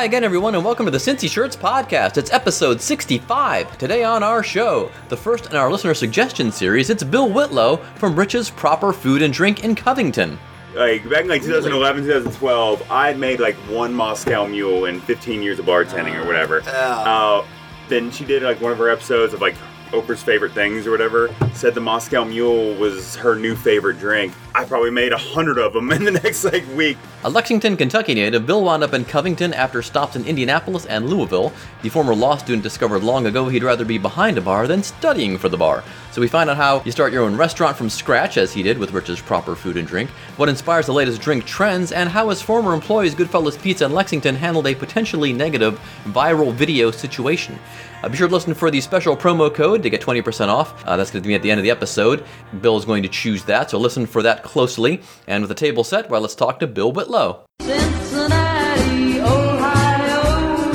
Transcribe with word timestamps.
Hi 0.00 0.06
again, 0.06 0.24
everyone, 0.24 0.54
and 0.54 0.64
welcome 0.64 0.86
to 0.86 0.90
the 0.90 0.96
Cincy 0.96 1.28
Shirts 1.28 1.54
podcast. 1.54 2.16
It's 2.16 2.32
episode 2.32 2.80
65. 2.80 3.76
Today 3.76 4.02
on 4.02 4.22
our 4.22 4.42
show, 4.42 4.90
the 5.10 5.16
first 5.18 5.50
in 5.50 5.56
our 5.56 5.70
listener 5.70 5.92
suggestion 5.92 6.50
series, 6.50 6.88
it's 6.88 7.04
Bill 7.04 7.28
Whitlow 7.28 7.76
from 7.96 8.18
Rich's 8.18 8.48
Proper 8.48 8.94
Food 8.94 9.20
and 9.20 9.30
Drink 9.30 9.62
in 9.62 9.74
Covington. 9.74 10.38
like 10.74 11.06
back 11.10 11.24
in 11.24 11.28
like 11.28 11.42
2011 11.42 12.04
2012 12.04 12.90
i 12.90 13.08
had 13.08 13.18
made 13.18 13.40
like 13.40 13.56
one 13.68 13.92
moscow 13.92 14.46
mule 14.46 14.86
in 14.86 15.00
15 15.02 15.42
years 15.42 15.58
of 15.58 15.66
bartending 15.66 16.14
or 16.14 16.24
whatever 16.26 16.62
uh, 16.64 17.44
then 17.88 18.10
she 18.10 18.24
did 18.24 18.42
like 18.42 18.58
one 18.62 18.72
of 18.72 18.78
her 18.78 18.88
episodes 18.88 19.34
of 19.34 19.42
like 19.42 19.56
oprah's 19.92 20.22
favorite 20.22 20.52
things 20.52 20.86
or 20.86 20.90
whatever 20.90 21.34
said 21.52 21.74
the 21.74 21.80
moscow 21.80 22.24
mule 22.24 22.74
was 22.76 23.16
her 23.16 23.34
new 23.34 23.54
favorite 23.54 23.98
drink 23.98 24.32
i 24.54 24.64
probably 24.64 24.90
made 24.90 25.12
a 25.12 25.18
hundred 25.18 25.58
of 25.58 25.72
them 25.72 25.90
in 25.92 26.04
the 26.04 26.10
next 26.10 26.44
like 26.44 26.64
week 26.74 26.96
A 27.22 27.28
Lexington, 27.28 27.76
Kentucky 27.76 28.14
native, 28.14 28.46
Bill 28.46 28.64
wound 28.64 28.82
up 28.82 28.94
in 28.94 29.04
Covington 29.04 29.52
after 29.52 29.82
stops 29.82 30.16
in 30.16 30.24
Indianapolis 30.24 30.86
and 30.86 31.06
Louisville. 31.10 31.52
The 31.82 31.90
former 31.90 32.14
law 32.14 32.38
student 32.38 32.62
discovered 32.62 33.02
long 33.02 33.26
ago 33.26 33.46
he'd 33.46 33.62
rather 33.62 33.84
be 33.84 33.98
behind 33.98 34.38
a 34.38 34.40
bar 34.40 34.66
than 34.66 34.82
studying 34.82 35.36
for 35.36 35.50
the 35.50 35.58
bar. 35.58 35.84
So 36.12 36.22
we 36.22 36.28
find 36.28 36.48
out 36.48 36.56
how 36.56 36.82
you 36.82 36.90
start 36.90 37.12
your 37.12 37.24
own 37.24 37.36
restaurant 37.36 37.76
from 37.76 37.90
scratch, 37.90 38.38
as 38.38 38.54
he 38.54 38.62
did 38.62 38.78
with 38.78 38.92
Rich's 38.92 39.20
Proper 39.20 39.54
Food 39.54 39.76
and 39.76 39.86
Drink, 39.86 40.08
what 40.38 40.48
inspires 40.48 40.86
the 40.86 40.94
latest 40.94 41.20
drink 41.20 41.44
trends, 41.44 41.92
and 41.92 42.08
how 42.08 42.30
his 42.30 42.40
former 42.40 42.72
employees 42.72 43.14
Goodfellas 43.14 43.60
Pizza 43.60 43.84
in 43.84 43.92
Lexington 43.92 44.34
handled 44.34 44.66
a 44.66 44.74
potentially 44.74 45.34
negative 45.34 45.78
viral 46.04 46.54
video 46.54 46.90
situation. 46.90 47.58
Uh, 48.02 48.08
be 48.08 48.16
sure 48.16 48.28
to 48.28 48.34
listen 48.34 48.54
for 48.54 48.70
the 48.70 48.80
special 48.80 49.14
promo 49.16 49.52
code 49.54 49.82
to 49.82 49.90
get 49.90 50.00
20% 50.00 50.48
off. 50.48 50.84
Uh, 50.86 50.96
that's 50.96 51.10
going 51.10 51.22
to 51.22 51.28
be 51.28 51.34
at 51.34 51.42
the 51.42 51.50
end 51.50 51.58
of 51.58 51.64
the 51.64 51.70
episode. 51.70 52.24
Bill 52.60 52.76
is 52.76 52.84
going 52.84 53.02
to 53.02 53.08
choose 53.08 53.44
that, 53.44 53.70
so 53.70 53.78
listen 53.78 54.06
for 54.06 54.22
that 54.22 54.42
closely. 54.42 55.02
And 55.26 55.42
with 55.42 55.48
the 55.48 55.54
table 55.54 55.84
set, 55.84 56.08
well, 56.08 56.20
let's 56.22 56.34
talk 56.34 56.58
to 56.60 56.66
Bill 56.66 56.92
Whitlow. 56.92 57.44
Cincinnati, 57.60 59.20
Ohio. 59.20 60.72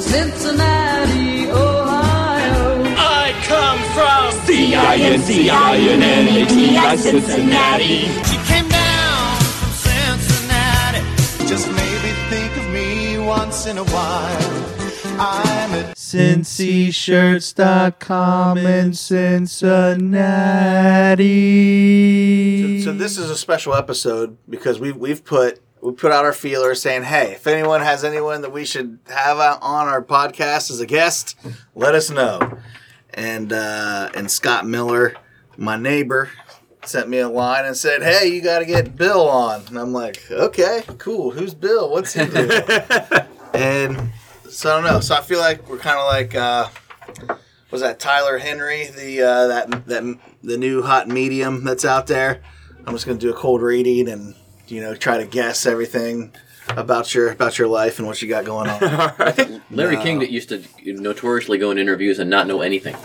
Cincinnati, 0.00 1.50
Ohio. 1.50 2.82
I 2.98 3.32
come 3.44 3.78
from 3.94 4.32
C-I-N-C-I-N-N-A-T-I, 4.46 6.96
Cincinnati. 6.96 7.98
She 8.24 8.36
came 8.46 8.68
down 8.68 9.40
from 9.40 9.70
Cincinnati. 9.72 11.00
Just 11.48 11.66
maybe 11.68 12.12
think 12.28 12.54
of 12.58 12.68
me 12.70 13.18
once 13.18 13.64
in 13.66 13.78
a 13.78 13.84
while. 13.84 14.64
I'm 15.18 15.46
at 15.46 15.55
cincyshirts.com 16.16 18.58
in 18.58 18.94
Cincinnati. 18.94 19.92
So 22.82 22.94
this 22.94 23.18
is 23.18 23.28
a 23.28 23.36
special 23.36 23.74
episode 23.74 24.38
because 24.48 24.80
we've 24.80 24.96
we've 24.96 25.22
put 25.22 25.60
we 25.82 25.92
put 25.92 26.12
out 26.12 26.24
our 26.24 26.32
feelers 26.32 26.80
saying, 26.80 27.02
hey, 27.02 27.32
if 27.32 27.46
anyone 27.46 27.82
has 27.82 28.02
anyone 28.02 28.40
that 28.40 28.50
we 28.50 28.64
should 28.64 28.98
have 29.08 29.36
on 29.62 29.88
our 29.88 30.02
podcast 30.02 30.70
as 30.70 30.80
a 30.80 30.86
guest, 30.86 31.36
let 31.74 31.94
us 31.94 32.08
know. 32.10 32.56
And 33.12 33.52
uh, 33.52 34.08
and 34.14 34.30
Scott 34.30 34.66
Miller, 34.66 35.14
my 35.58 35.76
neighbor, 35.76 36.30
sent 36.82 37.10
me 37.10 37.18
a 37.18 37.28
line 37.28 37.66
and 37.66 37.76
said, 37.76 38.02
hey, 38.02 38.28
you 38.28 38.40
got 38.40 38.60
to 38.60 38.64
get 38.64 38.96
Bill 38.96 39.28
on. 39.28 39.66
And 39.66 39.78
I'm 39.78 39.92
like, 39.92 40.22
okay, 40.30 40.82
cool. 40.96 41.30
Who's 41.30 41.52
Bill? 41.52 41.90
What's 41.90 42.14
he 42.14 42.24
do? 42.24 42.48
and 43.54 44.12
so 44.56 44.70
I 44.72 44.80
don't 44.80 44.90
know. 44.92 45.00
So 45.00 45.14
I 45.14 45.20
feel 45.20 45.38
like 45.38 45.68
we're 45.68 45.78
kind 45.78 45.98
of 45.98 46.06
like. 46.06 46.34
Uh, 46.34 46.68
was 47.70 47.80
that 47.82 47.98
Tyler 48.00 48.38
Henry, 48.38 48.86
the 48.86 49.22
uh, 49.22 49.46
that 49.48 49.86
that 49.86 50.18
the 50.42 50.56
new 50.56 50.82
hot 50.82 51.08
medium 51.08 51.64
that's 51.64 51.84
out 51.84 52.06
there? 52.06 52.40
I'm 52.86 52.94
just 52.94 53.06
gonna 53.06 53.18
do 53.18 53.30
a 53.30 53.34
cold 53.36 53.60
reading 53.62 54.08
and 54.08 54.34
you 54.68 54.80
know 54.80 54.94
try 54.94 55.18
to 55.18 55.26
guess 55.26 55.66
everything 55.66 56.32
about 56.70 57.14
your 57.14 57.32
about 57.32 57.58
your 57.58 57.68
life 57.68 57.98
and 57.98 58.06
what 58.06 58.22
you 58.22 58.28
got 58.28 58.44
going 58.44 58.68
on. 58.70 58.80
Larry 59.70 59.96
No. 59.96 60.02
King 60.02 60.18
that 60.20 60.30
used 60.30 60.48
to 60.50 60.62
notoriously 60.84 61.58
go 61.58 61.70
in 61.70 61.78
interviews 61.78 62.18
and 62.18 62.30
not 62.30 62.46
know 62.46 62.60
anything. 62.62 62.96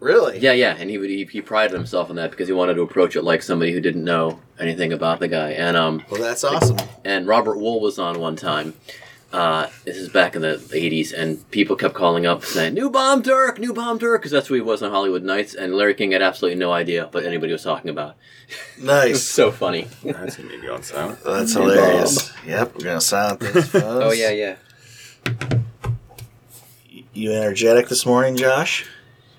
really? 0.00 0.38
Yeah, 0.38 0.52
yeah, 0.52 0.76
and 0.78 0.90
he 0.90 0.98
would 0.98 1.10
he, 1.10 1.24
he 1.24 1.40
prided 1.40 1.72
himself 1.72 2.10
on 2.10 2.16
that 2.16 2.30
because 2.30 2.48
he 2.48 2.52
wanted 2.54 2.74
to 2.74 2.82
approach 2.82 3.16
it 3.16 3.22
like 3.22 3.42
somebody 3.42 3.72
who 3.72 3.80
didn't 3.80 4.04
know 4.04 4.40
anything 4.58 4.92
about 4.92 5.18
the 5.20 5.28
guy. 5.28 5.52
And 5.52 5.76
um 5.76 6.02
Well, 6.10 6.20
that's 6.20 6.44
awesome. 6.44 6.76
and 7.04 7.26
Robert 7.26 7.56
Wuhl 7.56 7.80
was 7.80 7.98
on 7.98 8.20
one 8.20 8.36
time. 8.36 8.74
Uh, 9.32 9.68
this 9.84 9.96
is 9.96 10.08
back 10.10 10.36
in 10.36 10.42
the 10.42 10.56
'80s, 10.72 11.12
and 11.12 11.50
people 11.50 11.74
kept 11.74 11.94
calling 11.94 12.26
up 12.26 12.44
saying 12.44 12.74
"New 12.74 12.90
Bomb 12.90 13.22
Turk, 13.22 13.58
New 13.58 13.72
Bomb 13.72 13.98
Turk," 13.98 14.20
because 14.20 14.30
that's 14.32 14.46
who 14.48 14.54
he 14.54 14.60
was 14.60 14.82
on 14.82 14.90
Hollywood 14.90 15.22
Knights. 15.24 15.54
And 15.54 15.74
Larry 15.74 15.94
King 15.94 16.12
had 16.12 16.20
absolutely 16.20 16.58
no 16.58 16.70
idea 16.72 17.08
what 17.10 17.24
anybody 17.24 17.52
was 17.52 17.62
talking 17.62 17.90
about. 17.90 18.16
It 18.76 18.80
was 18.80 18.86
Nice. 18.86 19.22
so 19.22 19.50
funny. 19.50 19.88
that's 20.04 20.36
gonna 20.36 20.58
be 20.60 20.68
on 20.68 20.82
sound 20.82 21.16
That's 21.24 21.54
hilarious. 21.54 22.30
Yep, 22.46 22.74
we're 22.74 22.84
gonna 22.84 23.00
silent 23.00 23.40
this. 23.40 23.74
oh 23.74 24.12
yeah, 24.12 24.30
yeah. 24.30 24.56
You 27.14 27.32
energetic 27.32 27.88
this 27.88 28.04
morning, 28.06 28.36
Josh? 28.36 28.86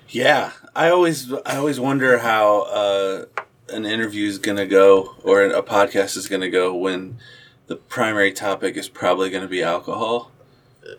Yeah, 0.08 0.50
I 0.74 0.90
always 0.90 1.32
I 1.32 1.56
always 1.56 1.78
wonder 1.78 2.18
how 2.18 2.62
uh, 2.62 3.24
an 3.68 3.84
interview 3.84 4.28
is 4.28 4.38
gonna 4.38 4.66
go 4.66 5.14
or 5.22 5.42
a 5.44 5.62
podcast 5.62 6.16
is 6.16 6.28
gonna 6.28 6.50
go 6.50 6.74
when 6.74 7.18
the 7.66 7.76
primary 7.76 8.32
topic 8.32 8.76
is 8.76 8.88
probably 8.88 9.30
gonna 9.30 9.48
be 9.48 9.62
alcohol. 9.62 10.30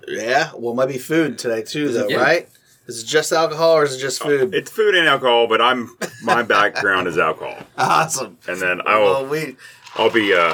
Yeah. 0.08 0.52
Well, 0.56 0.74
it 0.74 0.76
might 0.76 0.88
be 0.88 0.98
food 0.98 1.38
today 1.38 1.62
too, 1.62 1.90
though, 1.90 2.08
Yeah. 2.08 2.18
right? 2.18 2.50
Is 2.88 3.04
it 3.04 3.08
just 3.08 3.32
alcohol 3.32 3.74
or 3.78 3.84
is 3.84 3.96
it 3.96 4.00
just 4.00 4.22
food? 4.22 4.54
it's 4.54 4.70
food 4.70 4.94
and 4.94 5.08
alcohol 5.08 5.48
but 5.48 5.60
i'm 5.60 5.98
my 6.24 6.44
background 6.44 7.08
is 7.08 7.18
alcohol 7.18 7.58
awesome. 7.80 8.38
and 8.48 8.62
then 8.62 8.80
i 8.86 9.00
Well, 9.00 9.24
will 9.24 9.30
we. 9.32 9.56
i'll 9.96 10.12
be 10.12 10.36
uh 10.36 10.54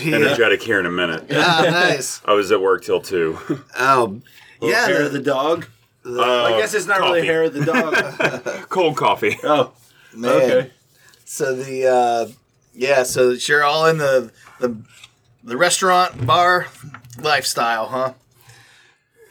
energetic 0.00 0.60
here 0.60 0.80
in 0.80 0.86
a 0.86 0.90
minute 0.90 1.26
Ah, 1.30 1.62
nice. 1.70 2.20
i 2.24 2.32
was 2.32 2.50
at 2.50 2.60
work 2.60 2.82
till 2.82 3.00
two 3.00 3.38
Oh, 3.78 4.20
yeah. 4.60 4.86
hair 4.86 4.98
the- 4.98 5.06
of 5.06 5.12
the 5.12 5.20
dog. 5.20 5.66
the- 6.02 6.20
Uh, 6.20 6.42
I 6.52 6.58
guess 6.58 6.74
it's 6.74 6.86
not 6.86 6.98
really 7.00 7.24
hair 7.24 7.44
of 7.44 7.54
the 7.54 7.64
dog. 7.64 8.68
cold 8.70 8.96
coffee 8.96 9.36
oh, 9.44 9.70
Man. 10.12 10.30
okay. 10.32 10.70
So 11.24 11.54
the 11.54 11.86
uh, 11.86 12.26
yeah, 12.74 13.04
so 13.04 13.30
you're 13.30 13.62
all 13.62 13.86
in 13.86 13.98
the 13.98 14.32
the 14.58 14.76
the 15.44 15.56
restaurant 15.56 16.26
bar 16.26 16.66
lifestyle, 17.20 17.86
huh? 17.86 18.12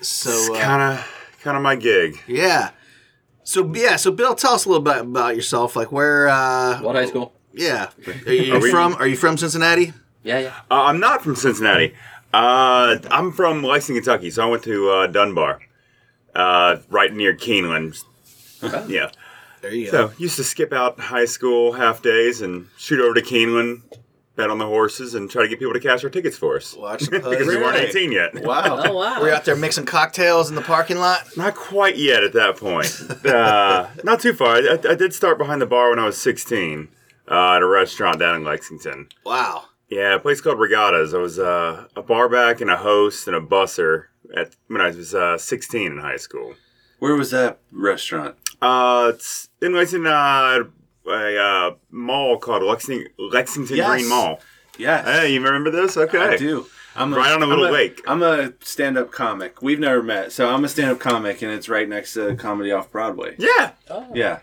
So 0.01 0.55
uh, 0.55 0.59
kind 0.61 0.81
of 0.81 1.37
kind 1.41 1.57
of 1.57 1.63
my 1.63 1.75
gig 1.75 2.19
yeah. 2.27 2.71
So 3.43 3.71
yeah, 3.73 3.95
so 3.95 4.11
Bill, 4.11 4.35
tell 4.35 4.53
us 4.53 4.65
a 4.65 4.69
little 4.69 4.83
bit 4.83 4.97
about 4.97 5.35
yourself. 5.35 5.75
Like 5.75 5.91
where? 5.91 6.27
Uh, 6.27 6.81
What 6.81 6.95
high 6.95 7.05
school? 7.05 7.33
yeah, 7.53 7.89
are 8.25 8.33
you 8.33 8.53
Are 8.55 8.59
we- 8.61 8.69
from? 8.71 8.93
Are 8.95 9.07
you 9.07 9.15
from 9.15 9.37
Cincinnati? 9.37 9.93
Yeah, 10.23 10.39
yeah. 10.39 10.53
Uh, 10.69 10.83
I'm 10.83 10.99
not 10.99 11.23
from 11.23 11.35
Cincinnati. 11.35 11.95
Uh, 12.33 12.97
I'm 13.09 13.31
from 13.31 13.63
Lexington, 13.63 14.03
Kentucky. 14.03 14.29
So 14.31 14.45
I 14.45 14.49
went 14.51 14.63
to 14.63 14.89
uh, 14.91 15.07
Dunbar, 15.07 15.61
uh, 16.35 16.77
right 16.89 17.13
near 17.13 17.33
Keeneland. 17.33 18.03
Yeah. 18.89 19.09
There 19.61 19.73
you 19.73 19.89
go. 19.89 20.09
So 20.09 20.13
used 20.17 20.35
to 20.35 20.43
skip 20.43 20.73
out 20.73 20.99
high 20.99 21.25
school 21.25 21.71
half 21.71 22.01
days 22.01 22.41
and 22.41 22.67
shoot 22.77 22.99
over 22.99 23.13
to 23.13 23.21
Keeneland, 23.21 23.81
bet 24.37 24.49
on 24.49 24.59
the 24.59 24.65
horses, 24.65 25.15
and 25.15 25.29
try 25.29 25.41
to 25.41 25.49
get 25.49 25.59
people 25.59 25.73
to 25.73 25.79
cash 25.79 26.03
our 26.03 26.09
tickets 26.09 26.37
for 26.37 26.55
us 26.55 26.75
Watch 26.75 27.01
the 27.09 27.19
because 27.19 27.47
we 27.47 27.57
weren't 27.57 27.75
18 27.75 28.11
yet. 28.13 28.45
Wow. 28.45 28.83
Oh 28.85 28.93
wow. 28.93 29.19
Were 29.19 29.27
you 29.27 29.33
out 29.33 29.43
there 29.43 29.55
mixing 29.55 29.85
cocktails 29.85 30.49
in 30.49 30.55
the 30.55 30.61
parking 30.61 30.97
lot? 30.97 31.35
Not 31.35 31.55
quite 31.55 31.97
yet 31.97 32.23
at 32.23 32.33
that 32.33 32.55
point. 32.55 32.87
Uh, 33.27 33.89
not 34.03 34.21
too 34.21 34.31
far. 34.31 34.55
I, 34.55 34.77
I 34.89 34.95
did 34.95 35.13
start 35.13 35.37
behind 35.37 35.61
the 35.61 35.65
bar 35.65 35.89
when 35.89 35.99
I 35.99 36.05
was 36.05 36.19
16 36.21 36.87
uh, 37.29 37.55
at 37.55 37.61
a 37.61 37.65
restaurant 37.65 38.19
down 38.19 38.35
in 38.35 38.43
Lexington. 38.43 39.09
Wow. 39.25 39.65
Yeah, 39.89 40.15
a 40.15 40.19
place 40.19 40.39
called 40.39 40.59
Regattas. 40.59 41.13
I 41.13 41.17
was 41.17 41.39
uh, 41.39 41.87
a 41.95 42.01
barback 42.01 42.61
and 42.61 42.69
a 42.69 42.77
host 42.77 43.27
and 43.27 43.35
a 43.35 43.41
busser 43.41 44.05
at 44.35 44.55
when 44.67 44.81
I 44.81 44.87
was 44.91 45.13
uh, 45.15 45.37
16 45.37 45.91
in 45.91 45.99
high 45.99 46.17
school. 46.17 46.55
Where 46.99 47.15
was 47.15 47.31
that 47.31 47.59
restaurant? 47.71 48.35
Uh, 48.61 49.11
it's 49.13 49.49
in 49.61 49.73
Lexington, 49.73 50.07
uh, 50.07 50.63
a 51.07 51.37
uh, 51.41 51.75
mall 51.91 52.37
called 52.37 52.63
Lexington, 52.63 53.07
Lexington 53.17 53.77
Yes. 53.77 53.89
Green 53.89 54.09
Mall. 54.09 54.39
Yes, 54.77 55.05
Hey, 55.05 55.33
you 55.33 55.41
remember 55.41 55.71
this? 55.71 55.97
Okay. 55.97 56.19
I 56.19 56.37
do. 56.37 56.67
I'm 56.95 57.13
Right 57.13 57.31
on 57.31 57.41
a 57.43 57.45
little 57.45 57.65
I'm 57.65 57.73
lake. 57.73 58.01
I'm 58.07 58.23
a 58.23 58.53
stand-up 58.61 59.11
comic. 59.11 59.61
We've 59.61 59.79
never 59.79 60.01
met, 60.03 60.31
so 60.31 60.49
I'm 60.49 60.63
a 60.63 60.67
stand-up 60.67 60.99
comic, 60.99 61.41
and 61.41 61.51
it's 61.51 61.69
right 61.69 61.87
next 61.87 62.13
to 62.15 62.35
Comedy 62.35 62.71
Off 62.71 62.91
Broadway. 62.91 63.35
Yeah. 63.37 63.71
Yeah, 64.13 64.39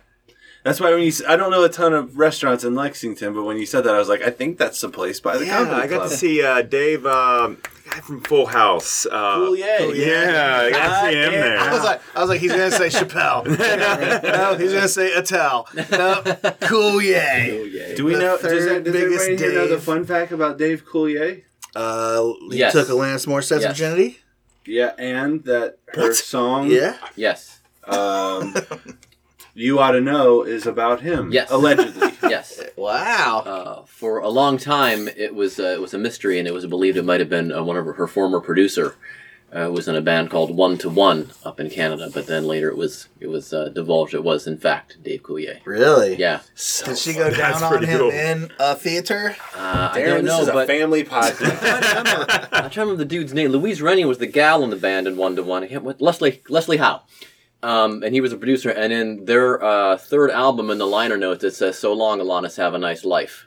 That's 0.62 0.80
why 0.80 0.90
when 0.92 1.00
you, 1.02 1.08
s- 1.08 1.22
I 1.28 1.36
don't 1.36 1.50
know 1.50 1.64
a 1.64 1.68
ton 1.68 1.92
of 1.92 2.16
restaurants 2.18 2.62
in 2.64 2.74
Lexington, 2.76 3.34
but 3.34 3.42
when 3.44 3.56
you 3.58 3.66
said 3.66 3.82
that, 3.84 3.94
I 3.94 3.98
was 3.98 4.08
like, 4.08 4.22
I 4.22 4.30
think 4.30 4.58
that's 4.58 4.80
the 4.80 4.88
place 4.88 5.18
by 5.20 5.36
the 5.36 5.46
Yeah, 5.46 5.58
comedy 5.64 5.82
I 5.82 5.86
got 5.88 5.96
club. 5.98 6.10
to 6.10 6.16
see 6.16 6.42
uh, 6.44 6.62
Dave, 6.62 7.04
um, 7.06 7.58
the 7.84 7.90
guy 7.90 8.00
from 8.00 8.20
Full 8.22 8.46
House. 8.46 9.06
Uh, 9.06 9.36
Coulier. 9.38 9.94
Yeah, 9.94 10.60
I 10.62 10.70
got 10.70 11.02
to 11.04 11.10
see 11.10 11.16
him 11.18 11.32
there. 11.32 11.58
I 11.58 11.72
was 11.72 11.84
like, 11.84 12.00
I 12.16 12.20
was 12.20 12.28
like, 12.30 12.40
he's 12.40 12.52
gonna 12.52 12.70
say 12.70 12.88
Chappelle. 12.88 13.44
no, 14.22 14.56
he's 14.56 14.72
gonna 14.72 14.88
say 14.88 15.12
Attell. 15.12 15.68
No, 15.74 16.22
Coulier. 16.62 17.96
Do 17.96 18.04
we 18.04 18.14
The 18.14 18.20
know? 18.20 18.32
Does, 18.38 18.40
third 18.42 18.68
that, 18.68 18.84
does 18.84 18.92
biggest 18.92 19.20
everybody 19.24 19.36
here 19.44 19.52
know 19.54 19.68
the 19.68 19.74
Dave. 19.76 19.82
fun 19.84 20.04
fact 20.04 20.32
about 20.32 20.58
Dave 20.58 20.84
Coulier? 20.84 21.42
Uh, 21.74 22.32
he 22.50 22.58
Yes. 22.58 22.72
took 22.72 22.88
Alanis 22.88 23.26
Morissette's 23.26 23.62
Yes. 23.62 23.76
virginity. 23.78 24.18
Yeah, 24.66 24.92
and 24.98 25.44
that 25.44 25.78
her 25.88 26.12
song, 26.14 26.70
Yeah. 26.70 26.96
Yes. 27.16 27.60
um, 27.86 28.54
"You 29.54 29.78
Ought 29.78 29.92
to 29.92 30.00
Know" 30.00 30.42
is 30.42 30.66
about 30.66 31.00
him. 31.00 31.32
Yes. 31.32 31.50
allegedly. 31.50 32.10
Yes. 32.24 32.58
Wow. 32.76 33.42
Uh, 33.44 33.82
for 33.84 34.18
a 34.18 34.30
long 34.30 34.56
time, 34.56 35.08
it 35.08 35.34
was 35.34 35.60
uh, 35.60 35.64
it 35.64 35.80
was 35.80 35.92
a 35.92 35.98
mystery, 35.98 36.38
and 36.38 36.48
it 36.48 36.54
was 36.54 36.64
believed 36.66 36.96
it 36.96 37.04
might 37.04 37.20
have 37.20 37.28
been 37.28 37.52
uh, 37.52 37.62
one 37.62 37.76
of 37.76 37.84
her, 37.84 37.92
her 37.94 38.06
former 38.06 38.40
producer. 38.40 38.96
Uh, 39.52 39.70
was 39.70 39.86
in 39.86 39.94
a 39.94 40.00
band 40.00 40.30
called 40.30 40.56
One 40.56 40.76
to 40.78 40.88
One 40.88 41.30
up 41.44 41.60
in 41.60 41.70
Canada, 41.70 42.10
but 42.12 42.26
then 42.26 42.44
later 42.46 42.68
it 42.70 42.76
was 42.76 43.08
it 43.20 43.28
was 43.28 43.52
uh, 43.52 43.68
divulged 43.68 44.12
it 44.14 44.24
was 44.24 44.46
in 44.48 44.56
fact 44.58 44.96
Dave 45.04 45.22
Coulier. 45.22 45.60
really? 45.64 46.16
Yeah, 46.16 46.40
Did 46.84 46.98
she 46.98 47.12
go 47.12 47.30
down 47.30 47.62
on 47.62 47.84
him 47.84 47.98
cool. 48.00 48.10
in 48.10 48.50
a 48.58 48.74
theater? 48.74 49.36
uh, 49.54 49.90
I 49.92 50.00
don't 50.02 50.24
this 50.24 50.32
know, 50.32 50.40
is 50.42 50.48
a 50.48 50.52
but 50.54 50.66
family 50.66 51.04
podcast. 51.16 51.58
I'm 52.52 52.70
trying 52.70 52.70
to 52.70 52.80
remember 52.80 52.96
the 52.96 53.04
dude's 53.04 53.32
name. 53.34 53.50
Louise 53.52 53.80
Reny 53.80 54.04
was 54.08 54.18
the 54.18 54.26
gal 54.26 54.64
in 54.64 54.70
the 54.70 54.76
band 54.76 55.06
in 55.06 55.16
One 55.16 55.36
to 55.36 55.42
One. 55.44 55.68
Leslie 56.00 56.42
Leslie 56.48 56.78
Howe, 56.78 57.02
um, 57.64 58.02
and 58.02 58.14
he 58.14 58.20
was 58.20 58.32
a 58.32 58.36
producer. 58.36 58.70
And 58.70 58.92
in 58.92 59.24
their 59.24 59.62
uh, 59.62 59.96
third 59.96 60.30
album, 60.30 60.70
in 60.70 60.78
the 60.78 60.86
liner 60.86 61.16
notes, 61.16 61.42
it 61.44 61.54
says, 61.54 61.78
"So 61.78 61.92
long, 61.92 62.18
Alanis, 62.20 62.56
have 62.58 62.74
a 62.74 62.78
nice 62.78 63.04
life." 63.04 63.46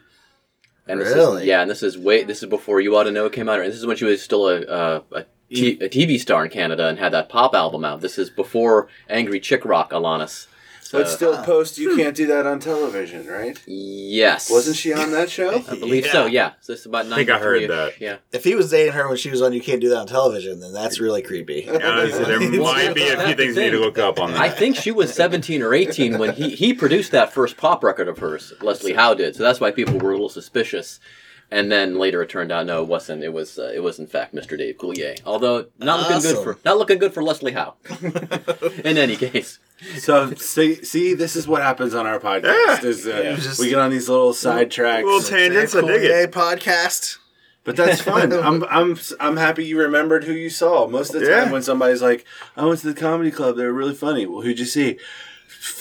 And 0.87 1.01
this 1.01 1.13
Really? 1.13 1.41
is, 1.43 1.47
yeah, 1.47 1.61
and 1.61 1.69
this 1.69 1.83
is 1.83 1.97
way 1.97 2.23
this 2.23 2.41
is 2.43 2.49
before 2.49 2.79
You 2.81 2.95
Ought 2.95 3.03
to 3.03 3.11
Know 3.11 3.29
came 3.29 3.49
out. 3.49 3.59
And 3.59 3.69
this 3.69 3.77
is 3.77 3.85
when 3.85 3.97
she 3.97 4.05
was 4.05 4.21
still 4.21 4.47
a, 4.47 4.61
a, 4.61 5.03
a, 5.19 5.25
t- 5.53 5.77
a 5.81 5.89
TV 5.89 6.19
star 6.19 6.45
in 6.45 6.49
Canada 6.51 6.87
and 6.87 6.97
had 6.97 7.11
that 7.13 7.27
pop 7.29 7.53
album 7.53 7.83
out. 7.85 7.99
This 8.01 8.17
is 8.17 8.29
before 8.29 8.87
Angry 9.09 9.39
Chick 9.39 9.65
Rock 9.65 9.91
Alanis. 9.91 10.47
So, 10.87 10.99
but 10.99 11.09
still, 11.09 11.43
post 11.43 11.77
you 11.77 11.97
can't 11.97 12.15
do 12.15 12.27
that 12.27 12.45
on 12.45 12.59
television, 12.61 13.27
right? 13.27 13.59
yes, 13.67 14.49
Wasn't 14.49 14.77
she 14.77 14.93
on 14.93 15.11
that 15.11 15.29
show? 15.29 15.61
I 15.67 15.75
believe 15.75 16.05
so. 16.05 16.27
Yeah, 16.27 16.53
so 16.61 16.71
this 16.71 16.79
is 16.81 16.85
about 16.85 17.07
think 17.07 17.29
I 17.29 17.37
heard 17.39 17.63
93-ish. 17.63 17.67
that. 17.67 18.01
Yeah. 18.01 18.17
If 18.31 18.45
he 18.45 18.55
was 18.55 18.71
dating 18.71 18.93
her 18.93 19.05
when 19.09 19.17
she 19.17 19.29
was 19.29 19.41
on 19.41 19.51
You 19.51 19.59
Can't 19.59 19.81
Do 19.81 19.89
That 19.89 19.97
on 19.97 20.07
Television, 20.07 20.61
then 20.61 20.71
that's 20.71 21.01
really 21.01 21.21
creepy. 21.21 21.67
Uh, 21.69 22.09
so 22.09 22.23
there 22.23 22.39
might 22.61 22.93
be 22.95 23.05
a 23.09 23.25
few 23.25 23.35
things 23.35 23.57
you 23.57 23.63
need 23.63 23.71
to 23.71 23.79
look 23.79 23.97
up 23.97 24.17
on 24.17 24.31
that. 24.31 24.39
I 24.39 24.49
think 24.49 24.77
she 24.77 24.91
was 24.91 25.13
17 25.13 25.61
or 25.61 25.73
18 25.73 26.17
when 26.17 26.33
he, 26.33 26.51
he 26.51 26.73
produced 26.73 27.11
that 27.11 27.33
first 27.33 27.57
pop 27.57 27.83
record 27.83 28.07
of 28.07 28.19
hers, 28.19 28.53
Leslie 28.61 28.93
Howe 28.93 29.13
did. 29.13 29.35
So 29.35 29.43
that's 29.43 29.59
why 29.59 29.71
people 29.71 29.99
were 29.99 30.11
a 30.11 30.13
little 30.13 30.29
suspicious. 30.29 31.01
And 31.49 31.71
then 31.71 31.97
later 31.97 32.21
it 32.21 32.29
turned 32.29 32.51
out 32.51 32.65
no, 32.65 32.81
it 32.81 32.89
wasn't. 32.89 33.23
It 33.23 33.31
was 33.31 33.57
uh, 33.57 33.71
it 33.73 33.79
was 33.81 33.99
in 33.99 34.07
fact 34.07 34.35
Mr. 34.35 34.57
Dave 34.57 34.77
Coulier. 34.77 35.17
Although 35.25 35.67
not 35.79 36.01
looking 36.01 36.21
good 36.21 36.43
for 36.43 36.57
not 36.65 36.77
looking 36.77 36.97
good 36.99 37.13
for 37.13 37.23
Leslie 37.23 37.53
Howe. 37.53 37.75
in 38.83 38.97
any 38.97 39.15
case, 39.15 39.59
So 39.99 40.33
see, 40.33 40.83
see, 40.83 41.13
this 41.13 41.37
is 41.37 41.47
what 41.47 41.61
happens 41.61 41.93
on 41.93 42.05
our 42.05 42.19
podcast. 42.19 42.83
Is 42.83 43.07
uh, 43.07 43.37
Just- 43.39 43.59
we 43.61 43.69
get 43.69 43.79
on 43.79 43.91
these 43.91 44.09
little 44.09 44.33
sidetracks, 44.33 45.03
Little 45.05 45.21
tangents, 45.21 45.73
I 45.73 45.81
dig 45.81 46.01
Coulier 46.01 46.23
it. 46.25 46.31
podcast. 46.33 47.17
but 47.63 47.77
that's 47.77 48.01
fun. 48.01 48.33
I'm 48.47 48.65
I'm 48.65 48.97
I'm 49.21 49.37
happy 49.37 49.63
you 49.65 49.79
remembered 49.79 50.25
who 50.25 50.33
you 50.33 50.49
saw. 50.49 50.85
Most 50.87 51.13
of 51.15 51.21
the 51.21 51.27
time, 51.27 51.45
Yeah. 51.47 51.51
when 51.53 51.61
somebody's 51.63 52.01
like, 52.01 52.25
"I 52.57 52.65
went 52.65 52.81
to 52.81 52.87
the 52.93 52.99
comedy 52.99 53.31
club, 53.31 53.55
they 53.55 53.63
were 53.65 53.71
really 53.73 53.95
funny." 53.95 54.25
Well, 54.25 54.41
who'd 54.41 54.59
you 54.59 54.65
see? 54.65 54.99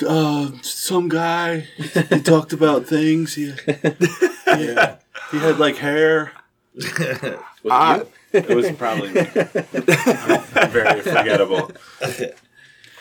Uh, 0.06 0.50
some 0.62 1.08
guy. 1.08 1.66
He 1.76 2.20
talked 2.20 2.52
about 2.52 2.86
things. 2.86 3.34
He, 3.34 3.52
yeah, 4.46 4.96
he 5.31 5.38
had 5.38 5.58
like 5.58 5.76
hair. 5.76 6.32
was 6.75 6.84
Ah. 7.70 7.96
you? 7.99 8.06
It 8.32 8.49
was 8.49 8.70
probably 8.73 9.08
very 10.69 11.00
forgettable. 11.00 11.70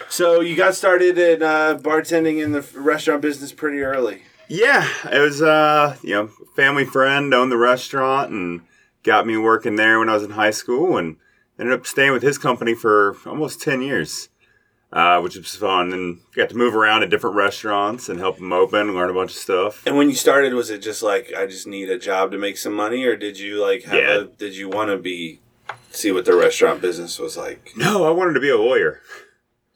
So 0.07 0.39
you 0.39 0.55
got 0.55 0.75
started 0.75 1.17
in 1.17 1.43
uh, 1.43 1.77
bartending 1.81 2.41
in 2.41 2.51
the 2.51 2.61
restaurant 2.75 3.21
business 3.21 3.51
pretty 3.51 3.81
early. 3.81 4.21
Yeah, 4.47 4.87
it 5.11 5.19
was 5.19 5.41
uh, 5.41 5.97
you 6.03 6.11
know, 6.13 6.27
family 6.55 6.85
friend 6.85 7.33
owned 7.33 7.51
the 7.51 7.57
restaurant 7.57 8.31
and 8.31 8.61
got 9.03 9.25
me 9.27 9.35
working 9.37 9.75
there 9.75 9.99
when 9.99 10.07
I 10.09 10.13
was 10.13 10.23
in 10.23 10.31
high 10.31 10.51
school 10.51 10.97
and 10.97 11.17
ended 11.59 11.73
up 11.77 11.85
staying 11.85 12.13
with 12.13 12.23
his 12.23 12.37
company 12.37 12.73
for 12.75 13.17
almost 13.25 13.61
10 13.61 13.81
years. 13.81 14.29
Uh, 14.95 15.19
which 15.19 15.35
was 15.35 15.53
fun 15.53 15.91
and 15.91 16.19
got 16.37 16.47
to 16.47 16.55
move 16.55 16.73
around 16.73 17.03
at 17.03 17.09
different 17.09 17.35
restaurants 17.35 18.07
and 18.07 18.17
help 18.17 18.37
them 18.37 18.53
open, 18.53 18.95
learn 18.95 19.09
a 19.09 19.13
bunch 19.13 19.31
of 19.31 19.37
stuff. 19.37 19.85
And 19.85 19.97
when 19.97 20.07
you 20.07 20.15
started, 20.15 20.53
was 20.53 20.69
it 20.69 20.77
just 20.81 21.03
like 21.03 21.33
I 21.37 21.45
just 21.47 21.67
need 21.67 21.89
a 21.89 21.99
job 21.99 22.31
to 22.31 22.37
make 22.37 22.57
some 22.57 22.71
money, 22.73 23.03
or 23.03 23.17
did 23.17 23.37
you 23.37 23.61
like 23.61 23.83
have 23.83 23.93
Yeah. 23.99 24.19
a, 24.21 24.23
did 24.23 24.55
you 24.55 24.69
want 24.69 24.91
to 24.91 24.97
be 24.97 25.41
see 25.91 26.13
what 26.13 26.23
the 26.23 26.33
restaurant 26.33 26.81
business 26.81 27.19
was 27.19 27.35
like? 27.35 27.73
No, 27.75 28.05
I 28.05 28.11
wanted 28.11 28.35
to 28.35 28.39
be 28.39 28.49
a 28.49 28.57
lawyer. 28.57 29.01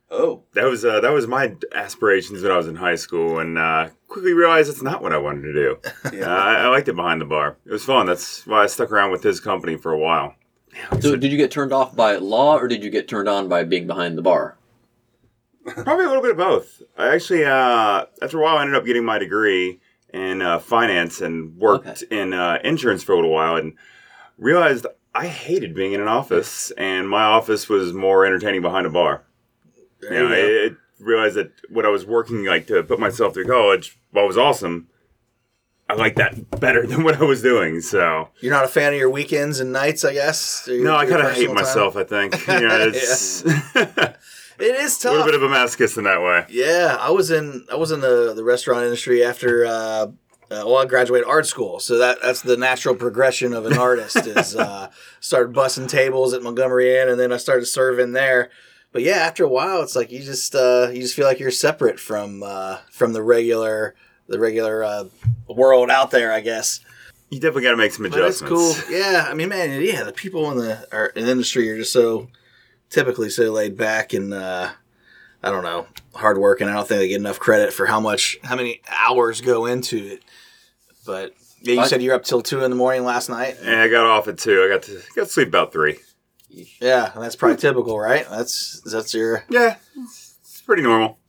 Oh, 0.09 0.43
That 0.53 0.63
was 0.65 0.85
uh, 0.85 1.01
that 1.01 1.11
was 1.11 1.27
my 1.27 1.53
aspirations 1.73 2.41
when 2.41 2.53
I 2.53 2.57
was 2.57 2.67
in 2.67 2.77
high 2.77 2.95
school, 2.95 3.39
and 3.39 3.57
uh, 3.57 3.89
quickly 4.07 4.31
realized 4.31 4.69
it's 4.69 4.81
not 4.81 5.03
what 5.03 5.11
I 5.11 5.17
wanted 5.17 5.41
to 5.41 5.53
do. 5.53 5.77
Yeah. 6.17 6.33
Uh, 6.33 6.39
I, 6.39 6.53
I 6.63 6.67
liked 6.69 6.87
it 6.87 6.95
behind 6.95 7.19
the 7.19 7.25
bar. 7.25 7.57
It 7.65 7.71
was 7.73 7.83
fun. 7.83 8.05
That's 8.05 8.47
why 8.47 8.63
I 8.63 8.67
stuck 8.67 8.89
around 8.89 9.11
with 9.11 9.23
his 9.23 9.41
company 9.41 9.75
for 9.75 9.91
a 9.91 9.99
while. 9.99 10.35
So 11.01 11.17
did 11.17 11.29
you 11.31 11.37
get 11.37 11.51
turned 11.51 11.73
off 11.73 11.93
by 11.93 12.15
law 12.15 12.57
or 12.57 12.69
did 12.69 12.85
you 12.85 12.89
get 12.89 13.09
turned 13.09 13.27
on 13.27 13.49
by 13.49 13.65
being 13.65 13.85
behind 13.85 14.17
the 14.17 14.21
bar? 14.21 14.55
Probably 15.69 16.05
a 16.05 16.07
little 16.07 16.21
bit 16.23 16.31
of 16.31 16.37
both. 16.37 16.81
I 16.97 17.13
actually, 17.15 17.45
uh, 17.45 18.05
after 18.21 18.39
a 18.39 18.43
while, 18.43 18.57
I 18.57 18.61
ended 18.61 18.75
up 18.75 18.85
getting 18.85 19.05
my 19.05 19.17
degree 19.17 19.79
in 20.13 20.41
uh, 20.41 20.59
finance 20.59 21.21
and 21.21 21.55
worked 21.57 22.01
in 22.03 22.33
uh, 22.33 22.59
insurance 22.63 23.03
for 23.03 23.13
a 23.13 23.15
little 23.15 23.31
while, 23.31 23.55
and 23.55 23.73
realized 24.37 24.85
I 25.13 25.27
hated 25.27 25.73
being 25.75 25.93
in 25.93 26.01
an 26.01 26.07
office, 26.07 26.71
and 26.77 27.09
my 27.09 27.23
office 27.23 27.67
was 27.69 27.93
more 27.93 28.25
entertaining 28.25 28.61
behind 28.61 28.85
a 28.85 28.89
bar. 28.89 29.23
You 30.01 30.09
know, 30.11 30.27
you 30.29 30.33
it, 30.33 30.71
it 30.71 30.77
realized 30.99 31.35
that 31.35 31.51
what 31.69 31.85
I 31.85 31.89
was 31.89 32.05
working 32.05 32.45
like 32.45 32.67
to 32.67 32.83
put 32.83 32.99
myself 32.99 33.33
through 33.33 33.45
college, 33.47 33.99
while 34.11 34.25
it 34.25 34.27
was 34.27 34.37
awesome, 34.37 34.87
I 35.89 35.95
liked 35.95 36.17
that 36.17 36.59
better 36.59 36.85
than 36.87 37.03
what 37.03 37.19
I 37.19 37.23
was 37.23 37.41
doing. 37.41 37.81
So 37.81 38.29
You're 38.41 38.53
not 38.53 38.65
a 38.65 38.67
fan 38.69 38.93
of 38.93 38.99
your 38.99 39.09
weekends 39.09 39.59
and 39.59 39.71
nights, 39.73 40.05
I 40.05 40.13
guess. 40.13 40.65
your- 40.67 40.83
no, 40.83 40.95
I 40.95 41.05
kind 41.05 41.21
of 41.25 41.33
hate 41.33 41.47
time? 41.47 41.55
myself. 41.55 41.95
I 41.95 42.03
think 42.03 42.33
you 42.47 42.67
know, 42.67 42.89
it's 42.93 43.43
a 43.45 44.15
It 44.59 44.75
is 44.75 44.97
tough. 44.97 45.13
A 45.13 45.15
little 45.15 45.31
bit 45.31 45.35
of 45.35 45.43
a 45.43 45.47
masochist 45.53 45.97
in 45.97 46.03
that 46.03 46.21
way. 46.21 46.45
Yeah, 46.49 46.97
I 46.99 47.11
was 47.11 47.31
in 47.31 47.65
I 47.71 47.75
was 47.75 47.91
in 47.91 48.01
the 48.01 48.33
the 48.35 48.43
restaurant 48.43 48.83
industry 48.83 49.23
after 49.23 49.65
uh, 49.65 49.71
uh, 49.71 50.07
well 50.49 50.77
I 50.77 50.85
graduated 50.85 51.27
art 51.27 51.45
school, 51.47 51.79
so 51.79 51.97
that 51.97 52.21
that's 52.21 52.41
the 52.41 52.57
natural 52.57 52.95
progression 52.95 53.53
of 53.53 53.65
an 53.65 53.77
artist 53.77 54.17
is 54.17 54.55
uh, 54.55 54.89
started 55.19 55.55
bussing 55.55 55.87
tables 55.87 56.33
at 56.33 56.43
Montgomery 56.43 56.97
Inn, 56.97 57.09
and 57.09 57.19
then 57.19 57.31
I 57.31 57.37
started 57.37 57.65
serving 57.67 58.11
there. 58.13 58.49
But 58.91 59.03
yeah, 59.03 59.17
after 59.17 59.43
a 59.43 59.47
while, 59.47 59.81
it's 59.83 59.95
like 59.95 60.11
you 60.11 60.19
just 60.23 60.55
uh, 60.55 60.89
you 60.91 61.01
just 61.01 61.15
feel 61.15 61.25
like 61.27 61.39
you're 61.39 61.51
separate 61.51 61.99
from 61.99 62.43
uh, 62.43 62.77
from 62.91 63.13
the 63.13 63.21
regular 63.23 63.95
the 64.27 64.39
regular 64.39 64.83
uh, 64.83 65.05
world 65.47 65.89
out 65.89 66.11
there, 66.11 66.31
I 66.31 66.39
guess. 66.41 66.79
You 67.29 67.39
definitely 67.39 67.63
got 67.63 67.71
to 67.71 67.77
make 67.77 67.91
some 67.91 68.09
But 68.09 68.19
it's 68.19 68.41
adjustments. 68.41 68.83
cool. 68.83 68.95
Yeah, 68.97 69.27
I 69.29 69.35
mean, 69.35 69.49
man, 69.49 69.79
yeah, 69.83 70.03
the 70.03 70.11
people 70.11 70.49
in 70.51 70.57
the 70.57 71.11
in 71.15 71.25
the 71.25 71.31
industry 71.31 71.69
are 71.69 71.77
just 71.77 71.93
so 71.93 72.27
typically 72.89 73.29
so 73.29 73.51
laid 73.51 73.77
back 73.77 74.13
and 74.13 74.33
uh, 74.33 74.69
I 75.43 75.51
don't 75.51 75.63
know, 75.63 75.87
hardworking. 76.15 76.67
I 76.67 76.73
don't 76.73 76.87
think 76.87 76.99
they 76.99 77.07
get 77.09 77.15
enough 77.19 77.39
credit 77.39 77.71
for 77.73 77.85
how 77.85 77.99
much, 77.99 78.37
how 78.43 78.55
many 78.55 78.81
hours 78.89 79.41
go 79.41 79.65
into 79.65 79.97
it. 79.97 80.23
But 81.05 81.33
yeah, 81.61 81.73
you 81.75 81.79
I- 81.81 81.87
said 81.87 82.01
you're 82.01 82.15
up 82.15 82.23
till 82.23 82.41
two 82.41 82.63
in 82.63 82.69
the 82.69 82.75
morning 82.75 83.03
last 83.03 83.29
night. 83.29 83.57
Yeah, 83.63 83.83
I 83.83 83.87
got 83.89 84.05
off 84.05 84.27
at 84.27 84.37
two. 84.37 84.63
I 84.63 84.67
got 84.67 84.83
to 84.83 85.01
got 85.15 85.25
to 85.27 85.31
sleep 85.31 85.47
about 85.49 85.71
three. 85.71 85.99
Yeah, 86.81 87.11
that's 87.15 87.35
probably 87.35 87.57
typical, 87.57 87.99
right? 87.99 88.25
That's 88.29 88.81
that's 88.81 89.13
your 89.13 89.43
Yeah, 89.49 89.75
it's, 89.95 90.35
it's 90.41 90.61
pretty 90.61 90.81
normal. 90.81 91.19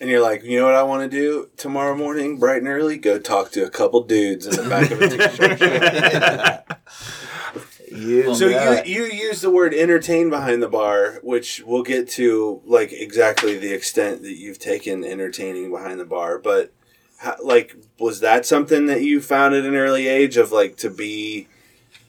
and 0.00 0.08
you're 0.10 0.20
like, 0.20 0.42
you 0.44 0.58
know 0.58 0.66
what 0.66 0.74
I 0.74 0.82
want 0.82 1.10
to 1.10 1.16
do 1.16 1.48
tomorrow 1.56 1.96
morning, 1.96 2.38
bright 2.38 2.58
and 2.58 2.68
early? 2.68 2.98
Go 2.98 3.18
talk 3.18 3.50
to 3.52 3.64
a 3.64 3.70
couple 3.70 4.02
dudes 4.02 4.46
in 4.46 4.56
the 4.62 4.68
back 4.68 4.90
of 4.90 5.00
a 5.00 5.08
t-shirt. 6.68 6.78
you. 8.00 8.34
So 8.34 8.48
bet. 8.48 8.86
you 8.86 9.04
you 9.04 9.12
use 9.12 9.40
the 9.40 9.50
word 9.50 9.74
entertain 9.74 10.30
behind 10.30 10.62
the 10.62 10.68
bar, 10.68 11.18
which 11.22 11.62
we'll 11.64 11.82
get 11.82 12.08
to 12.10 12.62
like 12.64 12.92
exactly 12.92 13.58
the 13.58 13.72
extent 13.72 14.22
that 14.22 14.36
you've 14.36 14.58
taken 14.58 15.04
entertaining 15.04 15.70
behind 15.70 16.00
the 16.00 16.04
bar. 16.04 16.38
But 16.38 16.72
how, 17.18 17.36
like, 17.42 17.76
was 17.98 18.20
that 18.20 18.46
something 18.46 18.86
that 18.86 19.02
you 19.02 19.20
found 19.20 19.54
at 19.54 19.64
an 19.64 19.74
early 19.74 20.08
age 20.08 20.36
of 20.36 20.52
like 20.52 20.76
to 20.78 20.90
be 20.90 21.48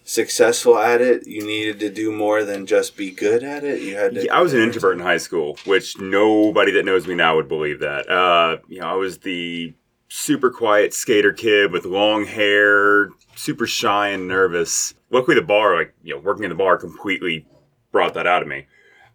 successful 0.04 0.78
at 0.78 1.02
it? 1.02 1.28
You 1.28 1.46
needed 1.46 1.80
to 1.82 1.90
do 1.90 2.12
more 2.12 2.44
than 2.44 2.66
just 2.66 2.96
be 2.96 3.12
good 3.12 3.44
at 3.44 3.64
it. 3.64 3.82
You 3.82 3.96
had 3.96 4.16
to. 4.16 4.26
Yeah, 4.26 4.36
I 4.38 4.42
was 4.42 4.54
an 4.54 4.62
introvert 4.62 4.96
in 4.96 5.04
high 5.04 5.18
school, 5.18 5.58
which 5.66 6.00
nobody 6.00 6.72
that 6.72 6.86
knows 6.86 7.08
me 7.08 7.16
now 7.16 7.36
would 7.36 7.48
believe 7.48 7.80
that. 7.80 8.10
Uh, 8.10 8.58
you 8.68 8.80
know, 8.80 8.88
I 8.88 8.94
was 8.94 9.20
the 9.20 9.74
super 10.08 10.52
quiet 10.52 10.94
skater 10.94 11.32
kid 11.32 11.72
with 11.72 11.86
long 11.86 12.26
hair, 12.26 13.10
super 13.36 13.68
shy 13.68 14.10
and 14.10 14.28
nervous. 14.28 14.94
Luckily, 15.10 15.36
the 15.36 15.42
bar, 15.42 15.76
like 15.76 15.94
you 16.04 16.16
know, 16.16 16.22
working 16.22 16.44
in 16.44 16.50
the 16.50 16.56
bar, 16.56 16.78
completely 16.78 17.46
brought 17.92 18.14
that 18.14 18.28
out 18.28 18.42
of 18.42 18.48
me. 18.48 18.68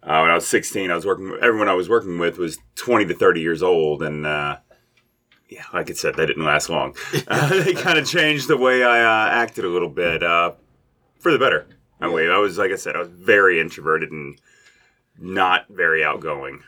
Uh, 0.03 0.21
when 0.21 0.31
I 0.31 0.35
was 0.35 0.47
16, 0.47 0.89
I 0.91 0.95
was 0.95 1.05
working. 1.05 1.37
Everyone 1.41 1.67
I 1.67 1.73
was 1.73 1.89
working 1.89 2.17
with 2.17 2.37
was 2.37 2.59
20 2.75 3.05
to 3.07 3.13
30 3.13 3.41
years 3.41 3.63
old, 3.63 4.03
and 4.03 4.25
uh, 4.25 4.57
yeah, 5.49 5.63
like 5.73 5.89
I 5.89 5.93
said, 5.93 6.15
that 6.15 6.27
didn't 6.27 6.45
last 6.45 6.69
long. 6.69 6.95
Uh, 7.27 7.63
they 7.63 7.73
kind 7.73 7.97
of 7.97 8.07
changed 8.07 8.47
the 8.47 8.57
way 8.57 8.83
I 8.83 9.01
uh, 9.01 9.29
acted 9.29 9.65
a 9.65 9.69
little 9.69 9.89
bit 9.89 10.23
uh, 10.23 10.53
for 11.19 11.31
the 11.31 11.39
better. 11.39 11.67
I 11.99 12.07
mean, 12.07 12.29
I 12.29 12.37
was 12.37 12.57
like 12.57 12.71
I 12.71 12.75
said, 12.75 12.95
I 12.95 12.99
was 12.99 13.09
very 13.09 13.59
introverted 13.59 14.11
and 14.11 14.39
not 15.17 15.65
very 15.69 16.03
outgoing. 16.03 16.63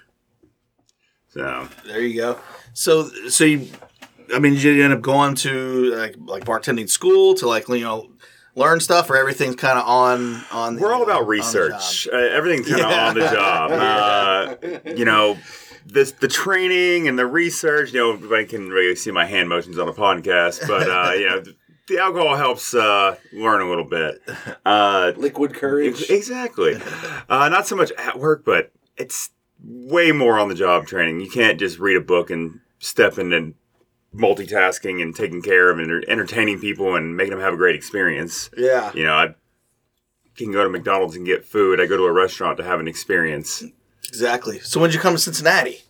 So 1.30 1.68
There 1.86 2.02
you 2.02 2.20
go. 2.20 2.40
So, 2.74 3.08
so 3.30 3.44
you, 3.44 3.68
I 4.34 4.40
mean, 4.40 4.54
did 4.54 4.64
you 4.64 4.84
end 4.84 4.94
up 4.94 5.02
going 5.02 5.36
to 5.36 5.96
like 5.96 6.16
like 6.20 6.46
bartending 6.46 6.90
school 6.90 7.34
to 7.36 7.48
like 7.48 7.68
you 7.70 7.80
know 7.82 8.10
learn 8.56 8.80
stuff, 8.80 9.10
or 9.10 9.16
everything's 9.18 9.56
kind 9.56 9.78
of 9.80 9.86
on 9.88 10.44
on? 10.52 10.76
The, 10.76 10.82
we're 10.82 10.94
all 10.94 11.02
uh, 11.02 11.06
about 11.06 11.18
on 11.20 11.24
the 11.24 11.30
research. 11.30 12.06
job? 12.06 12.14
Uh, 12.14 12.18
everything's 12.18 12.68
kind 12.70 12.82
of 12.82 12.90
Yeah. 12.90 13.08
on 13.10 13.14
the 13.16 13.22
job. 13.22 13.72
Uh, 13.80 14.56
you 14.96 15.06
know, 15.06 15.38
this 15.86 16.12
the 16.12 16.28
training 16.28 17.08
and 17.08 17.18
the 17.18 17.26
research. 17.26 17.94
You 17.94 18.00
know, 18.00 18.14
everybody 18.14 18.46
can 18.46 18.70
really 18.70 18.96
see 18.96 19.12
my 19.12 19.26
hand 19.26 19.50
motions 19.50 19.78
on 19.80 19.88
a 19.88 19.94
podcast, 19.94 20.68
but 20.68 20.90
uh, 20.90 21.14
you 21.18 21.28
know, 21.30 21.44
the 21.88 21.98
alcohol 22.00 22.36
helps 22.36 22.74
uh, 22.74 23.16
learn 23.34 23.62
a 23.62 23.70
little 23.70 23.86
bit. 23.86 24.22
Uh, 24.66 25.14
Liquid 25.18 25.54
courage. 25.54 26.10
Exactly. 26.10 26.78
Uh, 27.30 27.48
not 27.48 27.68
so 27.68 27.76
much 27.76 27.92
at 27.92 28.18
work, 28.18 28.44
but 28.44 28.72
it's 28.98 29.30
way 29.64 30.12
more 30.12 30.40
on 30.40 30.50
the 30.50 30.56
job 30.56 30.88
training. 30.88 31.20
You 31.22 31.30
can't 31.30 31.60
just 31.60 31.78
read 31.78 31.96
a 31.96 32.02
book 32.02 32.32
and 32.32 32.60
step 32.80 33.20
into 33.20 33.54
multitasking 34.16 35.02
and 35.02 35.16
taking 35.16 35.42
care 35.42 35.70
of 35.70 35.80
and 35.80 36.04
entertaining 36.08 36.60
people 36.60 36.96
and 36.96 37.16
making 37.16 37.32
them 37.32 37.42
have 37.42 37.54
a 37.54 37.58
great 37.58 37.76
experience. 37.76 38.50
Yeah. 38.58 38.92
You 38.94 39.06
know, 39.06 39.14
I 39.14 39.36
can 40.36 40.52
go 40.52 40.64
to 40.64 40.70
McDonald's 40.70 41.16
and 41.16 41.26
get 41.26 41.46
food. 41.46 41.80
I 41.80 41.86
go 41.86 41.98
to 41.98 42.04
a 42.04 42.12
restaurant 42.12 42.58
to 42.58 42.64
have 42.64 42.80
an 42.80 42.88
experience. 42.88 43.64
Exactly. 44.08 44.60
So 44.60 44.80
when 44.80 44.90
did 44.90 44.96
you 44.96 45.02
come 45.02 45.14
to 45.14 45.20
Cincinnati? 45.20 45.84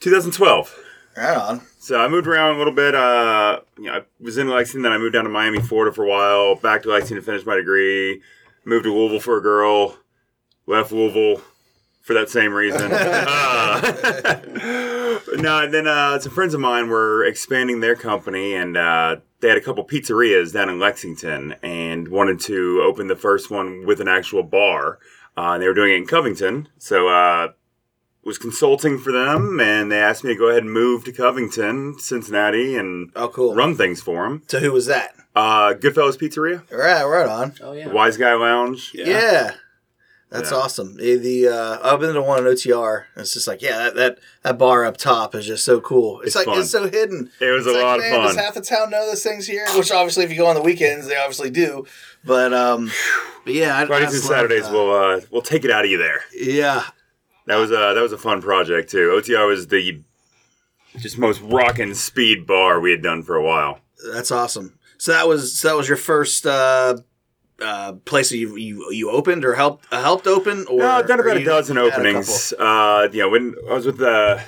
2012. 0.00 0.82
Right 1.16 1.36
on. 1.36 1.62
So 1.78 2.00
I 2.00 2.08
moved 2.08 2.26
around 2.26 2.56
a 2.56 2.58
little 2.58 2.72
bit. 2.72 2.94
Uh, 2.94 3.60
you 3.78 3.84
know, 3.84 3.94
I 3.94 4.02
was 4.20 4.38
in 4.38 4.48
Lexington, 4.48 4.82
then 4.82 4.92
I 4.92 4.98
moved 4.98 5.14
down 5.14 5.24
to 5.24 5.30
Miami, 5.30 5.60
Florida 5.60 5.94
for 5.94 6.04
a 6.04 6.08
while. 6.08 6.56
Back 6.56 6.82
to 6.82 6.90
Lexington 6.90 7.16
to 7.16 7.22
finish 7.22 7.46
my 7.46 7.56
degree. 7.56 8.20
Moved 8.64 8.84
to 8.84 8.92
Louisville 8.92 9.20
for 9.20 9.38
a 9.38 9.42
girl. 9.42 9.96
Left 10.66 10.92
Louisville 10.92 11.42
for 12.02 12.14
that 12.14 12.28
same 12.28 12.52
reason. 12.52 12.82
uh, 12.92 14.85
no, 15.36 15.62
and 15.64 15.72
then 15.74 15.86
uh, 15.86 16.18
some 16.18 16.32
friends 16.32 16.54
of 16.54 16.60
mine 16.60 16.88
were 16.88 17.24
expanding 17.24 17.80
their 17.80 17.96
company, 17.96 18.54
and 18.54 18.76
uh, 18.76 19.16
they 19.40 19.48
had 19.48 19.56
a 19.58 19.60
couple 19.60 19.84
pizzerias 19.86 20.52
down 20.52 20.68
in 20.68 20.78
Lexington, 20.78 21.54
and 21.62 22.08
wanted 22.08 22.40
to 22.40 22.82
open 22.84 23.06
the 23.08 23.16
first 23.16 23.50
one 23.50 23.84
with 23.86 24.00
an 24.00 24.08
actual 24.08 24.42
bar. 24.42 24.98
Uh, 25.36 25.52
and 25.52 25.62
they 25.62 25.68
were 25.68 25.74
doing 25.74 25.92
it 25.92 25.96
in 25.96 26.06
Covington, 26.06 26.68
so 26.78 27.08
uh, 27.08 27.48
was 28.24 28.38
consulting 28.38 28.98
for 28.98 29.12
them, 29.12 29.60
and 29.60 29.92
they 29.92 29.98
asked 30.00 30.24
me 30.24 30.32
to 30.32 30.38
go 30.38 30.48
ahead 30.48 30.62
and 30.62 30.72
move 30.72 31.04
to 31.04 31.12
Covington, 31.12 31.98
Cincinnati, 31.98 32.76
and 32.76 33.10
Oh, 33.14 33.28
cool. 33.28 33.54
run 33.54 33.76
things 33.76 34.00
for 34.02 34.24
them. 34.28 34.42
So 34.48 34.60
who 34.60 34.72
was 34.72 34.86
that? 34.86 35.14
Uh, 35.34 35.74
Goodfellas 35.74 36.16
Pizzeria, 36.16 36.62
Right, 36.72 37.04
right 37.04 37.26
on. 37.28 37.52
Oh 37.62 37.72
yeah. 37.72 37.88
Wise 37.88 38.16
Guy 38.16 38.32
Lounge. 38.34 38.92
Yeah. 38.94 39.52
That's 40.30 40.50
Yeah. 40.50 40.56
awesome. 40.56 40.96
The, 40.96 41.48
uh, 41.48 41.78
I've 41.82 42.00
been 42.00 42.12
to 42.14 42.20
one 42.22 42.40
in 42.44 42.52
OTR. 42.52 43.04
and 43.14 43.22
It's 43.22 43.32
just 43.32 43.46
like, 43.46 43.62
yeah, 43.62 43.78
that, 43.78 43.94
that 43.94 44.18
that 44.42 44.58
bar 44.58 44.84
up 44.84 44.96
top 44.96 45.34
is 45.36 45.46
just 45.46 45.64
so 45.64 45.80
cool. 45.80 46.18
It's, 46.20 46.28
It's 46.28 46.36
like 46.36 46.46
fun. 46.46 46.58
it's 46.60 46.70
so 46.70 46.88
hidden. 46.88 47.30
It 47.40 47.50
was 47.50 47.66
It's 47.66 47.74
a 47.74 47.78
like, 47.78 47.82
lot 47.84 47.98
of 47.98 48.04
man, 48.06 48.12
fun. 48.12 48.22
Does 48.26 48.36
half 48.36 48.54
the 48.54 48.60
town 48.60 48.90
know 48.90 49.06
those 49.08 49.22
things 49.22 49.46
here? 49.46 49.66
Which 49.76 49.92
obviously, 49.92 50.24
if 50.24 50.30
you 50.30 50.36
go 50.38 50.46
on 50.46 50.56
the 50.56 50.62
weekends, 50.62 51.06
they 51.06 51.16
obviously 51.16 51.50
do. 51.50 51.86
But 52.24 52.52
um, 52.52 52.90
but 53.44 53.54
yeah, 53.54 53.76
I, 53.78 53.82
I 53.82 53.86
Fridays 53.86 54.14
and 54.14 54.22
Saturdays, 54.24 54.68
we'll 54.68 54.92
uh, 54.92 55.20
we'll 55.30 55.42
take 55.42 55.64
it 55.64 55.70
out 55.70 55.84
of 55.84 55.90
you 55.92 55.98
there. 55.98 56.22
yeah, 56.34 56.82
That 57.46 57.56
was 57.56 57.70
uh, 57.70 57.94
that 57.94 58.02
was 58.02 58.10
a 58.12 58.18
fun 58.18 58.42
project 58.42 58.90
too. 58.90 59.10
OTR 59.22 59.46
was 59.46 59.68
the 59.68 60.02
just 60.98 61.18
most 61.18 61.40
rockin' 61.42 61.94
speed 61.94 62.46
bar 62.48 62.80
we 62.80 62.90
had 62.90 63.02
done 63.02 63.22
for 63.22 63.36
a 63.36 63.42
while. 63.44 63.78
that's 64.12 64.32
awesome. 64.32 64.76
So 64.98 65.12
that 65.12 65.28
was 65.28 65.56
so 65.56 65.68
that 65.68 65.76
was 65.76 65.86
your 65.88 65.98
first 65.98 66.44
uh, 66.46 66.96
uh, 67.62 67.92
place 68.04 68.30
that 68.30 68.36
you 68.36 68.56
you 68.56 68.90
you 68.92 69.10
opened 69.10 69.44
or 69.44 69.54
helped 69.54 69.86
uh, 69.92 70.00
helped 70.02 70.26
open 70.26 70.66
or 70.68 70.78
No, 70.78 70.90
I've 70.90 71.06
done 71.06 71.20
about 71.20 71.36
a 71.38 71.44
dozen 71.44 71.76
had 71.76 71.86
a 71.86 71.88
openings. 71.92 72.52
Uh, 72.52 73.08
you 73.12 73.20
know, 73.20 73.28
when 73.30 73.54
I 73.68 73.74
was 73.74 73.86
with 73.86 74.00
uh, 74.02 74.38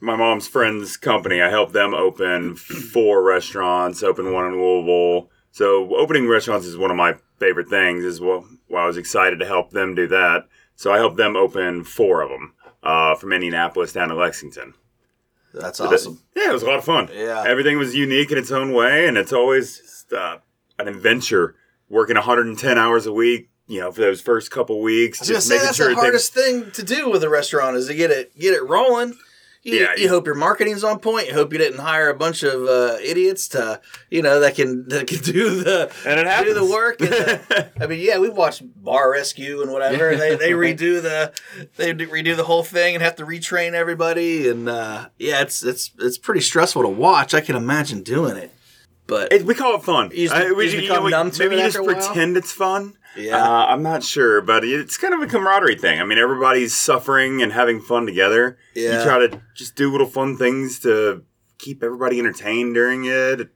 my 0.00 0.16
mom's 0.16 0.46
friend's 0.46 0.96
company, 0.96 1.40
I 1.40 1.48
helped 1.50 1.72
them 1.72 1.94
open 1.94 2.56
four 2.92 3.22
restaurants, 3.22 4.02
open 4.02 4.32
one 4.32 4.46
in 4.46 4.60
Louisville. 4.60 5.30
So 5.52 5.94
opening 5.96 6.28
restaurants 6.28 6.66
is 6.66 6.76
one 6.76 6.90
of 6.90 6.96
my 6.96 7.14
favorite 7.38 7.68
things. 7.68 8.04
Is 8.04 8.20
well, 8.20 8.44
well 8.68 8.84
I 8.84 8.86
was 8.86 8.96
excited 8.96 9.38
to 9.38 9.46
help 9.46 9.70
them 9.70 9.94
do 9.94 10.06
that. 10.08 10.46
So 10.76 10.92
I 10.92 10.98
helped 10.98 11.16
them 11.16 11.36
open 11.36 11.84
four 11.84 12.20
of 12.22 12.28
them 12.28 12.54
uh, 12.82 13.14
from 13.14 13.32
Indianapolis 13.32 13.92
down 13.92 14.08
to 14.08 14.14
Lexington. 14.16 14.74
That's 15.54 15.78
So 15.78 15.84
that- 15.84 15.94
awesome. 15.94 16.20
yeah, 16.34 16.50
it 16.50 16.52
was 16.52 16.64
a 16.64 16.66
lot 16.66 16.78
of 16.78 16.84
fun. 16.84 17.08
Yeah. 17.14 17.44
everything 17.46 17.78
was 17.78 17.94
unique 17.94 18.32
in 18.32 18.38
its 18.38 18.50
own 18.50 18.72
way, 18.72 19.06
and 19.06 19.16
it's 19.16 19.32
always 19.32 19.78
just, 19.78 20.12
uh, 20.12 20.38
an 20.80 20.88
adventure. 20.88 21.54
Working 21.88 22.16
110 22.16 22.78
hours 22.78 23.06
a 23.06 23.12
week, 23.12 23.50
you 23.66 23.80
know, 23.80 23.92
for 23.92 24.00
those 24.00 24.20
first 24.20 24.50
couple 24.50 24.80
weeks, 24.80 25.20
I 25.20 25.22
was 25.22 25.28
just 25.28 25.48
say 25.48 25.54
making 25.54 25.64
that's 25.66 25.76
sure 25.76 25.86
the 25.88 25.94
things- 25.94 26.02
hardest 26.02 26.34
thing 26.34 26.70
to 26.72 26.82
do 26.82 27.10
with 27.10 27.22
a 27.22 27.28
restaurant 27.28 27.76
is 27.76 27.86
to 27.88 27.94
get 27.94 28.10
it 28.10 28.36
get 28.38 28.54
it 28.54 28.66
rolling. 28.68 29.16
You, 29.62 29.76
Yeah, 29.76 29.94
you 29.96 30.02
you- 30.04 30.08
hope 30.10 30.26
your 30.26 30.34
marketing's 30.34 30.84
on 30.84 30.98
point. 30.98 31.28
You 31.28 31.32
hope 31.34 31.50
you 31.52 31.58
didn't 31.58 31.78
hire 31.80 32.10
a 32.10 32.14
bunch 32.14 32.42
of 32.42 32.64
uh, 32.66 32.96
idiots 33.02 33.48
to 33.48 33.80
you 34.10 34.20
know 34.20 34.40
that 34.40 34.54
can 34.56 34.86
that 34.88 35.06
can 35.06 35.18
do 35.22 35.62
the 35.62 35.90
And 36.06 36.20
it 36.20 36.44
do 36.44 36.52
the 36.52 36.64
work. 36.66 37.00
And 37.00 37.08
the, 37.10 37.70
I 37.80 37.86
mean, 37.86 38.00
yeah, 38.00 38.18
we've 38.18 38.36
watched 38.36 38.62
Bar 38.82 39.10
Rescue 39.12 39.62
and 39.62 39.70
whatever. 39.72 40.10
and 40.10 40.20
they 40.20 40.36
they 40.36 40.50
redo 40.52 41.00
the 41.02 41.32
they 41.76 41.94
redo 41.94 42.36
the 42.36 42.44
whole 42.44 42.62
thing 42.62 42.94
and 42.94 43.02
have 43.02 43.16
to 43.16 43.24
retrain 43.24 43.72
everybody. 43.72 44.48
And 44.48 44.68
uh, 44.68 45.08
yeah, 45.18 45.40
it's 45.42 45.62
it's 45.64 45.92
it's 45.98 46.18
pretty 46.18 46.40
stressful 46.42 46.82
to 46.82 46.88
watch. 46.88 47.32
I 47.32 47.40
can 47.40 47.56
imagine 47.56 48.02
doing 48.02 48.36
it, 48.36 48.52
but 49.06 49.32
It, 49.32 49.44
we 49.44 49.54
call 49.54 49.74
it 49.76 49.82
fun. 49.82 50.10
You 50.14 50.28
just- 50.28 50.34
I- 50.34 50.52
we- 50.52 50.64
you 50.66 50.70
just 50.70 50.82
become 50.88 51.04
we- 51.04 51.10
numb 51.10 51.30
to 51.32 51.38
maybe 51.40 51.54
it 51.56 51.58
you 51.58 51.64
just 51.64 51.76
after 51.78 51.90
a 51.90 51.94
while? 51.94 52.06
pretend 52.06 52.36
it's 52.36 52.52
fun. 52.52 52.94
Yeah. 53.16 53.36
Uh, 53.42 53.66
I'm 53.66 53.82
not 53.82 54.02
sure, 54.02 54.40
but 54.40 54.64
it's 54.64 54.96
kind 54.96 55.14
of 55.14 55.20
a 55.22 55.26
camaraderie 55.26 55.76
thing. 55.76 56.00
I 56.00 56.04
mean, 56.04 56.18
everybody's 56.18 56.74
suffering 56.74 57.42
and 57.42 57.52
having 57.52 57.80
fun 57.80 58.06
together. 58.06 58.58
Yeah. 58.74 58.98
You 58.98 59.04
try 59.04 59.26
to 59.26 59.40
just 59.54 59.76
do 59.76 59.90
little 59.92 60.08
fun 60.08 60.36
things 60.36 60.80
to 60.80 61.22
keep 61.58 61.84
everybody 61.84 62.18
entertained 62.18 62.74
during 62.74 63.04
it. 63.04 63.50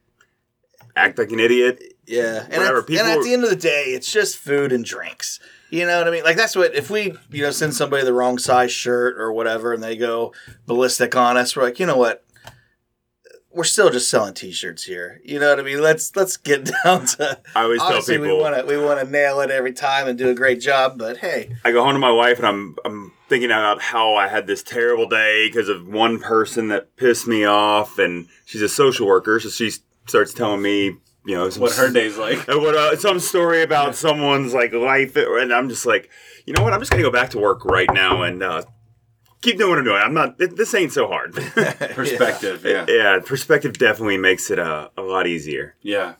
Act 0.95 1.17
like 1.17 1.31
an 1.31 1.39
idiot. 1.41 1.81
Yeah, 2.05 2.45
and 2.49 2.57
Whatever, 2.57 2.79
at, 2.79 2.89
and 2.89 2.99
at 3.19 3.21
the 3.23 3.33
end 3.33 3.43
of 3.43 3.49
the 3.51 3.55
day, 3.55 3.83
it's 3.87 4.11
just 4.11 4.37
food 4.37 4.71
and 4.71 4.83
drinks. 4.83 5.39
You 5.69 5.85
know 5.85 5.99
what 5.99 6.07
I 6.07 6.11
mean? 6.11 6.23
Like 6.23 6.37
that's 6.37 6.55
what 6.55 6.73
if 6.73 6.89
we 6.89 7.13
you 7.29 7.43
know 7.43 7.51
send 7.51 7.75
somebody 7.75 8.03
the 8.03 8.13
wrong 8.13 8.39
size 8.39 8.71
shirt 8.71 9.15
or 9.19 9.31
whatever, 9.31 9.73
and 9.73 9.83
they 9.83 9.95
go 9.95 10.33
ballistic 10.65 11.15
on 11.15 11.37
us, 11.37 11.55
we're 11.55 11.63
like, 11.63 11.79
you 11.79 11.85
know 11.85 11.97
what? 11.97 12.23
We're 13.51 13.63
still 13.63 13.89
just 13.89 14.09
selling 14.09 14.35
T-shirts 14.35 14.83
here. 14.83 15.21
You 15.23 15.39
know 15.39 15.49
what 15.49 15.59
I 15.59 15.63
mean? 15.63 15.81
Let's 15.81 16.15
let's 16.15 16.37
get 16.37 16.65
down 16.83 17.05
to. 17.07 17.39
I 17.55 17.63
always 17.63 17.81
tell 17.81 18.01
people. 18.01 18.27
we 18.27 18.33
want 18.33 18.55
to 18.55 18.65
we 18.65 18.77
want 18.77 18.99
to 18.99 19.09
nail 19.09 19.41
it 19.41 19.49
every 19.49 19.73
time 19.73 20.07
and 20.07 20.17
do 20.17 20.29
a 20.29 20.35
great 20.35 20.61
job, 20.61 20.97
but 20.97 21.17
hey, 21.17 21.55
I 21.65 21.71
go 21.71 21.83
home 21.83 21.93
to 21.93 21.99
my 21.99 22.11
wife 22.11 22.37
and 22.37 22.47
I'm 22.47 22.75
I'm 22.85 23.11
thinking 23.27 23.49
about 23.51 23.81
how 23.81 24.15
I 24.15 24.27
had 24.27 24.47
this 24.47 24.63
terrible 24.63 25.07
day 25.07 25.47
because 25.47 25.69
of 25.69 25.87
one 25.87 26.19
person 26.19 26.67
that 26.69 26.95
pissed 26.95 27.27
me 27.27 27.45
off, 27.45 27.97
and 27.97 28.27
she's 28.45 28.61
a 28.61 28.69
social 28.69 29.07
worker, 29.07 29.39
so 29.39 29.49
she 29.49 29.71
starts 30.07 30.33
telling 30.33 30.61
me, 30.61 30.97
you 31.25 31.35
know, 31.35 31.49
some, 31.49 31.61
What 31.61 31.75
her 31.75 31.91
day's 31.91 32.17
like. 32.17 32.39
what 32.47 32.75
uh, 32.75 32.95
some 32.97 33.19
story 33.19 33.61
about 33.61 33.95
someone's 33.95 34.53
like 34.53 34.73
life, 34.73 35.15
and 35.15 35.53
I'm 35.53 35.69
just 35.69 35.85
like, 35.85 36.09
you 36.45 36.53
know 36.53 36.63
what, 36.63 36.73
I'm 36.73 36.79
just 36.79 36.91
gonna 36.91 37.03
go 37.03 37.11
back 37.11 37.29
to 37.31 37.39
work 37.39 37.65
right 37.65 37.91
now 37.93 38.23
and 38.23 38.43
uh, 38.43 38.63
keep 39.41 39.57
doing 39.57 39.69
what 39.69 39.79
I'm 39.79 39.85
doing. 39.85 40.01
I'm 40.01 40.13
not. 40.13 40.37
th- 40.37 40.51
This 40.51 40.73
ain't 40.73 40.91
so 40.91 41.07
hard. 41.07 41.33
Perspective, 41.95 42.63
yeah. 42.65 42.85
yeah, 42.87 43.19
perspective 43.19 43.77
definitely 43.77 44.17
makes 44.17 44.49
it 44.51 44.59
a, 44.59 44.91
a 44.97 45.01
lot 45.01 45.27
easier. 45.27 45.75
Yeah. 45.81 46.13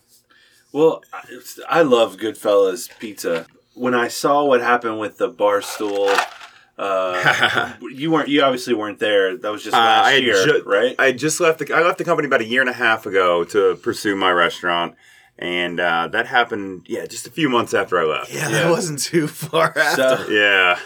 Well, 0.72 1.04
I- 1.14 1.24
it's- 1.30 1.60
I 1.70 1.82
love 1.82 2.18
Goodfellas 2.18 2.90
pizza. 3.00 3.46
When 3.74 3.94
I 3.94 4.08
saw 4.10 4.44
what 4.46 4.62
happened 4.62 5.00
with 5.00 5.18
the 5.18 5.28
bar 5.30 5.62
stool, 5.62 6.10
uh, 6.78 7.74
you 7.82 8.12
weren't. 8.12 8.30
You 8.30 8.42
obviously 8.44 8.74
weren't 8.74 9.00
there. 9.00 9.38
That 9.38 9.52
was 9.52 9.64
just 9.64 9.76
Uh, 9.76 9.80
last 9.80 10.06
I 10.08 10.14
year, 10.16 10.46
ju- 10.46 10.64
right? 10.66 10.96
I 11.00 11.12
just 11.12 11.40
left 11.40 11.60
the 11.60 11.74
I 11.74 11.82
left 11.82 11.98
the 11.98 12.04
company 12.06 12.28
about 12.28 12.42
a 12.42 12.46
year 12.46 12.62
and 12.62 12.70
a 12.70 12.74
half 12.74 13.06
ago 13.06 13.44
to 13.46 13.76
pursue 13.78 14.16
my 14.16 14.32
restaurant, 14.32 14.96
and 15.38 15.80
uh, 15.80 16.08
that 16.10 16.28
happened 16.28 16.86
yeah 16.88 17.06
just 17.06 17.28
a 17.28 17.32
few 17.32 17.50
months 17.50 17.74
after 17.74 18.00
I 18.00 18.04
left. 18.04 18.34
yeah, 18.34 18.50
that 18.50 18.70
wasn't 18.70 19.00
too 19.00 19.28
far 19.28 19.78
after. 19.78 20.18
So, 20.26 20.30
Yeah, 20.30 20.80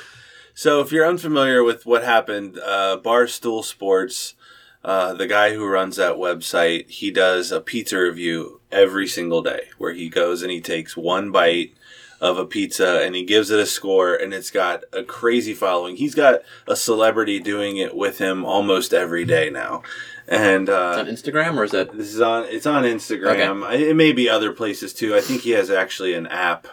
so 0.53 0.81
if 0.81 0.91
you're 0.91 1.07
unfamiliar 1.07 1.63
with 1.63 1.85
what 1.85 2.03
happened, 2.03 2.59
uh, 2.59 2.97
Barstool 3.03 3.63
Sports, 3.63 4.35
uh, 4.83 5.13
the 5.13 5.27
guy 5.27 5.53
who 5.53 5.65
runs 5.65 5.95
that 5.95 6.15
website, 6.15 6.89
he 6.89 7.09
does 7.09 7.51
a 7.51 7.61
pizza 7.61 7.99
review 7.99 8.59
every 8.71 9.07
single 9.07 9.41
day, 9.41 9.69
where 9.77 9.93
he 9.93 10.09
goes 10.09 10.41
and 10.41 10.51
he 10.51 10.61
takes 10.61 10.97
one 10.97 11.31
bite 11.31 11.73
of 12.19 12.37
a 12.37 12.45
pizza 12.45 13.01
and 13.03 13.15
he 13.15 13.23
gives 13.23 13.49
it 13.49 13.59
a 13.59 13.65
score, 13.65 14.15
and 14.15 14.33
it's 14.33 14.51
got 14.51 14.83
a 14.93 15.03
crazy 15.03 15.53
following. 15.53 15.97
He's 15.97 16.15
got 16.15 16.41
a 16.67 16.75
celebrity 16.75 17.39
doing 17.39 17.77
it 17.77 17.95
with 17.95 18.19
him 18.19 18.45
almost 18.45 18.93
every 18.93 19.25
day 19.25 19.49
now, 19.49 19.83
and 20.27 20.69
uh, 20.69 20.99
on 20.99 21.07
Instagram 21.07 21.57
or 21.57 21.65
is 21.65 21.71
that? 21.71 21.91
This 21.91 22.13
is 22.13 22.21
on. 22.21 22.45
It's 22.45 22.65
on 22.65 22.83
Instagram. 22.83 23.31
I 23.31 23.35
It 23.73 23.95
may 23.95 24.13
be 24.13 24.29
other 24.29 24.53
places 24.53 24.93
too. 24.93 25.15
I 25.15 25.21
think 25.21 25.41
he 25.41 25.51
has 25.51 25.69
actually 25.69 26.13
an 26.13 26.27
app 26.27 26.67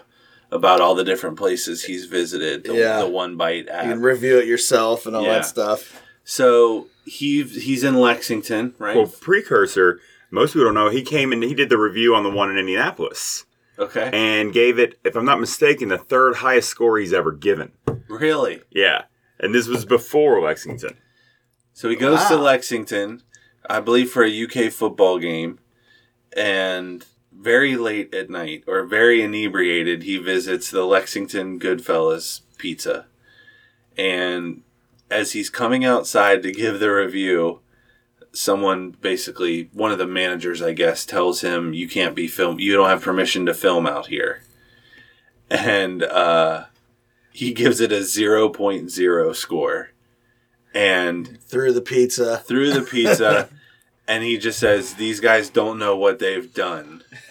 about 0.52 0.80
all 0.80 0.94
the 0.94 1.04
different 1.04 1.36
places 1.38 1.84
he's 1.84 2.06
visited. 2.06 2.64
The, 2.64 2.74
Yeah. 2.74 3.00
the 3.00 3.08
One 3.08 3.36
Bite 3.36 3.66
You 3.66 3.70
app. 3.72 3.84
can 3.84 4.00
review 4.02 4.38
it 4.38 4.46
yourself 4.46 5.06
and 5.06 5.14
all 5.14 5.22
Yeah. 5.22 5.34
that 5.34 5.46
stuff. 5.46 6.00
so 6.24 6.86
he 7.04 7.42
he's 7.42 7.82
in 7.84 7.94
Lexington, 7.94 8.74
right? 8.78 8.96
Well, 8.96 9.06
precursor. 9.06 10.00
Most 10.30 10.52
people 10.52 10.66
don't 10.66 10.74
know 10.74 10.90
he 10.90 11.02
came 11.02 11.32
and 11.32 11.42
he 11.42 11.54
did 11.54 11.68
the 11.70 11.78
review 11.78 12.14
on 12.14 12.22
the 12.22 12.30
one 12.30 12.50
in 12.50 12.58
Indianapolis 12.58 13.44
okay. 13.78 14.10
and 14.12 14.52
gave 14.52 14.78
it, 14.78 14.98
if 15.04 15.16
I'm 15.16 15.24
not 15.24 15.40
mistaken, 15.40 15.88
the 15.88 15.98
third 15.98 16.36
highest 16.36 16.68
score 16.68 16.98
he's 16.98 17.12
ever 17.12 17.32
given. 17.32 17.72
really? 18.08 18.62
Yeah, 18.70 19.04
and 19.40 19.54
this 19.54 19.66
was 19.66 19.84
before 19.84 20.40
Lexington. 20.40 20.96
So 21.72 21.88
he 21.88 21.96
goes 21.96 22.24
to 22.26 22.36
Lexington, 22.36 23.22
I 23.68 23.80
believe, 23.80 24.10
for 24.10 24.22
a 24.24 24.28
UK 24.44 24.70
football 24.70 25.18
game, 25.18 25.58
and 26.36 27.04
very 27.32 27.76
late 27.76 28.14
at 28.14 28.30
night 28.30 28.64
or 28.66 28.84
very 28.84 29.22
inebriated, 29.22 30.02
he 30.02 30.18
visits 30.18 30.70
the 30.70 30.84
Lexington 30.84 31.58
Goodfellas 31.58 32.40
Pizza, 32.58 33.06
and 33.96 34.62
as 35.10 35.32
he's 35.32 35.50
coming 35.50 35.84
outside 35.84 36.42
to 36.42 36.52
give 36.52 36.80
the 36.80 36.90
review. 36.90 37.60
Someone 38.32 38.92
basically, 39.00 39.68
one 39.72 39.90
of 39.90 39.98
the 39.98 40.06
managers, 40.06 40.62
I 40.62 40.72
guess, 40.72 41.04
tells 41.04 41.40
him, 41.40 41.74
"You 41.74 41.88
can't 41.88 42.14
be 42.14 42.28
film. 42.28 42.60
You 42.60 42.74
don't 42.74 42.88
have 42.88 43.02
permission 43.02 43.44
to 43.46 43.54
film 43.54 43.88
out 43.88 44.06
here." 44.06 44.42
And 45.50 46.04
uh, 46.04 46.66
he 47.32 47.52
gives 47.52 47.80
it 47.80 47.90
a 47.90 47.96
0.0 48.04 49.34
score, 49.34 49.90
and 50.72 51.42
Through 51.42 51.72
the 51.72 51.80
pizza. 51.80 52.36
through 52.38 52.70
the 52.72 52.82
pizza 52.82 53.48
and 54.10 54.22
he 54.24 54.36
just 54.38 54.58
says 54.58 54.94
these 54.94 55.20
guys 55.20 55.48
don't 55.50 55.78
know 55.78 55.96
what 55.96 56.18
they've 56.18 56.52
done 56.52 57.02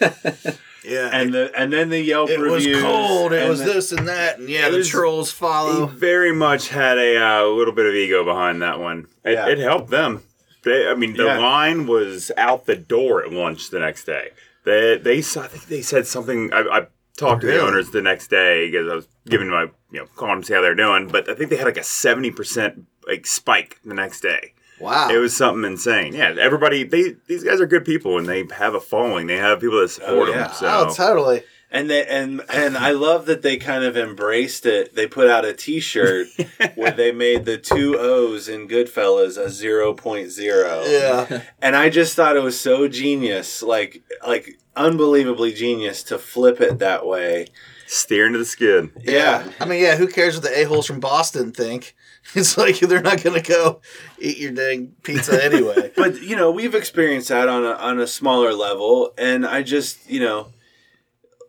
Yeah. 0.84 1.10
and 1.12 1.32
the 1.34 1.52
and 1.54 1.70
then 1.72 1.90
the 1.90 2.00
yelp 2.00 2.30
it 2.30 2.38
was 2.38 2.64
cold. 2.80 3.32
It 3.34 3.48
was 3.48 3.58
the- 3.60 3.66
this 3.74 3.92
and 3.92 4.08
that, 4.08 4.38
and 4.38 4.48
yeah, 4.48 4.70
the 4.70 4.78
was- 4.78 4.88
trolls 4.88 5.30
He 5.30 5.36
follow. 5.36 5.86
very 5.86 6.32
much 6.32 6.68
had 6.68 6.96
a 6.98 7.16
uh, 7.22 7.44
little 7.44 7.74
bit 7.74 7.84
of 7.86 7.94
ego 7.94 8.24
behind 8.24 8.62
that 8.62 8.80
one. 8.80 9.06
It, 9.24 9.32
Yeah. 9.34 9.48
it 9.48 9.58
helped 9.58 9.90
them. 9.90 10.22
They, 10.64 10.88
I 10.88 10.94
mean, 10.94 11.16
the 11.16 11.24
Yeah. 11.26 11.38
line 11.38 11.86
was 11.86 12.32
out 12.38 12.64
the 12.66 12.76
door 12.76 13.22
at 13.24 13.30
lunch 13.32 13.68
the 13.70 13.78
next 13.78 14.04
day. 14.04 14.30
They, 14.64 14.96
they, 14.96 15.20
saw- 15.22 15.42
I 15.42 15.48
think 15.48 15.66
they 15.66 15.82
said 15.82 16.06
something. 16.06 16.50
I, 16.52 16.60
I 16.60 16.86
talked 17.18 17.42
to 17.42 17.46
the 17.46 17.60
owners 17.60 17.90
the 17.90 18.02
next 18.02 18.28
day 18.28 18.70
because 18.70 18.90
I 18.90 18.94
was 18.94 19.08
giving 19.28 19.48
my, 19.50 19.64
you 19.92 20.00
know, 20.00 20.06
calling 20.16 20.36
them 20.36 20.40
to 20.42 20.46
see 20.46 20.54
how 20.54 20.60
they're 20.62 20.74
doing. 20.74 21.08
But 21.08 21.28
I 21.28 21.34
think 21.34 21.50
they 21.50 21.56
had 21.56 21.66
like 21.66 21.76
a 21.76 21.82
seventy 21.84 22.30
percent 22.30 22.86
like 23.06 23.26
spike 23.26 23.78
the 23.84 23.94
next 23.94 24.20
day. 24.22 24.52
Wow. 24.80 25.10
It 25.10 25.18
was 25.18 25.36
something 25.36 25.64
insane. 25.70 26.14
Yeah, 26.14 26.34
everybody. 26.40 26.84
They 26.84 27.16
these 27.26 27.44
guys 27.44 27.60
are 27.60 27.66
good 27.66 27.84
people 27.84 28.18
and 28.18 28.26
they 28.26 28.44
have 28.56 28.74
a 28.74 28.80
following. 28.80 29.26
They 29.26 29.36
have 29.36 29.60
people 29.60 29.80
that 29.80 29.88
support 29.88 30.28
Oh, 30.30 30.32
yeah. 30.32 30.42
them. 30.48 30.52
So 30.54 30.66
oh, 30.88 30.94
totally. 30.94 31.42
and 31.70 31.88
they 31.88 32.04
and 32.06 32.42
and 32.52 32.76
i 32.76 32.90
love 32.90 33.26
that 33.26 33.42
they 33.42 33.56
kind 33.56 33.84
of 33.84 33.96
embraced 33.96 34.66
it 34.66 34.92
they 34.96 35.06
put 35.06 35.28
out 35.30 35.44
a 35.44 35.52
t-shirt 35.52 36.26
where 36.74 36.90
they 36.90 37.12
made 37.12 37.44
the 37.44 37.56
two 37.56 37.96
o's 37.96 38.48
in 38.48 38.66
goodfellas 38.66 39.36
a 39.38 39.46
0.0 39.46 40.90
Yeah. 41.30 41.42
and 41.62 41.76
i 41.76 41.88
just 41.88 42.16
thought 42.16 42.34
it 42.36 42.42
was 42.42 42.58
so 42.58 42.88
genius 42.88 43.62
like 43.62 44.02
like 44.26 44.58
unbelievably 44.74 45.52
genius 45.52 46.02
to 46.04 46.18
flip 46.18 46.60
it 46.60 46.80
that 46.80 47.06
way 47.06 47.46
Steer 47.86 48.26
into 48.26 48.38
the 48.38 48.44
skid. 48.44 48.90
yeah 49.02 49.48
I 49.60 49.64
mean, 49.64 49.80
yeah, 49.82 49.96
who 49.96 50.06
cares 50.08 50.34
what 50.34 50.42
the 50.44 50.60
a-holes 50.60 50.86
from 50.86 51.00
Boston 51.00 51.50
think? 51.52 51.94
It's 52.34 52.56
like 52.56 52.78
they're 52.78 53.02
not 53.02 53.22
going 53.22 53.40
to 53.40 53.48
go 53.48 53.80
eat 54.18 54.38
your 54.38 54.52
dang 54.52 54.94
pizza 55.02 55.42
anyway. 55.42 55.92
but 55.96 56.22
you 56.22 56.36
know 56.36 56.50
we've 56.50 56.74
experienced 56.74 57.28
that 57.28 57.48
on 57.48 57.64
a 57.64 57.72
on 57.72 57.98
a 57.98 58.06
smaller 58.06 58.52
level 58.52 59.12
and 59.18 59.46
i 59.46 59.62
just 59.62 60.08
you 60.08 60.20
know 60.20 60.52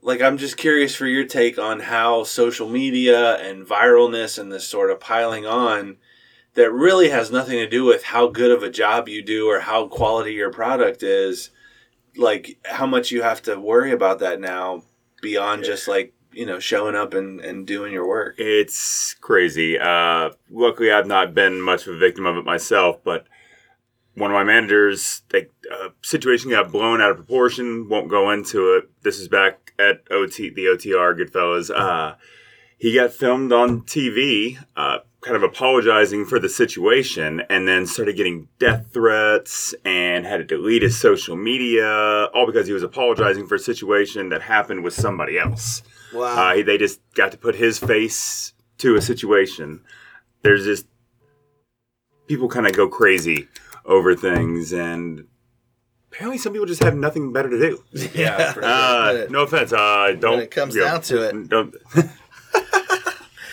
like 0.02 0.22
i'm 0.22 0.38
just 0.38 0.58
curious 0.58 0.96
for 0.96 1.06
your 1.06 1.26
take 1.26 1.60
on 1.60 1.82
how 1.82 2.24
social 2.24 2.68
media 2.68 3.36
and 3.38 3.68
viralness 3.68 4.40
and 4.40 4.52
this 4.52 4.68
sort 4.68 4.90
of 4.90 5.00
piling 5.00 5.46
on 5.46 5.98
that 6.54 6.72
really 6.72 7.10
has 7.10 7.32
nothing 7.32 7.58
to 7.58 7.68
do 7.68 7.86
with 7.86 8.04
how 8.04 8.28
good 8.28 8.52
of 8.52 8.64
a 8.64 8.70
job 8.70 9.08
you 9.08 9.22
do 9.22 9.48
or 9.48 9.60
how 9.60 9.88
quality 9.88 10.34
your 10.34 10.52
product 10.52 11.04
is 11.04 11.52
like 12.18 12.58
how 12.66 12.86
much 12.86 13.12
you 13.12 13.22
have 13.22 13.42
to 13.42 13.60
worry 13.60 13.92
about 13.92 14.20
that 14.20 14.40
now 14.40 14.84
beyond 15.22 15.64
just 15.64 15.88
like 15.88 16.14
you 16.34 16.46
know 16.46 16.60
showing 16.60 16.96
up 16.96 17.14
and, 17.14 17.42
and 17.42 17.68
doing 17.68 17.94
your 17.94 18.08
work 18.08 18.36
It's 18.38 19.16
crazy. 19.16 19.78
Uh, 19.80 20.32
luckily, 20.50 20.92
I've 20.92 21.08
not 21.08 21.34
been 21.34 21.62
much 21.62 21.88
of 21.88 21.96
a 21.96 21.98
victim 21.98 22.26
of 22.26 22.38
it 22.38 22.46
myself, 22.46 23.04
but 23.04 23.28
one 24.14 24.30
of 24.30 24.36
my 24.36 24.44
managers, 24.44 25.24
they, 25.30 25.48
uh, 25.72 25.90
situation 26.02 26.52
got 26.52 26.72
blown 26.72 27.02
out 27.02 27.12
of 27.12 27.18
proportion. 27.18 27.88
Won't 27.88 28.10
go 28.10 28.30
into 28.30 28.76
it. 28.76 28.90
This 29.04 29.20
is 29.20 29.28
back 29.28 29.74
at 29.80 30.02
OT, 30.12 30.50
the 30.50 30.66
OTR 30.66 31.18
Goodfellas. 31.18 31.72
Uh, 31.74 32.16
he 32.78 32.94
got 32.94 33.14
filmed 33.14 33.52
on 33.54 33.82
TV, 33.82 34.58
uh, 34.76 35.00
kind 35.22 35.38
of 35.38 35.44
apologizing 35.44 36.26
for 36.26 36.40
the 36.40 36.50
situation, 36.50 37.42
and 37.50 37.68
then 37.68 37.86
started 37.86 38.18
getting 38.18 38.48
death 38.60 38.88
threats 38.92 39.74
and 39.86 40.26
had 40.26 40.38
to 40.38 40.44
delete 40.44 40.82
his 40.82 40.98
social 40.98 41.36
media, 41.36 42.26
all 42.34 42.46
because 42.46 42.68
he 42.68 42.74
was 42.74 42.84
apologizing 42.84 43.48
for 43.48 43.56
a 43.56 43.60
situation 43.60 44.30
that 44.30 44.42
happened 44.42 44.84
with 44.84 44.94
somebody 44.94 45.38
else. 45.38 45.84
Wow. 46.14 46.52
Uh, 46.52 46.64
they 46.64 46.78
just 46.78 47.00
got 47.14 47.32
to 47.32 47.38
put 47.38 47.56
his 47.56 47.80
face 47.80 48.54
to 48.80 48.96
a 48.96 49.02
situation. 49.02 49.82
There's 50.42 50.66
just 50.66 50.86
people 52.28 52.48
kind 52.48 52.68
of 52.68 52.74
go 52.74 52.88
crazy 52.88 53.48
over 53.86 54.16
things, 54.16 54.74
and 54.74 55.28
apparently 56.12 56.38
some 56.38 56.54
people 56.54 56.66
just 56.68 56.84
have 56.84 56.96
nothing 56.96 57.32
better 57.32 57.50
to 57.50 57.60
do. 57.60 57.84
yeah 58.14 58.54
for 58.54 58.62
sure. 58.62 58.70
Uh, 58.70 59.28
no 59.30 59.44
offense. 59.44 59.74
Uh, 59.74 60.16
don't. 60.20 60.32
when 60.32 60.40
it 60.44 60.52
comes 60.52 60.76
you 60.76 60.82
know, 60.82 60.88
down 60.88 61.02
to 61.02 61.22
it, 61.30 61.50
don't. 61.50 61.76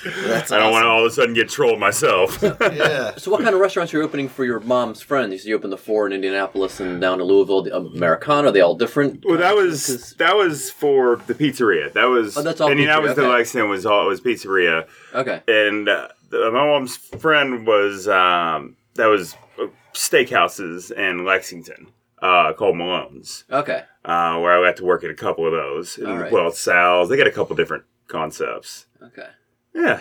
That's 0.04 0.52
I 0.52 0.58
don't 0.58 0.72
want 0.72 0.84
to 0.84 0.88
all 0.88 1.00
of 1.04 1.06
a 1.06 1.14
sudden 1.14 1.34
get 1.34 1.48
trolled 1.48 1.78
myself. 1.80 2.42
Yeah. 2.78 3.14
So, 3.16 3.30
what 3.30 3.42
kind 3.42 3.54
of 3.54 3.61
restaurants 3.61 3.92
are 3.92 3.98
you 3.98 4.04
opening 4.04 4.28
for 4.28 4.44
your 4.44 4.61
mom's 4.61 5.00
friends? 5.02 5.32
You 5.32 5.38
said 5.38 5.48
you 5.48 5.56
opened 5.56 5.72
the 5.72 5.76
four 5.78 6.06
in 6.06 6.12
Indianapolis 6.12 6.80
and 6.80 7.00
down 7.00 7.18
to 7.18 7.24
Louisville. 7.24 7.62
The 7.62 7.74
Americana, 7.76 8.48
are 8.48 8.52
they 8.52 8.61
all 8.61 8.74
different? 8.74 9.24
well, 9.26 9.38
that 9.38 9.56
was 9.56 9.87
'Cause- 9.87 10.14
that 10.18 10.37
was 10.37 10.70
for 10.70 11.16
the 11.26 11.34
pizzeria. 11.34 11.92
That 11.92 12.04
was. 12.06 12.37
Oh, 12.37 12.42
that's 12.42 12.61
all 12.61 12.70
And 12.70 12.78
that 12.80 12.84
pizzeria, 12.88 13.02
was 13.02 13.14
the 13.16 13.22
okay. 13.22 13.30
Lexington 13.32 13.70
was 13.70 13.87
all 13.87 14.04
it 14.04 14.08
was 14.08 14.20
pizzeria. 14.20 14.87
okay. 15.14 15.42
and 15.48 15.88
uh, 15.88 16.08
the, 16.30 16.50
my 16.52 16.64
mom's 16.66 16.96
friend 16.96 17.66
was 17.66 18.06
um, 18.08 18.76
that 18.94 19.06
was 19.06 19.34
uh, 19.61 19.66
steakhouses 19.94 20.90
in 20.90 21.24
Lexington 21.24 21.88
uh, 22.20 22.52
called 22.52 22.76
Malone's, 22.76 23.44
Okay. 23.50 23.82
uh, 24.04 24.38
where 24.38 24.58
I 24.64 24.68
got 24.68 24.76
to 24.78 24.84
work 24.84 25.04
at 25.04 25.11
a 25.11 25.14
couple 25.14 25.46
of 25.46 25.52
those. 25.52 25.98
And, 25.98 26.06
All 26.08 26.18
right. 26.18 26.32
Well, 26.32 26.50
Sal's. 26.50 27.08
They 27.08 27.16
got 27.16 27.26
a 27.26 27.32
couple 27.32 27.54
different 27.56 27.84
concepts. 28.08 28.87
Okay. 29.02 29.26
Yeah, 29.78 30.00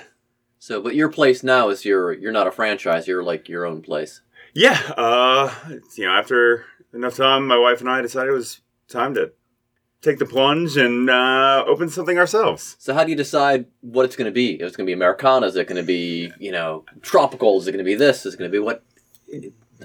So, 0.59 0.81
but 0.81 0.95
your 0.95 1.09
place 1.09 1.43
now 1.43 1.69
is 1.69 1.85
your. 1.85 2.11
You're 2.13 2.31
not 2.31 2.47
a 2.47 2.51
franchise. 2.51 3.07
You're 3.07 3.23
like 3.23 3.47
your 3.47 3.65
own 3.65 3.81
place. 3.81 4.21
yeah. 4.53 4.79
Uh, 4.97 5.53
you 5.95 6.05
know, 6.05 6.11
after 6.13 6.65
enough 6.93 7.15
time, 7.15 7.47
my 7.47 7.57
wife 7.57 7.79
and 7.81 7.89
I 7.89 8.01
decided 8.01 8.29
it 8.31 8.33
was 8.33 8.61
time 8.87 9.13
to 9.15 9.31
take 10.01 10.17
the 10.19 10.25
plunge 10.25 10.77
and 10.77 11.09
uh, 11.09 11.63
open 11.67 11.89
something 11.89 12.17
ourselves. 12.17 12.75
So, 12.79 12.93
how 12.93 13.03
do 13.03 13.11
you 13.11 13.15
decide 13.17 13.65
what 13.81 14.05
it's 14.05 14.15
going 14.15 14.25
to 14.25 14.31
be? 14.31 14.53
Is 14.55 14.73
it 14.73 14.77
going 14.77 14.85
to 14.85 14.89
be 14.89 14.93
Americana? 14.93 15.45
Is 15.47 15.55
it 15.55 15.67
going 15.67 15.81
to 15.81 15.87
be 15.87 16.31
you 16.39 16.51
know 16.51 16.85
tropical? 17.01 17.57
Is 17.59 17.67
it 17.67 17.71
going 17.73 17.85
to 17.85 17.89
be 17.89 17.95
this? 17.95 18.25
Is 18.25 18.33
it 18.33 18.37
going 18.37 18.49
to 18.51 18.55
be 18.55 18.59
what? 18.59 18.83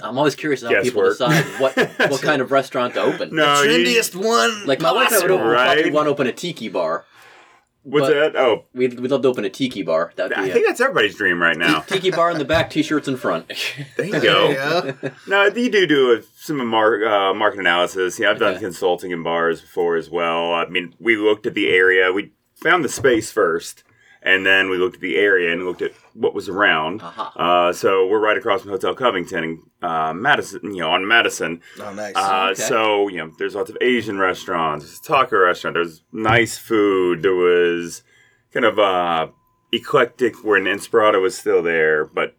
I'm 0.02 0.16
always 0.16 0.34
curious 0.34 0.62
how 0.62 0.68
people 0.82 1.02
Guesswork. 1.06 1.18
decide 1.18 1.44
what 1.60 1.76
what 2.10 2.22
kind 2.30 2.40
of 2.40 2.50
restaurant 2.50 2.94
to 2.94 3.02
open. 3.02 3.34
No, 3.36 3.60
you- 3.62 3.68
Trendiest 3.70 4.14
one. 4.14 4.66
Like 4.66 4.80
my 4.80 4.90
wife 4.92 5.08
and 5.08 5.16
I 5.16 5.20
would 5.22 5.30
open, 5.32 5.46
Right. 5.46 5.74
probably 5.74 5.90
want 5.90 6.06
to 6.06 6.10
open 6.10 6.26
a 6.28 6.32
tiki 6.32 6.68
bar. 6.70 7.04
What's 7.82 8.06
but- 8.08 8.14
that? 8.32 8.36
Oh, 8.36 8.64
We'd, 8.74 8.98
we'd 9.00 9.10
love 9.10 9.22
to 9.22 9.28
open 9.28 9.44
a 9.44 9.50
tiki 9.50 9.82
bar. 9.82 10.12
That'd 10.16 10.36
I 10.36 10.46
be 10.46 10.50
think 10.52 10.66
a 10.66 10.68
that's 10.68 10.80
everybody's 10.80 11.14
dream 11.16 11.40
right 11.40 11.56
now. 11.56 11.80
tiki 11.80 12.10
bar 12.10 12.30
in 12.30 12.38
the 12.38 12.44
back, 12.44 12.70
t-shirts 12.70 13.08
in 13.08 13.16
front. 13.16 13.50
There 13.96 14.06
you 14.06 14.20
go. 14.20 14.50
Yeah. 14.50 15.10
No, 15.28 15.44
you 15.46 15.70
do 15.70 15.86
do 15.86 16.12
a, 16.12 16.22
some 16.36 16.64
mar- 16.66 17.04
uh, 17.04 17.34
market 17.34 17.60
analysis. 17.60 18.18
Yeah, 18.18 18.30
I've 18.30 18.38
done 18.38 18.52
Okay. 18.54 18.60
consulting 18.60 19.10
in 19.10 19.22
bars 19.22 19.60
before 19.60 19.96
as 19.96 20.08
well. 20.10 20.52
I 20.54 20.66
mean, 20.66 20.94
we 20.98 21.16
looked 21.16 21.46
at 21.46 21.54
the 21.54 21.68
area. 21.70 22.12
We 22.12 22.32
found 22.54 22.84
the 22.84 22.88
space 22.88 23.30
first, 23.32 23.84
and 24.24 24.46
then 24.46 24.70
we 24.70 24.78
looked 24.78 24.94
at 24.96 25.00
the 25.00 25.16
area 25.16 25.52
and 25.52 25.64
looked 25.64 25.82
at 25.82 25.92
what 26.14 26.34
was 26.34 26.48
around. 26.48 27.02
Aha. 27.02 27.32
Uh, 27.68 27.72
so 27.72 28.06
we're 28.06 28.20
right 28.20 28.36
across 28.36 28.62
from 28.62 28.70
Hotel 28.70 28.94
Covington 28.94 29.44
in 29.44 29.62
uh, 29.82 30.12
Madison, 30.14 30.60
you 30.74 30.80
know, 30.80 30.90
on 30.90 31.06
Madison. 31.06 31.60
Oh, 31.80 31.92
nice. 31.92 32.14
Uh, 32.14 32.48
Okay. 32.52 32.62
So 32.62 33.08
you 33.08 33.18
know, 33.18 33.32
there's 33.38 33.54
lots 33.54 33.70
of 33.70 33.76
Asian 33.80 34.18
restaurants. 34.18 34.84
There's 34.84 34.98
a 34.98 35.02
taco 35.02 35.38
restaurant. 35.38 35.74
There's 35.74 36.02
nice 36.12 36.56
food. 36.58 37.22
There 37.22 37.34
was 37.34 38.02
kind 38.52 38.64
of 38.66 38.78
uh, 38.78 39.28
eclectic 39.72 40.44
when 40.44 40.64
Inspirata 40.64 41.20
was 41.20 41.36
still 41.36 41.62
there, 41.62 42.04
but 42.04 42.36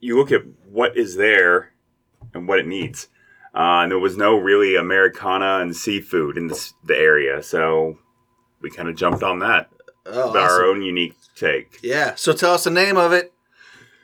you 0.00 0.16
look 0.18 0.30
at 0.32 0.42
what 0.70 0.96
is 0.96 1.16
there 1.16 1.72
and 2.34 2.46
what 2.46 2.58
it 2.58 2.66
needs. 2.66 3.08
Uh, 3.54 3.82
and 3.82 3.90
there 3.92 3.98
was 3.98 4.16
no 4.16 4.36
really 4.36 4.74
Americana 4.76 5.60
and 5.60 5.74
seafood 5.76 6.36
in 6.36 6.48
this, 6.48 6.74
the 6.84 6.96
area, 6.96 7.40
so 7.42 7.96
we 8.60 8.68
kind 8.68 8.88
of 8.88 8.96
jumped 8.96 9.22
on 9.22 9.38
that. 9.38 9.70
oh, 10.06 10.32
with 10.32 10.42
our 10.42 10.64
own 10.64 10.82
unique 10.82 11.14
take. 11.34 11.80
Yeah. 11.82 12.14
So 12.16 12.32
tell 12.32 12.54
us 12.54 12.64
the 12.64 12.70
name 12.70 12.96
of 12.96 13.12
it. 13.12 13.32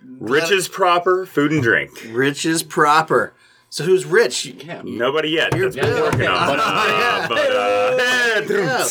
Rich's 0.05 0.66
proper 0.69 1.27
food 1.27 1.53
and 1.53 1.62
drink. 1.62 1.90
Rich's 2.11 2.62
proper. 2.62 3.35
So 3.69 3.85
who's 3.85 4.05
rich? 4.05 4.47
Yeah. 4.47 4.83
Nobody 4.85 5.29
yet. 5.29 5.53
That's 5.53 5.77
been 5.77 5.85
yeah. 5.87 6.01
working 6.01 6.27
on. 6.27 6.49
But- 6.57 6.61
Uh, 6.61 7.29
but 7.29 7.51
uh, 7.53 7.97
Yeah. 8.51 8.85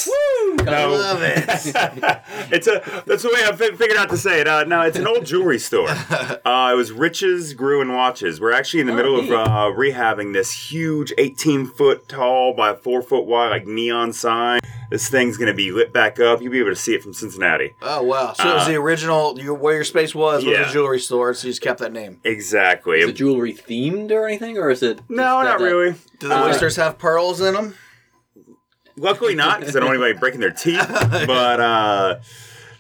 no. 0.63 0.91
Love 0.91 1.21
it. 1.21 1.43
it's 2.53 2.67
a 2.67 3.03
that's 3.05 3.23
the 3.23 3.29
way 3.29 3.41
I 3.45 3.51
fi- 3.55 3.75
figured 3.75 3.97
out 3.97 4.09
to 4.11 4.17
say 4.17 4.39
it. 4.41 4.47
Uh, 4.47 4.63
no, 4.65 4.81
it's 4.81 4.97
an 4.97 5.07
old 5.07 5.25
jewelry 5.25 5.57
store. 5.59 5.89
Uh, 5.89 6.69
it 6.71 6.75
was 6.75 6.91
Rich's 6.91 7.53
Grew 7.53 7.81
and 7.81 7.93
Watches. 7.93 8.39
We're 8.39 8.51
actually 8.53 8.81
in 8.81 8.87
the 8.87 8.93
Oh, 8.93 8.95
middle 8.97 9.21
neat. 9.21 9.31
of 9.31 9.39
uh, 9.47 9.71
rehabbing 9.75 10.33
this 10.33 10.71
huge, 10.71 11.11
18 11.17 11.65
foot 11.67 12.07
tall 12.07 12.53
by 12.53 12.73
four 12.75 13.01
foot 13.01 13.25
wide, 13.25 13.49
like 13.49 13.65
neon 13.67 14.13
sign. 14.13 14.59
This 14.89 15.07
thing's 15.07 15.37
gonna 15.37 15.53
be 15.53 15.71
lit 15.71 15.93
back 15.93 16.19
up. 16.19 16.41
You'll 16.41 16.51
be 16.51 16.59
able 16.59 16.71
to 16.71 16.75
see 16.75 16.95
it 16.95 17.03
from 17.03 17.13
Cincinnati. 17.13 17.73
Oh 17.81 18.01
wow! 18.03 18.33
So 18.33 18.49
it 18.49 18.53
was 18.55 18.67
the 18.67 18.75
original 18.75 19.39
your, 19.39 19.53
where 19.53 19.75
your 19.75 19.83
space 19.83 20.15
was 20.15 20.43
was 20.43 20.57
Uh, 20.57 20.65
a 20.67 20.71
jewelry 20.71 20.99
store, 20.99 21.33
so 21.35 21.45
you 21.47 21.51
just 21.51 21.61
kept 21.61 21.79
that 21.79 21.91
name. 21.93 22.19
Exactly. 22.23 23.01
Is 23.01 23.09
it 23.09 23.13
jewelry 23.13 23.53
themed 23.53 24.09
or 24.11 24.25
anything, 24.27 24.57
or 24.57 24.69
is 24.71 24.81
it? 24.81 24.99
no, 25.07 25.41
not 25.43 25.59
that- 25.59 25.63
really. 25.63 25.95
Do 26.19 26.27
the 26.29 26.35
Uh, 26.35 26.47
oysters 26.47 26.75
have 26.77 26.97
pearls 26.97 27.39
in 27.39 27.53
them? 27.53 27.75
Luckily 28.97 29.35
not, 29.35 29.59
because 29.59 29.75
I 29.75 29.79
don't 29.79 29.87
want 29.89 29.99
anybody 30.01 30.19
breaking 30.19 30.41
their 30.41 30.51
teeth. 30.51 30.85
But 31.27 31.59
uh, 31.59 32.15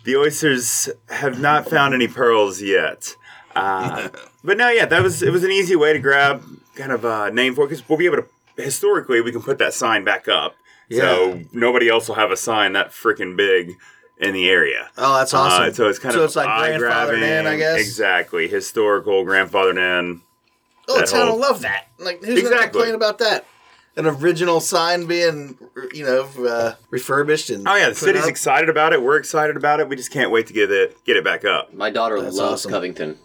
the 0.03 0.17
oysters 0.17 0.89
have 1.09 1.39
not 1.39 1.69
found 1.69 1.93
any 1.93 2.07
pearls 2.07 2.61
yet. 2.61 3.15
Uh, 3.55 4.09
but 4.43 4.57
no, 4.57 4.69
yeah, 4.69 4.85
that 4.85 5.03
was 5.03 5.21
it 5.23 5.31
was 5.31 5.43
an 5.43 5.51
easy 5.51 5.75
way 5.75 5.93
to 5.93 5.99
grab 5.99 6.43
kind 6.75 6.91
of 6.91 7.05
a 7.05 7.31
name 7.31 7.53
for 7.55 7.65
it 7.65 7.67
because 7.69 7.87
we'll 7.87 7.97
be 7.99 8.05
able 8.05 8.17
to 8.17 8.25
historically 8.61 9.21
we 9.21 9.31
can 9.31 9.41
put 9.41 9.57
that 9.59 9.73
sign 9.73 10.03
back 10.03 10.27
up. 10.27 10.55
So 10.91 11.41
nobody 11.53 11.89
else 11.89 12.07
will 12.07 12.15
have 12.15 12.31
a 12.31 12.37
sign 12.37 12.73
that 12.73 12.89
freaking 12.89 13.35
big 13.37 13.73
in 14.17 14.33
the 14.33 14.49
area. 14.49 14.89
Oh, 14.97 15.17
that's 15.19 15.33
awesome. 15.33 15.69
Uh, 15.69 15.71
so 15.73 15.87
it's 15.87 15.99
kind 15.99 16.13
of 16.15 16.19
So 16.19 16.23
of 16.23 16.25
it's 16.25 16.35
like 16.35 16.47
grandfathered 16.47 16.75
eye-grabbing. 16.75 17.23
in, 17.23 17.47
I 17.47 17.55
guess? 17.57 17.79
Exactly, 17.79 18.47
historical, 18.47 19.23
grandfathered 19.25 19.77
in. 19.77 20.21
Oh, 20.87 20.95
the 20.95 20.99
that 21.01 21.07
town 21.09 21.27
whole- 21.27 21.35
will 21.35 21.41
love 21.41 21.61
that. 21.61 21.85
Like, 21.99 22.23
who's 22.23 22.41
gonna 22.43 22.63
complain 22.63 22.95
about 22.95 23.19
that? 23.19 23.45
An 23.95 24.05
original 24.07 24.59
sign 24.61 25.05
being, 25.05 25.57
you 25.93 26.05
know, 26.05 26.27
uh, 26.47 26.73
refurbished 26.89 27.49
and 27.49 27.67
Oh 27.67 27.75
yeah, 27.75 27.89
the 27.89 27.95
city's 27.95 28.23
up? 28.23 28.29
excited 28.29 28.69
about 28.69 28.93
it. 28.93 29.01
We're 29.01 29.17
excited 29.17 29.57
about 29.57 29.79
it. 29.81 29.89
We 29.89 29.95
just 29.95 30.11
can't 30.11 30.31
wait 30.31 30.47
to 30.47 30.53
get 30.53 30.71
it 30.71 30.97
get 31.05 31.17
it 31.17 31.23
back 31.23 31.43
up. 31.43 31.73
My 31.73 31.89
daughter 31.89 32.21
That's 32.21 32.35
loves 32.35 32.61
awesome. 32.61 32.71
Covington. 32.71 33.17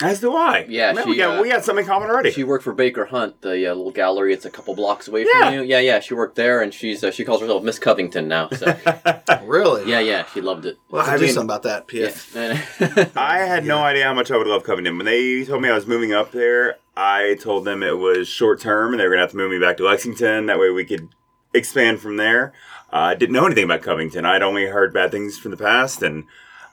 As 0.00 0.20
do 0.20 0.34
I. 0.34 0.66
Yeah, 0.68 0.92
Man, 0.92 1.04
she, 1.04 1.10
we 1.10 1.16
got 1.16 1.38
uh, 1.38 1.42
we 1.42 1.48
got 1.50 1.64
something 1.64 1.84
in 1.84 1.88
common 1.88 2.08
already. 2.10 2.32
She 2.32 2.42
worked 2.42 2.64
for 2.64 2.72
Baker 2.72 3.04
Hunt, 3.04 3.40
the 3.42 3.66
uh, 3.70 3.74
little 3.74 3.92
gallery. 3.92 4.32
It's 4.32 4.44
a 4.44 4.50
couple 4.50 4.74
blocks 4.74 5.06
away 5.06 5.26
Yeah. 5.32 5.44
from 5.44 5.54
you. 5.54 5.62
Yeah, 5.62 5.78
yeah. 5.78 6.00
She 6.00 6.14
worked 6.14 6.34
there, 6.34 6.60
and 6.60 6.74
she's 6.74 7.04
uh, 7.04 7.10
she 7.12 7.24
calls 7.24 7.40
herself 7.40 7.62
Miss 7.62 7.78
Covington 7.78 8.26
now. 8.26 8.48
So 8.50 8.74
Really? 9.44 9.88
yeah, 9.88 10.00
yeah. 10.00 10.24
She 10.32 10.40
loved 10.40 10.66
it. 10.66 10.78
We'll 10.90 11.02
have 11.02 11.14
I 11.14 11.16
do 11.18 11.24
mean- 11.24 11.34
something 11.34 11.46
about 11.50 11.62
that, 11.64 11.86
PF. 11.86 12.34
Yeah. 12.34 13.08
I 13.14 13.38
had 13.40 13.64
no 13.64 13.78
idea 13.78 14.04
how 14.04 14.14
much 14.14 14.30
I 14.32 14.36
would 14.36 14.46
love 14.48 14.64
Covington. 14.64 14.96
When 14.96 15.06
they 15.06 15.44
told 15.44 15.62
me 15.62 15.68
I 15.68 15.74
was 15.74 15.86
moving 15.86 16.12
up 16.12 16.32
there, 16.32 16.78
I 16.96 17.36
told 17.40 17.64
them 17.64 17.82
it 17.84 17.98
was 17.98 18.26
short 18.28 18.60
term 18.60 18.92
and 18.92 19.00
they 19.00 19.04
were 19.04 19.10
gonna 19.10 19.22
have 19.22 19.30
to 19.32 19.36
move 19.36 19.50
me 19.52 19.58
back 19.60 19.76
to 19.76 19.84
Lexington. 19.84 20.46
That 20.46 20.58
way 20.58 20.70
we 20.70 20.84
could 20.84 21.08
expand 21.54 22.00
from 22.00 22.16
there. 22.16 22.52
Uh, 22.92 22.96
I 22.96 23.14
didn't 23.14 23.32
know 23.34 23.46
anything 23.46 23.64
about 23.64 23.82
Covington. 23.82 24.24
I'd 24.26 24.42
only 24.42 24.66
heard 24.66 24.92
bad 24.92 25.10
things 25.12 25.38
from 25.38 25.50
the 25.52 25.56
past, 25.56 26.02
and 26.02 26.24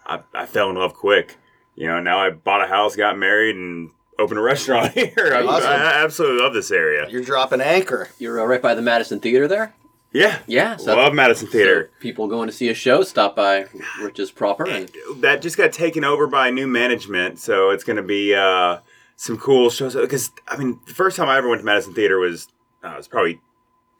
I, 0.05 0.21
I 0.33 0.45
fell 0.47 0.69
in 0.69 0.75
love 0.77 0.93
quick. 0.93 1.37
You 1.79 1.87
know, 1.87 2.01
now 2.01 2.19
I 2.19 2.29
bought 2.29 2.61
a 2.61 2.67
house, 2.67 2.97
got 2.97 3.17
married, 3.17 3.55
and 3.55 3.89
opened 4.19 4.37
a 4.37 4.43
restaurant 4.43 4.91
here. 4.95 5.13
I, 5.33 5.43
Awesome. 5.45 5.69
I 5.69 6.03
absolutely 6.03 6.41
love 6.43 6.53
this 6.53 6.71
area. 6.71 7.07
You're 7.09 7.23
dropping 7.23 7.61
anchor. 7.61 8.09
You're 8.19 8.41
uh, 8.41 8.45
right 8.45 8.61
by 8.61 8.75
the 8.75 8.81
Madison 8.81 9.21
Theater 9.21 9.47
there. 9.47 9.73
Yeah, 10.11 10.39
Yeah, 10.47 10.75
so 10.75 10.95
love 10.95 11.13
Madison 11.13 11.47
Theater. 11.47 11.91
so 11.93 12.01
people 12.01 12.27
going 12.27 12.47
to 12.47 12.53
see 12.53 12.67
a 12.67 12.73
show 12.73 13.03
stop 13.03 13.35
by 13.35 13.67
Rich's 14.01 14.31
proper 14.31 14.67
and 14.67 14.91
that 15.17 15.41
just 15.41 15.55
got 15.55 15.71
taken 15.71 16.03
over 16.03 16.25
by 16.27 16.49
new 16.49 16.67
management, 16.67 17.39
so 17.39 17.69
it's 17.69 17.83
going 17.83 17.95
to 17.97 18.03
be 18.03 18.33
uh, 18.33 18.79
some 19.15 19.37
cool 19.37 19.69
shows. 19.69 19.93
Because 19.95 20.31
I 20.47 20.57
mean, 20.57 20.79
the 20.87 20.95
first 20.95 21.15
time 21.15 21.29
I 21.29 21.37
ever 21.37 21.47
went 21.47 21.61
to 21.61 21.65
Madison 21.65 21.93
Theater 21.93 22.17
was 22.17 22.47
uh, 22.83 22.89
it 22.89 22.97
was 22.97 23.07
probably 23.07 23.39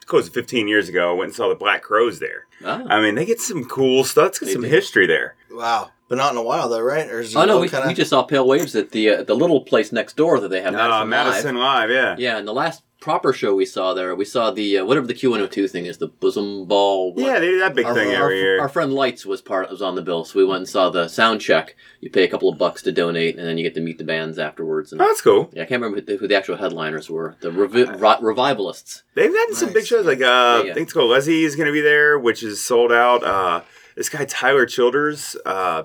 close 0.06 0.26
to 0.26 0.32
15 0.32 0.68
years 0.68 0.90
ago. 0.90 1.12
I 1.12 1.14
went 1.14 1.28
and 1.30 1.36
saw 1.36 1.48
the 1.48 1.56
Black 1.56 1.84
Crowes 1.84 2.20
there. 2.20 2.48
oh. 2.66 2.88
I 2.90 3.00
mean, 3.02 3.14
they 3.16 3.26
get 3.26 3.40
some 3.40 3.64
cool 3.66 4.04
stuff. 4.04 4.30
It's 4.30 4.40
got 4.40 4.48
They 4.48 4.54
some 4.54 4.64
do. 4.64 4.68
history 4.68 5.06
there. 5.06 5.36
Wow. 5.52 5.92
But 6.10 6.18
not 6.18 6.32
in 6.32 6.38
a 6.38 6.44
while, 6.44 6.68
though, 6.70 6.82
right? 6.82 7.08
Or 7.08 7.20
is 7.22 7.36
Oh 7.36 7.46
no, 7.46 7.60
we, 7.60 7.70
kinda... 7.70 7.88
we 7.88 7.94
just 7.94 8.10
saw 8.10 8.24
Pale 8.24 8.48
Waves 8.48 8.76
at 8.76 8.90
the 8.92 9.10
uh, 9.10 9.24
the 9.24 9.36
little 9.36 9.62
place 9.62 9.92
next 9.92 10.18
door 10.18 10.40
that 10.40 10.50
they 10.50 10.62
have. 10.62 10.74
Uh, 10.74 11.06
Madison, 11.06 11.10
Madison 11.10 11.56
Live. 11.56 11.90
Live, 11.90 11.96
yeah. 11.96 12.16
Yeah, 12.18 12.38
and 12.38 12.48
the 12.48 12.54
last 12.54 12.82
proper 13.00 13.32
show 13.32 13.56
we 13.56 13.66
saw 13.66 13.94
there, 13.94 14.14
we 14.16 14.26
saw 14.26 14.50
the 14.52 14.80
uh, 14.80 14.86
whatever 14.86 15.06
the 15.06 15.14
Q102 15.14 15.70
thing 15.70 15.86
is, 15.86 16.00
the 16.00 16.08
bosom 16.08 16.66
ball. 16.66 17.14
what- 17.14 17.24
Yeah, 17.24 17.40
they 17.40 17.48
do 17.48 17.60
that 17.60 17.76
big 17.76 17.86
our, 17.86 17.94
thing 17.94 18.10
our, 18.10 18.24
every 18.24 18.40
year. 18.40 18.60
Our 18.60 18.68
friend 18.68 18.92
Lights 18.92 19.24
was 19.26 19.40
part 19.40 19.70
was 19.70 19.82
on 19.84 19.94
the 19.96 20.02
bill, 20.02 20.26
so 20.26 20.40
we 20.40 20.44
went 20.46 20.58
and 20.58 20.68
saw 20.68 20.90
the 20.90 21.08
sound 21.08 21.42
check. 21.42 21.76
You 22.02 22.10
pay 22.10 22.24
a 22.24 22.28
couple 22.28 22.50
of 22.50 22.58
bucks 22.58 22.82
to 22.84 22.92
donate, 22.92 23.38
and 23.38 23.48
then 23.48 23.58
you 23.60 23.64
get 23.64 23.76
to 23.76 23.82
meet 23.82 24.00
the 24.00 24.04
bands 24.04 24.40
afterwards. 24.40 24.92
And 24.92 25.00
oh, 25.00 25.06
that's 25.06 25.22
cool. 25.22 25.52
yeah, 25.54 25.62
I 25.62 25.66
can't 25.68 25.80
remember 25.82 26.02
who 26.02 26.06
the, 26.08 26.18
who 26.18 26.28
the 26.28 26.36
actual 26.36 26.58
headliners 26.58 27.08
were. 27.08 27.38
The 27.42 27.52
revi- 27.52 27.88
ri- 28.02 28.28
revivalists. 28.28 29.04
They've 29.14 29.32
had 29.32 29.54
some 29.54 29.74
big 29.74 29.86
shows. 29.86 30.08
Like, 30.08 30.22
uh, 30.22 30.22
Yeah, 30.22 30.64
yeah. 30.64 30.72
I 30.72 30.74
think 30.74 30.86
it's 30.86 30.94
called 30.94 31.12
Leslie 31.12 31.44
is 31.44 31.56
going 31.56 31.68
to 31.68 31.72
be 31.74 31.82
there, 31.82 32.18
which 32.18 32.42
is 32.42 32.62
sold 32.66 32.92
out. 32.92 33.24
Uh, 33.24 33.62
this 33.96 34.10
guy, 34.10 34.26
Tyler 34.26 34.66
Childers, 34.66 35.36
uh, 35.46 35.84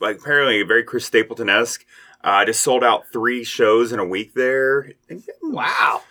like 0.00 0.18
apparently 0.18 0.62
very 0.62 0.82
Chris 0.84 1.04
Stapleton 1.04 1.48
esque, 1.48 1.84
uh, 2.24 2.44
just 2.44 2.60
sold 2.62 2.82
out 2.84 3.04
three 3.12 3.44
shows 3.44 3.92
in 3.92 3.98
a 3.98 4.04
week 4.04 4.34
there. 4.34 4.92
Wow. 5.42 6.02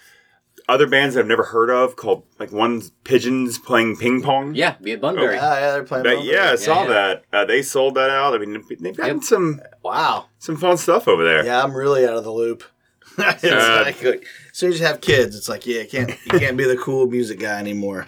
Other 0.70 0.86
bands 0.88 1.16
that 1.16 1.22
I've 1.22 1.28
never 1.28 1.44
heard 1.44 1.70
of 1.70 1.96
called, 1.96 2.24
like, 2.40 2.52
one's 2.52 2.90
Pigeons 3.06 3.58
playing 3.58 3.96
ping 3.96 4.22
pong. 4.22 4.54
Yeah, 4.54 4.76
be 4.82 4.92
at 4.92 5.00
Bunbury. 5.00 5.36
Yeah, 5.36 5.54
yeah, 5.60 5.72
they're 5.72 5.84
playing. 5.86 6.04
But 6.04 6.10
Melbourne. 6.16 6.30
yeah, 6.30 6.52
I 6.52 6.56
saw 6.56 6.82
yeah. 6.84 6.88
that. 6.90 7.24
Uh, 7.32 7.46
they 7.46 7.62
sold 7.62 7.96
that 7.96 8.10
out. 8.10 8.34
I 8.36 8.38
mean, 8.38 8.62
they've 8.82 8.96
gotten 8.98 9.18
Yep. 9.18 9.24
some 9.24 9.62
Wow. 9.82 10.26
some 10.40 10.58
fun 10.58 10.76
stuff 10.76 11.08
over 11.08 11.24
there. 11.24 11.46
Yeah, 11.46 11.64
I'm 11.64 11.74
really 11.74 12.06
out 12.06 12.18
of 12.18 12.26
the 12.26 12.34
loop. 12.34 12.66
it's 13.18 13.44
Uh, 13.46 13.84
like, 13.86 14.04
as 14.04 14.20
soon 14.52 14.74
as 14.74 14.80
you 14.82 14.86
have 14.86 15.00
kids, 15.00 15.38
it's 15.38 15.48
like, 15.48 15.66
yeah, 15.66 15.84
you 15.84 15.88
can't 15.88 16.10
you 16.10 16.38
can't 16.38 16.58
be 16.58 16.66
the 16.66 16.76
cool 16.76 17.08
music 17.08 17.40
guy 17.40 17.60
anymore. 17.60 18.06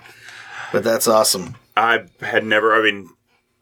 But 0.73 0.83
that's 0.83 1.07
awesome. 1.07 1.55
I 1.77 2.07
had 2.19 2.43
never, 2.43 2.75
I 2.75 2.83
mean, 2.83 3.09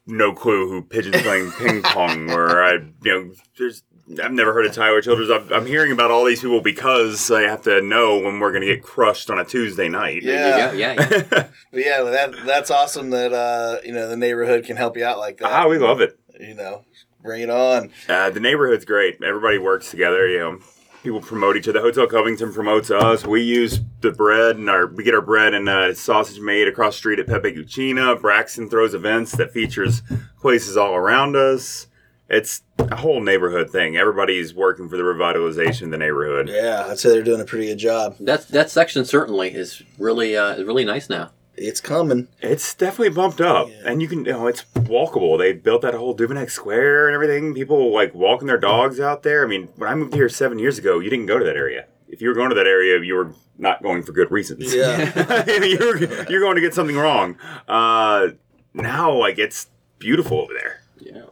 no 0.08 0.32
clue 0.32 0.68
who 0.68 0.82
Pigeons 0.82 1.22
Playing 1.22 1.52
Ping 1.52 1.82
Pong 1.82 2.26
were. 2.34 2.62
I, 2.64 2.72
you 3.04 3.12
know, 3.12 3.32
there's, 3.58 3.82
I've 4.22 4.32
never 4.32 4.52
heard 4.54 4.64
of 4.66 4.72
Tyler 4.72 5.02
Childers. 5.02 5.30
I'm, 5.30 5.52
I'm 5.52 5.66
hearing 5.66 5.92
about 5.92 6.10
all 6.10 6.24
these 6.24 6.40
people 6.40 6.62
because 6.62 7.30
I 7.30 7.42
have 7.42 7.62
to 7.64 7.82
know 7.82 8.18
when 8.18 8.40
we're 8.40 8.50
going 8.52 8.62
to 8.62 8.74
get 8.74 8.82
crushed 8.82 9.30
on 9.30 9.38
a 9.38 9.44
Tuesday 9.44 9.88
night. 9.88 10.22
Yeah. 10.22 10.72
There 10.72 10.72
you 10.72 10.72
go. 10.72 10.78
Yeah, 10.78 11.24
yeah. 11.30 11.48
But 11.70 11.80
yeah, 11.84 12.02
that 12.02 12.34
that's 12.46 12.70
awesome 12.70 13.10
that 13.10 13.32
uh, 13.34 13.80
you 13.84 13.92
know 13.92 14.08
the 14.08 14.16
neighborhood 14.16 14.64
can 14.64 14.76
help 14.78 14.96
you 14.96 15.04
out 15.04 15.18
like 15.18 15.36
that. 15.38 15.52
ah, 15.52 15.68
we 15.68 15.76
love 15.78 16.00
it. 16.00 16.18
You 16.40 16.54
know, 16.54 16.84
bring 17.22 17.42
it 17.42 17.50
on. 17.50 17.90
Uh, 18.08 18.30
the 18.30 18.40
neighborhood's 18.40 18.86
great. 18.86 19.22
Everybody 19.22 19.58
works 19.58 19.90
together. 19.90 20.26
You 20.26 20.38
know, 20.38 20.58
people 21.02 21.20
promote 21.20 21.56
each 21.56 21.68
other. 21.68 21.80
Hotel 21.80 22.06
Covington 22.06 22.52
promotes 22.52 22.90
us. 22.90 23.26
We 23.26 23.42
use 23.42 23.80
the 24.00 24.12
bread 24.12 24.56
and 24.56 24.68
our 24.68 24.86
we 24.86 25.04
get 25.04 25.14
our 25.14 25.20
bread 25.20 25.54
and 25.54 25.68
uh, 25.68 25.94
sausage 25.94 26.40
made 26.40 26.68
across 26.68 26.94
the 26.94 26.98
street 26.98 27.18
at 27.18 27.26
Pepe 27.26 27.52
Cucina. 27.52 28.20
Braxton 28.20 28.68
throws 28.68 28.94
events 28.94 29.32
that 29.32 29.52
features 29.52 30.02
places 30.40 30.76
all 30.76 30.94
around 30.94 31.36
us. 31.36 31.86
It's 32.28 32.62
a 32.78 32.96
whole 32.96 33.22
neighborhood 33.22 33.70
thing. 33.70 33.96
Everybody's 33.96 34.52
working 34.52 34.88
for 34.88 34.98
the 34.98 35.02
revitalization 35.02 35.84
of 35.84 35.90
the 35.92 35.98
neighborhood. 35.98 36.50
Yeah, 36.50 36.86
I'd 36.86 36.98
say 36.98 37.08
they're 37.08 37.22
doing 37.22 37.40
a 37.40 37.46
pretty 37.46 37.68
good 37.68 37.78
job. 37.78 38.16
That's 38.20 38.44
that 38.46 38.70
section 38.70 39.04
certainly 39.04 39.54
is 39.54 39.82
really 39.98 40.36
uh, 40.36 40.54
is 40.54 40.64
really 40.64 40.84
nice 40.84 41.08
now. 41.08 41.30
It's 41.60 41.80
coming. 41.80 42.28
It's 42.40 42.74
definitely 42.74 43.14
bumped 43.14 43.40
up, 43.40 43.68
and 43.84 44.00
you 44.00 44.08
can, 44.08 44.24
you 44.24 44.32
know, 44.32 44.46
it's 44.46 44.64
walkable. 44.74 45.38
They 45.38 45.52
built 45.52 45.82
that 45.82 45.94
whole 45.94 46.16
Duveneck 46.16 46.50
Square 46.50 47.08
and 47.08 47.14
everything. 47.14 47.54
People 47.54 47.92
like 47.92 48.14
walking 48.14 48.46
their 48.46 48.58
dogs 48.58 49.00
out 49.00 49.22
there. 49.22 49.44
I 49.44 49.48
mean, 49.48 49.68
when 49.76 49.90
I 49.90 49.94
moved 49.94 50.14
here 50.14 50.28
seven 50.28 50.58
years 50.58 50.78
ago, 50.78 50.98
you 50.98 51.10
didn't 51.10 51.26
go 51.26 51.38
to 51.38 51.44
that 51.44 51.56
area. 51.56 51.86
If 52.08 52.22
you 52.22 52.28
were 52.28 52.34
going 52.34 52.48
to 52.50 52.54
that 52.54 52.66
area, 52.66 53.00
you 53.00 53.14
were 53.14 53.32
not 53.58 53.82
going 53.82 54.02
for 54.02 54.12
good 54.12 54.30
reasons. 54.30 54.74
Yeah. 54.74 55.44
you're 55.46 55.98
you're 56.30 56.40
going 56.40 56.54
to 56.54 56.60
get 56.60 56.74
something 56.74 56.96
wrong. 56.96 57.36
Uh, 57.66 58.28
now, 58.72 59.12
like 59.12 59.38
it's 59.38 59.66
beautiful 59.98 60.38
over 60.40 60.54
there. 60.54 60.80
Yeah. 61.00 61.24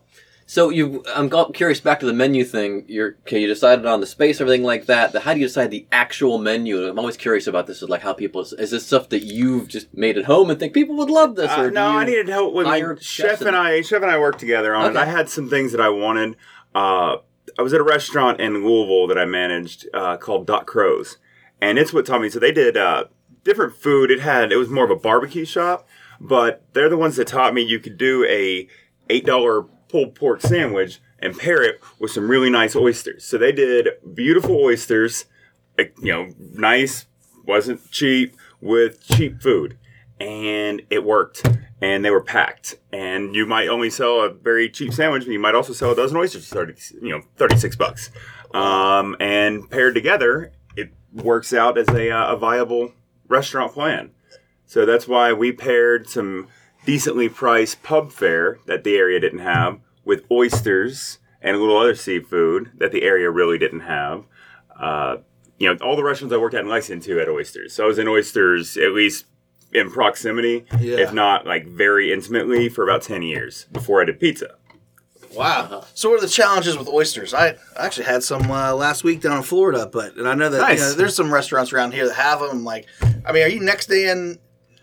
So 0.48 0.70
you, 0.70 1.04
I'm 1.12 1.28
curious 1.52 1.80
back 1.80 1.98
to 2.00 2.06
the 2.06 2.12
menu 2.12 2.44
thing. 2.44 2.84
You're 2.86 3.16
okay. 3.22 3.40
You 3.40 3.48
decided 3.48 3.84
on 3.84 4.00
the 4.00 4.06
space, 4.06 4.40
everything 4.40 4.62
like 4.62 4.86
that. 4.86 5.10
The, 5.10 5.20
how 5.20 5.34
do 5.34 5.40
you 5.40 5.46
decide 5.46 5.72
the 5.72 5.88
actual 5.90 6.38
menu? 6.38 6.86
I'm 6.86 7.00
always 7.00 7.16
curious 7.16 7.48
about 7.48 7.66
this. 7.66 7.82
Is 7.82 7.88
like 7.88 8.02
how 8.02 8.12
people 8.12 8.42
is 8.42 8.70
this 8.70 8.86
stuff 8.86 9.08
that 9.08 9.24
you've 9.24 9.66
just 9.66 9.92
made 9.92 10.16
at 10.16 10.26
home 10.26 10.48
and 10.48 10.58
think 10.58 10.72
people 10.72 10.96
would 10.98 11.10
love 11.10 11.34
this? 11.34 11.50
Uh, 11.50 11.68
no, 11.70 11.98
I 11.98 12.04
needed 12.04 12.28
help 12.28 12.54
with 12.54 12.66
my 12.66 12.94
chef 13.00 13.40
and 13.40 13.56
I. 13.56 13.80
Chef 13.80 14.02
and 14.02 14.10
I 14.10 14.20
worked 14.20 14.38
together 14.38 14.72
on 14.72 14.92
it. 14.92 14.96
I 14.96 15.06
had 15.06 15.28
some 15.28 15.50
things 15.50 15.72
that 15.72 15.80
I 15.80 15.88
wanted. 15.88 16.36
Uh, 16.72 17.16
I 17.58 17.62
was 17.62 17.72
at 17.72 17.80
a 17.80 17.84
restaurant 17.84 18.40
in 18.40 18.64
Louisville 18.64 19.08
that 19.08 19.18
I 19.18 19.24
managed 19.24 19.88
uh, 19.92 20.16
called 20.16 20.46
Doc 20.46 20.66
Crows, 20.66 21.16
and 21.60 21.76
it's 21.76 21.92
what 21.92 22.06
taught 22.06 22.20
me. 22.20 22.28
So 22.28 22.38
they 22.38 22.52
did 22.52 22.76
uh, 22.76 23.06
different 23.42 23.74
food. 23.74 24.12
It 24.12 24.20
had 24.20 24.52
it 24.52 24.56
was 24.56 24.68
more 24.68 24.84
of 24.84 24.90
a 24.90 24.96
barbecue 24.96 25.44
shop, 25.44 25.88
but 26.20 26.62
they're 26.72 26.88
the 26.88 26.96
ones 26.96 27.16
that 27.16 27.26
taught 27.26 27.52
me 27.52 27.62
you 27.62 27.80
could 27.80 27.98
do 27.98 28.24
a 28.26 28.68
eight 29.10 29.26
dollar 29.26 29.66
pulled 29.96 30.14
pork 30.14 30.42
sandwich 30.42 31.00
and 31.20 31.38
pair 31.38 31.62
it 31.62 31.80
with 31.98 32.10
some 32.10 32.28
really 32.28 32.50
nice 32.50 32.76
oysters. 32.76 33.24
So 33.24 33.38
they 33.38 33.50
did 33.50 33.88
beautiful 34.12 34.54
oysters, 34.56 35.24
you 35.78 36.12
know, 36.12 36.28
nice, 36.38 37.06
wasn't 37.46 37.90
cheap 37.90 38.36
with 38.60 39.02
cheap 39.02 39.40
food, 39.40 39.78
and 40.20 40.82
it 40.90 41.02
worked. 41.02 41.48
And 41.80 42.04
they 42.04 42.10
were 42.10 42.20
packed. 42.20 42.76
And 42.92 43.34
you 43.34 43.46
might 43.46 43.68
only 43.68 43.88
sell 43.88 44.20
a 44.20 44.28
very 44.28 44.68
cheap 44.68 44.92
sandwich, 44.92 45.24
but 45.24 45.32
you 45.32 45.38
might 45.38 45.54
also 45.54 45.72
sell 45.72 45.92
a 45.92 45.96
dozen 45.96 46.18
oysters 46.18 46.46
for 46.46 46.56
thirty, 46.56 46.74
you 47.00 47.08
know, 47.08 47.22
thirty 47.36 47.56
six 47.56 47.74
bucks. 47.74 48.10
Um, 48.52 49.16
and 49.18 49.70
paired 49.70 49.94
together, 49.94 50.52
it 50.76 50.90
works 51.10 51.54
out 51.54 51.78
as 51.78 51.88
a, 51.88 52.10
uh, 52.10 52.34
a 52.34 52.36
viable 52.36 52.92
restaurant 53.28 53.72
plan. 53.72 54.10
So 54.66 54.84
that's 54.84 55.08
why 55.08 55.32
we 55.32 55.52
paired 55.52 56.10
some 56.10 56.48
decently 56.84 57.30
priced 57.30 57.82
pub 57.82 58.12
fare 58.12 58.58
that 58.66 58.84
the 58.84 58.96
area 58.96 59.18
didn't 59.20 59.38
have 59.38 59.80
with 60.06 60.22
oysters 60.30 61.18
and 61.42 61.54
a 61.54 61.60
little 61.60 61.76
other 61.76 61.94
seafood 61.94 62.70
that 62.78 62.92
the 62.92 63.02
area 63.02 63.30
really 63.30 63.58
didn't 63.58 63.80
have. 63.80 64.24
Uh, 64.80 65.18
you 65.58 65.68
know, 65.68 65.78
all 65.84 65.96
the 65.96 66.02
restaurants 66.04 66.32
I 66.34 66.38
worked 66.38 66.54
at 66.54 66.62
in 66.62 66.68
Lexington 66.70 67.04
too 67.04 67.16
had 67.18 67.28
oysters. 67.28 67.74
So 67.74 67.84
I 67.84 67.86
was 67.86 67.98
in 67.98 68.08
oysters 68.08 68.76
at 68.78 68.92
least 68.92 69.26
in 69.72 69.90
proximity, 69.90 70.64
Yeah. 70.80 70.98
if 70.98 71.12
not 71.12 71.46
like 71.46 71.66
very 71.66 72.12
intimately, 72.12 72.68
for 72.70 72.84
about 72.84 73.02
10 73.02 73.20
years 73.22 73.66
before 73.72 74.00
I 74.00 74.06
did 74.06 74.18
pizza. 74.20 74.54
Wow. 75.34 75.84
So, 75.92 76.08
what 76.08 76.18
are 76.18 76.22
the 76.22 76.28
challenges 76.32 76.78
with 76.78 76.88
oysters? 76.88 77.34
I 77.34 77.56
actually 77.76 78.06
had 78.06 78.22
some 78.22 78.50
uh, 78.50 78.72
last 78.74 79.04
week 79.04 79.20
down 79.20 79.36
in 79.36 79.42
Florida, 79.42 79.86
but 79.92 80.16
and 80.16 80.26
I 80.26 80.34
know 80.34 80.48
that 80.48 80.72
you 80.72 80.78
know, 80.78 80.92
there's 80.94 81.14
some 81.14 81.32
restaurants 81.32 81.72
around 81.74 81.92
here 81.92 82.06
that 82.06 82.14
have 82.14 82.40
them. 82.40 82.64
Like, 82.64 82.86
I 83.26 83.32
mean, 83.32 83.42
are 83.42 83.48
you 83.48 83.60
next 83.60 83.86
day 83.86 84.08
in, 84.08 84.38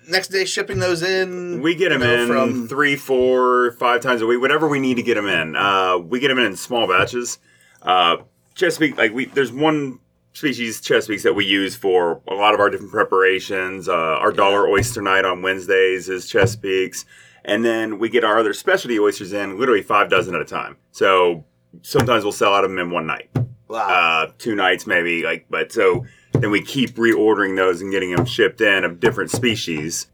next 0.07 0.29
day 0.29 0.45
shipping 0.45 0.79
those 0.79 1.01
in? 1.01 1.61
We 1.61 1.75
get 1.75 1.91
you 1.91 1.99
them 1.99 2.01
know, 2.01 2.21
in 2.21 2.27
from 2.27 2.67
three, 2.67 2.95
four, 2.95 3.71
five 3.73 4.01
times 4.01 4.21
a 4.21 4.25
week, 4.25 4.41
whatever 4.41 4.67
we 4.67 4.79
need 4.79 4.95
to 4.95 5.03
get 5.03 5.15
them 5.15 5.27
in. 5.27 5.55
Uh, 5.55 5.97
we 5.97 6.19
get 6.19 6.29
them 6.29 6.39
in 6.39 6.45
in 6.45 6.55
small 6.55 6.87
batches. 6.87 7.39
Uh, 7.81 8.17
Chesapeake, 8.55 8.97
like 8.97 9.13
we, 9.13 9.25
there's 9.25 9.51
one 9.51 9.99
species 10.33 10.81
Chesapeake's 10.81 11.23
that 11.23 11.33
we 11.33 11.45
use 11.45 11.75
for 11.75 12.21
a 12.27 12.33
lot 12.33 12.53
of 12.53 12.59
our 12.59 12.69
different 12.69 12.91
preparations. 12.91 13.87
Uh, 13.87 13.93
our 13.93 14.31
dollar 14.31 14.67
oyster 14.67 15.01
night 15.01 15.25
on 15.25 15.41
Wednesdays 15.41 16.09
is 16.09 16.27
Chesapeake's, 16.27 17.05
and 17.45 17.63
then 17.63 17.99
we 17.99 18.09
get 18.09 18.23
our 18.23 18.37
other 18.39 18.53
specialty 18.53 18.99
oysters 18.99 19.33
in 19.33 19.59
literally 19.59 19.81
five 19.81 20.09
dozen 20.09 20.35
at 20.35 20.41
a 20.41 20.45
time. 20.45 20.77
So 20.91 21.45
sometimes 21.81 22.23
we'll 22.23 22.33
sell 22.33 22.53
out 22.53 22.63
of 22.63 22.69
them 22.69 22.79
in 22.79 22.91
one 22.91 23.07
night, 23.07 23.29
wow. 23.67 23.87
uh, 23.87 24.31
two 24.37 24.55
nights 24.55 24.85
maybe. 24.87 25.23
Like, 25.23 25.45
but 25.49 25.71
so 25.71 26.05
then 26.33 26.51
we 26.51 26.61
keep 26.61 26.91
reordering 26.95 27.55
those 27.55 27.81
and 27.81 27.91
getting 27.91 28.15
them 28.15 28.25
shipped 28.25 28.61
in 28.61 28.83
of 28.83 28.99
different 28.99 29.31
species. 29.31 30.07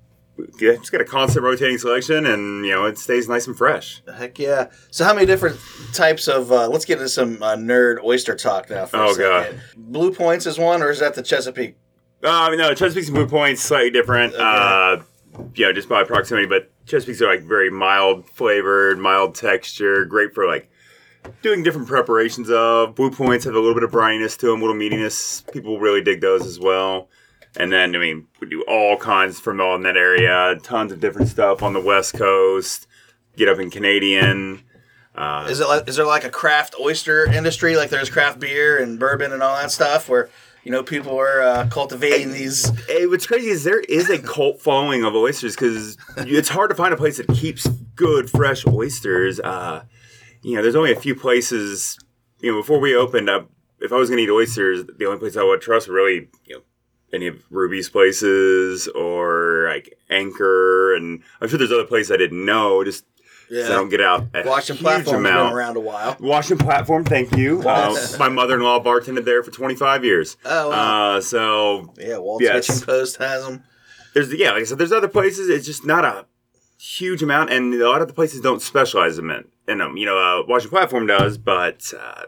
Yeah, 0.59 0.75
just 0.75 0.91
got 0.93 1.01
a 1.01 1.05
constant 1.05 1.43
rotating 1.43 1.77
selection, 1.77 2.25
and 2.25 2.65
you 2.65 2.71
know 2.71 2.85
it 2.85 2.97
stays 2.97 3.27
nice 3.27 3.45
and 3.45 3.57
fresh. 3.57 4.01
Heck 4.17 4.39
yeah! 4.39 4.67
So, 4.89 5.03
how 5.03 5.13
many 5.13 5.25
different 5.25 5.59
types 5.93 6.29
of? 6.29 6.49
Uh, 6.49 6.69
let's 6.69 6.85
get 6.85 6.97
into 6.97 7.09
some 7.09 7.43
uh, 7.43 7.55
nerd 7.55 8.01
oyster 8.03 8.35
talk 8.35 8.69
now. 8.69 8.85
For 8.85 8.97
a 8.97 9.09
Oh, 9.09 9.13
second. 9.13 9.61
Blue 9.75 10.13
Points 10.13 10.45
is 10.45 10.57
one, 10.57 10.81
or 10.81 10.91
is 10.91 10.99
that 10.99 11.13
the 11.15 11.23
Chesapeake? 11.23 11.75
Uh, 12.23 12.49
no, 12.55 12.73
Chesapeake's 12.73 13.09
and 13.09 13.15
Blue 13.15 13.27
Point's 13.27 13.61
slightly 13.61 13.91
different. 13.91 14.33
Uh, 14.33 15.01
you 15.55 15.65
know, 15.65 15.73
just 15.73 15.89
by 15.89 16.03
proximity, 16.05 16.47
but 16.47 16.71
Chesapeake's 16.85 17.21
are 17.21 17.27
like 17.27 17.41
very 17.41 17.69
mild 17.69 18.25
flavored, 18.29 18.97
mild 18.97 19.35
texture, 19.35 20.05
great 20.05 20.33
for 20.33 20.47
like 20.47 20.69
doing 21.41 21.63
different 21.63 21.87
preparations 21.87 22.49
of. 22.49 22.95
Blue 22.95 23.11
Points 23.11 23.45
have 23.45 23.55
a 23.55 23.59
little 23.59 23.73
bit 23.73 23.83
of 23.83 23.91
brininess 23.91 24.37
to 24.39 24.47
them, 24.47 24.61
a 24.61 24.65
little 24.65 24.75
meatiness. 24.75 25.49
People 25.51 25.79
really 25.79 26.01
dig 26.01 26.21
those 26.21 26.45
as 26.45 26.59
well. 26.59 27.09
And 27.57 27.71
then, 27.71 27.95
I 27.95 27.99
mean, 27.99 28.27
we 28.39 28.47
do 28.47 28.63
all 28.67 28.95
kinds 28.97 29.39
from 29.39 29.59
all 29.59 29.75
in 29.75 29.81
that 29.83 29.97
area. 29.97 30.57
Tons 30.61 30.91
of 30.91 30.99
different 30.99 31.29
stuff 31.29 31.63
on 31.63 31.73
the 31.73 31.81
West 31.81 32.13
Coast. 32.13 32.87
Get 33.35 33.49
up 33.49 33.59
in 33.59 33.69
Canadian. 33.71 34.63
Uh, 35.15 35.47
Is 35.49 35.59
it 35.59 35.67
like, 35.67 35.87
is 35.89 35.95
there 35.95 36.05
like 36.05 36.23
a 36.23 36.29
craft 36.29 36.75
oyster 36.79 37.25
industry, 37.25 37.75
like 37.75 37.89
there's 37.89 38.09
craft 38.09 38.39
beer 38.39 38.81
and 38.81 38.99
bourbon 38.99 39.33
and 39.33 39.41
all 39.41 39.55
that 39.55 39.71
stuff, 39.71 40.07
where 40.07 40.29
you 40.63 40.71
know 40.71 40.83
people 40.83 41.19
are 41.19 41.41
uh, 41.41 41.67
cultivating 41.69 42.31
these? 42.31 42.69
Hey, 42.87 43.07
what's 43.07 43.25
crazy 43.25 43.49
is 43.49 43.63
there 43.63 43.79
is 43.81 44.09
a 44.09 44.19
cult 44.19 44.61
following 44.61 45.03
of 45.03 45.15
oysters 45.15 45.55
because 45.55 45.97
it's 46.17 46.49
hard 46.49 46.69
to 46.69 46.75
find 46.75 46.93
a 46.93 46.97
place 46.97 47.17
that 47.17 47.27
keeps 47.29 47.67
good 47.95 48.29
fresh 48.29 48.65
oysters. 48.67 49.39
Uh, 49.39 49.83
you 50.41 50.55
know, 50.55 50.61
there's 50.61 50.75
only 50.75 50.91
a 50.91 50.99
few 50.99 51.15
places. 51.15 51.97
You 52.41 52.51
know, 52.53 52.59
before 52.61 52.79
we 52.79 52.95
opened 52.95 53.29
up, 53.29 53.49
if 53.81 53.91
I 53.91 53.95
was 53.95 54.09
going 54.09 54.17
to 54.17 54.23
eat 54.23 54.29
oysters, 54.33 54.83
the 54.97 55.05
only 55.05 55.19
place 55.19 55.35
I 55.37 55.43
would 55.43 55.61
trust 55.61 55.87
really, 55.87 56.29
you 56.45 56.55
know, 56.55 56.61
any 57.13 57.27
of 57.27 57.43
Ruby's 57.49 57.89
places 57.89 58.87
or 58.89 59.67
like 59.69 59.97
Anchor, 60.09 60.95
and 60.95 61.21
I'm 61.41 61.47
sure 61.49 61.57
there's 61.57 61.71
other 61.71 61.83
places 61.85 62.11
I 62.11 62.17
didn't 62.17 62.43
know. 62.45 62.83
Just 62.83 63.03
'cause 63.49 63.65
I 63.69 63.73
don't 63.73 63.89
get 63.89 63.99
out 63.99 64.27
a 64.35 64.43
Washington 64.47 64.83
platform's 64.83 65.23
been 65.27 65.35
around 65.35 65.75
a 65.75 65.79
while. 65.79 66.15
Washington 66.19 66.63
platform, 66.65 67.03
thank 67.03 67.35
you. 67.35 67.61
Uh, 67.65 67.97
my 68.19 68.29
mother-in-law 68.29 68.83
bartended 68.83 69.25
there 69.25 69.41
for 69.41 69.49
25 69.49 70.05
years. 70.05 70.37
Oh, 70.45 70.69
wow. 70.69 71.15
Uh, 71.15 71.21
so 71.21 71.91
Yeah, 71.97 72.19
Walt's 72.19 72.43
Yes. 72.43 72.67
Hitching 72.67 72.85
Post 72.85 73.17
has 73.17 73.43
them. 73.43 73.63
there's 74.13 74.31
yeah, 74.33 74.51
like 74.51 74.61
I 74.61 74.65
said, 74.65 74.77
there's 74.77 74.91
other 74.91 75.07
places. 75.07 75.49
It's 75.49 75.65
just 75.65 75.83
not 75.85 76.05
a 76.05 76.25
huge 76.79 77.21
amount, 77.21 77.51
and 77.51 77.73
a 77.73 77.89
lot 77.89 78.01
of 78.01 78.07
the 78.07 78.13
places 78.13 78.41
don't 78.41 78.61
specialize 78.61 79.17
in 79.17 79.29
it. 79.29 79.47
In 79.67 79.77
them, 79.79 79.97
you 79.97 80.05
know, 80.05 80.17
uh, 80.17 80.43
Washington 80.47 80.75
Platform 80.77 81.05
does, 81.05 81.37
but 81.37 81.93
uh, 81.99 82.23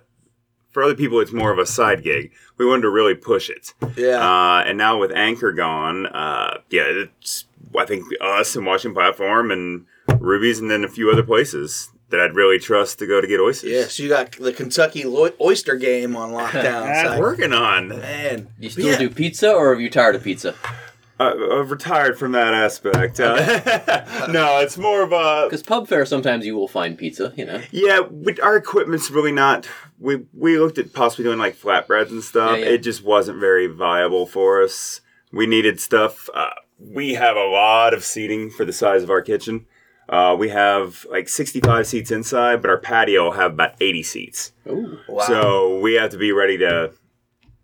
for 0.69 0.83
other 0.83 0.93
people, 0.95 1.19
it's 1.19 1.31
more 1.31 1.51
of 1.51 1.57
a 1.57 1.65
side 1.65 2.03
gig. 2.03 2.31
We 2.57 2.65
wanted 2.67 2.83
to 2.83 2.89
really 2.89 3.15
push 3.15 3.49
it, 3.49 3.73
Yeah. 3.95 4.17
uh, 4.21 4.63
and 4.65 4.77
now 4.77 4.99
with 4.99 5.11
Anchor 5.11 5.51
gone, 5.51 6.05
uh, 6.07 6.59
yeah, 6.69 6.83
it's 6.85 7.45
I 7.77 7.85
think 7.85 8.03
us 8.21 8.55
and 8.55 8.65
Washington 8.65 8.93
Platform 8.93 9.49
and 9.51 9.85
Ruby's, 10.19 10.59
and 10.59 10.69
then 10.69 10.83
a 10.83 10.87
few 10.89 11.09
other 11.09 11.23
places 11.23 11.89
that 12.09 12.19
I'd 12.19 12.35
really 12.35 12.59
trust 12.59 12.99
to 12.99 13.07
go 13.07 13.21
to 13.21 13.27
get 13.27 13.39
oysters. 13.39 13.71
yeah, 13.71 13.85
so 13.85 14.03
you 14.03 14.09
got 14.09 14.33
the 14.33 14.51
Kentucky 14.51 15.05
lo- 15.05 15.31
oyster 15.39 15.77
game 15.77 16.15
on 16.17 16.31
lockdown. 16.31 17.05
I'm 17.13 17.19
working 17.19 17.53
on. 17.53 17.87
man, 17.87 18.49
You 18.59 18.69
still 18.69 18.85
Yeah. 18.87 18.97
do 18.97 19.09
pizza, 19.09 19.51
or 19.53 19.73
are 19.73 19.79
you 19.79 19.89
tired 19.89 20.15
of 20.15 20.23
pizza? 20.23 20.53
Uh, 21.21 21.59
I've 21.59 21.69
retired 21.69 22.17
from 22.17 22.31
that 22.31 22.53
aspect. 22.53 23.19
Uh, 23.19 23.35
no, 24.31 24.59
it's 24.59 24.77
more 24.77 25.03
of 25.03 25.11
a 25.11 25.45
Because 25.45 25.61
pub 25.61 25.87
fare, 25.87 26.05
sometimes 26.05 26.45
you 26.45 26.55
will 26.55 26.67
find 26.67 26.97
pizza. 26.97 27.33
You 27.37 27.45
know. 27.45 27.61
Yeah, 27.71 28.01
we, 28.01 28.39
our 28.39 28.55
equipment's 28.55 29.11
really 29.11 29.31
not. 29.31 29.67
We 29.99 30.25
we 30.33 30.57
looked 30.57 30.77
at 30.77 30.93
possibly 30.93 31.25
doing 31.25 31.37
like 31.37 31.55
flatbreads 31.55 32.09
and 32.09 32.23
stuff. 32.23 32.57
Yeah, 32.57 32.65
yeah. 32.65 32.71
It 32.71 32.79
just 32.79 33.03
wasn't 33.03 33.39
very 33.39 33.67
viable 33.67 34.25
for 34.25 34.63
us. 34.63 35.01
We 35.31 35.45
needed 35.45 35.79
stuff. 35.79 36.27
Uh, 36.33 36.49
we 36.79 37.13
have 37.13 37.37
a 37.37 37.45
lot 37.45 37.93
of 37.93 38.03
seating 38.03 38.49
for 38.49 38.65
the 38.65 38.73
size 38.73 39.03
of 39.03 39.09
our 39.09 39.21
kitchen. 39.21 39.67
Uh, 40.09 40.35
we 40.37 40.49
have 40.49 41.05
like 41.09 41.29
65 41.29 41.87
seats 41.87 42.11
inside, 42.11 42.61
but 42.61 42.69
our 42.69 42.77
patio 42.77 43.25
will 43.25 43.31
have 43.31 43.53
about 43.53 43.75
80 43.79 44.03
seats. 44.03 44.51
Ooh. 44.67 44.97
wow. 45.07 45.23
So 45.25 45.79
we 45.79 45.93
have 45.93 46.09
to 46.09 46.17
be 46.17 46.31
ready 46.33 46.57
to 46.57 46.91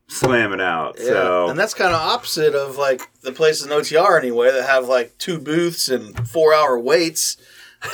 slam 0.08 0.54
it 0.54 0.62
out. 0.62 0.96
yeah. 1.00 1.06
So 1.06 1.50
and 1.50 1.60
that's 1.60 1.74
kind 1.74 1.94
of 1.94 2.00
opposite 2.02 2.56
of 2.56 2.78
like 2.78 3.10
the 3.22 3.32
places 3.32 3.66
in 3.66 3.72
OTR 3.72 4.18
anyway 4.20 4.52
that 4.52 4.64
have 4.66 4.88
like 4.88 5.18
two 5.18 5.38
booths 5.40 5.90
and 5.90 6.28
four 6.28 6.54
hour 6.54 6.80
waits. 6.80 7.38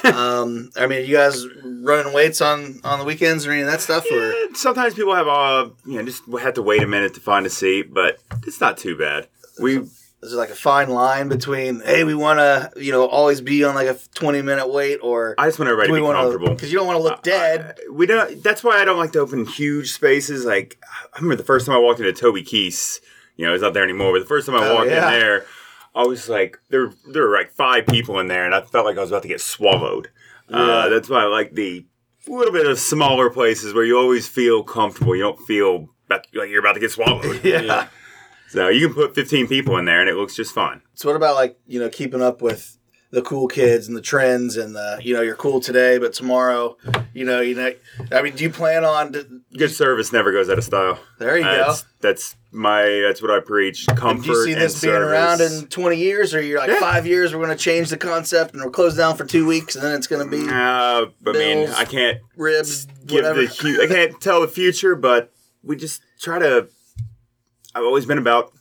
um, 0.04 0.69
I 0.78 0.88
mean, 0.88 1.06
you 1.06 1.15
guys 1.15 1.45
running 1.63 2.13
waits 2.13 2.39
on 2.41 2.80
on 2.84 2.99
the 2.99 3.06
weekends 3.06 3.45
or 3.45 3.52
any 3.52 3.62
of 3.62 3.67
that 3.67 3.82
stuff? 3.82 4.06
Or 4.12 4.34
sometimes 4.56 4.93
people 4.93 5.13
have 5.15 5.28
uh 5.28 5.69
you 5.86 5.97
know 5.97 6.04
just 6.04 6.23
have 6.41 6.54
to 6.56 6.62
wait 6.62 6.84
a 6.84 6.88
minute 6.88 7.13
to 7.15 7.19
find 7.19 7.45
a 7.45 7.49
seat, 7.49 7.93
but 7.93 8.19
it's 8.47 8.62
not 8.62 8.78
too 8.78 8.95
bad. 8.97 9.28
We 9.60 9.82
is 10.23 10.33
it 10.33 10.38
like 10.38 10.49
a 10.49 10.55
fine 10.55 10.89
line 10.89 11.29
between 11.29 11.81
hey, 11.81 12.03
we 12.03 12.15
want 12.15 12.39
to 12.39 12.71
you 12.81 12.91
know 12.91 13.05
always 13.05 13.41
be 13.41 13.63
on 13.63 13.75
like 13.75 13.88
a 13.88 13.97
twenty 14.15 14.41
minute 14.41 14.71
wait, 14.71 14.97
or 15.03 15.36
I 15.38 15.47
just 15.47 15.59
want 15.59 15.69
everybody 15.69 15.88
do 15.89 15.93
we 15.93 15.99
to 15.99 16.01
be 16.03 16.05
want 16.07 16.17
comfortable. 16.17 16.49
because 16.55 16.71
you 16.71 16.77
don't 16.79 16.88
want 16.88 16.97
to 16.97 17.03
look 17.03 17.21
dead? 17.23 17.62
Uh, 17.89 17.93
we 17.93 18.05
don't. 18.05 18.41
That's 18.43 18.63
why 18.63 18.81
I 18.81 18.86
don't 18.86 18.97
like 18.97 19.12
to 19.13 19.19
open 19.19 19.45
huge 19.45 19.91
spaces. 19.93 20.45
Like 20.45 20.79
I 21.13 21.17
remember 21.19 21.36
the 21.36 21.43
first 21.43 21.65
time 21.65 21.75
I 21.75 21.79
walked 21.79 21.99
into 21.99 22.13
Toby 22.13 22.43
Keith's. 22.43 22.99
You 23.36 23.45
know, 23.47 23.53
he's 23.53 23.62
not 23.62 23.73
there 23.73 23.83
anymore. 23.83 24.13
But 24.13 24.19
the 24.19 24.25
first 24.27 24.45
time 24.47 24.55
I 24.55 24.67
Oh, 24.67 24.75
walked 24.75 24.89
yeah. 24.91 25.12
in 25.12 25.19
there, 25.19 25.45
I 25.95 26.03
was 26.05 26.29
like, 26.29 26.59
there, 26.69 26.91
there 27.12 27.27
were 27.27 27.36
like 27.36 27.49
five 27.49 27.88
people 27.88 28.19
in 28.19 28.27
there, 28.27 28.45
and 28.45 28.53
I 28.53 28.62
felt 28.62 28.86
like 28.86 28.95
I 28.95 29.01
was 29.01 29.09
about 29.09 29.23
to 29.23 29.27
get 29.27 29.41
swallowed. 29.41 30.09
Uh, 30.49 30.88
that's 30.89 31.09
why 31.09 31.21
I 31.23 31.25
like 31.25 31.53
the 31.55 31.83
little 32.27 32.53
bit 32.53 32.67
of 32.67 32.77
smaller 32.79 33.31
places 33.31 33.73
where 33.73 33.83
you 33.83 33.97
always 33.97 34.27
feel 34.27 34.62
comfortable. 34.63 35.15
You 35.15 35.23
don't 35.23 35.39
feel 35.47 35.89
about, 36.05 36.27
like 36.36 36.49
you're 36.49 36.59
about 36.59 36.73
to 36.73 36.79
get 36.79 36.91
swallowed. 36.91 37.43
yeah. 37.43 37.88
So 38.53 38.69
you 38.69 38.87
can 38.87 38.93
put 38.95 39.15
15 39.15 39.47
people 39.47 39.77
in 39.77 39.85
there, 39.85 39.99
and 39.99 40.07
it 40.09 40.15
looks 40.15 40.35
just 40.35 40.53
fine. 40.53 40.81
So 40.93 41.09
what 41.09 41.15
about 41.15 41.33
like 41.35 41.57
you 41.65 41.79
know 41.79 41.89
keeping 41.89 42.21
up 42.21 42.41
with 42.41 42.77
the 43.09 43.21
cool 43.21 43.47
kids 43.47 43.87
and 43.87 43.95
the 43.97 44.01
trends 44.01 44.57
and 44.57 44.75
the 44.75 44.99
you 45.01 45.13
know 45.13 45.21
you're 45.21 45.35
cool 45.35 45.59
today 45.59 45.99
but 45.99 46.13
tomorrow 46.13 46.75
you 47.13 47.23
know 47.23 47.41
you 47.41 47.53
know 47.53 47.71
I 48.11 48.23
mean 48.23 48.35
do 48.35 48.43
you 48.43 48.49
plan 48.49 48.83
on 48.83 49.43
Good 49.55 49.69
service 49.69 50.11
never 50.11 50.31
goes 50.31 50.49
out 50.49 50.57
of 50.57 50.63
style. 50.63 50.97
there 51.19 51.37
you 51.37 51.43
That's, 51.43 51.83
go 51.83 51.87
that's 52.01 52.35
my. 52.51 52.81
That's 53.05 53.21
what 53.21 53.29
I 53.29 53.39
preach. 53.39 53.85
Comfort. 53.95 54.23
do 54.23 54.29
you 54.31 54.43
see 54.45 54.53
this 54.55 54.81
being 54.81 54.95
around 54.95 55.41
in 55.41 55.67
20 55.67 55.95
years 55.95 56.33
or 56.33 56.41
you're 56.41 56.57
like 56.59 56.69
Yeah. 56.69 56.79
five 56.79 57.05
years 57.05 57.33
we're 57.35 57.45
going 57.45 57.55
to 57.55 57.63
change 57.63 57.91
the 57.91 57.97
concept 57.97 58.55
and 58.55 58.63
we're 58.63 58.71
closed 58.71 58.97
down 58.97 59.15
for 59.15 59.25
two 59.25 59.45
weeks 59.45 59.75
and 59.75 59.83
then 59.83 59.93
it's 59.95 60.07
going 60.07 60.23
to 60.27 60.29
be 60.29 60.49
Uh, 60.49 61.05
I 61.27 61.31
mean, 61.33 61.69
I 61.69 61.85
can't 61.85 62.19
ribs 62.35 62.87
give 63.05 63.23
whatever 63.25 63.41
the 63.45 63.79
I 63.83 63.87
can't 63.87 64.19
tell 64.21 64.41
the 64.41 64.47
future, 64.47 64.95
but 64.95 65.31
we 65.61 65.75
just 65.75 66.01
try 66.19 66.39
to. 66.39 66.67
I've 67.75 67.83
always 67.83 68.05
been 68.05 68.17
about 68.17 68.53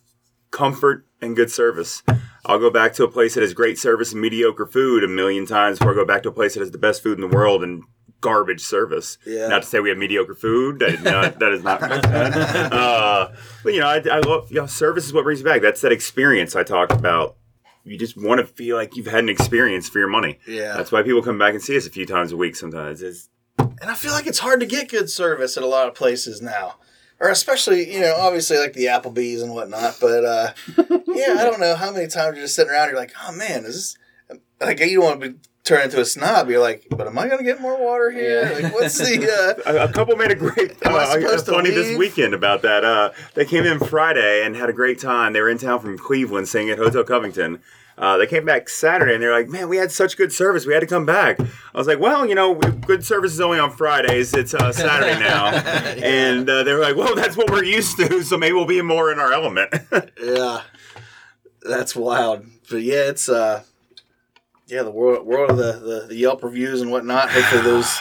comfort 0.50 1.06
and 1.20 1.36
good 1.36 1.50
service. 1.50 2.02
I'll 2.44 2.58
go 2.58 2.70
back 2.70 2.94
to 2.94 3.04
a 3.04 3.08
place 3.08 3.34
that 3.34 3.42
has 3.42 3.54
great 3.54 3.78
service 3.78 4.12
and 4.12 4.20
mediocre 4.20 4.66
food 4.66 5.04
a 5.04 5.08
million 5.08 5.46
times 5.46 5.78
before 5.78 5.92
I 5.92 5.96
go 5.96 6.04
back 6.04 6.22
to 6.24 6.30
a 6.30 6.32
place 6.32 6.54
that 6.54 6.60
has 6.60 6.70
the 6.70 6.78
best 6.78 7.02
food 7.02 7.18
in 7.18 7.20
the 7.20 7.34
world 7.34 7.62
and 7.62 7.84
garbage 8.20 8.60
service. 8.60 9.18
Yeah. 9.26 9.48
Not 9.48 9.62
to 9.62 9.68
say 9.68 9.80
we 9.80 9.90
have 9.90 9.98
mediocre 9.98 10.34
food. 10.34 10.78
That 10.80 10.94
is 10.94 11.02
not. 11.02 11.38
that 11.38 11.52
is 11.52 11.62
not. 11.62 11.80
what 11.80 11.92
I 11.92 12.00
said. 12.00 12.72
uh, 12.72 13.28
but 13.62 13.74
you 13.74 13.80
know, 13.80 13.86
I, 13.86 14.02
I 14.10 14.20
love. 14.20 14.50
You 14.50 14.62
know, 14.62 14.66
service 14.66 15.06
is 15.06 15.12
what 15.12 15.24
brings 15.24 15.40
you 15.40 15.44
back. 15.44 15.62
That's 15.62 15.80
that 15.82 15.92
experience 15.92 16.56
I 16.56 16.62
talked 16.62 16.92
about. 16.92 17.36
You 17.84 17.98
just 17.98 18.16
want 18.16 18.40
to 18.40 18.46
feel 18.46 18.76
like 18.76 18.96
you've 18.96 19.06
had 19.06 19.24
an 19.24 19.28
experience 19.28 19.88
for 19.88 19.98
your 19.98 20.08
money. 20.08 20.38
Yeah. 20.46 20.76
That's 20.76 20.92
why 20.92 21.02
people 21.02 21.22
come 21.22 21.38
back 21.38 21.54
and 21.54 21.62
see 21.62 21.76
us 21.76 21.86
a 21.86 21.90
few 21.90 22.06
times 22.06 22.32
a 22.32 22.36
week. 22.36 22.56
Sometimes 22.56 23.02
it's 23.02 23.28
and 23.58 23.90
I 23.90 23.94
feel 23.94 24.12
like 24.12 24.26
it's 24.26 24.38
hard 24.38 24.60
to 24.60 24.66
get 24.66 24.88
good 24.88 25.10
service 25.10 25.56
at 25.56 25.62
a 25.62 25.66
lot 25.66 25.88
of 25.88 25.94
places 25.94 26.40
now 26.40 26.76
or 27.22 27.30
especially 27.30 27.90
you 27.90 28.00
know 28.00 28.16
obviously 28.18 28.58
like 28.58 28.74
the 28.74 28.86
Applebee's 28.86 29.40
and 29.40 29.54
whatnot. 29.54 29.96
But 30.00 30.24
uh, 30.24 30.52
yeah, 31.06 31.36
I 31.38 31.44
don't 31.44 31.60
know 31.60 31.76
how 31.76 31.92
many 31.92 32.08
times 32.08 32.36
you're 32.36 32.44
just 32.44 32.56
sitting 32.56 32.72
around. 32.72 32.88
You're 32.88 32.98
like, 32.98 33.14
oh 33.26 33.32
man, 33.32 33.64
is 33.64 33.96
this 34.28 34.38
like 34.60 34.80
you 34.80 35.00
don't 35.00 35.04
want 35.04 35.20
to 35.22 35.30
be 35.30 35.38
turn 35.64 35.82
into 35.84 36.00
a 36.00 36.04
snob. 36.04 36.50
You're 36.50 36.60
like, 36.60 36.86
but 36.90 37.06
am 37.06 37.18
I 37.18 37.28
gonna 37.28 37.44
get 37.44 37.60
more 37.60 37.78
water 37.78 38.10
here? 38.10 38.50
Like, 38.60 38.74
what's 38.74 38.98
the? 38.98 39.56
Uh, 39.66 39.70
a, 39.70 39.88
a 39.88 39.92
couple 39.92 40.16
made 40.16 40.32
a 40.32 40.34
great 40.34 40.72
Am 40.84 40.94
uh, 40.94 41.06
supposed 41.06 41.46
to 41.46 41.52
funny 41.52 41.70
this 41.70 41.96
weekend 41.96 42.34
about 42.34 42.62
that. 42.62 42.84
Uh, 42.84 43.10
they 43.34 43.44
came 43.44 43.64
in 43.64 43.78
Friday 43.78 44.44
and 44.44 44.56
had 44.56 44.68
a 44.68 44.72
great 44.72 45.00
time. 45.00 45.32
They 45.32 45.40
were 45.40 45.48
in 45.48 45.58
town 45.58 45.80
from 45.80 45.98
Cleveland, 45.98 46.48
staying 46.48 46.70
at 46.70 46.78
Hotel 46.78 47.04
Covington. 47.04 47.62
Uh, 47.98 48.16
they 48.16 48.26
came 48.26 48.44
back 48.44 48.68
Saturday 48.68 49.14
and 49.14 49.22
they're 49.22 49.32
like, 49.32 49.48
"Man, 49.48 49.68
we 49.68 49.76
had 49.76 49.90
such 49.92 50.16
good 50.16 50.32
service. 50.32 50.64
We 50.66 50.72
had 50.72 50.80
to 50.80 50.86
come 50.86 51.04
back." 51.06 51.38
I 51.40 51.78
was 51.78 51.86
like, 51.86 52.00
"Well, 52.00 52.26
you 52.26 52.34
know, 52.34 52.54
good 52.54 53.04
service 53.04 53.32
is 53.32 53.40
only 53.40 53.58
on 53.58 53.70
Fridays. 53.70 54.32
It's 54.34 54.54
uh, 54.54 54.72
Saturday 54.72 55.18
now." 55.20 55.50
And 56.02 56.48
uh, 56.48 56.62
they 56.62 56.72
were 56.72 56.80
like, 56.80 56.96
"Well, 56.96 57.14
that's 57.14 57.36
what 57.36 57.50
we're 57.50 57.64
used 57.64 57.96
to. 57.98 58.22
So 58.22 58.36
maybe 58.38 58.54
we'll 58.54 58.64
be 58.66 58.80
more 58.82 59.12
in 59.12 59.18
our 59.18 59.32
element." 59.32 59.72
yeah, 60.22 60.62
that's 61.62 61.94
wild. 61.94 62.46
But 62.70 62.82
yeah, 62.82 63.08
it's 63.10 63.28
uh, 63.28 63.62
yeah, 64.66 64.82
the 64.82 64.90
world 64.90 65.26
world 65.26 65.50
of 65.50 65.56
the, 65.58 65.72
the, 65.72 66.06
the 66.08 66.16
Yelp 66.16 66.42
reviews 66.42 66.80
and 66.80 66.90
whatnot. 66.90 67.30
Hopefully 67.30 67.62
those 67.62 67.98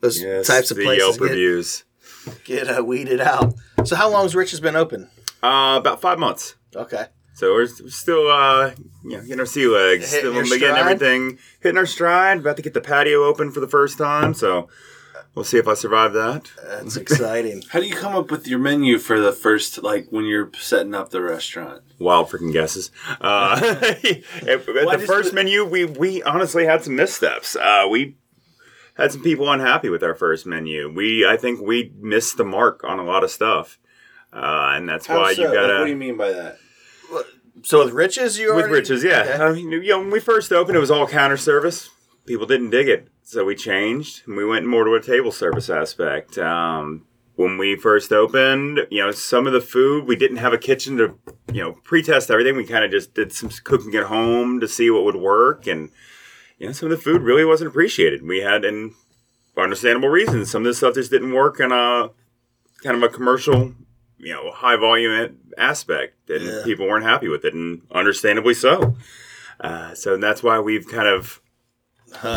those 0.00 0.22
Yes, 0.22 0.46
types 0.46 0.70
of 0.70 0.76
the 0.76 0.84
places 0.84 1.04
Yelp 1.06 1.18
get, 1.18 1.24
reviews. 1.24 1.84
get 2.44 2.68
uh, 2.68 2.84
weeded 2.84 3.20
out. 3.20 3.54
So 3.84 3.96
how 3.96 4.08
long 4.10 4.22
has 4.22 4.34
Rich 4.36 4.52
has 4.52 4.60
been 4.60 4.76
open? 4.76 5.08
Uh, 5.42 5.76
about 5.80 6.00
five 6.00 6.18
months. 6.20 6.54
Okay. 6.76 7.06
So 7.34 7.52
we're 7.54 7.66
still, 7.66 8.30
uh, 8.30 8.72
you 9.02 9.16
know, 9.16 9.22
getting 9.22 9.40
our 9.40 9.46
sea 9.46 9.66
legs, 9.66 10.12
Hitting 10.12 10.30
still 10.32 10.44
getting 10.44 10.58
stride? 10.58 10.78
everything, 10.78 11.38
hitting 11.60 11.78
our 11.78 11.86
stride. 11.86 12.38
About 12.38 12.56
to 12.56 12.62
get 12.62 12.74
the 12.74 12.80
patio 12.80 13.24
open 13.24 13.50
for 13.50 13.60
the 13.60 13.68
first 13.68 13.96
time, 13.98 14.34
so 14.34 14.68
we'll 15.34 15.44
see 15.44 15.56
if 15.56 15.66
I 15.66 15.72
survive 15.74 16.12
that. 16.12 16.50
That's 16.62 16.96
exciting. 16.96 17.62
How 17.70 17.80
do 17.80 17.86
you 17.86 17.96
come 17.96 18.14
up 18.14 18.30
with 18.30 18.46
your 18.46 18.58
menu 18.58 18.98
for 18.98 19.18
the 19.18 19.32
first, 19.32 19.82
like, 19.82 20.08
when 20.10 20.26
you're 20.26 20.50
setting 20.58 20.94
up 20.94 21.08
the 21.10 21.22
restaurant? 21.22 21.82
Wild 21.98 22.28
freaking 22.28 22.52
guesses. 22.52 22.90
Uh, 23.20 23.58
at 23.62 24.04
at 24.46 24.66
the 24.66 25.04
first 25.06 25.30
the- 25.30 25.34
menu, 25.34 25.64
we 25.64 25.86
we 25.86 26.22
honestly 26.22 26.66
had 26.66 26.84
some 26.84 26.96
missteps. 26.96 27.56
Uh, 27.56 27.86
we 27.90 28.16
had 28.98 29.10
some 29.10 29.22
people 29.22 29.50
unhappy 29.50 29.88
with 29.88 30.02
our 30.02 30.14
first 30.14 30.44
menu. 30.46 30.92
We 30.94 31.26
I 31.26 31.38
think 31.38 31.60
we 31.62 31.92
missed 31.98 32.36
the 32.36 32.44
mark 32.44 32.84
on 32.84 32.98
a 32.98 33.04
lot 33.04 33.24
of 33.24 33.30
stuff, 33.30 33.78
uh, 34.34 34.72
and 34.76 34.86
that's 34.86 35.06
How 35.06 35.18
why 35.20 35.32
so? 35.34 35.42
you 35.42 35.48
gotta. 35.52 35.78
what 35.78 35.84
do 35.86 35.90
you 35.90 35.96
mean 35.96 36.18
by 36.18 36.30
that? 36.32 36.58
So 37.64 37.84
with 37.84 37.92
Rich's, 37.92 38.38
you 38.38 38.54
with 38.54 38.64
already 38.64 38.74
Rich's, 38.74 39.04
yeah. 39.04 39.20
Okay. 39.20 39.42
I 39.42 39.52
mean, 39.52 39.70
you 39.70 39.88
know, 39.88 40.00
when 40.00 40.10
we 40.10 40.20
first 40.20 40.52
opened, 40.52 40.76
it 40.76 40.80
was 40.80 40.90
all 40.90 41.06
counter 41.06 41.36
service. 41.36 41.90
People 42.26 42.46
didn't 42.46 42.70
dig 42.70 42.88
it, 42.88 43.08
so 43.22 43.44
we 43.44 43.54
changed 43.54 44.22
and 44.26 44.36
we 44.36 44.44
went 44.44 44.66
more 44.66 44.84
to 44.84 44.94
a 44.94 45.02
table 45.02 45.32
service 45.32 45.70
aspect. 45.70 46.38
Um, 46.38 47.04
when 47.36 47.58
we 47.58 47.76
first 47.76 48.12
opened, 48.12 48.80
you 48.90 49.02
know, 49.02 49.10
some 49.10 49.46
of 49.46 49.52
the 49.52 49.60
food 49.60 50.06
we 50.06 50.16
didn't 50.16 50.36
have 50.36 50.52
a 50.52 50.58
kitchen 50.58 50.96
to, 50.98 51.18
you 51.52 51.62
know, 51.62 51.72
pre-test 51.84 52.30
everything. 52.30 52.56
We 52.56 52.64
kind 52.64 52.84
of 52.84 52.90
just 52.90 53.14
did 53.14 53.32
some 53.32 53.50
cooking 53.64 53.94
at 53.94 54.04
home 54.04 54.60
to 54.60 54.68
see 54.68 54.90
what 54.90 55.04
would 55.04 55.16
work, 55.16 55.66
and 55.66 55.90
you 56.58 56.66
know, 56.66 56.72
some 56.72 56.90
of 56.90 56.96
the 56.96 57.02
food 57.02 57.22
really 57.22 57.44
wasn't 57.44 57.70
appreciated. 57.70 58.26
We 58.26 58.40
had, 58.40 58.64
and 58.64 58.92
for 59.54 59.62
understandable 59.64 60.08
reasons, 60.08 60.50
some 60.50 60.62
of 60.62 60.66
the 60.66 60.74
stuff 60.74 60.94
just 60.94 61.10
didn't 61.10 61.32
work 61.32 61.58
in 61.58 61.72
a 61.72 62.10
kind 62.82 62.96
of 62.96 63.02
a 63.02 63.08
commercial, 63.08 63.74
you 64.22 64.32
know, 64.32 64.50
high 64.52 64.76
volume 64.76 65.36
aspect, 65.58 66.30
and 66.30 66.44
Yeah. 66.46 66.62
people 66.62 66.86
weren't 66.86 67.04
happy 67.04 67.28
with 67.28 67.44
it, 67.44 67.52
and 67.54 67.82
understandably 67.90 68.54
so. 68.54 68.96
Uh, 69.60 69.94
so 69.94 70.16
that's 70.16 70.42
why 70.42 70.58
we've 70.60 70.88
kind 70.88 71.08
of 71.08 71.40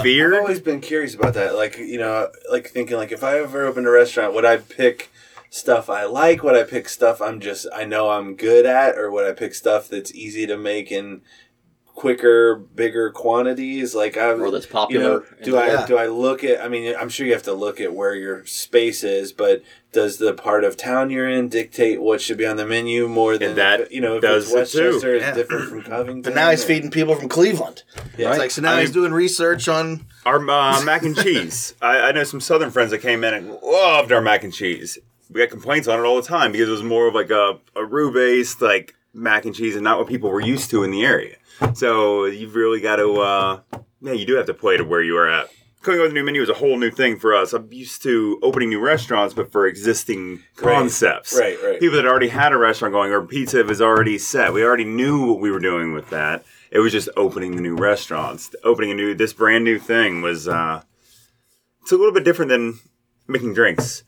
feared. 0.04 0.34
I've 0.34 0.42
always 0.42 0.60
been 0.60 0.82
curious 0.82 1.16
about 1.16 1.34
that. 1.36 1.56
Like, 1.56 1.78
you 1.78 1.98
know, 1.98 2.30
like 2.52 2.70
thinking 2.70 2.98
like 2.98 3.12
if 3.12 3.24
I 3.24 3.40
ever 3.40 3.66
opened 3.66 3.88
a 3.88 3.92
restaurant, 3.92 4.34
would 4.34 4.46
I 4.46 4.58
pick 4.58 5.12
stuff 5.50 5.90
I 5.90 6.06
like? 6.06 6.44
Would 6.44 6.56
I 6.56 6.64
pick 6.64 6.90
stuff 6.90 7.22
I'm 7.22 7.40
just 7.40 7.68
I 7.74 7.86
know 7.86 8.10
I'm 8.10 8.36
good 8.36 8.66
at, 8.66 8.98
or 8.98 9.10
would 9.12 9.26
I 9.28 9.34
pick 9.34 9.54
stuff 9.54 9.88
that's 9.88 10.14
easy 10.14 10.46
to 10.48 10.58
make 10.58 10.92
in 10.92 11.22
quicker, 11.86 12.56
bigger 12.56 13.10
quantities? 13.12 13.96
Like 13.96 14.18
I 14.18 14.32
Or 14.32 14.52
that's 14.52 14.66
You 14.66 14.72
popular. 14.72 15.02
know, 15.02 15.24
do 15.44 15.58
I 15.58 15.68
Yeah. 15.68 15.86
do 15.86 15.98
I 15.98 16.08
look 16.08 16.44
at? 16.44 16.62
I 16.64 16.68
mean, 16.68 16.96
I'm 17.00 17.10
sure 17.10 17.26
you 17.26 17.34
have 17.34 17.44
to 17.44 17.54
look 17.54 17.80
at 17.82 17.94
where 17.94 18.16
your 18.16 18.46
space 18.46 19.04
is, 19.04 19.32
but 19.34 19.62
does 19.96 20.18
the 20.18 20.34
part 20.34 20.64
of 20.64 20.78
town 20.78 21.10
you're 21.10 21.28
in 21.28 21.50
dictate 21.50 22.00
what 22.02 22.22
should 22.22 22.38
be 22.38 22.46
on 22.46 22.58
the 22.58 22.66
menu 22.68 23.08
more 23.08 23.38
than 23.38 23.50
And 23.50 23.58
that 23.58 23.80
if, 23.82 23.92
you 23.92 24.02
know 24.02 24.18
if 24.18 24.22
does 24.22 24.54
it's 24.54 24.76
it 24.76 24.78
too. 24.78 25.00
Yeah. 25.18 25.30
it's 25.30 25.38
different 25.38 25.70
from 25.70 25.82
Covington. 25.82 26.22
But 26.22 26.36
now 26.36 26.52
he's 26.52 26.64
or- 26.64 26.68
feeding 26.68 26.92
people 26.92 27.16
from 27.16 27.30
Cleveland. 27.30 27.82
Yeah. 28.18 28.30
It's 28.30 28.38
like 28.38 28.52
so 28.52 28.62
now 28.62 28.74
I 28.74 28.82
he's 28.82 28.90
mean- 28.90 28.94
doing 29.02 29.14
research 29.14 29.68
on. 29.68 30.06
Our 30.26 30.38
uh, 30.38 30.84
mac 30.84 31.04
and 31.04 31.16
cheese. 31.18 31.74
I, 31.82 32.10
I 32.10 32.12
know 32.12 32.24
some 32.24 32.42
Southern 32.42 32.70
friends 32.72 32.92
that 32.92 33.00
came 33.00 33.24
in 33.24 33.34
and 33.34 33.50
loved 33.64 34.12
our 34.12 34.22
mac 34.22 34.44
and 34.44 34.54
cheese. 34.54 34.98
We 35.32 35.40
got 35.42 35.50
complaints 35.50 35.88
on 35.88 36.00
it 36.00 36.04
all 36.04 36.16
the 36.18 36.28
time 36.28 36.52
because 36.52 36.68
it 36.68 36.72
was 36.72 36.84
more 36.84 37.08
of 37.08 37.16
like 37.16 37.32
a, 37.32 37.60
a 37.76 37.84
roux 37.84 38.12
based 38.14 38.62
like 38.62 38.94
mac 39.14 39.46
and 39.46 39.56
cheese 39.56 39.76
and 39.76 39.84
not 39.84 39.98
what 39.98 40.08
people 40.08 40.30
were 40.30 40.42
used 40.42 40.70
to 40.72 40.84
in 40.84 40.92
the 40.92 41.04
area. 41.04 41.38
So 41.74 42.26
you've 42.26 42.54
really 42.56 42.82
got 42.82 42.98
to, 42.98 43.22
uh, 43.22 43.60
yeah, 44.02 44.12
you 44.12 44.26
do 44.26 44.36
have 44.36 44.46
to 44.48 44.54
play 44.54 44.78
to 44.78 44.84
where 44.84 45.02
you 45.02 45.16
are 45.18 45.28
at. 45.30 45.48
Coming 45.86 46.00
up 46.00 46.06
with 46.06 46.14
a 46.14 46.16
new 46.16 46.24
menu 46.24 46.42
is 46.42 46.50
a 46.50 46.56
whole 46.56 46.80
new 46.80 46.90
thing 46.90 47.20
for 47.20 47.36
us. 47.36 47.54
I'm 47.54 47.72
used 47.72 48.02
to 48.02 48.40
opening 48.42 48.70
new 48.70 48.80
restaurants, 48.80 49.36
but 49.36 49.52
for 49.52 49.68
existing 49.68 50.42
concepts. 50.56 51.38
Right, 51.38 51.62
right. 51.64 51.80
People 51.80 51.98
that 51.98 52.08
already 52.08 52.30
had 52.30 52.54
a 52.54 52.58
restaurant 52.58 52.92
going 52.92 53.12
or 53.12 53.22
pizza 53.22 53.64
was 53.64 53.84
already 53.84 54.18
set. 54.18 54.52
We 54.52 54.64
already 54.64 54.84
knew 54.84 55.28
what 55.28 55.40
we 55.40 55.52
were 55.52 55.60
doing 55.60 55.94
with 55.94 56.10
that. 56.10 56.44
It 56.72 56.80
was 56.80 56.92
just 56.92 57.08
opening 57.16 57.56
the 57.56 57.62
new 57.62 57.76
restaurants. 57.76 58.50
Opening 58.64 58.90
a 58.90 58.96
new, 58.96 59.14
this 59.14 59.32
brand 59.32 59.64
new 59.64 59.78
thing 59.78 60.24
was, 60.24 60.48
uh, 60.48 60.82
it's 61.84 61.92
a 61.92 61.98
little 61.98 62.16
bit 62.16 62.24
different 62.24 62.50
than 62.50 62.80
making 63.28 63.54
drinks. 63.54 64.04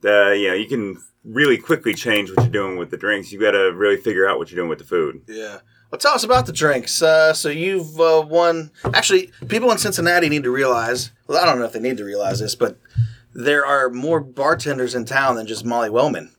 The, 0.00 0.36
you 0.36 0.48
know, 0.48 0.54
you 0.54 0.66
can 0.66 1.00
really 1.22 1.58
quickly 1.58 1.94
change 1.94 2.30
what 2.30 2.42
you're 2.42 2.50
doing 2.50 2.76
with 2.76 2.90
the 2.90 2.96
drinks. 2.96 3.30
You 3.30 3.38
got 3.38 3.52
to 3.52 3.72
really 3.72 3.98
figure 3.98 4.28
out 4.28 4.38
what 4.38 4.50
you're 4.50 4.58
doing 4.58 4.68
with 4.68 4.80
the 4.80 4.84
food. 4.84 5.22
Yeah. 5.28 5.60
Well, 5.90 5.98
tell 5.98 6.12
us 6.14 6.22
about 6.24 6.46
the 6.46 6.52
drinks. 6.52 7.02
Uh, 7.02 7.32
so 7.32 7.48
you've 7.48 8.00
uh, 8.00 8.24
won. 8.28 8.70
Actually, 8.94 9.30
people 9.48 9.70
in 9.72 9.78
Cincinnati 9.78 10.28
need 10.28 10.44
to 10.44 10.50
realize. 10.50 11.10
Well, 11.26 11.38
I 11.42 11.44
don't 11.46 11.58
know 11.58 11.64
if 11.64 11.72
they 11.72 11.80
need 11.80 11.96
to 11.96 12.04
realize 12.04 12.38
this, 12.40 12.54
but 12.54 12.78
there 13.34 13.64
are 13.66 13.90
more 13.90 14.20
bartenders 14.20 14.94
in 14.94 15.04
town 15.04 15.36
than 15.36 15.46
just 15.46 15.64
Molly 15.64 15.90
Wellman. 15.90 16.32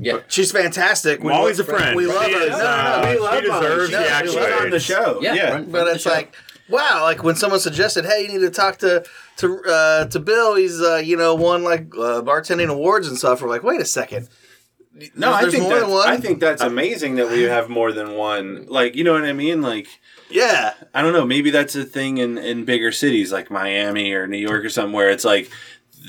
Yeah. 0.00 0.20
She's 0.28 0.50
fantastic. 0.52 1.20
We 1.22 1.28
Molly's 1.28 1.58
love- 1.58 1.68
a 1.68 1.72
friend. 1.72 1.96
We 1.96 2.06
love 2.06 2.24
She 2.24 2.32
her. 2.32 2.40
is, 2.40 2.50
No, 2.50 2.56
no, 2.58 2.62
uh, 2.64 3.00
no, 3.02 3.10
we 3.10 3.18
love 3.18 3.44
Molly. 3.48 3.60
deserves 3.66 3.90
No, 3.92 3.98
the 3.98 4.38
we 4.40 4.52
on 4.64 4.70
the 4.70 4.80
show. 4.80 5.18
Yeah, 5.22 5.34
yeah. 5.34 5.50
friend- 5.50 5.72
But 5.72 5.82
friend 5.82 5.96
it's 5.96 6.06
like, 6.06 6.34
wow, 6.68 7.02
like 7.02 7.22
when 7.22 7.36
someone 7.36 7.60
suggested, 7.60 8.04
"Hey, 8.04 8.22
you 8.22 8.28
need 8.28 8.40
to 8.40 8.50
talk 8.50 8.78
to 8.78 9.04
to 9.38 9.60
uh, 9.64 10.04
to 10.06 10.18
Bill. 10.20 10.54
He's 10.56 10.80
uh, 10.80 10.96
you 10.96 11.16
know 11.16 11.34
won 11.34 11.64
like 11.64 11.92
uh, 11.94 12.22
bartending 12.22 12.68
awards 12.68 13.08
and 13.08 13.16
stuff." 13.18 13.42
We're 13.42 13.48
like, 13.48 13.62
wait 13.62 13.80
a 13.80 13.84
second. 13.86 14.28
No, 15.14 15.32
I 15.32 15.48
think 15.48 15.62
more 15.62 15.70
that's, 15.72 15.82
than 15.84 15.90
one? 15.90 16.08
I 16.08 16.16
think 16.16 16.40
that's 16.40 16.62
amazing 16.62 17.14
that 17.16 17.28
we 17.30 17.42
have 17.56 17.68
more 17.68 17.92
than 17.92 18.14
one. 18.14 18.66
Like, 18.66 18.96
you 18.96 19.04
know 19.04 19.12
what 19.12 19.24
I 19.24 19.32
mean? 19.32 19.62
Like, 19.62 19.86
Yeah, 20.30 20.74
I 20.92 21.00
don't 21.02 21.12
know. 21.12 21.24
Maybe 21.24 21.50
that's 21.50 21.76
a 21.76 21.84
thing 21.84 22.18
in, 22.18 22.36
in 22.38 22.64
bigger 22.64 22.90
cities 22.92 23.32
like 23.32 23.50
Miami 23.50 24.12
or 24.12 24.26
New 24.26 24.38
York 24.38 24.64
or 24.64 24.68
somewhere. 24.70 25.08
it's 25.10 25.24
like 25.24 25.50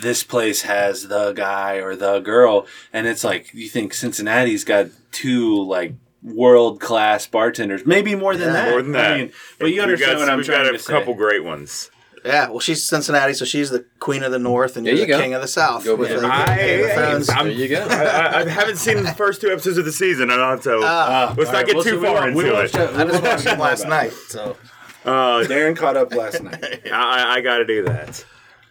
this 0.02 0.24
place 0.24 0.62
has 0.64 1.10
the 1.10 1.34
guy 1.34 1.76
or 1.76 1.96
the 1.96 2.20
girl, 2.22 2.66
and 2.94 3.06
it's 3.08 3.24
like 3.24 3.54
you 3.54 3.68
think 3.70 3.94
Cincinnati's 3.94 4.64
got 4.64 4.88
two 5.12 5.62
like 5.64 5.94
world 6.24 6.80
class 6.80 7.28
bartenders, 7.28 7.86
maybe 7.86 8.16
more 8.16 8.36
than 8.36 8.54
that. 8.54 8.70
More 8.70 8.82
than 8.82 8.94
that. 8.94 9.12
I 9.12 9.18
mean, 9.18 9.32
but 9.60 9.68
you 9.74 9.82
understand 9.82 10.14
got- 10.14 10.20
what 10.20 10.30
I'm 10.30 10.38
we've 10.38 10.46
trying 10.46 10.64
got 10.64 10.70
to 10.72 10.76
a 10.76 10.80
say. 10.80 10.94
couple 10.94 11.14
great 11.14 11.44
ones. 11.44 11.91
Yeah. 12.26 12.50
Well, 12.50 12.60
she's 12.60 12.84
Cincinnati, 12.88 13.34
so 13.34 13.46
she's 13.46 13.70
the 13.70 13.86
queen 14.00 14.24
of 14.24 14.32
the 14.32 14.40
North, 14.40 14.78
and 14.78 14.86
There 14.86 14.94
you're 14.94 15.02
you 15.02 15.06
the 15.08 15.14
go. 15.14 15.22
king 15.22 15.34
of 15.34 15.42
the 15.42 15.48
South. 15.48 15.84
Go 15.86 15.96
with 15.96 16.12
With, 16.12 16.24
it. 16.24 16.26
uh, 16.26 16.32
I, 16.32 16.56
Game 16.58 16.84
of 17.22 17.30
I'm- 17.30 17.48
There 17.48 17.56
you 17.56 17.68
go. 17.68 17.86
I, 17.90 18.04
I, 18.04 18.40
I 18.42 18.50
haven't 18.50 18.78
seen 18.78 19.04
the 19.04 19.12
first 19.14 19.42
two 19.42 19.50
episodes 19.52 19.78
of 19.78 19.86
the 19.86 19.92
season, 19.92 20.30
and 20.30 20.64
so 20.64 20.82
Ah, 20.84 21.34
let's 21.38 21.48
all 21.50 21.54
not 21.54 21.58
right, 21.60 21.66
get 21.66 21.76
we'll 21.76 21.84
too 21.84 22.00
see, 22.00 22.06
far 22.06 22.28
into 22.28 22.62
it. 22.62 22.70
show- 22.72 22.94
I 22.96 23.06
just 23.06 23.24
watched 23.24 23.44
them 23.46 23.60
last 23.60 23.88
night. 23.88 24.14
So 24.30 24.58
Uh, 25.04 25.44
Darren 25.48 25.76
caught 25.76 25.98
up 25.98 26.14
last 26.14 26.44
night. 26.44 26.82
I, 26.94 27.38
I 27.38 27.42
got 27.42 27.58
to 27.58 27.66
do 27.66 27.84
that. 27.86 28.24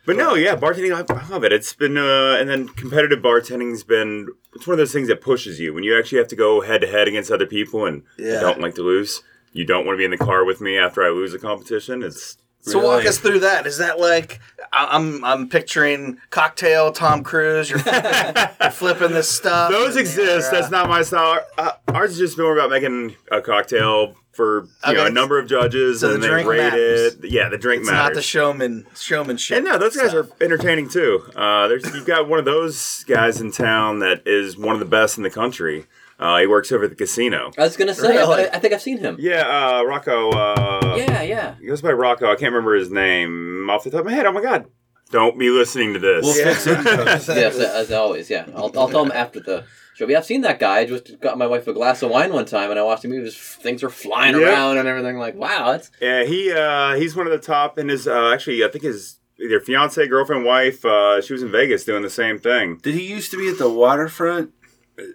But 0.07 0.17
no, 0.17 0.35
yeah, 0.35 0.57
bartending, 0.57 0.95
I, 0.95 1.15
I 1.15 1.29
love 1.29 1.45
it. 1.45 1.53
It's 1.53 1.75
been, 1.75 1.97
uh, 1.99 2.37
and 2.39 2.49
then 2.49 2.69
competitive 2.69 3.19
bartending's 3.21 3.85
been, 3.85 4.27
it's 4.55 4.67
one 4.67 4.73
of 4.75 4.79
those 4.79 4.93
things 4.93 5.09
that 5.09 5.21
pushes 5.21 5.61
you 5.61 5.75
when 5.75 5.85
you 5.85 5.97
actually 5.99 6.19
have 6.19 6.29
to 6.29 6.37
go 6.37 6.63
head 6.63 6.81
to 6.81 6.87
head 6.87 7.07
against 7.07 7.31
other 7.31 7.47
people 7.47 7.85
and 7.85 8.03
Yeah. 8.17 8.35
you 8.35 8.41
don't 8.41 8.61
like 8.61 8.75
to 8.77 8.83
lose. 8.83 9.23
You 9.53 9.65
don't 9.67 9.85
want 9.85 9.97
to 9.97 9.99
be 9.99 10.05
in 10.05 10.11
the 10.11 10.17
car 10.19 10.45
with 10.45 10.61
me 10.61 10.79
after 10.79 11.03
I 11.03 11.11
lose 11.11 11.35
a 11.35 11.39
competition. 11.39 12.03
It's, 12.03 12.37
So 12.63 12.79
walk 12.85 13.07
us 13.07 13.19
through 13.19 13.41
that. 13.41 13.67
Is 13.67 13.79
that 13.79 13.99
like 13.99 14.39
I'm 14.73 15.25
I'm 15.25 15.49
picturing 15.49 16.19
cocktail 16.31 16.93
Tom 16.93 17.23
Cruise? 17.25 17.71
You're, 17.71 17.81
you're 18.61 18.71
flipping 18.71 19.13
this 19.13 19.29
stuff. 19.31 19.71
those 19.71 19.97
exist. 19.97 20.51
That's 20.51 20.71
not 20.71 20.89
my 20.89 21.03
style. 21.03 21.41
Uh, 21.57 21.73
ours 21.89 22.13
is 22.13 22.19
just 22.19 22.39
more 22.39 22.53
about 22.57 22.71
making 22.71 23.17
a 23.33 23.41
cocktail 23.41 24.15
for 24.33 24.69
you 24.87 24.95
know 24.95 25.07
a 25.07 25.11
number 25.11 25.39
of 25.39 25.49
judges 25.49 26.01
So 26.01 26.09
the 26.09 26.15
and 26.15 26.23
they 26.23 26.29
drink 26.29 26.49
rate 26.49 26.59
matters. 26.59 27.15
it. 27.15 27.31
Yeah, 27.31 27.49
the 27.49 27.59
drink 27.59 27.81
It's 27.81 27.91
matters. 27.91 28.05
not 28.11 28.15
the 28.15 28.23
showman 28.23 28.87
showmanship. 28.95 29.57
And 29.57 29.67
no, 29.67 29.79
those 29.79 29.97
guys 29.97 30.11
stuff. 30.11 30.31
are 30.31 30.45
entertaining 30.45 30.89
too. 30.89 31.23
Uh, 31.35 31.67
there's 31.69 31.85
you've 31.95 32.07
got 32.07 32.29
one 32.29 32.39
of 32.39 32.45
those 32.45 33.05
guys 33.05 33.41
in 33.41 33.51
town 33.53 33.99
that 34.01 34.23
is 34.27 34.57
one 34.57 34.75
of 34.75 34.81
the 34.81 34.87
best 34.87 35.17
in 35.17 35.23
the 35.25 35.31
country. 35.31 35.87
Uh, 36.21 36.39
he 36.39 36.47
works 36.47 36.71
over 36.71 36.85
at 36.85 36.91
the 36.91 36.97
casino. 36.97 37.51
I 37.57 37.63
was 37.63 37.77
gonna 37.77 37.95
say, 37.95 38.09
Really? 38.17 38.45
I, 38.49 38.57
I 38.57 38.59
think 38.59 38.75
I've 38.75 38.83
seen 38.83 38.99
him. 38.99 39.17
Yeah, 39.19 39.41
uh, 39.79 39.83
Rocco. 39.85 40.31
Uh, 40.31 40.95
Yeah, 40.99 41.23
yeah. 41.23 41.55
he 41.59 41.67
goes 41.67 41.81
by 41.81 41.93
Rocco. 41.93 42.27
I 42.27 42.37
can't 42.37 42.53
remember 42.53 42.75
his 42.75 42.91
name 42.91 43.69
off 43.71 43.85
the 43.85 43.91
top 43.91 44.01
of 44.01 44.07
my 44.07 44.13
head. 44.13 44.27
Oh 44.27 44.33
my 44.33 44.43
god! 44.43 44.67
Don't 45.11 45.39
be 45.39 45.49
listening 45.51 45.95
to 45.95 45.99
this. 45.99 46.25
We'll 46.25 46.35
fix 46.35 46.67
it. 46.67 46.79
yes, 46.85 47.29
as 47.59 47.91
always. 47.91 48.29
Yeah, 48.31 48.45
I'll, 48.55 48.71
I'll 48.79 48.89
tell 48.89 49.03
him 49.05 49.13
after 49.13 49.41
the 49.41 49.65
show 49.95 50.07
me. 50.07 50.15
I've 50.15 50.25
seen 50.27 50.43
that 50.43 50.59
guy. 50.61 50.81
I 50.81 50.85
just 50.87 51.19
got 51.21 51.39
my 51.39 51.47
wife 51.47 51.67
a 51.67 51.73
glass 51.73 52.03
of 52.03 52.11
wine 52.11 52.33
one 52.33 52.45
time, 52.45 52.71
and 52.71 52.79
I 52.79 52.83
watched 52.83 53.05
him. 53.05 53.13
He 53.13 53.19
was 53.19 53.37
things 53.37 53.83
were 53.83 53.89
flying 53.91 54.35
Yeah. 54.39 54.43
around 54.49 54.77
and 54.79 54.87
everything. 54.87 55.17
Like, 55.19 55.35
wow, 55.37 55.73
that's 55.73 55.91
Yeah, 56.03 56.25
he 56.25 56.53
uh, 56.53 56.95
he's 56.97 57.17
one 57.17 57.27
of 57.27 57.33
the 57.33 57.39
top, 57.39 57.79
and 57.79 57.89
his 57.89 58.07
uh, 58.07 58.31
actually 58.33 58.63
I 58.63 58.69
think 58.69 58.85
his 58.85 59.17
either 59.43 59.59
fiance, 59.59 60.07
girlfriend, 60.07 60.45
wife. 60.45 60.85
Uh, 60.85 61.21
she 61.23 61.33
was 61.33 61.43
in 61.43 61.51
Vegas 61.51 61.85
doing 61.85 62.03
the 62.03 62.11
same 62.11 62.39
thing. 62.39 62.77
Did 62.83 62.95
he 62.95 63.11
used 63.11 63.31
to 63.31 63.39
be 63.39 63.49
at 63.49 63.57
the 63.59 63.71
waterfront? 63.71 64.53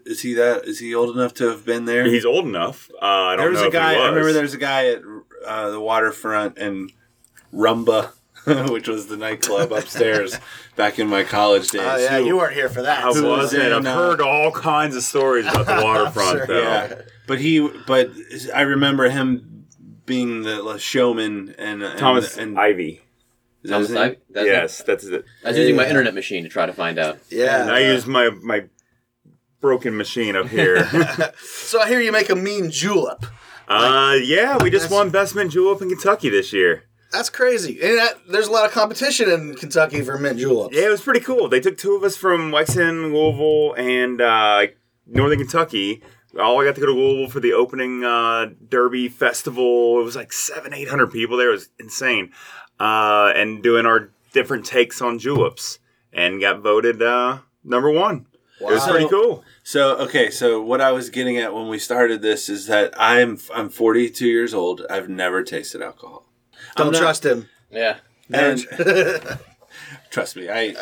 Is 0.05 0.21
he 0.21 0.33
that? 0.35 0.65
Is 0.65 0.79
he 0.79 0.93
old 0.95 1.15
enough 1.15 1.33
to 1.35 1.49
have 1.49 1.65
been 1.65 1.85
there? 1.85 2.05
He's 2.05 2.25
old 2.25 2.45
enough. 2.45 2.89
Uh, 3.01 3.05
I 3.05 3.35
don't 3.35 3.39
there 3.39 3.49
was 3.51 3.59
know 3.59 3.63
a 3.65 3.67
if 3.67 3.73
he 3.73 3.79
guy. 3.79 3.93
I 3.93 3.97
remember 4.07 4.23
was. 4.25 4.33
there 4.33 4.43
was 4.43 4.53
a 4.53 4.57
guy 4.57 4.87
at 4.87 5.01
uh, 5.45 5.69
the 5.69 5.79
waterfront 5.79 6.57
and 6.57 6.91
Rumba, 7.53 8.11
which 8.71 8.87
was 8.87 9.07
the 9.07 9.17
nightclub 9.17 9.71
upstairs 9.71 10.37
back 10.75 10.99
in 10.99 11.07
my 11.07 11.23
college 11.23 11.69
days. 11.69 11.81
Oh 11.83 11.97
yeah, 11.97 12.19
who- 12.19 12.25
you 12.25 12.37
weren't 12.37 12.53
here 12.53 12.69
for 12.69 12.81
that. 12.81 12.99
I 12.99 13.11
Who 13.11 13.23
was 13.23 13.53
wasn't. 13.53 13.63
in, 13.63 13.73
I've 13.73 13.85
uh, 13.85 13.95
heard 13.95 14.21
all 14.21 14.51
kinds 14.51 14.95
of 14.95 15.03
stories 15.03 15.45
about 15.47 15.65
the 15.65 15.79
waterfront, 15.83 16.37
Sure, 16.39 16.47
though. 16.47 16.61
Yeah, 16.61 17.01
but 17.27 17.39
he, 17.39 17.67
but 17.87 18.11
I 18.53 18.61
remember 18.61 19.09
him 19.09 19.65
being 20.05 20.43
the 20.43 20.77
showman 20.77 21.55
and, 21.57 21.81
and 21.81 21.97
Thomas 21.97 22.37
and 22.37 22.59
Ivy. 22.59 23.01
is 23.63 23.69
that 23.71 23.75
Thomas? 23.77 23.91
Ivy? 23.95 24.17
That's 24.29 24.45
yes, 24.47 24.83
that's 24.83 25.03
it. 25.05 25.25
I 25.43 25.47
was 25.49 25.57
using 25.57 25.75
my 25.75 25.87
internet 25.87 26.13
machine 26.13 26.43
to 26.43 26.49
try 26.49 26.65
to 26.67 26.73
find 26.73 26.99
out. 26.99 27.17
Yeah. 27.29 27.63
And 27.63 27.71
I 27.71 27.79
used 27.91 28.05
my 28.05 28.29
my 28.43 28.65
broken 29.65 29.97
machine 29.97 30.35
up 30.35 30.47
here. 30.47 30.87
So 31.43 31.81
I 31.81 31.87
hear 31.87 31.99
you 31.99 32.11
make 32.11 32.29
a 32.29 32.35
mean 32.35 32.69
julep. 32.69 33.25
uh, 33.67 34.15
yeah, 34.21 34.57
we 34.61 34.69
just 34.69 34.83
That's- 34.83 34.91
won 34.91 35.09
Best 35.09 35.33
Mint 35.35 35.51
Julep 35.51 35.81
in 35.81 35.89
Kentucky 35.89 36.29
this 36.29 36.53
year. 36.53 36.83
That's 37.11 37.29
crazy. 37.29 37.79
And 37.81 37.97
that, 37.97 38.13
there's 38.29 38.47
a 38.47 38.51
lot 38.51 38.65
of 38.65 38.71
competition 38.71 39.29
in 39.29 39.55
Kentucky 39.55 40.01
for 40.01 40.17
mint 40.19 40.37
juleps. 40.37 40.75
Yeah, 40.75 40.85
it 40.87 40.89
was 40.89 41.01
pretty 41.01 41.21
cool. 41.21 41.47
They 41.49 41.59
took 41.61 41.77
two 41.77 41.95
of 41.95 42.03
us 42.03 42.15
from 42.17 42.51
Lexington, 42.51 43.13
Louisville, 43.13 43.73
and 43.75 44.19
uh, 44.21 44.67
Northern 45.07 45.39
Kentucky. 45.39 46.03
All 46.39 46.59
I 46.61 46.65
got 46.65 46.75
to 46.75 46.81
go 46.81 46.87
to 46.87 46.93
Louisville 46.93 47.29
for 47.29 47.39
the 47.39 47.53
opening 47.53 48.03
uh, 48.03 48.47
Derby 48.69 49.07
festival. 49.07 49.99
It 50.01 50.03
was 50.03 50.15
like 50.17 50.33
seven, 50.33 50.73
eight 50.73 50.89
hundred 50.89 51.07
people 51.11 51.37
there. 51.37 51.49
It 51.49 51.53
was 51.53 51.69
insane. 51.79 52.31
Uh, 52.79 53.31
and 53.35 53.63
doing 53.63 53.85
our 53.85 54.09
different 54.33 54.65
takes 54.65 55.01
on 55.01 55.17
juleps, 55.17 55.79
and 56.11 56.41
got 56.41 56.59
voted 56.59 57.01
uh, 57.01 57.39
number 57.63 57.89
one. 57.89 58.25
It 58.59 58.65
was 58.65 58.81
Wow. 58.85 58.91
pretty 58.91 59.07
cool. 59.09 59.43
So 59.67 59.97
okay, 59.97 60.29
so 60.29 60.61
what 60.61 60.79
I 60.79 60.91
was 60.91 61.09
getting 61.09 61.37
at 61.37 61.51
when 61.51 61.67
we 61.69 61.79
started 61.79 62.21
this 62.21 62.49
is 62.49 62.67
that 62.67 62.93
I'm 62.97 63.39
I'm 63.51 63.69
42 63.69 64.27
years 64.27 64.53
old. 64.53 64.85
I've 64.91 65.09
never 65.09 65.41
tasted 65.41 65.81
alcohol. 65.81 66.29
Don't 66.75 66.87
I'm 66.87 66.93
not- 66.93 66.99
trust 66.99 67.25
him. 67.25 67.49
Yeah. 67.71 67.97
And 68.31 68.59
trust 70.11 70.35
me, 70.35 70.49
I 70.49 70.75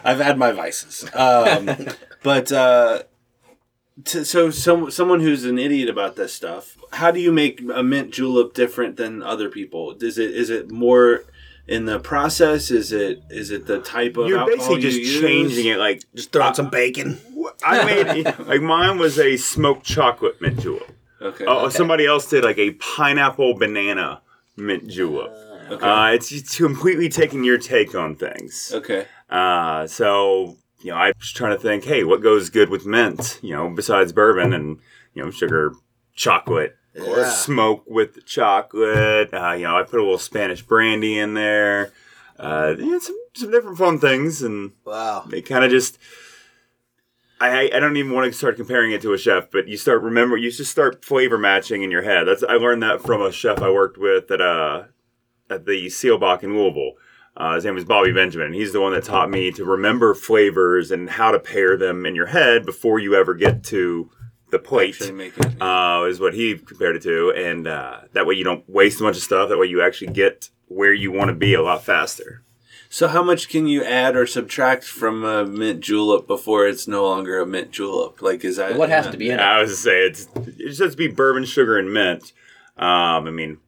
I've 0.04 0.18
had 0.18 0.38
my 0.38 0.50
vices. 0.50 1.08
Um, 1.14 1.70
but 2.24 2.50
uh, 2.50 3.04
t- 4.04 4.24
so 4.24 4.50
some 4.50 4.90
someone 4.90 5.20
who's 5.20 5.44
an 5.44 5.60
idiot 5.60 5.88
about 5.88 6.16
this 6.16 6.34
stuff, 6.34 6.76
how 6.94 7.12
do 7.12 7.20
you 7.20 7.30
make 7.30 7.60
a 7.72 7.84
mint 7.84 8.10
julep 8.10 8.54
different 8.54 8.96
than 8.96 9.22
other 9.22 9.48
people? 9.48 9.94
Is 10.00 10.18
it 10.18 10.32
is 10.32 10.50
it 10.50 10.72
more 10.72 11.22
in 11.68 11.84
the 11.86 11.98
process? 11.98 12.70
Is 12.70 12.92
it 12.92 13.22
is 13.30 13.50
it 13.50 13.66
the 13.66 13.80
type 13.80 14.16
of 14.16 14.28
You're 14.28 14.38
alcohol 14.38 14.56
basically 14.76 14.80
just 14.82 14.98
you 14.98 15.04
use? 15.04 15.20
changing 15.20 15.66
it. 15.66 15.78
Like 15.78 16.02
Just 16.14 16.32
throwing 16.32 16.54
some 16.54 16.70
bacon. 16.70 17.18
I 17.64 17.84
made, 17.84 18.24
like 18.46 18.60
mine 18.62 18.98
was 18.98 19.18
a 19.18 19.36
smoked 19.36 19.84
chocolate 19.84 20.40
mint 20.40 20.60
julep. 20.60 20.90
Okay. 21.20 21.44
Oh, 21.46 21.68
somebody 21.68 22.04
else 22.06 22.28
did 22.28 22.44
like 22.44 22.58
a 22.58 22.72
pineapple 22.72 23.54
banana 23.58 24.20
mint 24.56 24.86
julep. 24.88 25.30
okay. 25.70 25.86
Uh, 25.86 26.08
it's 26.12 26.28
just 26.28 26.56
completely 26.56 27.08
taking 27.08 27.42
your 27.44 27.58
take 27.58 27.94
on 27.94 28.16
things. 28.16 28.72
okay. 28.74 29.06
Uh, 29.30 29.86
so 29.86 30.56
you 30.82 30.92
know, 30.92 30.98
I 30.98 31.12
was 31.18 31.32
trying 31.32 31.56
to 31.56 31.60
think, 31.60 31.84
hey, 31.84 32.04
what 32.04 32.22
goes 32.22 32.50
good 32.50 32.68
with 32.68 32.84
mint? 32.86 33.40
You 33.42 33.54
know, 33.56 33.70
besides 33.70 34.12
bourbon 34.12 34.52
and 34.52 34.78
you 35.14 35.24
know, 35.24 35.30
sugar, 35.30 35.72
chocolate, 36.14 36.76
or 37.00 37.18
Yeah. 37.20 37.30
smoke 37.30 37.84
with 37.86 38.14
the 38.14 38.20
chocolate. 38.22 39.32
Uh, 39.32 39.52
you 39.52 39.64
know, 39.64 39.76
I 39.76 39.82
put 39.82 39.98
a 40.00 40.02
little 40.02 40.18
Spanish 40.18 40.62
brandy 40.62 41.18
in 41.18 41.34
there. 41.34 41.92
Uh, 42.38 42.74
some 43.00 43.16
some 43.34 43.50
different 43.50 43.78
fun 43.78 43.98
things, 43.98 44.42
and 44.42 44.72
Wow. 44.84 45.24
they 45.28 45.42
kind 45.42 45.64
of 45.64 45.70
just. 45.70 45.98
I, 47.38 47.70
I 47.74 47.80
don't 47.80 47.98
even 47.98 48.12
want 48.12 48.32
to 48.32 48.36
start 48.36 48.56
comparing 48.56 48.92
it 48.92 49.02
to 49.02 49.12
a 49.12 49.18
chef, 49.18 49.50
but 49.50 49.68
you 49.68 49.76
start 49.76 50.00
remember 50.02 50.38
you 50.38 50.50
just 50.50 50.70
start 50.70 51.04
flavor 51.04 51.36
matching 51.36 51.82
in 51.82 51.90
your 51.90 52.00
head. 52.02 52.24
That's 52.24 52.42
I 52.42 52.54
learned 52.54 52.82
that 52.82 53.02
from 53.02 53.20
a 53.20 53.30
chef 53.30 53.60
I 53.60 53.70
worked 53.70 53.98
with 53.98 54.30
at 54.30 54.40
uh 54.40 54.84
at 55.50 55.66
the 55.66 55.86
Seelbach 55.86 56.42
in 56.42 56.56
Louisville. 56.56 56.92
Uh, 57.36 57.54
his 57.56 57.66
name 57.66 57.76
is 57.76 57.84
Bobby 57.84 58.12
Benjamin. 58.12 58.54
He's 58.54 58.72
the 58.72 58.80
one 58.80 58.92
that 58.94 59.04
taught 59.04 59.28
me 59.28 59.52
to 59.52 59.64
remember 59.66 60.14
flavors 60.14 60.90
and 60.90 61.10
how 61.10 61.30
to 61.30 61.38
pair 61.38 61.76
them 61.76 62.06
in 62.06 62.14
your 62.14 62.26
head 62.28 62.64
before 62.64 62.98
you 62.98 63.14
ever 63.14 63.34
get 63.34 63.62
to 63.64 64.10
the 64.50 64.58
plate. 64.58 64.94
Actually 64.94 65.12
make 65.12 65.36
it. 65.38 65.60
Uh, 65.60 66.04
is 66.08 66.20
what 66.20 66.34
he 66.34 66.56
compared 66.56 66.96
it 66.96 67.02
to, 67.02 67.30
and 67.32 67.66
uh, 67.66 68.00
that 68.12 68.26
way 68.26 68.34
you 68.34 68.44
don't 68.44 68.68
waste 68.68 69.00
a 69.00 69.04
bunch 69.04 69.16
of 69.16 69.22
stuff. 69.22 69.48
That 69.48 69.58
way 69.58 69.66
you 69.66 69.82
actually 69.82 70.12
get 70.12 70.50
where 70.68 70.92
you 70.92 71.12
want 71.12 71.28
to 71.28 71.34
be 71.34 71.54
a 71.54 71.62
lot 71.62 71.82
faster. 71.84 72.42
So 72.88 73.08
how 73.08 73.22
much 73.22 73.48
can 73.48 73.66
you 73.66 73.82
add 73.84 74.14
or 74.16 74.26
subtract 74.26 74.84
from 74.84 75.24
a 75.24 75.44
mint 75.44 75.80
julep 75.80 76.26
before 76.28 76.66
it's 76.68 76.86
no 76.86 77.04
longer 77.04 77.40
a 77.40 77.46
mint 77.46 77.72
julep? 77.72 78.22
Like 78.22 78.44
is 78.44 78.56
that 78.56 78.76
What 78.76 78.88
has 78.90 79.08
to 79.08 79.16
be 79.16 79.28
in 79.30 79.40
it? 79.40 79.42
I 79.42 79.60
was 79.60 79.70
to 79.70 79.76
say 79.76 80.02
it's 80.06 80.28
it 80.36 80.58
just 80.68 80.80
has 80.80 80.92
to 80.92 80.96
be 80.96 81.08
bourbon, 81.08 81.44
sugar, 81.44 81.76
and 81.78 81.92
mint. 81.92 82.32
Um, 82.76 83.26
I 83.26 83.30
mean, 83.30 83.58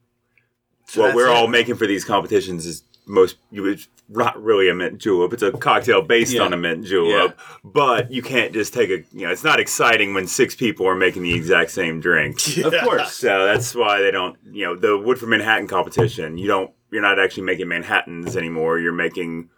So 0.87 1.01
what 1.01 1.15
we're 1.15 1.27
it. 1.27 1.31
all 1.31 1.47
making 1.47 1.75
for 1.75 1.85
these 1.85 2.05
competitions 2.05 2.65
is 2.65 2.83
most 3.09 3.37
you 3.51 3.65
it's 3.65 3.87
not 4.07 4.41
really 4.41 4.69
a 4.69 4.73
mint 4.73 4.99
julep. 4.99 5.33
It's 5.33 5.43
a 5.43 5.51
cocktail 5.51 6.01
based 6.01 6.33
Yeah. 6.33 6.43
on 6.43 6.53
a 6.53 6.57
mint 6.57 6.85
julep, 6.85 7.37
but 7.63 8.11
you 8.11 8.21
can't 8.21 8.53
just 8.53 8.73
take 8.73 8.89
a 8.89 9.03
you 9.11 9.25
know 9.25 9.31
it's 9.31 9.43
not 9.43 9.59
exciting 9.59 10.13
when 10.13 10.27
six 10.27 10.55
people 10.55 10.85
are 10.87 10.95
making 10.95 11.23
the 11.23 11.33
exact 11.33 11.71
same 11.71 11.99
drink. 11.99 12.39
Of 12.63 12.73
course. 12.83 13.13
So 13.15 13.45
that's 13.45 13.73
why 13.75 14.01
they 14.01 14.11
don't 14.11 14.37
you 14.51 14.65
know 14.65 14.75
the 14.75 14.97
Woodford 14.97 15.29
Manhattan 15.29 15.67
competition. 15.67 16.37
You 16.37 16.47
don't 16.47 16.71
you're 16.91 17.01
not 17.01 17.19
actually 17.19 17.43
making 17.43 17.67
Manhattans 17.67 18.35
anymore. 18.37 18.79
You're 18.79 18.93
making 18.93 19.49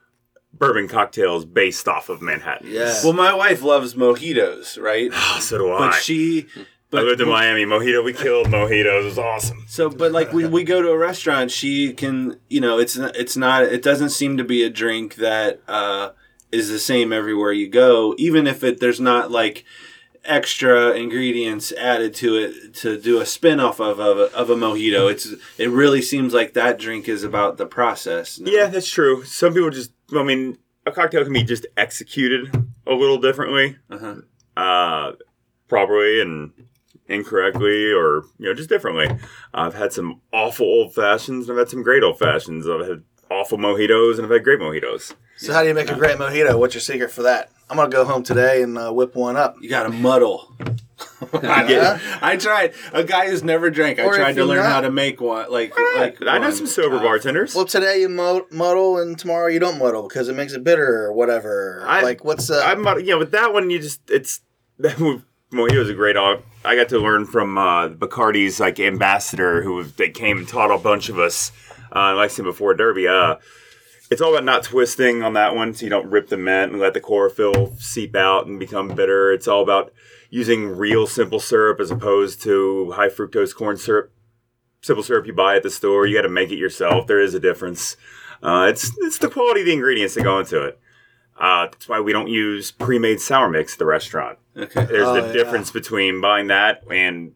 bourbon 0.53 0.87
cocktails 0.87 1.45
based 1.45 1.87
off 1.87 2.09
of 2.09 2.21
Manhattan. 2.21 2.67
Yeah. 2.69 2.93
Well, 3.03 3.13
my 3.13 3.33
wife 3.33 3.61
loves 3.63 3.93
mojitos, 3.95 4.81
right? 4.81 5.11
so 5.41 5.57
do 5.57 5.71
I. 5.71 5.77
But 5.79 5.91
she, 5.93 6.47
I 6.93 6.97
but 6.97 7.03
lived 7.05 7.21
in 7.21 7.29
Miami. 7.29 7.63
Mojito, 7.65 8.03
we 8.03 8.11
killed 8.13 8.47
mojitos. 8.47 9.01
It 9.01 9.05
was 9.05 9.17
awesome. 9.17 9.63
So, 9.67 9.89
but 9.89 10.11
like 10.11 10.33
when 10.33 10.51
we 10.51 10.63
go 10.65 10.81
to 10.81 10.89
a 10.89 10.97
restaurant, 10.97 11.49
she 11.51 11.93
can, 11.93 12.37
you 12.49 12.59
know, 12.59 12.77
it's 12.79 12.97
it's 12.97 13.37
not, 13.37 13.63
it 13.63 13.81
doesn't 13.81 14.09
seem 14.09 14.35
to 14.37 14.43
be 14.43 14.63
a 14.63 14.69
drink 14.69 15.15
that 15.15 15.61
uh, 15.69 16.09
is 16.51 16.67
the 16.69 16.79
same 16.79 17.13
everywhere 17.13 17.53
you 17.53 17.69
go, 17.69 18.13
even 18.17 18.45
if 18.45 18.61
it 18.63 18.79
there's 18.81 18.99
not 18.99 19.31
like 19.31 19.63
extra 20.23 20.91
ingredients 20.91 21.71
added 21.73 22.13
to 22.13 22.35
it 22.35 22.73
to 22.75 22.99
do 22.99 23.19
a 23.19 23.25
spin 23.25 23.59
off 23.59 23.79
of 23.79 23.99
of 23.99 24.17
a, 24.19 24.35
of 24.35 24.49
a 24.49 24.55
mojito. 24.55 25.09
It's 25.09 25.33
it 25.57 25.69
really 25.69 26.01
seems 26.01 26.33
like 26.33 26.53
that 26.53 26.77
drink 26.77 27.07
is 27.07 27.23
about 27.23 27.57
the 27.57 27.65
process. 27.65 28.39
no? 28.39 28.51
Yeah, 28.51 28.67
that's 28.67 28.89
true. 28.89 29.23
Some 29.23 29.53
people 29.53 29.69
just, 29.69 29.91
I 30.13 30.23
mean, 30.23 30.57
a 30.85 30.91
cocktail 30.91 31.23
can 31.23 31.33
be 31.33 31.43
just 31.43 31.65
executed 31.77 32.53
a 32.85 32.93
little 32.93 33.17
differently, 33.17 33.77
Uh-huh. 33.89 34.15
uh, 34.57 35.13
properly 35.67 36.21
and 36.21 36.51
incorrectly, 37.11 37.91
or 37.91 38.23
you 38.39 38.47
know, 38.47 38.53
just 38.53 38.69
differently. 38.69 39.07
I've 39.53 39.75
had 39.75 39.93
some 39.93 40.21
awful 40.31 40.65
old 40.65 40.93
fashions, 40.95 41.47
and 41.49 41.57
I've 41.57 41.65
had 41.65 41.69
some 41.69 41.83
great 41.83 42.03
old 42.03 42.17
fashions. 42.19 42.67
I've 42.67 42.87
had 42.87 43.03
awful 43.29 43.57
mojitos, 43.57 44.15
and 44.15 44.25
I've 44.25 44.31
had 44.31 44.43
great 44.43 44.59
mojitos. 44.59 45.13
So 45.37 45.53
how 45.53 45.61
do 45.61 45.67
you 45.69 45.73
make 45.73 45.89
a 45.89 45.95
great 45.95 46.17
mojito? 46.17 46.57
What's 46.59 46.73
your 46.75 46.81
secret 46.81 47.11
for 47.11 47.23
that? 47.23 47.51
I'm 47.69 47.77
gonna 47.77 47.89
go 47.89 48.03
home 48.05 48.21
today 48.23 48.61
and 48.63 48.77
uh, 48.77 48.91
whip 48.91 49.15
one 49.15 49.37
up. 49.37 49.55
You 49.61 49.69
got 49.69 49.83
to 49.83 49.89
muddle. 49.89 50.53
I, 51.41 51.67
Yeah. 51.71 51.99
I 52.21 52.35
tried. 52.35 52.73
A 52.93 53.03
guy 53.03 53.29
who's 53.29 53.43
never 53.43 53.69
drank. 53.71 53.97
I 53.97 54.03
Or 54.03 54.15
tried 54.15 54.31
if 54.31 54.35
to 54.35 54.39
you're 54.41 54.47
learn 54.47 54.57
not- 54.57 54.71
how 54.71 54.81
to 54.81 54.91
make 54.91 55.21
one. 55.21 55.49
Like, 55.49 55.73
like 55.95 56.17
I 56.21 56.37
know 56.37 56.47
one. 56.47 56.51
some 56.53 56.67
sober 56.67 56.97
Uh, 56.97 57.01
bartenders. 57.01 57.55
Well, 57.55 57.63
today 57.65 58.01
you 58.01 58.09
mu- 58.09 58.45
muddle 58.51 58.99
and 58.99 59.17
tomorrow 59.17 59.47
you 59.47 59.59
don't 59.59 59.79
muddle 59.79 60.03
because 60.07 60.27
it 60.27 60.35
makes 60.35 60.51
it 60.53 60.63
bitter 60.65 61.05
or 61.05 61.13
whatever. 61.13 61.81
I- 61.87 62.03
like 62.03 62.25
what's 62.25 62.51
uh, 62.51 62.61
I'm 62.65 62.83
not, 62.83 62.99
you 63.05 63.11
know, 63.11 63.19
with 63.19 63.31
that 63.31 63.53
one, 63.53 63.69
you 63.69 63.79
just 63.79 64.01
it's 64.11 64.41
Mojito's 64.81 65.89
a 65.89 65.93
great. 65.93 66.17
au- 66.17 66.41
I 66.63 66.75
got 66.75 66.89
to 66.89 66.99
learn 66.99 67.25
from 67.25 67.57
uh, 67.57 67.89
Bacardi's 67.89 68.59
like 68.59 68.79
ambassador, 68.79 69.63
who 69.63 69.83
they 69.83 70.09
came 70.09 70.39
and 70.39 70.47
taught 70.47 70.71
a 70.71 70.77
bunch 70.77 71.09
of 71.09 71.17
us, 71.17 71.51
uh, 71.95 72.15
like 72.15 72.25
I 72.25 72.27
said 72.27 72.45
before 72.45 72.75
Derby. 72.75 73.07
Uh, 73.07 73.37
it's 74.11 74.21
all 74.21 74.33
about 74.33 74.43
not 74.43 74.63
twisting 74.63 75.23
on 75.23 75.33
that 75.33 75.55
one, 75.55 75.73
so 75.73 75.85
you 75.85 75.89
don't 75.89 76.09
rip 76.11 76.27
the 76.27 76.37
mint 76.37 76.71
and 76.71 76.81
let 76.81 76.93
the 76.93 76.99
chlorophyll 76.99 77.73
seep 77.77 78.15
out 78.15 78.45
and 78.45 78.59
become 78.59 78.89
bitter. 78.89 79.31
It's 79.31 79.47
all 79.47 79.63
about 79.63 79.93
using 80.29 80.67
real 80.67 81.07
simple 81.07 81.39
syrup 81.39 81.79
as 81.79 81.91
opposed 81.91 82.41
to 82.43 82.91
high 82.91 83.09
fructose 83.09 83.55
corn 83.55 83.77
syrup. 83.77 84.11
Simple 84.81 85.03
syrup 85.03 85.27
you 85.27 85.33
buy 85.33 85.55
at 85.55 85.63
the 85.63 85.69
store, 85.69 86.05
you 86.05 86.15
got 86.15 86.23
to 86.23 86.29
make 86.29 86.51
it 86.51 86.57
yourself. 86.57 87.07
There 87.07 87.21
is 87.21 87.33
a 87.33 87.39
difference. 87.39 87.95
Uh, 88.43 88.67
it's 88.69 88.91
it's 88.99 89.19
the 89.19 89.29
quality 89.29 89.61
of 89.61 89.67
the 89.67 89.73
ingredients 89.73 90.15
that 90.15 90.23
go 90.23 90.39
into 90.39 90.61
it. 90.61 90.80
Uh, 91.41 91.65
that's 91.65 91.89
why 91.89 91.99
we 91.99 92.13
don't 92.13 92.27
use 92.27 92.69
pre-made 92.71 93.19
sour 93.19 93.49
mix 93.49 93.73
at 93.73 93.79
the 93.79 93.85
restaurant. 93.85 94.37
Okay. 94.55 94.85
There's 94.85 95.07
Oh, 95.07 95.15
the 95.19 95.27
yeah. 95.27 95.33
difference 95.33 95.71
between 95.71 96.21
buying 96.21 96.47
that 96.47 96.83
and 96.91 97.33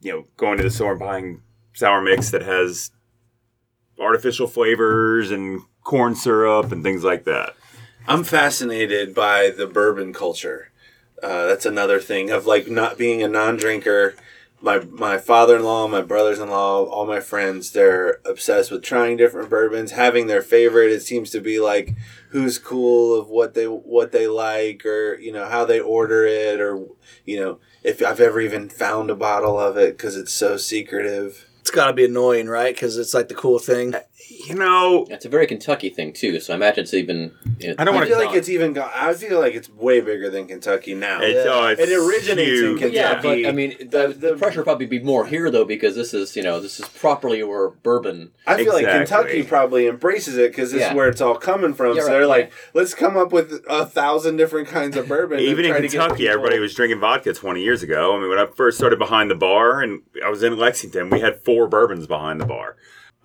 you 0.00 0.12
know 0.12 0.26
going 0.36 0.56
to 0.58 0.62
the 0.62 0.70
store 0.70 0.92
and 0.92 1.00
buying 1.00 1.42
sour 1.74 2.00
mix 2.00 2.30
that 2.30 2.42
has 2.42 2.92
artificial 3.98 4.46
flavors 4.46 5.30
and 5.30 5.62
corn 5.82 6.14
syrup 6.14 6.70
and 6.72 6.82
things 6.84 7.02
like 7.04 7.24
that. 7.24 7.54
I'm 8.06 8.24
fascinated 8.24 9.14
by 9.14 9.50
the 9.50 9.66
bourbon 9.66 10.12
culture. 10.12 10.70
Uh, 11.22 11.46
that's 11.46 11.66
another 11.66 11.98
thing 12.00 12.30
of 12.30 12.46
like 12.46 12.68
not 12.68 12.96
being 12.96 13.22
a 13.22 13.28
non-drinker. 13.28 14.14
My 14.60 14.80
my 14.90 15.18
father-in-law, 15.18 15.86
my 15.88 16.02
brothers-in-law, 16.02 16.86
all 16.86 17.06
my 17.06 17.20
friends, 17.20 17.70
they're 17.70 18.20
obsessed 18.24 18.70
with 18.70 18.82
trying 18.82 19.16
different 19.16 19.48
bourbons, 19.48 19.92
having 19.92 20.26
their 20.26 20.42
favorite. 20.42 20.90
It 20.90 21.02
seems 21.02 21.30
to 21.30 21.40
be 21.40 21.60
like 21.60 21.94
who's 22.30 22.58
cool 22.58 23.18
of 23.18 23.28
what 23.28 23.54
they 23.54 23.66
what 23.66 24.10
they 24.10 24.26
like, 24.26 24.84
or 24.84 25.16
you 25.18 25.32
know 25.32 25.46
how 25.46 25.64
they 25.64 25.78
order 25.78 26.26
it, 26.26 26.60
or 26.60 26.86
you 27.24 27.38
know 27.38 27.60
if 27.84 28.02
I've 28.02 28.20
ever 28.20 28.40
even 28.40 28.68
found 28.68 29.10
a 29.10 29.14
bottle 29.14 29.58
of 29.58 29.76
it 29.76 29.96
because 29.96 30.16
it's 30.16 30.32
so 30.32 30.56
secretive. 30.56 31.46
It's 31.60 31.70
got 31.70 31.86
to 31.86 31.92
be 31.92 32.06
annoying, 32.06 32.48
right? 32.48 32.74
Because 32.74 32.96
it's 32.96 33.14
like 33.14 33.28
the 33.28 33.34
cool 33.34 33.58
thing. 33.58 33.94
You 34.26 34.54
know, 34.56 35.06
It's 35.10 35.24
a 35.24 35.28
very 35.28 35.46
Kentucky 35.46 35.90
thing 35.90 36.12
too, 36.12 36.40
so 36.40 36.52
I 36.52 36.56
imagine 36.56 36.82
it's 36.84 36.92
even. 36.94 37.32
You 37.60 37.68
know, 37.68 37.74
I 37.78 37.84
don't 37.84 37.94
I 37.94 37.98
wanna- 37.98 38.06
feel 38.06 38.18
like 38.18 38.34
it's 38.34 38.48
even. 38.48 38.72
Go- 38.72 38.88
I 38.92 39.14
feel 39.14 39.38
like 39.38 39.54
it's 39.54 39.68
way 39.70 40.00
bigger 40.00 40.28
than 40.28 40.46
Kentucky 40.48 40.94
now. 40.94 41.20
It's, 41.22 41.46
oh, 41.48 41.66
it's 41.68 41.80
it 41.80 41.92
originates 41.96 42.50
huge. 42.50 42.82
in 42.82 42.90
Kentucky. 42.90 42.94
Yeah, 42.96 43.20
but 43.22 43.48
I 43.48 43.52
mean, 43.52 43.76
the, 43.78 44.08
the 44.18 44.36
pressure 44.36 44.60
would 44.60 44.64
probably 44.64 44.86
be 44.86 44.98
more 44.98 45.26
here 45.26 45.50
though 45.50 45.64
because 45.64 45.94
this 45.94 46.12
is 46.14 46.34
you 46.34 46.42
know 46.42 46.58
this 46.60 46.80
is 46.80 46.88
properly 46.88 47.40
or 47.42 47.70
bourbon. 47.82 48.32
I 48.46 48.56
feel 48.56 48.72
like 48.72 48.84
Exactly. 48.84 49.06
Kentucky 49.16 49.42
probably 49.44 49.86
embraces 49.86 50.36
it 50.36 50.50
because 50.50 50.72
this 50.72 50.80
Yeah. 50.80 50.90
is 50.90 50.96
where 50.96 51.08
it's 51.08 51.20
all 51.20 51.36
coming 51.36 51.72
from. 51.72 51.94
You're 51.94 52.02
so 52.04 52.08
right, 52.08 52.18
they're 52.18 52.26
like, 52.26 52.46
yeah. 52.46 52.70
let's 52.74 52.94
come 52.94 53.16
up 53.16 53.32
with 53.32 53.62
a 53.68 53.86
thousand 53.86 54.36
different 54.36 54.68
kinds 54.68 54.96
of 54.96 55.06
bourbon. 55.08 55.38
and 55.38 55.46
Even 55.46 55.64
in 55.64 55.70
try 55.70 55.80
to 55.80 55.88
get 55.88 55.92
Kentucky, 55.92 56.22
people- 56.24 56.34
everybody 56.34 56.58
was 56.58 56.74
drinking 56.74 56.98
vodka 57.00 57.32
20 57.34 57.62
years 57.62 57.82
ago. 57.84 58.16
I 58.16 58.20
mean, 58.20 58.28
when 58.30 58.38
I 58.38 58.46
first 58.46 58.78
started 58.78 58.98
behind 58.98 59.30
the 59.30 59.36
bar 59.36 59.80
and 59.80 60.02
I 60.24 60.28
was 60.28 60.42
in 60.42 60.56
Lexington, 60.56 61.08
we 61.10 61.20
had 61.20 61.42
four 61.44 61.68
bourbons 61.68 62.06
behind 62.06 62.40
the 62.40 62.46
bar. 62.46 62.76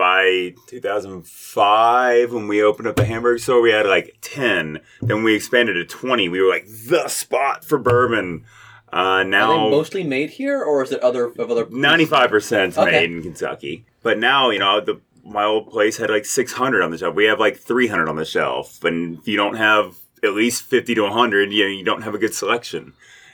By 0.03 0.53
2005, 0.67 2.33
when 2.33 2.49
we 2.49 2.61
opened 2.61 2.89
up 2.89 2.97
the 2.97 3.05
hamburger 3.05 3.37
store, 3.37 3.61
we 3.61 3.71
had 3.71 3.85
like 3.85 4.17
10. 4.19 4.81
Then 5.01 5.23
we 5.23 5.33
expanded 5.33 5.75
to 5.75 5.85
20. 5.85 6.27
We 6.27 6.41
were 6.41 6.49
like 6.49 6.65
the 6.67 7.07
spot 7.07 7.63
for 7.63 7.77
bourbon. 7.77 8.43
Uh, 8.91 8.95
Are 8.97 9.23
now, 9.23 9.47
they 9.53 9.71
mostly 9.71 10.03
made 10.03 10.31
here, 10.31 10.61
or 10.61 10.83
is 10.83 10.91
it 10.91 10.99
other 10.99 11.27
of 11.27 11.49
other? 11.49 11.67
Ninety-five 11.69 12.29
percent 12.29 12.77
Okay. 12.77 12.91
made 12.91 13.11
in 13.11 13.23
Kentucky, 13.23 13.85
but 14.01 14.19
now 14.19 14.49
you 14.49 14.59
know 14.59 14.81
the 14.81 14.99
my 15.23 15.45
old 15.45 15.69
place 15.71 15.95
had 15.95 16.09
like 16.09 16.25
six 16.25 16.51
hundred 16.51 16.81
on 16.81 16.91
the 16.91 16.97
shelf. 16.97 17.15
We 17.15 17.23
have 17.25 17.39
like 17.39 17.55
three 17.55 17.87
hundred 17.87 18.09
on 18.09 18.17
the 18.17 18.25
shelf, 18.25 18.83
and 18.83 19.19
if 19.19 19.27
you 19.29 19.37
don't 19.37 19.55
have 19.55 19.95
at 20.21 20.33
least 20.33 20.63
fifty 20.63 20.93
to 20.95 21.09
hundred, 21.09 21.53
you 21.53 21.63
know 21.63 21.69
you 21.69 21.85
don't 21.85 22.01
have 22.01 22.13
a 22.13 22.17
good 22.19 22.33
selection. 22.35 22.91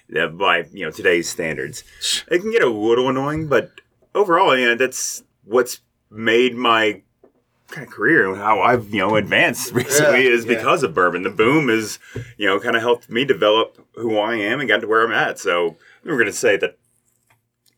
Yeah, 0.07 0.28
by 0.28 0.65
you 0.72 0.86
know 0.86 0.91
today's 0.91 1.28
standards, 1.28 1.84
it 2.32 2.39
can 2.39 2.51
get 2.51 2.61
a 2.61 2.70
little 2.70 3.09
annoying, 3.09 3.47
but 3.47 3.72
overall, 4.13 4.55
you 4.55 4.67
know 4.67 4.76
that's 4.76 5.24
what's 5.43 5.82
made 6.10 6.55
my 6.55 7.01
kind 7.68 7.86
of 7.88 7.93
career 7.93 8.28
and 8.28 8.38
how 8.38 8.62
I've 8.62 8.89
you 8.93 8.99
know 8.99 9.16
advanced 9.16 9.74
recently 9.74 10.24
Yeah, 10.26 10.32
is 10.32 10.45
yeah. 10.45 10.55
because 10.55 10.84
of 10.84 10.93
bourbon. 10.93 11.24
The 11.24 11.30
boom 11.30 11.70
is 11.70 11.99
you 12.38 12.47
know 12.47 12.60
kind 12.60 12.76
of 12.76 12.82
helped 12.82 13.10
me 13.10 13.26
develop 13.26 13.86
who 13.95 14.18
I 14.18 14.36
am 14.36 14.60
and 14.60 14.68
got 14.70 14.82
to 14.82 14.88
where 14.88 15.03
I'm 15.05 15.12
at. 15.12 15.39
So 15.39 15.76
we 16.03 16.12
were 16.12 16.18
going 16.18 16.26
to 16.28 16.34
say 16.34 16.57
that 16.57 16.78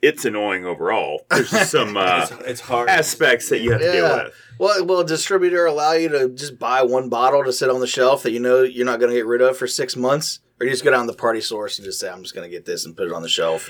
it's 0.01 0.25
annoying 0.25 0.65
overall. 0.65 1.25
There's 1.29 1.51
just 1.51 1.71
some 1.77 1.95
uh, 1.97 2.21
It's, 2.31 2.31
it's 2.47 2.61
hard. 2.61 2.89
aspects 2.89 3.49
that 3.49 3.59
you 3.59 3.71
have 3.71 3.81
to 3.81 3.91
deal 3.91 4.17
with. 4.25 4.33
Well, 4.57 4.85
will 4.85 4.99
a 5.01 5.05
distributor 5.05 5.65
allow 5.65 5.93
you 5.93 6.09
to 6.09 6.29
just 6.29 6.57
buy 6.57 6.81
one 6.83 7.09
bottle 7.09 7.43
to 7.43 7.51
sit 7.53 7.69
on 7.69 7.79
the 7.81 7.87
shelf 7.87 8.23
that 8.23 8.31
you 8.31 8.39
know 8.39 8.61
you're 8.61 8.85
not 8.85 8.99
going 8.99 9.11
to 9.11 9.15
get 9.17 9.25
rid 9.25 9.41
of 9.41 9.57
for 9.57 9.67
six 9.67 9.95
months? 9.95 10.39
Or 10.59 10.65
you 10.65 10.71
just 10.71 10.83
go 10.83 10.91
down 10.91 11.05
to 11.07 11.11
the 11.11 11.17
party 11.17 11.41
source 11.41 11.77
and 11.79 11.85
just 11.85 11.99
say, 11.99 12.09
I'm 12.09 12.21
just 12.21 12.35
going 12.35 12.47
to 12.49 12.55
get 12.55 12.65
this 12.65 12.85
and 12.85 12.95
put 12.95 13.07
it 13.07 13.13
on 13.13 13.23
the 13.23 13.29
shelf? 13.29 13.69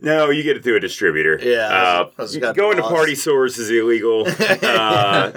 No, 0.00 0.30
you 0.30 0.42
get 0.42 0.56
it 0.56 0.62
through 0.64 0.76
a 0.76 0.80
distributor. 0.80 1.38
Yeah, 1.42 1.66
uh, 1.68 2.08
I 2.18 2.22
was- 2.22 2.36
I 2.36 2.48
was 2.48 2.56
going 2.56 2.76
to 2.78 2.82
party 2.82 3.14
stores 3.14 3.58
is 3.58 3.70
illegal. 3.70 4.26
uh, 4.62 5.32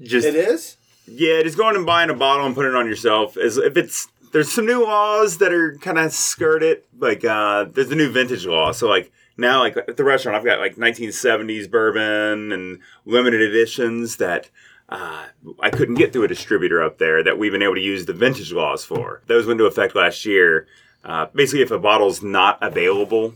just 0.00 0.26
It 0.26 0.34
is. 0.34 0.76
Yeah, 1.06 1.42
just 1.42 1.56
going 1.56 1.74
and 1.76 1.86
buying 1.86 2.10
a 2.10 2.14
bottle 2.14 2.46
and 2.46 2.54
putting 2.54 2.72
it 2.72 2.76
on 2.76 2.86
yourself 2.86 3.36
is 3.36 3.56
if 3.58 3.76
it's 3.76 4.08
there's 4.32 4.52
some 4.52 4.66
new 4.66 4.84
laws 4.84 5.38
that 5.38 5.52
are 5.52 5.76
kind 5.78 5.98
of 5.98 6.12
skirt 6.12 6.62
it. 6.62 6.86
Like 6.98 7.24
uh, 7.24 7.64
there's 7.64 7.88
the 7.88 7.96
new 7.96 8.10
vintage 8.10 8.44
law. 8.46 8.72
So 8.72 8.88
like 8.88 9.10
now, 9.36 9.60
like 9.60 9.76
at 9.76 9.96
the 9.96 10.04
restaurant, 10.04 10.36
I've 10.36 10.44
got 10.44 10.58
like 10.58 10.76
1970s 10.76 11.70
bourbon 11.70 12.52
and 12.52 12.80
limited 13.04 13.40
editions 13.42 14.16
that. 14.16 14.50
Uh, 14.90 15.26
I 15.60 15.68
couldn't 15.68 15.96
get 15.96 16.14
through 16.14 16.24
a 16.24 16.28
distributor 16.28 16.82
up 16.82 16.96
there 16.96 17.22
that 17.22 17.38
we've 17.38 17.52
been 17.52 17.60
able 17.60 17.74
to 17.74 17.80
use 17.80 18.06
the 18.06 18.14
vintage 18.14 18.52
laws 18.54 18.86
for. 18.86 19.20
Those 19.26 19.44
went 19.46 19.60
into 19.60 19.66
effect 19.66 19.94
last 19.94 20.24
year. 20.24 20.66
Uh, 21.04 21.26
basically, 21.34 21.60
if 21.60 21.70
a 21.70 21.78
bottle's 21.78 22.22
not 22.22 22.56
available 22.62 23.34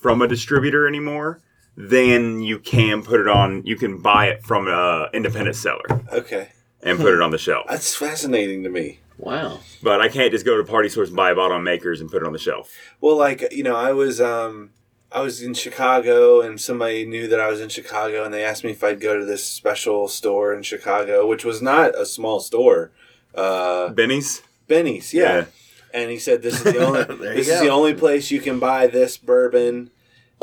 from 0.00 0.22
a 0.22 0.26
distributor 0.28 0.86
anymore, 0.88 1.40
then 1.76 2.40
you 2.40 2.58
can 2.58 3.02
put 3.02 3.20
it 3.20 3.28
on. 3.28 3.62
You 3.64 3.76
can 3.76 3.98
buy 4.02 4.26
it 4.28 4.42
from 4.42 4.66
a 4.68 5.08
independent 5.12 5.56
seller 5.56 5.84
Okay, 6.12 6.48
and 6.82 6.98
put 6.98 7.14
it 7.14 7.20
on 7.20 7.30
the 7.30 7.38
shelf. 7.38 7.66
that's 7.68 7.94
fascinating 7.94 8.62
to 8.64 8.68
me. 8.70 9.00
Wow. 9.18 9.60
But 9.82 10.00
I 10.00 10.08
can't 10.08 10.32
just 10.32 10.46
go 10.46 10.56
to 10.56 10.64
party 10.64 10.88
Source 10.88 11.08
and 11.08 11.16
buy 11.16 11.30
a 11.30 11.34
bottle 11.34 11.56
on 11.58 11.62
Makers 11.62 12.00
and 12.00 12.10
put 12.10 12.22
it 12.22 12.26
on 12.26 12.32
the 12.32 12.38
shelf. 12.38 12.72
Well, 13.02 13.16
like 13.18 13.52
you 13.52 13.62
know, 13.62 13.76
I 13.76 13.92
was 13.92 14.20
um, 14.20 14.70
I 15.12 15.20
was 15.20 15.42
in 15.42 15.52
Chicago, 15.54 16.40
and 16.40 16.58
somebody 16.60 17.04
knew 17.04 17.28
that 17.28 17.38
I 17.40 17.48
was 17.48 17.60
in 17.60 17.68
Chicago, 17.68 18.24
and 18.24 18.32
they 18.32 18.42
asked 18.44 18.64
me 18.64 18.70
if 18.70 18.82
I'd 18.82 19.00
go 19.00 19.18
to 19.18 19.24
this 19.26 19.44
special 19.44 20.08
store 20.08 20.54
in 20.54 20.62
Chicago, 20.62 21.26
which 21.26 21.44
was 21.44 21.60
not 21.60 21.94
a 21.98 22.06
small 22.06 22.40
store. 22.40 22.92
Uh, 23.34 23.90
Binny's? 23.90 24.42
Binny's, 24.66 25.12
yeah. 25.12 25.46
Yeah. 25.92 26.00
And 26.00 26.10
he 26.10 26.18
said 26.18 26.42
this 26.42 26.54
is 26.64 26.72
the 26.72 26.78
only 26.84 27.04
this 27.34 27.48
is 27.48 27.58
go. 27.58 27.64
the 27.64 27.70
only 27.70 27.94
place 27.94 28.30
you 28.30 28.40
can 28.40 28.58
buy 28.58 28.86
this 28.86 29.16
bourbon. 29.16 29.90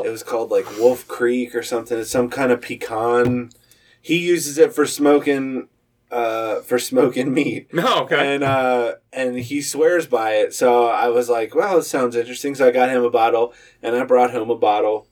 It 0.02 0.10
was 0.10 0.22
called 0.22 0.50
like 0.50 0.68
Wolf 0.78 1.08
Creek 1.08 1.54
or 1.54 1.62
something. 1.62 1.98
It's 1.98 2.10
some 2.10 2.30
kind 2.30 2.52
of 2.52 2.60
pecan. 2.60 3.50
He 4.00 4.18
uses 4.18 4.58
it 4.58 4.72
for 4.72 4.86
smoking 4.86 5.68
uh 6.10 6.60
for 6.62 6.78
smoking 6.78 7.34
meat. 7.34 7.72
No, 7.74 7.98
okay. 8.04 8.34
And 8.34 8.44
uh 8.44 8.94
and 9.12 9.38
he 9.38 9.60
swears 9.60 10.06
by 10.06 10.32
it. 10.36 10.54
So 10.54 10.86
I 10.86 11.08
was 11.08 11.28
like, 11.28 11.54
well, 11.54 11.78
it 11.78 11.84
sounds 11.84 12.16
interesting. 12.16 12.54
So 12.54 12.66
I 12.66 12.70
got 12.70 12.90
him 12.90 13.02
a 13.02 13.10
bottle 13.10 13.52
and 13.82 13.96
I 13.96 14.04
brought 14.04 14.30
home 14.30 14.50
a 14.50 14.56
bottle 14.56 15.06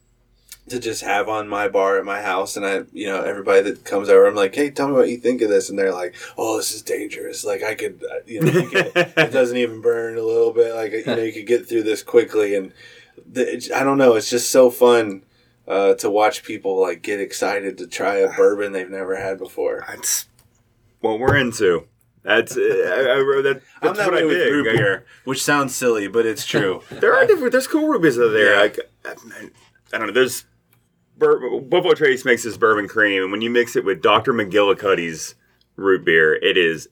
to 0.69 0.81
just 0.81 1.03
have 1.03 1.29
on 1.29 1.49
my 1.49 1.69
bar 1.69 1.97
at 1.99 2.05
my 2.05 2.21
house 2.23 2.57
and 2.57 2.67
I 2.67 2.83
you 2.93 3.07
know 3.07 3.23
everybody 3.23 3.63
that 3.63 3.85
comes 3.85 4.09
over 4.09 4.27
I'm 4.27 4.35
like 4.35 4.55
hey 4.55 4.71
tell 4.71 4.89
me 4.89 4.95
what 4.95 5.09
you 5.09 5.19
think 5.19 5.41
of 5.43 5.49
this 5.49 5.71
and 5.71 5.79
they're 5.79 5.93
like 5.93 6.15
oh 6.37 6.57
this 6.57 6.75
is 6.75 6.83
dangerous 6.83 7.45
like 7.45 7.63
I 7.63 7.75
could 7.75 8.03
uh, 8.03 8.17
you 8.27 8.41
know 8.41 8.53
you 8.53 8.69
could, 8.71 8.93
it 8.97 9.33
doesn't 9.33 9.57
even 9.57 9.81
burn 9.81 10.19
a 10.19 10.23
little 10.23 10.53
bit 10.53 10.75
like 10.75 10.93
you 10.93 11.05
know 11.07 11.23
you 11.23 11.33
could 11.33 11.47
get 11.47 11.69
through 11.69 11.85
this 11.85 12.03
quickly 12.03 12.55
and 12.55 12.73
the, 13.31 13.71
I 13.75 13.85
don't 13.85 13.99
know 13.99 14.15
it's 14.15 14.31
just 14.31 14.51
so 14.51 14.71
fun 14.71 15.23
uh, 15.69 15.95
to 15.95 16.11
watch 16.11 16.45
people 16.45 16.81
like 16.81 17.03
get 17.03 17.21
excited 17.21 17.79
to 17.79 17.87
try 17.87 18.17
a 18.17 18.33
bourbon 18.33 18.73
they've 18.73 18.91
never 18.91 19.17
had 19.17 19.39
before 19.39 19.85
That's 19.89 20.29
what 21.01 21.19
we're 21.19 21.37
into. 21.37 21.87
That's, 22.23 22.57
uh, 22.57 22.61
I, 22.61 22.65
I, 22.65 23.43
that, 23.43 23.63
I'm 23.83 23.89
that's 23.89 23.99
that 23.99 24.11
what 24.11 24.15
I 24.17 24.21
dig. 24.23 24.53
root 24.53 24.65
beer 24.65 25.07
which 25.25 25.43
sounds 25.43 25.77
silly 25.77 26.09
but 26.09 26.27
it's 26.27 26.45
true 26.45 26.83
there 26.91 27.15
are 27.15 27.25
different, 27.25 27.53
there's 27.53 27.69
cool 27.69 27.87
root 27.87 28.03
beers 28.03 28.19
out 28.19 28.33
there. 28.33 28.55
Yeah. 28.55 28.61
Like, 28.61 28.79
I, 29.05 29.11
I 29.93 29.99
don't 29.99 30.09
know, 30.09 30.13
there's, 30.13 30.45
bur- 31.17 31.61
Buffalo 31.61 31.95
Trace 31.95 32.25
makes 32.25 32.43
this 32.45 32.57
bourbon 32.57 32.89
cream, 32.89 33.23
and 33.23 33.33
when 33.33 33.41
you 33.41 33.51
mix 33.51 33.77
it 33.77 33.85
with 33.85 34.03
Dr. 34.03 34.33
McGillicuddy's 34.33 35.35
root 35.77 36.05
beer, 36.05 36.35
it 36.35 36.57
is 36.57 36.89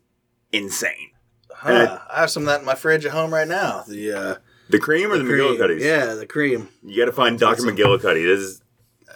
insane. 0.52 1.10
Huh. 1.52 1.98
I 2.10 2.20
have 2.20 2.30
some 2.30 2.42
of 2.42 2.48
that 2.48 2.60
in 2.60 2.66
my 2.66 2.74
fridge 2.74 3.06
at 3.06 3.12
home 3.12 3.32
right 3.32 3.48
now. 3.48 3.84
The 3.88 4.12
uh, 4.12 4.34
The 4.68 4.78
cream 4.78 5.10
or 5.10 5.18
the, 5.18 5.24
cream. 5.24 5.38
McGillicuddy's? 5.38 5.82
Yeah, 5.84 6.14
the 6.14 6.26
cream. 6.26 6.68
You 6.82 6.98
got 6.98 7.06
to 7.06 7.12
find 7.12 7.38
Dr. 7.38 7.62
McGillicuddy. 7.62 8.24
This 8.24 8.40
is, 8.40 8.62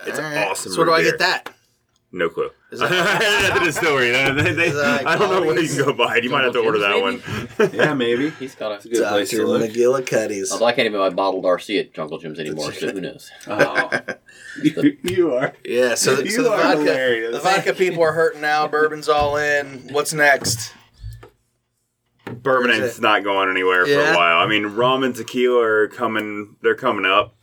it's 0.07 0.19
right. 0.19 0.49
awesome. 0.49 0.73
So 0.73 0.79
where 0.79 0.87
do 0.87 0.93
root 0.93 0.99
I 1.01 1.03
get 1.03 1.19
that? 1.19 1.51
No 2.13 2.29
clue. 2.31 2.51
Is 2.71 2.83
At 2.83 3.55
the 3.55 3.61
distillery. 3.65 4.11
They- 4.11 4.31
they- 4.33 4.53
they- 4.53 4.67
Is 4.67 4.75
that 4.75 5.07
I 5.07 5.17
don't 5.17 5.31
know 5.31 5.41
where 5.47 5.59
you 5.59 5.67
can 5.69 5.87
go 5.87 5.93
buy 5.95 6.19
it. 6.19 6.25
You 6.25 6.29
might 6.31 6.45
have 6.45 6.53
to 6.53 6.59
order 6.61 6.79
that 6.81 6.91
Jungle 6.91 7.19
one. 7.59 7.71
yeah 7.73 7.95
maybe 7.95 8.29
He's 8.39 8.55
got 8.55 8.85
a. 8.85 8.89
good 8.89 9.09
place 9.09 9.31
to 9.31 9.47
look. 9.47 9.63
McGillicuddy's. 9.63 10.53
Although 10.53 10.67
I 10.67 10.73
can't 10.73 10.85
even 10.87 10.99
buy 11.01 11.09
bottled 11.09 11.45
RC 11.45 11.81
at 11.81 11.95
Jungle 11.95 12.19
Jim's 12.19 12.39
anymore, 12.39 12.73
so 12.73 12.91
who 12.91 13.01
knows? 13.01 13.31
Oh. 13.49 13.91
you 15.05 15.35
are 15.35 15.55
Yeah, 15.65 15.95
so, 15.95 16.17
so 16.17 16.23
You 16.23 16.43
the 16.43 16.51
are 16.51 16.59
vodka, 16.63 16.79
hilarious. 16.81 17.33
the 17.33 17.41
vodka 17.41 17.73
people 17.73 18.03
are 18.03 18.13
hurting 18.13 18.41
now. 18.43 18.67
Bourbon's 18.69 19.09
all 19.09 19.37
in. 19.39 19.89
What's 19.93 20.13
next? 20.13 20.75
Bourbon 22.27 22.71
Is 22.73 22.95
is 22.97 23.01
not 23.01 23.25
going 23.25 23.49
anywhere 23.49 23.87
for 23.87 23.93
a 24.13 24.15
while. 24.15 24.39
I 24.39 24.47
mean, 24.47 24.67
rum 24.67 25.03
and 25.05 25.15
tequila 25.15 25.63
are 25.63 25.89
coming. 25.89 26.57
They're 26.63 26.75
coming 26.75 27.07
up, 27.07 27.35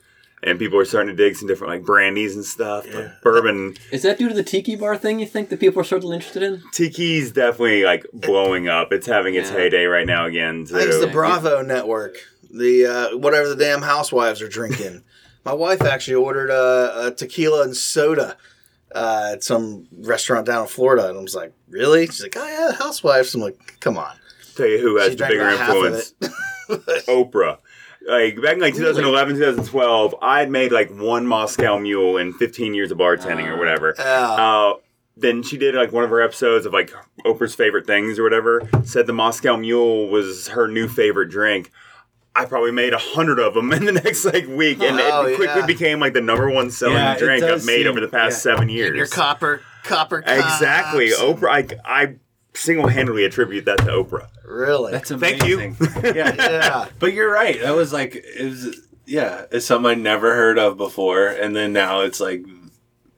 and 0.44 0.60
people 0.60 0.78
are 0.80 0.86
starting 0.86 1.16
to 1.16 1.24
dig 1.24 1.36
some 1.36 1.48
different 1.48 1.74
like 1.74 1.84
brandies 1.84 2.36
and 2.36 2.46
stuff. 2.46 2.86
But 2.92 3.22
bourbon, 3.22 3.76
Is 3.92 4.04
that 4.04 4.18
due 4.18 4.28
to 4.30 4.34
the 4.36 4.44
tiki 4.44 4.76
bar 4.76 4.98
thing? 4.98 5.20
You 5.20 5.26
think 5.26 5.50
that 5.50 5.60
people 5.60 5.82
are 5.82 5.86
certainly 5.86 6.16
interested 6.16 6.44
in? 6.44 6.62
tiki's 6.72 7.32
definitely 7.32 7.84
like 7.84 8.06
blowing 8.14 8.68
up. 8.68 8.92
It's 8.92 9.08
having 9.08 9.36
its 9.36 9.50
Yeah. 9.50 9.58
heyday 9.58 9.86
right 9.86 10.06
now 10.06 10.26
again. 10.26 10.66
Too. 10.66 10.78
I 10.78 10.82
it's 10.82 11.00
the 11.00 11.08
Bravo 11.08 11.62
Network. 11.62 12.18
The 12.52 12.86
uh, 12.86 13.18
whatever 13.18 13.50
the 13.50 13.56
damn 13.56 13.82
housewives 13.82 14.42
are 14.42 14.48
drinking. 14.50 15.04
My 15.46 15.54
wife 15.54 15.82
actually 15.84 16.16
ordered 16.16 16.50
a, 16.50 17.08
a 17.08 17.12
tequila 17.12 17.64
and 17.64 17.76
soda 17.78 18.36
uh, 18.96 19.32
at 19.34 19.44
some 19.44 19.88
restaurant 19.92 20.46
down 20.48 20.62
in 20.64 20.68
Florida, 20.68 21.10
and 21.10 21.18
I 21.18 21.22
was 21.22 21.36
like, 21.36 21.54
"Really?" 21.70 22.06
She's 22.08 22.24
like, 22.24 22.36
"Oh 22.38 22.48
yeah, 22.48 22.72
housewives." 22.76 23.36
I'm 23.36 23.42
like, 23.42 23.80
"Come 23.80 23.98
on." 23.98 24.16
Tell 24.56 24.66
you 24.68 24.80
who 24.80 24.98
has 24.98 25.10
She 25.10 25.16
the 25.18 25.26
bigger 25.28 25.50
about 25.50 25.58
half 25.60 25.70
of 25.76 25.86
influence. 25.86 26.14
Oprah. 27.08 27.58
Like 28.08 28.39
back 28.41 28.53
in 28.53 28.60
like 28.60 28.76
2011, 28.76 29.36
2012, 29.36 30.16
I 30.22 30.39
had 30.39 30.51
made 30.51 30.72
like 30.72 30.91
one 30.91 31.26
Moscow 31.26 31.80
Mule 31.80 32.18
in 32.18 32.34
15 32.34 32.74
years 32.76 32.91
of 32.91 32.97
bartending 32.99 33.47
or 33.47 33.58
whatever. 33.58 33.95
Yeah. 33.97 34.03
Uh, 34.32 34.74
then 35.18 35.41
she 35.43 35.58
did 35.58 35.76
like 35.76 35.91
one 35.91 36.03
of 36.03 36.10
her 36.12 36.22
episodes 36.22 36.66
of 36.66 36.74
like 36.74 36.93
Oprah's 37.26 37.56
favorite 37.56 37.88
things 37.88 38.20
or 38.20 38.24
whatever. 38.24 38.70
Said 38.84 39.08
the 39.08 39.14
Moscow 39.14 39.58
Mule 39.58 40.08
was 40.10 40.49
her 40.49 40.68
new 40.68 40.88
favorite 40.88 41.30
drink. 41.30 41.72
I 42.36 42.43
probably 42.45 42.72
made 42.72 42.93
a 42.93 42.97
hundred 42.99 43.39
of 43.39 43.53
them 43.53 43.72
in 43.74 43.86
the 43.86 43.93
next 43.93 44.26
like 44.26 44.45
week, 44.47 44.82
and 44.82 44.99
Oh, 44.99 45.26
it 45.26 45.38
quickly 45.38 45.62
yeah. 45.62 45.66
became 45.66 45.99
like 45.99 46.14
the 46.14 46.22
number 46.22 46.49
one 46.51 46.70
selling 46.70 46.97
Yeah, 46.97 47.18
drink 47.18 47.43
I've 47.43 47.66
made 47.66 47.84
seem- 47.84 47.88
over 47.88 48.01
the 48.01 48.10
past 48.10 48.34
yeah. 48.45 48.51
seven 48.53 48.70
years. 48.70 48.95
Your 48.97 49.08
copper, 49.08 49.62
copper. 49.84 50.20
exactly, 50.20 51.10
Oprah. 51.12 51.80
I, 51.86 52.01
I 52.03 52.16
single-handedly 52.53 53.24
attribute 53.26 53.66
that 53.66 53.78
to 53.80 53.86
Oprah. 53.86 54.28
Really? 54.48 54.91
That's 54.91 55.12
amazing. 55.12 55.39
Thank 55.39 55.50
you. 55.50 55.60
amazing. 55.60 56.16
yeah, 56.16 56.36
yeah. 56.38 56.89
but 57.00 57.14
you're 57.14 57.32
right. 57.32 57.60
That 57.62 57.76
was 57.76 57.91
like 57.93 58.16
it 58.16 58.46
was. 58.46 58.82
Yeah, 59.08 59.46
it's 59.52 59.66
something 59.68 59.91
I 59.91 59.93
never 59.93 60.34
heard 60.34 60.58
of 60.58 60.78
before, 60.78 61.28
and 61.28 61.56
then 61.56 61.74
now 61.74 62.02
it's 62.02 62.20
like 62.20 62.43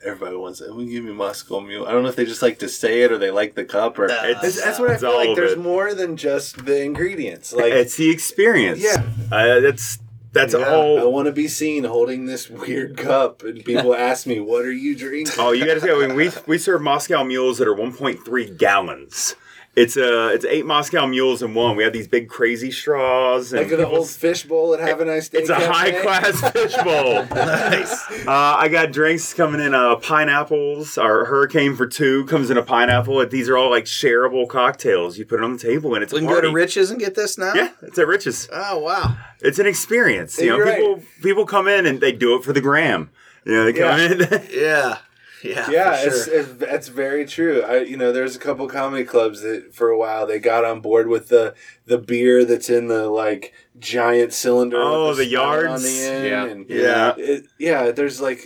everybody 0.03 0.35
wants 0.35 0.59
it. 0.61 0.73
We 0.73 0.87
give 0.87 1.03
me 1.03 1.13
Moscow 1.13 1.61
Mule. 1.61 1.85
I 1.87 1.91
don't 1.91 2.03
know 2.03 2.09
if 2.09 2.15
they 2.15 2.25
just 2.25 2.41
like 2.41 2.59
to 2.59 2.69
say 2.69 3.03
it 3.03 3.11
or 3.11 3.17
they 3.17 3.31
like 3.31 3.55
the 3.55 3.63
cup 3.63 3.97
or. 3.97 4.05
It's, 4.05 4.41
That's, 4.41 4.63
that's 4.63 4.79
what 4.79 4.89
I 4.89 4.93
it's 4.93 5.01
feel 5.01 5.15
like. 5.15 5.35
There's 5.35 5.53
it. 5.53 5.59
more 5.59 5.93
than 5.93 6.17
just 6.17 6.65
the 6.65 6.83
ingredients. 6.83 7.53
Like 7.53 7.71
it's 7.71 7.95
the 7.95 8.09
experience. 8.09 8.81
Yeah. 8.81 9.03
uh, 9.31 9.59
that's 9.61 9.99
that's 10.33 10.53
yeah, 10.53 10.59
I 10.59 11.05
want 11.05 11.25
to 11.27 11.31
be 11.31 11.47
seen 11.47 11.83
holding 11.83 12.25
this 12.25 12.49
weird 12.49 12.97
cup, 12.97 13.43
and 13.43 13.63
people 13.63 13.95
ask 14.09 14.27
me, 14.27 14.39
"What 14.39 14.65
are 14.65 14.71
you 14.71 14.95
drinking?" 14.95 15.33
Oh, 15.37 15.51
you 15.51 15.65
got 15.65 15.75
to 15.75 15.81
say, 15.81 15.91
I 15.91 16.07
mean, 16.07 16.15
we 16.15 16.31
we 16.45 16.57
serve 16.57 16.81
Moscow 16.81 17.23
mules 17.23 17.57
that 17.57 17.67
are 17.67 17.75
1.3 17.75 18.57
gallons. 18.57 19.35
It's 19.79 19.95
uh, 19.95 20.31
it's 20.33 20.43
eight 20.43 20.65
Moscow 20.65 21.05
mules 21.05 21.43
in 21.43 21.53
one. 21.53 21.75
We 21.75 21.83
have 21.83 21.93
these 21.93 22.07
big 22.07 22.29
crazy 22.29 22.71
straws. 22.71 23.53
And 23.53 23.61
like 23.61 23.79
an 23.79 23.85
old 23.85 24.09
fish 24.09 24.41
bowl 24.43 24.73
at 24.73 24.79
Have 24.79 25.01
a 25.01 25.05
Nice 25.05 25.29
Day. 25.29 25.37
It's 25.37 25.49
a 25.51 25.55
high 25.55 25.91
class 26.01 26.41
fish 26.51 26.75
bowl. 26.77 27.23
nice. 27.25 28.09
Uh, 28.25 28.31
I 28.57 28.69
got 28.69 28.91
drinks 28.91 29.35
coming 29.35 29.61
in 29.61 29.75
uh, 29.75 29.97
pineapples. 29.97 30.97
Our 30.97 31.25
hurricane 31.25 31.75
for 31.75 31.85
two 31.85 32.25
comes 32.25 32.49
in 32.49 32.57
a 32.57 32.63
pineapple. 32.63 33.23
These 33.27 33.49
are 33.49 33.57
all 33.57 33.69
like 33.69 33.85
shareable 33.85 34.49
cocktails. 34.49 35.19
You 35.19 35.25
put 35.25 35.41
it 35.41 35.43
on 35.43 35.53
the 35.53 35.59
table 35.59 35.93
and 35.93 36.03
it's 36.03 36.11
We 36.11 36.19
a 36.19 36.21
can 36.21 36.29
go 36.29 36.35
to 36.41 36.47
party. 36.47 36.55
Rich's 36.55 36.89
and 36.89 36.99
get 36.99 37.13
this 37.13 37.37
now. 37.37 37.53
Yeah, 37.53 37.69
it's 37.83 37.99
at 37.99 38.07
Rich's. 38.07 38.49
Oh 38.51 38.79
wow. 38.79 39.15
It's 39.41 39.59
an 39.59 39.67
experience. 39.67 40.39
You 40.39 40.49
know, 40.49 40.55
You're 40.57 40.65
right. 40.65 40.77
people 40.79 41.03
people 41.21 41.45
come 41.45 41.67
in 41.67 41.85
and 41.85 42.01
they 42.01 42.11
do 42.13 42.35
it 42.35 42.43
for 42.43 42.51
the 42.51 42.61
gram. 42.61 43.11
You 43.45 43.51
know, 43.53 43.63
they 43.65 43.73
come 43.73 43.99
Yeah. 43.99 44.11
in. 44.11 44.47
Yeah. 44.51 44.97
Yeah. 45.43 45.69
Yeah, 45.69 45.95
for 46.01 46.07
it's, 46.07 46.25
sure. 46.25 46.39
it's 46.39 46.61
it's 46.61 46.87
very 46.87 47.25
true. 47.25 47.61
I 47.61 47.79
you 47.81 47.97
know, 47.97 48.11
there's 48.11 48.35
a 48.35 48.39
couple 48.39 48.67
comedy 48.67 49.03
clubs 49.03 49.41
that 49.41 49.73
for 49.73 49.89
a 49.89 49.97
while 49.97 50.25
they 50.25 50.39
got 50.39 50.65
on 50.65 50.81
board 50.81 51.07
with 51.07 51.27
the 51.29 51.53
the 51.85 51.97
beer 51.97 52.43
that's 52.45 52.69
in 52.69 52.87
the 52.87 53.07
like 53.09 53.53
giant 53.79 54.33
cylinder. 54.33 54.77
Oh, 54.79 55.09
with 55.09 55.17
the 55.19 55.29
spout 55.29 55.47
on 55.57 55.63
yards? 55.65 55.83
the 55.83 56.05
end. 56.07 56.25
Yeah. 56.25 56.45
and 56.45 56.69
Yeah. 56.69 57.13
it, 57.17 57.45
yeah. 57.59 57.91
There's 57.91 58.19
like 58.19 58.45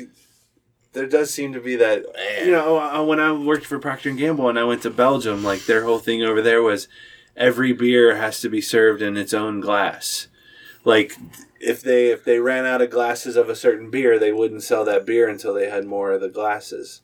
there 0.94 1.08
does 1.08 1.34
seem 1.34 1.54
to 1.54 1.62
be 1.62 1.78
that. 1.78 2.04
you 2.44 2.52
know, 2.52 2.78
uh, 2.78 3.02
when 3.04 3.20
I 3.20 3.32
worked 3.32 3.66
for 3.66 3.80
Procter 3.80 4.10
and 4.10 4.18
Gamble 4.20 4.50
and 4.50 4.60
I 4.60 4.66
went 4.66 4.82
to 4.82 4.90
Belgium, 4.90 5.44
like 5.44 5.66
their 5.66 5.84
whole 5.86 6.00
thing 6.00 6.22
over 6.22 6.42
there 6.42 6.62
was 6.62 6.90
every 7.38 7.72
beer 7.72 8.18
has 8.18 8.42
to 8.42 8.50
be 8.50 8.60
served 8.60 9.02
in 9.02 9.16
its 9.16 9.34
own 9.34 9.62
glass. 9.62 10.28
Like 10.84 11.16
If 11.60 11.82
they 11.82 12.08
if 12.08 12.24
they 12.24 12.40
ran 12.40 12.66
out 12.66 12.82
of 12.82 12.90
glasses 12.90 13.36
of 13.36 13.50
a 13.50 13.56
certain 13.56 13.90
beer, 13.92 14.18
they 14.18 14.32
wouldn't 14.32 14.64
sell 14.64 14.84
that 14.86 15.06
beer 15.06 15.28
until 15.28 15.54
they 15.54 15.70
had 15.70 15.86
more 15.86 16.12
of 16.12 16.22
the 16.22 16.30
glasses. 16.30 17.02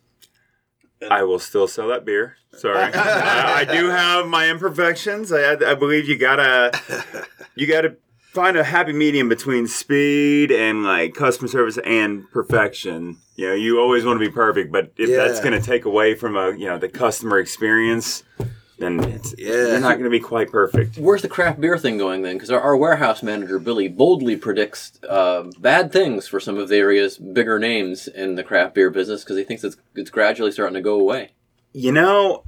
I 1.12 1.24
will 1.24 1.38
still 1.40 1.68
sell 1.68 1.88
that 1.90 2.06
beer. 2.06 2.38
Sorry, 2.58 2.78
I, 2.94 3.60
I 3.60 3.66
do 3.66 3.88
have 3.90 4.26
my 4.28 4.50
imperfections. 4.50 5.32
I, 5.32 5.54
I 5.54 5.76
believe 5.76 6.08
you 6.08 6.18
gotta 6.18 6.72
you 7.56 7.68
gotta 7.68 7.98
find 8.32 8.58
a 8.58 8.64
happy 8.64 8.94
medium 8.94 9.30
between 9.30 9.68
speed 9.68 10.52
and 10.52 10.84
like 10.84 11.14
customer 11.14 11.48
service 11.48 11.78
and 11.86 12.30
perfection. 12.32 13.18
You 13.36 13.50
know, 13.50 13.54
you 13.54 13.80
always 13.80 14.06
want 14.06 14.20
to 14.20 14.26
be 14.26 14.32
perfect, 14.32 14.72
but 14.72 14.92
if 14.98 15.10
that's 15.10 15.40
gonna 15.40 15.62
take 15.62 15.86
away 15.86 16.16
from 16.16 16.36
a 16.36 16.52
you 16.58 16.66
know 16.66 16.80
the 16.80 16.90
customer 16.90 17.38
experience, 17.38 18.24
then 18.80 19.00
it's, 19.04 19.34
Yeah. 19.38 19.48
you're 19.54 19.80
not 19.80 19.98
gonna 19.98 20.10
be 20.10 20.20
quite 20.20 20.52
perfect. 20.52 20.98
Where's 20.98 21.22
the 21.24 21.28
craft 21.30 21.60
beer 21.60 21.78
thing 21.78 21.98
going 21.98 22.22
then? 22.22 22.36
Because 22.36 22.52
our, 22.52 22.62
our 22.62 22.76
warehouse 22.78 23.24
manager 23.24 23.58
Billy 23.60 23.88
boldly 23.88 24.36
predicts 24.38 25.00
uh, 25.08 25.44
bad 25.60 25.92
things 25.92 26.28
for 26.28 26.40
some 26.40 26.58
of 26.58 26.70
the 26.70 26.78
area's 26.78 27.18
bigger 27.18 27.58
names 27.60 28.08
in 28.08 28.36
the 28.36 28.44
craft 28.44 28.76
beer 28.76 28.90
business 28.90 29.24
because 29.24 29.38
he 29.38 29.44
thinks 29.44 29.64
it's 29.64 29.78
it's 29.96 30.10
gradually 30.12 30.52
starting 30.52 30.76
to 30.76 30.82
go 30.82 31.00
away. 31.00 31.32
You 31.74 31.92
know, 31.92 32.44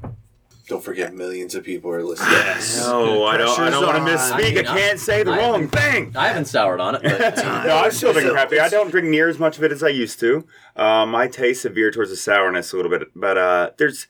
Don't 0.68 0.84
forget, 0.84 1.14
millions 1.16 1.56
of 1.56 1.64
people 1.64 1.90
are 1.92 2.04
listening. 2.04 2.30
Yes. 2.50 2.78
no, 2.86 3.26
I 3.26 3.38
don't. 3.38 3.60
I 3.60 3.70
don't 3.72 3.86
want 3.86 3.98
to 3.98 4.04
Pressure's 4.04 4.32
misspeak. 4.32 4.34
I, 4.34 4.50
I 4.50 4.54
mean, 4.54 4.68
I- 4.68 4.78
can't 4.80 5.00
say 5.00 5.24
the 5.24 5.32
I 5.32 5.38
wrong 5.40 5.68
thing. 5.68 6.16
I 6.16 6.28
haven't 6.28 6.46
soured 6.46 6.80
on 6.80 6.94
it, 6.96 7.02
but 7.04 7.38
no, 7.66 7.78
I'm 7.78 7.92
still 7.92 8.14
drinking 8.14 8.34
craft 8.34 8.52
beer. 8.52 8.62
I 8.62 8.70
don't 8.70 8.92
drink 8.92 9.08
near 9.08 9.28
as 9.30 9.40
much 9.40 9.58
of 9.58 9.64
it 9.64 9.72
as 9.72 9.82
I 9.84 9.88
used 9.90 10.20
to. 10.20 10.46
Um, 10.76 11.16
I 11.16 11.28
taste 11.28 11.64
the 11.64 11.72
beer 11.72 11.90
towards 11.90 12.12
the 12.12 12.16
sourness 12.18 12.72
a 12.72 12.76
little 12.76 12.92
bit, 12.92 13.08
but 13.16 13.38
uh, 13.38 13.72
there's, 13.78 14.06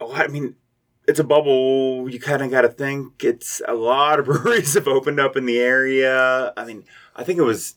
oh, 0.00 0.12
I 0.12 0.26
mean, 0.28 0.56
it's 1.06 1.18
a 1.18 1.24
bubble. 1.24 2.08
You 2.08 2.20
kind 2.20 2.42
of 2.42 2.50
got 2.50 2.62
to 2.62 2.68
think. 2.68 3.24
It's 3.24 3.60
a 3.66 3.74
lot 3.74 4.18
of 4.18 4.24
breweries 4.26 4.74
have 4.74 4.88
opened 4.88 5.20
up 5.20 5.36
in 5.36 5.46
the 5.46 5.58
area. 5.58 6.52
I 6.56 6.64
mean, 6.64 6.84
I 7.16 7.24
think 7.24 7.38
it 7.38 7.44
was 7.44 7.76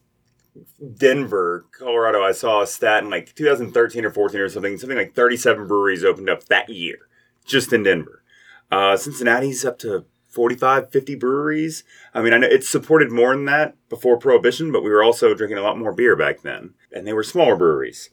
Denver, 0.97 1.65
Colorado. 1.77 2.23
I 2.23 2.31
saw 2.31 2.61
a 2.61 2.67
stat 2.67 3.03
in 3.03 3.09
like 3.09 3.35
2013 3.35 4.05
or 4.05 4.11
14 4.11 4.39
or 4.39 4.49
something. 4.49 4.77
Something 4.77 4.97
like 4.97 5.15
37 5.15 5.67
breweries 5.67 6.03
opened 6.03 6.29
up 6.29 6.45
that 6.45 6.69
year, 6.69 7.07
just 7.45 7.73
in 7.73 7.83
Denver. 7.83 8.23
Uh, 8.71 8.97
Cincinnati's 8.97 9.65
up 9.65 9.77
to 9.79 10.05
45, 10.29 10.91
50 10.91 11.15
breweries. 11.15 11.83
I 12.13 12.21
mean, 12.21 12.33
I 12.33 12.37
know 12.37 12.47
it's 12.47 12.67
supported 12.67 13.11
more 13.11 13.33
than 13.33 13.45
that 13.45 13.75
before 13.89 14.17
Prohibition, 14.17 14.71
but 14.71 14.83
we 14.83 14.89
were 14.89 15.03
also 15.03 15.33
drinking 15.33 15.57
a 15.57 15.61
lot 15.61 15.79
more 15.79 15.93
beer 15.93 16.15
back 16.15 16.41
then, 16.41 16.73
and 16.91 17.07
they 17.07 17.13
were 17.13 17.23
smaller 17.23 17.55
breweries. 17.55 18.09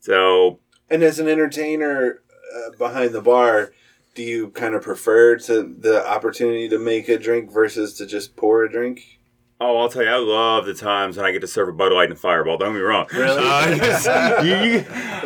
So 0.00 0.60
And 0.88 1.02
as 1.02 1.18
an 1.18 1.28
entertainer 1.28 2.22
uh, 2.54 2.76
behind 2.78 3.12
the 3.12 3.20
bar, 3.20 3.72
do 4.16 4.22
you 4.22 4.48
kind 4.50 4.74
of 4.74 4.82
prefer 4.82 5.36
to 5.36 5.62
the 5.78 6.04
opportunity 6.08 6.68
to 6.70 6.78
make 6.78 7.08
a 7.08 7.18
drink 7.18 7.52
versus 7.52 7.94
to 7.94 8.06
just 8.06 8.34
pour 8.34 8.64
a 8.64 8.70
drink? 8.70 9.20
Oh, 9.58 9.78
I'll 9.78 9.88
tell 9.88 10.02
you, 10.02 10.10
I 10.10 10.16
love 10.16 10.66
the 10.66 10.74
times 10.74 11.16
when 11.16 11.24
I 11.24 11.32
get 11.32 11.40
to 11.40 11.46
serve 11.46 11.68
a 11.68 11.72
Bud 11.72 11.90
Light 11.90 12.10
and 12.10 12.12
a 12.12 12.16
Fireball. 12.16 12.58
Don't 12.58 12.74
get 12.74 12.78
me 12.78 12.80
wrong. 12.82 13.06
Really? 13.10 13.42
Uh, 13.42 14.42
you, 14.42 14.54
you, 14.54 14.84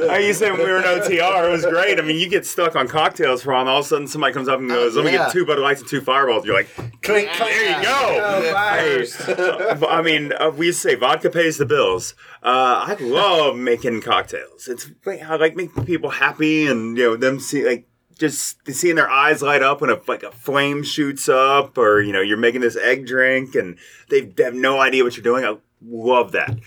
I 0.09 0.18
used 0.18 0.38
to 0.38 0.47
say 0.47 0.51
when 0.53 0.61
we 0.61 0.66
were 0.66 0.76
in 0.76 0.84
OTR, 0.84 1.49
it 1.49 1.51
was 1.51 1.66
great. 1.66 1.99
I 1.99 2.03
mean, 2.03 2.16
you 2.16 2.28
get 2.28 2.47
stuck 2.47 2.76
on 2.76 2.86
cocktails 2.86 3.43
for 3.43 3.51
a 3.51 3.55
while, 3.55 3.62
and 3.62 3.70
all 3.70 3.80
of 3.80 3.86
a 3.86 3.88
sudden 3.88 4.07
somebody 4.07 4.32
comes 4.32 4.47
up 4.47 4.61
and 4.61 4.68
goes, 4.68 4.95
"Let 4.95 5.05
me 5.05 5.12
yeah. 5.12 5.24
get 5.24 5.32
two 5.32 5.45
Bud 5.45 5.59
Lights 5.59 5.80
and 5.80 5.91
two 5.91 6.01
Fireballs." 6.01 6.45
You're 6.45 6.55
like, 6.55 6.68
Clink, 7.03 7.28
"There 7.38 7.78
you 7.78 7.82
go." 7.82 8.53
Hey, 8.55 9.05
uh, 9.32 9.86
I 9.88 10.01
mean, 10.01 10.32
uh, 10.32 10.51
we 10.51 10.66
used 10.66 10.80
to 10.82 10.91
say 10.91 10.95
vodka 10.95 11.28
pays 11.30 11.59
the 11.59 11.66
bills. 11.66 12.14
Uh, 12.41 12.86
I 12.86 12.97
love 13.01 13.57
making 13.57 14.01
cocktails. 14.01 14.68
It's 14.68 14.93
I 15.09 15.36
like 15.36 15.57
making 15.57 15.84
people 15.86 16.11
happy, 16.11 16.68
and 16.68 16.97
you 16.97 17.03
know 17.03 17.16
them 17.16 17.41
see 17.41 17.66
like 17.66 17.89
just 18.21 18.59
seeing 18.73 18.97
their 18.97 19.11
eyes 19.11 19.43
light 19.43 19.62
up 19.62 19.81
when 19.81 19.91
a 19.91 19.99
like 20.07 20.23
a 20.23 20.31
flame 20.31 20.85
shoots 20.85 21.29
up, 21.29 21.77
or 21.77 22.01
you 22.01 22.12
know 22.12 22.21
you're 22.21 22.37
making 22.37 22.61
this 22.61 22.77
egg 22.77 23.07
drink, 23.07 23.55
and 23.55 23.77
they 24.11 24.33
have 24.39 24.55
no 24.55 24.79
idea 24.79 25.03
what 25.03 25.16
you're 25.16 25.25
doing. 25.25 25.45
I 25.45 25.57
love 25.83 26.33
that. 26.33 26.59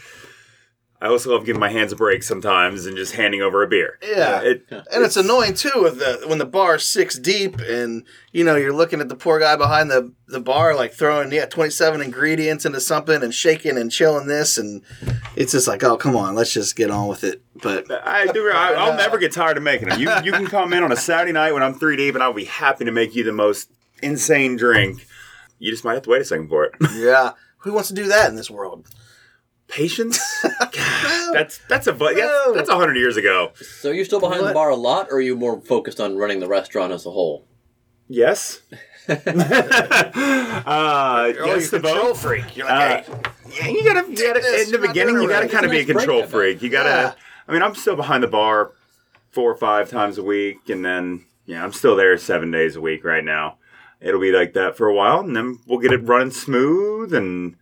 I 1.03 1.07
also 1.07 1.33
love 1.33 1.45
giving 1.45 1.59
my 1.59 1.69
hands 1.69 1.91
a 1.91 1.97
break 1.97 2.23
sometimes 2.23 2.85
and 2.85 2.95
just 2.95 3.13
handing 3.15 3.41
over 3.41 3.61
a 3.61 3.67
beer. 3.67 3.99
Yeah. 4.01 4.39
It, 4.39 4.65
And 4.69 5.03
it's 5.03 5.17
annoying 5.17 5.53
too 5.53 5.81
with 5.83 5.99
the 5.99 6.23
when 6.27 6.37
the 6.37 6.45
bar's 6.45 6.85
six 6.85 7.19
deep 7.19 7.59
and 7.59 8.05
you 8.31 8.45
know 8.45 8.55
you're 8.55 8.71
looking 8.71 9.01
at 9.01 9.09
the 9.09 9.15
poor 9.17 9.37
guy 9.37 9.57
behind 9.57 9.91
the, 9.91 10.13
the 10.29 10.39
bar 10.39 10.73
like 10.75 10.93
throwing 10.93 11.29
yeah 11.33 11.45
27 11.45 11.99
ingredients 11.99 12.65
into 12.65 12.79
something 12.79 13.21
and 13.21 13.33
shaking 13.33 13.77
and 13.77 13.91
chilling 13.91 14.27
this 14.27 14.57
and 14.57 14.81
it's 15.35 15.51
just 15.51 15.67
like 15.67 15.83
oh 15.83 15.97
come 15.97 16.15
on 16.15 16.35
let's 16.35 16.53
just 16.53 16.77
get 16.77 16.89
on 16.89 17.09
with 17.09 17.25
it 17.25 17.41
but 17.63 17.89
I 18.05 18.27
do. 18.27 18.49
I, 18.51 18.73
I'll 18.73 18.95
never 18.97 19.17
get 19.17 19.31
tired 19.31 19.57
of 19.57 19.63
making 19.63 19.89
them. 19.89 19.99
You 19.99 20.09
you 20.23 20.31
can 20.31 20.45
come 20.47 20.73
in 20.73 20.83
on 20.83 20.91
a 20.91 20.95
Saturday 20.97 21.31
night 21.31 21.53
when 21.53 21.63
I'm 21.63 21.73
three 21.73 21.95
deep, 21.95 22.13
and 22.15 22.23
I'll 22.23 22.33
be 22.33 22.45
happy 22.45 22.85
to 22.85 22.91
make 22.91 23.15
you 23.15 23.23
the 23.23 23.31
most 23.33 23.71
insane 24.01 24.55
drink. 24.57 25.05
You 25.59 25.71
just 25.71 25.83
might 25.85 25.93
have 25.93 26.03
to 26.03 26.09
wait 26.09 26.21
a 26.21 26.25
second 26.25 26.49
for 26.49 26.65
it. 26.65 26.73
yeah 26.95 27.31
who 27.59 27.71
wants 27.71 27.87
to 27.87 27.95
do 27.95 28.07
that 28.09 28.29
in 28.29 28.35
this 28.35 28.51
world 28.51 28.85
Patience. 29.69 30.19
God, 30.59 30.69
that's 31.33 31.59
that's 31.69 31.87
a 31.87 31.93
bu- 31.93 32.13
No. 32.13 32.15
that's, 32.15 32.53
that's 32.57 32.69
a 32.69 32.75
hundred 32.75 32.97
years 32.97 33.15
ago. 33.17 33.53
so 33.55 33.89
you're 33.91 34.03
still 34.05 34.19
behind 34.19 34.45
the 34.45 34.53
bar 34.53 34.69
a 34.69 34.75
lot, 34.75 35.07
or 35.09 35.15
are 35.17 35.21
you 35.21 35.35
more 35.37 35.59
focused 35.61 35.99
on 36.01 36.17
running 36.17 36.41
the 36.41 36.47
restaurant 36.49 36.91
as 36.91 37.05
a 37.05 37.11
whole? 37.11 37.47
Yes. 38.09 38.61
uh, 39.09 39.15
oh 40.65 41.25
yes, 41.27 41.35
you're 41.35 41.59
to 41.59 41.87
a 41.87 41.91
control 41.91 42.03
both. 42.13 42.21
freak 42.21 42.55
you're 42.57 42.69
Uh, 42.69 42.79
like 42.79 43.05
hey 43.51 43.71
Yeah, 43.73 43.77
you 43.79 43.83
gotta, 43.83 44.09
you 44.11 44.15
gotta 44.33 44.61
in 44.63 44.71
the 44.71 44.79
beginning, 44.79 45.15
you 45.21 45.27
gotta 45.29 45.47
kind 45.47 45.65
of 45.65 45.71
be 45.71 45.77
a 45.77 45.81
It's 45.81 45.89
a 45.89 45.93
nice 45.93 46.01
control 46.05 46.19
break, 46.21 46.23
I 46.23 46.31
bet. 46.31 46.31
freak. 46.31 46.61
You 46.61 46.69
gotta. 46.69 46.89
Yeah. 46.89 47.13
I 47.47 47.53
mean, 47.53 47.61
I'm 47.61 47.75
still 47.75 47.95
behind 47.95 48.23
the 48.23 48.27
bar 48.27 48.71
four 49.31 49.51
or 49.51 49.57
five 49.57 49.89
times 49.89 50.17
a 50.17 50.23
week, 50.23 50.69
and 50.69 50.83
then 50.83 51.25
yeah, 51.45 51.63
I'm 51.63 51.73
still 51.73 51.95
there 51.95 52.17
seven 52.17 52.51
days 52.51 52.75
a 52.75 52.81
week 52.81 53.03
right 53.03 53.23
now. 53.23 53.57
It'll 53.99 54.21
be 54.21 54.31
like 54.31 54.53
that 54.53 54.75
for 54.77 54.87
a 54.87 54.93
while, 54.93 55.19
and 55.19 55.35
then 55.35 55.59
we'll 55.65 55.79
get 55.79 55.93
it 55.93 56.03
running 56.03 56.31
smooth, 56.31 57.13
and 57.13 57.55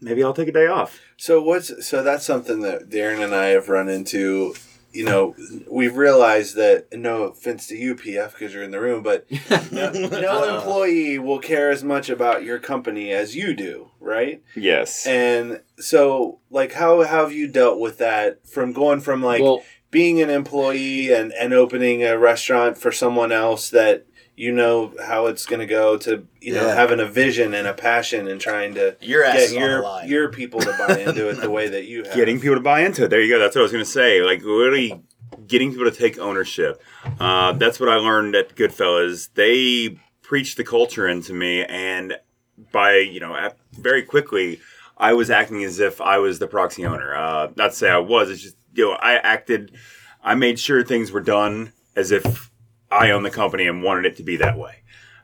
maybe 0.00 0.22
I'll 0.22 0.34
take 0.34 0.48
a 0.48 0.52
day 0.52 0.66
off. 0.66 1.00
So 1.16 1.42
what's 1.42 1.86
so 1.86 2.02
that's 2.02 2.24
something 2.24 2.60
that 2.60 2.88
Darren 2.88 3.22
and 3.22 3.34
I 3.34 3.46
have 3.46 3.68
run 3.68 3.88
into. 3.88 4.54
You 4.92 5.04
know, 5.04 5.34
we've 5.70 5.96
realized 5.96 6.56
that. 6.56 6.86
No 6.92 7.24
offense 7.24 7.66
to 7.68 7.76
you, 7.76 7.94
PF, 7.94 8.32
because 8.32 8.54
you're 8.54 8.62
in 8.62 8.70
the 8.70 8.80
room, 8.80 9.02
but 9.02 9.26
no, 9.72 9.90
no 9.90 10.08
uh-huh. 10.08 10.56
employee 10.56 11.18
will 11.18 11.38
care 11.38 11.70
as 11.70 11.82
much 11.82 12.08
about 12.08 12.44
your 12.44 12.58
company 12.58 13.12
as 13.12 13.34
you 13.34 13.54
do, 13.54 13.90
right? 14.00 14.42
Yes. 14.54 15.06
And 15.06 15.62
so, 15.78 16.38
like, 16.50 16.72
how, 16.72 17.02
how 17.02 17.22
have 17.24 17.32
you 17.32 17.48
dealt 17.48 17.80
with 17.80 17.98
that 17.98 18.46
from 18.46 18.72
going 18.72 19.00
from 19.00 19.22
like 19.22 19.42
well, 19.42 19.62
being 19.90 20.20
an 20.20 20.30
employee 20.30 21.12
and, 21.12 21.32
and 21.32 21.52
opening 21.52 22.02
a 22.02 22.18
restaurant 22.18 22.78
for 22.78 22.90
someone 22.90 23.30
else 23.30 23.70
that 23.70 24.06
you 24.36 24.50
know 24.52 24.94
how 25.04 25.26
it's 25.26 25.44
going 25.46 25.60
to 25.60 25.66
go 25.66 25.96
to 25.98 26.26
you 26.40 26.54
know 26.54 26.66
Yeah. 26.66 26.74
having 26.74 27.00
a 27.00 27.06
vision 27.06 27.52
and 27.54 27.66
a 27.68 27.74
passion 27.74 28.28
and 28.28 28.40
trying 28.40 28.74
to 28.74 28.96
Your 29.00 29.24
ass 29.24 29.34
get 29.34 29.42
is 29.44 29.52
on 29.56 29.60
the 29.60 29.66
your 30.08 30.22
your 30.22 30.28
people 30.30 30.60
to 30.60 30.74
buy 30.78 30.98
into 31.00 31.28
it 31.28 31.34
the 31.34 31.50
way 31.50 31.68
that 31.68 31.84
you 31.84 32.04
have. 32.04 32.14
getting 32.14 32.40
people 32.40 32.56
to 32.56 32.62
buy 32.62 32.80
into 32.80 33.04
it. 33.04 33.08
There 33.08 33.20
you 33.20 33.28
go. 33.28 33.38
That's 33.38 33.54
what 33.54 33.60
I 33.60 33.64
was 33.64 33.72
going 33.72 33.84
to 33.84 33.90
say. 33.90 34.22
Like 34.22 34.42
really 34.42 35.02
getting 35.46 35.70
people 35.70 35.84
to 35.90 35.96
take 35.96 36.18
ownership. 36.18 36.82
Uh, 37.20 37.52
that's 37.52 37.78
what 37.80 37.88
I 37.88 37.96
learned 37.96 38.34
at 38.34 38.54
Goodfellas. 38.56 39.28
They 39.34 39.98
preached 40.22 40.56
the 40.56 40.64
culture 40.64 41.06
into 41.08 41.32
me, 41.34 41.64
and 41.64 42.14
by 42.72 42.96
you 42.98 43.20
know 43.20 43.34
ap- 43.36 43.58
very 43.72 44.02
quickly, 44.02 44.60
I 44.96 45.12
was 45.14 45.30
acting 45.30 45.62
as 45.64 45.78
if 45.80 46.00
I 46.00 46.18
was 46.18 46.38
the 46.38 46.46
proxy 46.46 46.86
owner. 46.86 47.14
Uh, 47.14 47.48
not 47.56 47.70
to 47.70 47.76
say 47.76 47.90
I 47.90 47.98
was. 47.98 48.30
It's 48.30 48.42
just 48.42 48.56
you 48.74 48.86
know 48.90 48.92
I 48.92 49.14
acted. 49.14 49.72
I 50.24 50.34
made 50.36 50.58
sure 50.60 50.82
things 50.84 51.10
were 51.12 51.20
done 51.20 51.72
as 51.96 52.12
if 52.12 52.50
I 52.92 53.10
own 53.10 53.22
the 53.22 53.30
company 53.30 53.66
and 53.66 53.82
wanted 53.82 54.06
it 54.06 54.16
to 54.18 54.22
be 54.22 54.36
that 54.36 54.58
way. 54.58 54.82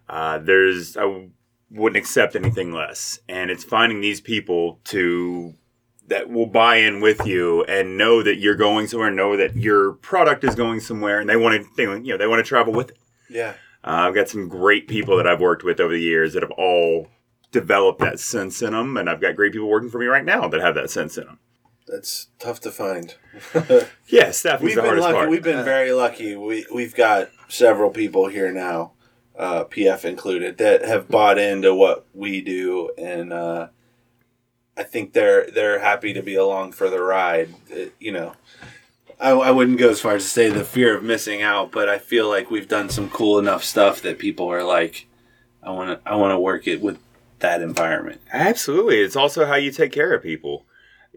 Uh, 0.08 0.38
there's 0.38 0.96
I 0.96 1.28
wouldn't 1.70 1.98
accept 1.98 2.34
anything 2.34 2.72
less, 2.72 3.20
and 3.28 3.50
it's 3.50 3.64
finding 3.64 4.00
these 4.00 4.20
people 4.20 4.80
to 4.84 5.54
that 6.06 6.30
will 6.30 6.46
buy 6.46 6.76
in 6.76 7.00
with 7.00 7.26
you 7.26 7.64
and 7.64 7.98
know 7.98 8.22
that 8.22 8.36
you're 8.36 8.56
going 8.56 8.86
somewhere, 8.86 9.10
know 9.10 9.36
that 9.36 9.56
your 9.56 9.92
product 9.92 10.42
is 10.42 10.54
going 10.54 10.80
somewhere, 10.80 11.20
and 11.20 11.28
they 11.28 11.36
want 11.36 11.62
to, 11.62 11.68
they, 11.76 11.82
you 11.82 12.12
know, 12.12 12.16
they 12.16 12.26
want 12.26 12.42
to 12.42 12.48
travel 12.48 12.72
with 12.72 12.90
it. 12.90 12.98
Yeah. 13.28 13.54
Uh, 13.84 14.08
I've 14.08 14.14
got 14.14 14.28
some 14.28 14.48
great 14.48 14.88
people 14.88 15.18
that 15.18 15.26
I've 15.26 15.40
worked 15.40 15.64
with 15.64 15.78
over 15.80 15.92
the 15.92 16.00
years 16.00 16.32
that 16.32 16.42
have 16.42 16.50
all 16.52 17.08
developed 17.52 18.00
that 18.00 18.18
sense 18.18 18.62
in 18.62 18.72
them, 18.72 18.96
and 18.96 19.08
I've 19.08 19.20
got 19.20 19.36
great 19.36 19.52
people 19.52 19.68
working 19.68 19.90
for 19.90 19.98
me 19.98 20.06
right 20.06 20.24
now 20.24 20.48
that 20.48 20.60
have 20.62 20.74
that 20.76 20.90
sense 20.90 21.18
in 21.18 21.24
them. 21.26 21.38
That's 21.86 22.28
tough 22.38 22.60
to 22.60 22.70
find. 22.70 23.14
Yeah, 24.10 24.30
staffing's 24.30 24.68
we've 24.68 24.76
the 24.76 24.80
been 24.80 24.86
hardest 24.86 25.04
lucky. 25.04 25.14
part. 25.14 25.30
We've 25.30 25.42
been 25.42 25.64
very 25.66 25.92
lucky. 25.92 26.34
We 26.34 26.66
we've 26.72 26.94
got 26.94 27.28
several 27.48 27.90
people 27.90 28.28
here 28.28 28.52
now, 28.52 28.92
uh, 29.38 29.64
PF 29.64 30.04
included, 30.04 30.58
that 30.58 30.84
have 30.84 31.08
bought 31.08 31.38
into 31.38 31.74
what 31.74 32.06
we 32.14 32.40
do, 32.40 32.90
and 32.98 33.32
uh, 33.32 33.68
I 34.76 34.82
think 34.84 35.12
they're 35.12 35.50
they're 35.50 35.80
happy 35.80 36.12
to 36.12 36.22
be 36.22 36.34
along 36.34 36.72
for 36.72 36.88
the 36.90 37.00
ride. 37.02 37.54
It- 37.68 37.94
you 37.98 38.12
know, 38.12 38.34
I, 39.20 39.30
I 39.30 39.50
wouldn't 39.50 39.78
go 39.78 39.90
as 39.90 40.00
far 40.00 40.14
as 40.14 40.24
to 40.24 40.28
say 40.30 40.48
the 40.50 40.64
fear 40.64 40.96
of 40.96 41.02
missing 41.02 41.42
out, 41.42 41.72
but 41.72 41.88
I 41.88 41.98
feel 41.98 42.28
like 42.28 42.50
we've 42.50 42.68
done 42.68 42.88
some 42.88 43.10
cool 43.10 43.38
enough 43.38 43.64
stuff 43.64 44.00
that 44.02 44.18
people 44.18 44.48
are 44.48 44.62
like, 44.64 45.06
I 45.62 45.70
want 45.70 46.02
to 46.04 46.08
I 46.10 46.14
want 46.16 46.32
to 46.32 46.38
work 46.38 46.66
it 46.66 46.80
with 46.80 46.98
that 47.40 47.62
environment. 47.62 48.20
Absolutely, 48.32 48.98
it's 49.00 49.16
also 49.16 49.46
how 49.46 49.54
you 49.56 49.70
take 49.72 49.92
care 49.92 50.12
of 50.14 50.22
people. 50.22 50.64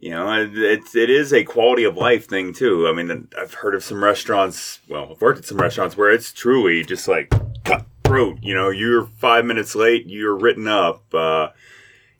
You 0.01 0.09
know, 0.09 0.49
it's 0.51 0.95
it 0.95 1.11
is 1.11 1.31
a 1.31 1.43
quality 1.43 1.83
of 1.83 1.95
life 1.95 2.27
thing 2.27 2.53
too. 2.53 2.87
I 2.87 2.91
mean, 2.91 3.27
I've 3.39 3.53
heard 3.53 3.75
of 3.75 3.83
some 3.83 4.03
restaurants. 4.03 4.79
Well, 4.89 5.11
I've 5.11 5.21
worked 5.21 5.37
at 5.37 5.45
some 5.45 5.61
restaurants 5.61 5.95
where 5.95 6.09
it's 6.09 6.33
truly 6.33 6.83
just 6.83 7.07
like 7.07 7.31
cutthroat. 7.63 8.39
You 8.41 8.55
know, 8.55 8.71
you're 8.71 9.05
five 9.19 9.45
minutes 9.45 9.75
late, 9.75 10.07
you're 10.07 10.35
written 10.35 10.67
up. 10.67 11.03
Uh, 11.13 11.49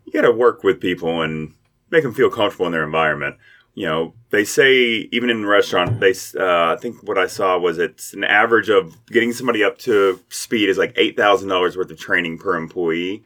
you 0.05 0.13
got 0.13 0.21
to 0.21 0.32
work 0.32 0.63
with 0.63 0.79
people 0.79 1.23
and 1.23 1.55
make 1.89 2.03
them 2.03 2.13
feel 2.13 2.29
comfortable 2.29 2.67
in 2.67 2.71
their 2.71 2.84
environment. 2.84 3.38
You 3.73 3.88
know, 3.88 4.13
they 4.29 4.45
say 4.45 5.09
even 5.11 5.32
in 5.32 5.41
the 5.41 5.47
restaurant, 5.47 5.99
they 5.99 6.11
uh, 6.39 6.73
I 6.73 6.77
think 6.79 7.01
what 7.01 7.17
I 7.17 7.25
saw 7.25 7.57
was 7.57 7.79
it's 7.79 8.13
an 8.13 8.23
average 8.23 8.69
of 8.69 9.03
getting 9.07 9.34
somebody 9.34 9.63
up 9.63 9.79
to 9.79 10.19
speed 10.29 10.69
is 10.69 10.77
like 10.77 10.93
eight 10.97 11.17
thousand 11.17 11.49
dollars 11.49 11.75
worth 11.75 11.89
of 11.89 11.97
training 11.97 12.38
per 12.38 12.55
employee 12.55 13.23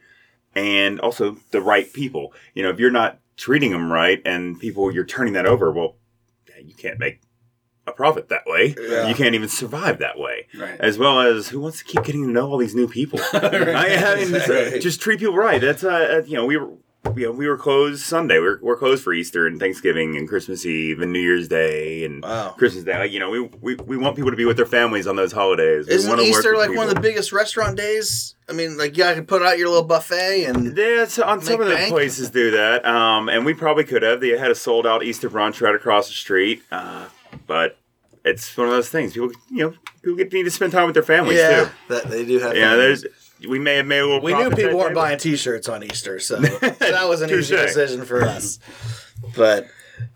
and 0.56 1.01
also 1.01 1.36
the 1.51 1.60
right 1.60 1.91
people. 1.91 2.32
You 2.53 2.64
know, 2.64 2.70
if 2.70 2.80
you're 2.80 2.89
not 2.89 3.20
treating 3.38 3.72
them 3.72 3.92
right 3.92 4.22
and 4.26 4.60
people 4.60 4.92
you're 4.94 5.06
turning 5.06 5.34
that 5.34 5.46
over, 5.46 5.72
well, 5.72 5.96
you 6.64 6.74
can't 6.74 7.00
make 7.00 7.22
a 7.88 7.92
profit 7.92 8.30
that 8.30 8.42
way. 8.48 8.74
Yeah. 8.80 9.08
You 9.08 9.14
can't 9.16 9.36
even 9.36 9.50
survive 9.50 10.00
that 10.00 10.18
way. 10.18 10.48
Right. 10.58 10.80
As 10.80 10.98
well 10.98 11.20
as 11.20 11.50
who 11.50 11.60
wants 11.60 11.80
to 11.80 11.84
keep 11.86 12.04
getting 12.04 12.24
to 12.26 12.32
know 12.32 12.50
all 12.50 12.58
these 12.58 12.74
new 12.74 12.88
people? 12.88 13.20
I, 13.34 13.38
I 13.38 14.16
mean, 14.26 14.34
Right. 14.34 14.82
just 14.82 15.02
treat 15.02 15.20
people 15.20 15.36
right. 15.36 15.62
That's 15.62 15.84
uh, 15.84 16.22
uh, 16.22 16.26
you 16.26 16.36
know 16.36 16.46
we 16.46 16.58
were. 16.58 16.72
You 17.14 17.28
know, 17.28 17.32
we 17.32 17.47
were 17.47 17.58
closed 17.58 18.01
Sunday. 18.03 18.39
We're, 18.39 18.60
we're 18.62 18.76
closed 18.78 19.03
for 19.03 19.14
Easter 19.14 19.45
and 19.47 19.60
Thanksgiving 19.60 20.18
and 20.18 20.28
Christmas 20.28 20.66
Eve 20.66 20.99
and 21.01 21.14
New 21.14 21.20
Year's 21.20 21.47
Day 21.47 22.03
and 22.03 22.24
Wow. 22.24 22.56
Christmas 22.58 22.84
Day. 22.84 22.97
Like, 22.97 23.12
you 23.12 23.20
know, 23.20 23.30
we, 23.30 23.41
we, 23.62 23.76
we 23.76 23.95
want 23.97 24.16
people 24.16 24.32
to 24.32 24.38
be 24.38 24.43
with 24.45 24.58
their 24.58 24.66
families 24.66 25.06
on 25.08 25.16
those 25.16 25.32
holidays. 25.32 25.88
Isn't 25.88 26.20
Easter 26.20 26.58
like 26.58 26.76
one 26.76 26.89
of 26.89 26.95
the 26.95 26.99
biggest 27.01 27.32
restaurant 27.32 27.78
days? 27.78 28.36
I 28.49 28.53
mean, 28.53 28.78
like, 28.78 28.97
yeah, 28.97 29.10
I 29.10 29.14
could 29.14 29.28
put 29.28 29.41
out 29.43 29.58
your 29.58 29.70
little 29.70 29.84
buffet 29.86 30.45
and 30.45 30.76
Yeah, 30.78 31.06
so 31.06 31.24
on 31.24 31.41
some 31.41 31.62
of 31.62 31.68
the 31.68 31.76
bank? 31.76 31.89
places 31.91 32.32
do 32.32 32.51
that, 32.51 32.86
um, 32.86 33.30
and 33.30 33.45
we 33.45 33.53
probably 33.53 33.84
could 33.86 34.01
have. 34.03 34.20
They 34.20 34.30
had 34.38 34.51
a 34.51 34.56
sold 34.56 34.86
out 34.86 35.03
Easter 35.03 35.30
brunch 35.30 35.62
right 35.62 35.74
across 35.76 36.08
the 36.08 36.14
street, 36.14 36.64
uh, 36.72 37.08
but 37.47 37.78
it's 38.24 38.56
one 38.58 38.68
of 38.68 38.74
those 38.74 38.89
things. 38.89 39.14
People, 39.14 39.32
you 39.49 39.58
know, 39.70 39.74
people 40.01 40.16
get, 40.18 40.34
need 40.34 40.43
to 40.43 40.51
spend 40.51 40.72
time 40.74 40.86
with 40.86 40.93
their 40.95 41.03
families 41.03 41.38
yeah, 41.38 41.64
too. 41.66 41.70
that 41.89 42.03
they 42.10 42.26
do 42.26 42.39
have. 42.39 42.56
Yeah, 42.58 42.72
families. 42.72 43.01
there's. 43.03 43.24
We 43.48 43.60
may 43.60 43.76
have 43.76 43.86
made 43.86 44.00
a 44.00 44.06
little. 44.06 44.22
we 44.22 44.34
knew 44.34 44.50
people 44.50 44.78
weren't 44.78 44.90
day, 44.92 44.96
buying 44.96 45.18
T-shirts 45.18 45.68
on 45.68 45.84
Easter, 45.84 46.20
so 46.20 46.36
that 46.40 47.06
was 47.08 47.22
an 47.22 47.30
easy 47.30 47.56
decision 47.56 48.06
for 48.06 48.24
us. 48.24 48.60
But 49.36 49.68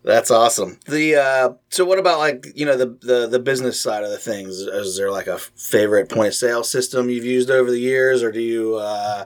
that's 0.04 0.32
awesome. 0.32 0.80
The 0.88 1.16
uh, 1.16 1.50
so 1.70 1.86
what 1.86 2.00
about 2.00 2.20
like 2.20 2.48
you 2.56 2.66
know 2.66 2.78
the, 2.78 2.98
the 3.02 3.28
the 3.28 3.40
business 3.40 3.80
side 3.80 4.04
of 4.04 4.10
the 4.10 4.18
things? 4.18 4.58
Is 4.60 4.98
there 4.98 5.12
like 5.12 5.28
a 5.28 5.38
favorite 5.38 6.10
point 6.10 6.30
of 6.30 6.36
sale 6.36 6.64
system 6.64 7.10
you've 7.10 7.26
used 7.26 7.50
over 7.50 7.70
the 7.70 7.80
years, 7.80 8.24
or 8.24 8.32
do 8.32 8.42
you? 8.42 8.76
Uh, 8.76 9.26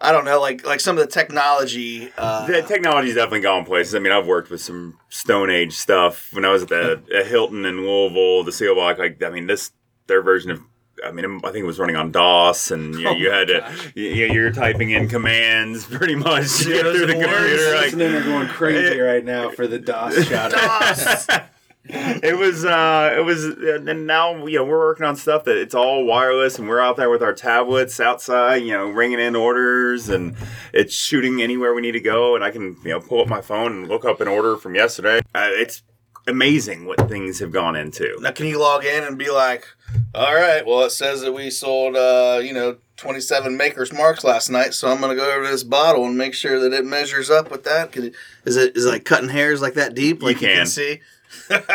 I 0.00 0.10
don't 0.10 0.24
know, 0.24 0.40
like 0.40 0.66
like 0.66 0.80
some 0.80 0.96
of 0.98 1.04
the 1.04 1.10
technology. 1.10 2.10
Uh, 2.18 2.46
The 2.46 2.62
technology's 2.62 3.14
definitely 3.14 3.40
gone 3.40 3.64
places. 3.64 3.94
I 3.94 4.00
mean, 4.00 4.12
I've 4.12 4.26
worked 4.26 4.50
with 4.50 4.60
some 4.60 4.98
Stone 5.08 5.50
Age 5.50 5.74
stuff 5.74 6.28
when 6.32 6.44
I 6.44 6.50
was 6.50 6.62
at 6.62 6.68
the 6.70 7.02
at 7.16 7.26
Hilton 7.26 7.64
in 7.64 7.86
Louisville, 7.86 8.42
the 8.44 8.50
Seelbach. 8.50 8.98
Like, 8.98 9.22
I 9.22 9.30
mean, 9.30 9.46
this 9.46 9.72
their 10.06 10.22
version 10.22 10.50
of. 10.50 10.60
I 11.04 11.10
mean, 11.12 11.40
I 11.44 11.50
think 11.50 11.62
it 11.62 11.66
was 11.66 11.78
running 11.78 11.96
on 11.96 12.10
DOS, 12.10 12.70
and 12.70 12.94
you, 12.94 13.08
Oh 13.08 13.12
you 13.12 13.30
had 13.30 13.48
to. 13.48 13.72
You, 13.94 14.26
you're 14.26 14.52
typing 14.52 14.90
in 14.90 15.08
commands 15.08 15.84
pretty 15.84 16.14
much 16.14 16.58
to 16.58 16.64
get 16.64 16.82
through 16.82 17.06
the 17.06 17.12
computer. 17.12 17.74
Like, 17.74 17.84
Listening 17.92 18.14
are 18.14 18.22
going 18.22 18.48
crazy 18.48 18.98
right 19.00 19.24
now 19.24 19.50
for 19.50 19.66
the 19.66 19.78
DOS 19.78 20.24
shout 20.28 20.54
out. 20.54 21.46
it 21.88 22.38
was 22.38 22.64
uh 22.64 23.12
it 23.18 23.22
was 23.22 23.44
and 23.44 24.06
now 24.06 24.46
you 24.46 24.56
know 24.56 24.64
we're 24.64 24.78
working 24.78 25.04
on 25.04 25.16
stuff 25.16 25.42
that 25.44 25.56
it's 25.56 25.74
all 25.74 26.04
wireless 26.06 26.56
and 26.60 26.68
we're 26.68 26.78
out 26.78 26.96
there 26.96 27.10
with 27.10 27.22
our 27.22 27.34
tablets 27.34 27.98
outside 27.98 28.58
you 28.62 28.70
know 28.70 28.88
ringing 28.88 29.18
in 29.18 29.34
orders 29.34 30.08
and 30.08 30.36
it's 30.72 30.94
shooting 30.94 31.42
anywhere 31.42 31.74
we 31.74 31.82
need 31.82 31.90
to 31.92 32.00
go 32.00 32.36
and 32.36 32.44
i 32.44 32.52
can 32.52 32.76
you 32.84 32.90
know 32.90 33.00
pull 33.00 33.20
up 33.20 33.26
my 33.26 33.40
phone 33.40 33.72
and 33.72 33.88
look 33.88 34.04
up 34.04 34.20
an 34.20 34.28
order 34.28 34.56
from 34.56 34.76
yesterday 34.76 35.18
uh, 35.34 35.48
it's 35.50 35.82
amazing 36.26 36.84
what 36.86 37.08
things 37.08 37.38
have 37.40 37.50
gone 37.50 37.76
into 37.76 38.18
Now, 38.20 38.30
can 38.30 38.46
you 38.46 38.58
log 38.60 38.84
in 38.84 39.04
and 39.04 39.18
be 39.18 39.30
like, 39.30 39.66
all 40.14 40.34
right, 40.34 40.64
well, 40.64 40.82
it 40.82 40.90
says 40.90 41.20
that 41.22 41.32
we 41.32 41.50
sold, 41.50 41.96
uh, 41.96 42.40
you 42.42 42.52
know, 42.52 42.76
27 42.96 43.56
Maker's 43.56 43.92
Marks 43.92 44.22
last 44.22 44.48
night, 44.48 44.74
so 44.74 44.88
I'm 44.88 45.00
going 45.00 45.16
to 45.16 45.20
go 45.20 45.30
over 45.30 45.44
to 45.44 45.50
this 45.50 45.64
bottle 45.64 46.04
and 46.06 46.16
make 46.16 46.34
sure 46.34 46.60
that 46.60 46.72
it 46.72 46.84
measures 46.84 47.30
up 47.30 47.50
with 47.50 47.64
that. 47.64 47.96
It, 47.96 48.14
is 48.44 48.56
it 48.56 48.76
is 48.76 48.86
it 48.86 48.90
like 48.90 49.04
cutting 49.04 49.28
hairs 49.28 49.60
like 49.60 49.74
that 49.74 49.94
deep? 49.94 50.22
Like 50.22 50.40
you 50.40 50.48
can, 50.48 50.56
can. 50.58 50.66
see? 50.66 51.00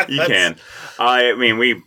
you 0.08 0.22
can 0.26 0.56
i 0.98 1.34
mean 1.34 1.58
we 1.58 1.82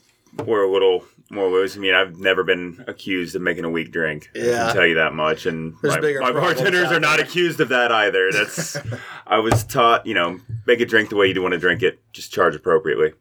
were 0.46 0.64
a 0.64 0.70
little 0.72 1.06
more 1.32 1.50
loose. 1.50 1.76
I 1.76 1.80
mean, 1.80 1.94
I've 1.94 2.18
never 2.20 2.44
been 2.44 2.84
accused 2.88 3.36
of 3.36 3.42
making 3.42 3.64
a 3.64 3.70
weak 3.70 3.92
drink. 3.92 4.30
Yeah. 4.36 4.42
I 4.44 4.46
Yeah. 4.46 4.66
can 4.68 4.76
tell 4.76 4.86
you 4.88 4.96
that 4.96 5.14
much. 5.14 5.46
And 5.46 5.74
There's 5.82 5.96
my, 5.96 6.02
bigger 6.02 6.20
my 6.22 6.32
bartenders 6.32 6.92
are 6.92 7.00
not 7.00 7.20
accused 7.20 7.60
of 7.60 7.70
that 7.70 7.92
either. 7.92 8.32
That's 8.32 8.78
I 9.28 9.40
was 9.40 9.64
taught, 9.64 10.06
you 10.06 10.14
know, 10.14 10.40
make 10.68 10.80
a 10.82 10.86
drink 10.86 11.10
the 11.10 11.16
way 11.16 11.28
you 11.28 11.42
want 11.42 11.54
to 11.54 11.60
drink 11.60 11.82
it. 11.84 12.00
Just 12.14 12.32
charge 12.34 12.56
appropriately. 12.56 13.14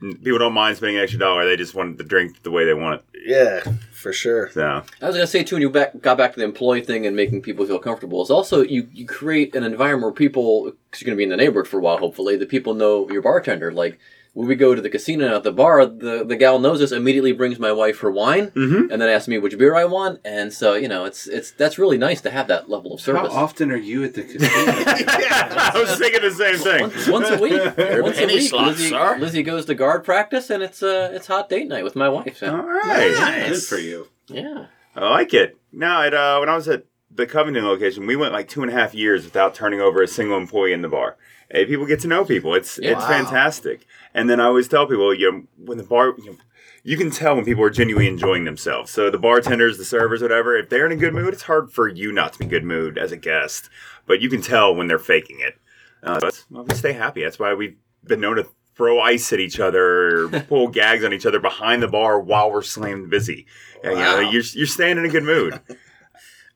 People 0.00 0.38
don't 0.40 0.52
mind 0.52 0.76
spending 0.76 0.96
an 0.96 1.02
extra 1.04 1.20
dollar. 1.20 1.44
They 1.44 1.56
just 1.56 1.74
want 1.76 1.96
the 1.96 2.02
drink 2.04 2.42
the 2.42 2.50
way 2.50 2.64
they 2.64 2.74
want 2.74 3.00
it. 3.00 3.04
Yeah, 3.24 3.60
for 3.92 4.12
sure. 4.12 4.50
So 4.50 4.82
I 5.00 5.06
was 5.06 5.14
gonna 5.14 5.26
say 5.28 5.44
too, 5.44 5.54
when 5.54 5.62
you 5.62 5.70
back, 5.70 6.00
got 6.00 6.18
back 6.18 6.32
to 6.34 6.40
the 6.40 6.44
employee 6.44 6.80
thing 6.80 7.06
and 7.06 7.14
making 7.14 7.42
people 7.42 7.64
feel 7.66 7.78
comfortable, 7.78 8.20
is 8.22 8.30
also 8.30 8.62
you, 8.62 8.88
you 8.92 9.06
create 9.06 9.54
an 9.54 9.62
environment 9.62 10.02
where 10.04 10.12
people, 10.12 10.72
because 10.90 11.02
you're 11.02 11.06
gonna 11.06 11.16
be 11.18 11.22
in 11.22 11.28
the 11.28 11.36
neighborhood 11.36 11.68
for 11.68 11.78
a 11.78 11.80
while, 11.82 11.98
hopefully, 11.98 12.36
the 12.36 12.46
people 12.46 12.74
know 12.74 13.08
your 13.10 13.22
bartender. 13.22 13.70
Like 13.70 14.00
when 14.32 14.46
we 14.46 14.54
go 14.54 14.74
to 14.74 14.80
the 14.80 14.88
casino 14.88 15.26
and 15.26 15.34
at 15.34 15.42
the 15.42 15.50
bar, 15.52 15.84
the 15.86 16.24
the 16.24 16.36
gal 16.36 16.58
knows 16.58 16.80
us, 16.80 16.92
immediately 16.92 17.32
brings 17.32 17.58
my 17.58 17.72
wife 17.72 17.98
her 18.00 18.10
wine, 18.10 18.52
Mhm. 18.52 18.90
and 18.90 19.02
then 19.02 19.08
asks 19.08 19.26
me 19.28 19.38
which 19.38 19.58
beer 19.58 19.74
I 19.74 19.84
want, 19.86 20.20
and 20.24 20.52
so 20.52 20.74
you 20.74 20.88
know, 20.88 21.04
it's 21.04 21.26
it's 21.26 21.50
that's 21.50 21.78
really 21.78 21.98
nice 21.98 22.20
to 22.22 22.30
have 22.30 22.46
that 22.48 22.70
level 22.70 22.92
of 22.94 23.00
service. 23.00 23.32
How 23.32 23.38
often 23.44 23.70
are 23.72 23.76
you 23.76 24.04
at 24.04 24.14
the 24.14 24.22
casino? 24.22 24.48
I 24.52 25.72
was 25.74 25.98
thinking 25.98 26.22
the 26.22 26.30
same 26.30 26.56
thing. 26.56 26.80
Once, 26.82 27.08
once 27.08 27.30
a 27.30 27.38
week, 27.38 27.52
once 28.02 28.16
a 28.18 28.20
penny 28.20 28.34
week, 28.34 28.48
slots, 28.48 28.78
Lizzie, 28.78 28.88
sir. 28.90 29.16
Lizzie 29.18 29.42
goes 29.42 29.66
to 29.66 29.74
guard 29.74 30.04
practice, 30.04 30.50
and 30.50 30.62
it's 30.62 30.82
uh 30.82 31.10
it's 31.12 31.26
hot 31.26 31.48
date 31.48 31.68
night 31.68 31.84
with 31.84 31.96
my 31.96 32.08
wife. 32.08 32.38
So. 32.38 32.50
All 32.56 32.62
right. 32.62 33.48
Good 33.48 33.62
for 33.62 33.78
you. 33.78 34.08
Yeah. 34.28 34.66
I 34.96 35.08
like 35.08 35.34
it. 35.34 35.56
Now, 35.72 36.02
it, 36.02 36.12
uh, 36.14 36.38
when 36.38 36.48
I 36.48 36.56
was 36.56 36.66
at 36.68 36.84
the 37.14 37.26
Covington 37.26 37.64
location, 37.64 38.06
we 38.06 38.16
went 38.16 38.32
like 38.32 38.48
two 38.48 38.62
and 38.62 38.70
a 38.70 38.74
half 38.74 38.94
years 38.94 39.24
without 39.24 39.54
turning 39.54 39.80
over 39.80 40.02
a 40.02 40.06
single 40.08 40.36
employee 40.36 40.72
in 40.72 40.82
the 40.82 40.88
bar. 40.88 41.16
Hey, 41.50 41.64
people 41.64 41.86
get 41.86 42.00
to 42.00 42.08
know 42.08 42.24
people. 42.24 42.54
It's 42.54 42.78
Yeah. 42.80 42.92
it's 42.92 43.00
Wow. 43.02 43.08
fantastic. 43.08 43.86
And 44.14 44.28
then 44.28 44.40
I 44.40 44.44
always 44.44 44.68
tell 44.68 44.86
people, 44.86 45.14
you 45.14 45.30
know, 45.30 45.42
when 45.56 45.78
the 45.78 45.84
bar, 45.84 46.14
you, 46.18 46.32
know, 46.32 46.36
you 46.82 46.96
can 46.96 47.10
tell 47.10 47.36
when 47.36 47.44
people 47.44 47.62
are 47.64 47.70
genuinely 47.70 48.08
enjoying 48.08 48.44
themselves. 48.44 48.90
So 48.90 49.10
the 49.10 49.18
bartenders, 49.18 49.78
the 49.78 49.84
servers, 49.84 50.22
whatever, 50.22 50.56
if 50.56 50.68
they're 50.68 50.86
in 50.86 50.92
a 50.92 50.96
good 50.96 51.14
mood, 51.14 51.32
it's 51.32 51.42
hard 51.42 51.72
for 51.72 51.88
you 51.88 52.12
not 52.12 52.32
to 52.34 52.38
be 52.38 52.46
good 52.46 52.64
mood 52.64 52.98
as 52.98 53.12
a 53.12 53.16
guest. 53.16 53.68
But 54.06 54.20
you 54.20 54.28
can 54.28 54.42
tell 54.42 54.74
when 54.74 54.88
they're 54.88 54.98
faking 54.98 55.40
it. 55.40 55.58
Uh, 56.02 56.18
that's, 56.18 56.46
well, 56.50 56.64
we 56.64 56.74
stay 56.74 56.92
happy. 56.92 57.22
That's 57.22 57.38
why 57.38 57.54
we've 57.54 57.76
been 58.04 58.20
known 58.20 58.36
to 58.36 58.48
throw 58.74 59.00
ice 59.00 59.32
at 59.32 59.40
each 59.40 59.60
other 59.60 60.24
or 60.24 60.28
pull 60.48 60.68
gags 60.68 61.04
on 61.04 61.12
each 61.12 61.26
other 61.26 61.38
behind 61.38 61.82
the 61.82 61.88
bar 61.88 62.18
while 62.18 62.50
we're 62.50 62.62
slammed 62.62 63.10
busy. 63.10 63.46
Yeah, 63.84 63.90
you 63.90 63.96
know, 63.96 64.20
you're, 64.20 64.42
you're 64.54 64.66
staying 64.66 64.98
in 64.98 65.04
a 65.04 65.08
good 65.08 65.24
mood. 65.24 65.60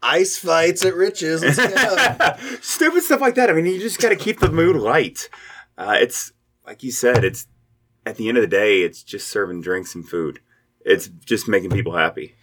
Ice 0.02 0.36
fights 0.36 0.84
at 0.84 0.94
Rich's. 0.94 1.40
Stupid 2.60 3.02
stuff 3.02 3.22
like 3.22 3.36
that. 3.36 3.48
I 3.48 3.54
mean, 3.54 3.64
you 3.64 3.80
just 3.80 3.98
got 3.98 4.10
to 4.10 4.16
keep 4.16 4.38
the 4.38 4.52
mood 4.52 4.76
light. 4.76 5.30
Uh, 5.78 5.96
it's 5.98 6.33
like 6.66 6.82
you 6.82 6.90
said. 6.92 7.24
It's 7.24 7.46
at 8.06 8.16
the 8.16 8.28
end 8.28 8.36
of 8.38 8.42
the 8.42 8.48
day, 8.48 8.82
it's 8.82 9.02
just 9.02 9.28
serving 9.28 9.60
drinks 9.62 9.94
and 9.94 10.08
food. 10.08 10.40
It's 10.84 11.08
just 11.08 11.48
making 11.48 11.70
people 11.70 11.96
happy. 11.96 12.34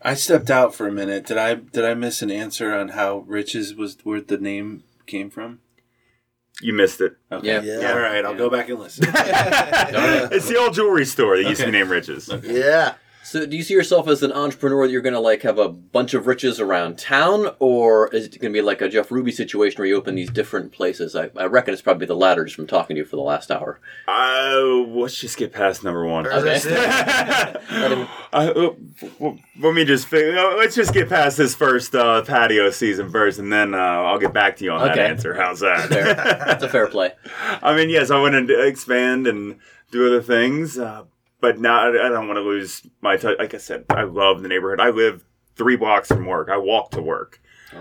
I 0.00 0.14
stepped 0.14 0.50
out 0.50 0.72
for 0.74 0.86
a 0.86 0.92
minute. 0.92 1.26
Did 1.26 1.36
I 1.36 1.54
did 1.54 1.84
I 1.84 1.94
miss 1.94 2.22
an 2.22 2.30
answer 2.30 2.72
on 2.72 2.90
how 2.90 3.18
Rich's 3.26 3.74
was 3.74 3.96
where 4.04 4.20
the 4.20 4.38
name 4.38 4.84
came 5.06 5.30
from? 5.30 5.60
You 6.60 6.72
missed 6.72 7.00
it. 7.00 7.16
Okay. 7.30 7.46
Yeah. 7.46 7.80
Yeah. 7.80 7.92
All 7.92 7.98
right, 7.98 8.24
I'll 8.24 8.34
go 8.34 8.50
back 8.50 8.68
and 8.68 8.78
listen. 8.78 9.06
It's 9.12 10.48
the 10.48 10.56
old 10.58 10.74
jewelry 10.74 11.04
store 11.04 11.36
that 11.36 11.44
used 11.48 11.60
to 11.60 11.66
be 11.66 11.72
named 11.72 11.90
Rich's. 11.90 12.28
yeah. 12.44 12.94
So, 13.30 13.44
do 13.44 13.58
you 13.58 13.62
see 13.62 13.74
yourself 13.74 14.08
as 14.08 14.22
an 14.22 14.32
entrepreneur 14.32 14.86
that 14.86 14.90
you're 14.92 15.02
going 15.02 15.12
to 15.12 15.20
like 15.20 15.42
have 15.42 15.58
a 15.58 15.68
bunch 15.68 16.14
of 16.14 16.26
riches 16.26 16.58
around 16.60 16.96
town, 16.98 17.50
or 17.58 18.08
is 18.14 18.24
it 18.24 18.40
going 18.40 18.50
to 18.54 18.56
be 18.56 18.62
like 18.62 18.80
a 18.80 18.88
Jeff 18.88 19.10
Ruby 19.10 19.32
situation 19.32 19.76
where 19.78 19.86
you 19.86 19.96
open 19.96 20.14
these 20.14 20.30
different 20.30 20.72
places? 20.72 21.14
I, 21.14 21.28
I 21.36 21.44
reckon 21.44 21.74
it's 21.74 21.82
probably 21.82 22.06
the 22.06 22.16
latter, 22.16 22.44
just 22.44 22.56
from 22.56 22.66
talking 22.66 22.96
to 22.96 23.00
you 23.00 23.04
for 23.04 23.16
the 23.16 23.22
last 23.22 23.50
hour. 23.50 23.80
Uh, 24.08 24.62
let's 24.88 25.14
just 25.20 25.36
get 25.36 25.52
past 25.52 25.84
number 25.84 26.06
one. 26.06 26.26
Okay. 26.26 26.58
Uh, 28.30 28.70
uh, 29.20 29.30
let 29.58 29.74
me 29.74 29.84
just 29.84 30.06
fi- 30.06 30.36
uh, 30.36 30.56
let's 30.56 30.74
just 30.74 30.92
get 30.92 31.08
past 31.08 31.36
this 31.38 31.54
first 31.54 31.94
uh, 31.94 32.22
patio 32.22 32.70
season 32.70 33.10
first, 33.10 33.38
and 33.38 33.50
then 33.52 33.74
uh, 33.74 33.78
I'll 33.78 34.18
get 34.18 34.34
back 34.34 34.56
to 34.56 34.64
you 34.64 34.70
on 34.72 34.82
that 34.82 34.92
Okay. 34.98 35.06
answer. 35.06 35.34
How's 35.34 35.60
that? 35.60 35.88
Fair. 35.88 36.14
That's 36.14 36.62
a 36.62 36.68
fair 36.68 36.86
play. 36.90 37.12
I 37.62 37.74
mean, 37.74 37.88
yes, 37.88 38.10
I 38.10 38.20
want 38.20 38.34
to 38.48 38.66
expand 38.66 39.26
and 39.26 39.58
do 39.90 40.06
other 40.06 40.20
things, 40.22 40.78
uh, 40.78 41.04
but 41.40 41.58
not. 41.60 41.96
I 41.96 42.08
don't 42.08 42.26
want 42.26 42.36
to 42.38 42.42
lose 42.42 42.86
my 43.00 43.16
touch. 43.16 43.38
Like 43.38 43.54
I 43.54 43.58
said, 43.58 43.84
I 43.90 44.02
love 44.02 44.42
the 44.42 44.48
neighborhood. 44.48 44.80
I 44.80 44.90
live 44.90 45.24
three 45.56 45.76
blocks 45.76 46.08
from 46.08 46.26
work. 46.26 46.48
I 46.50 46.56
walk 46.56 46.90
to 46.92 47.02
work. 47.02 47.40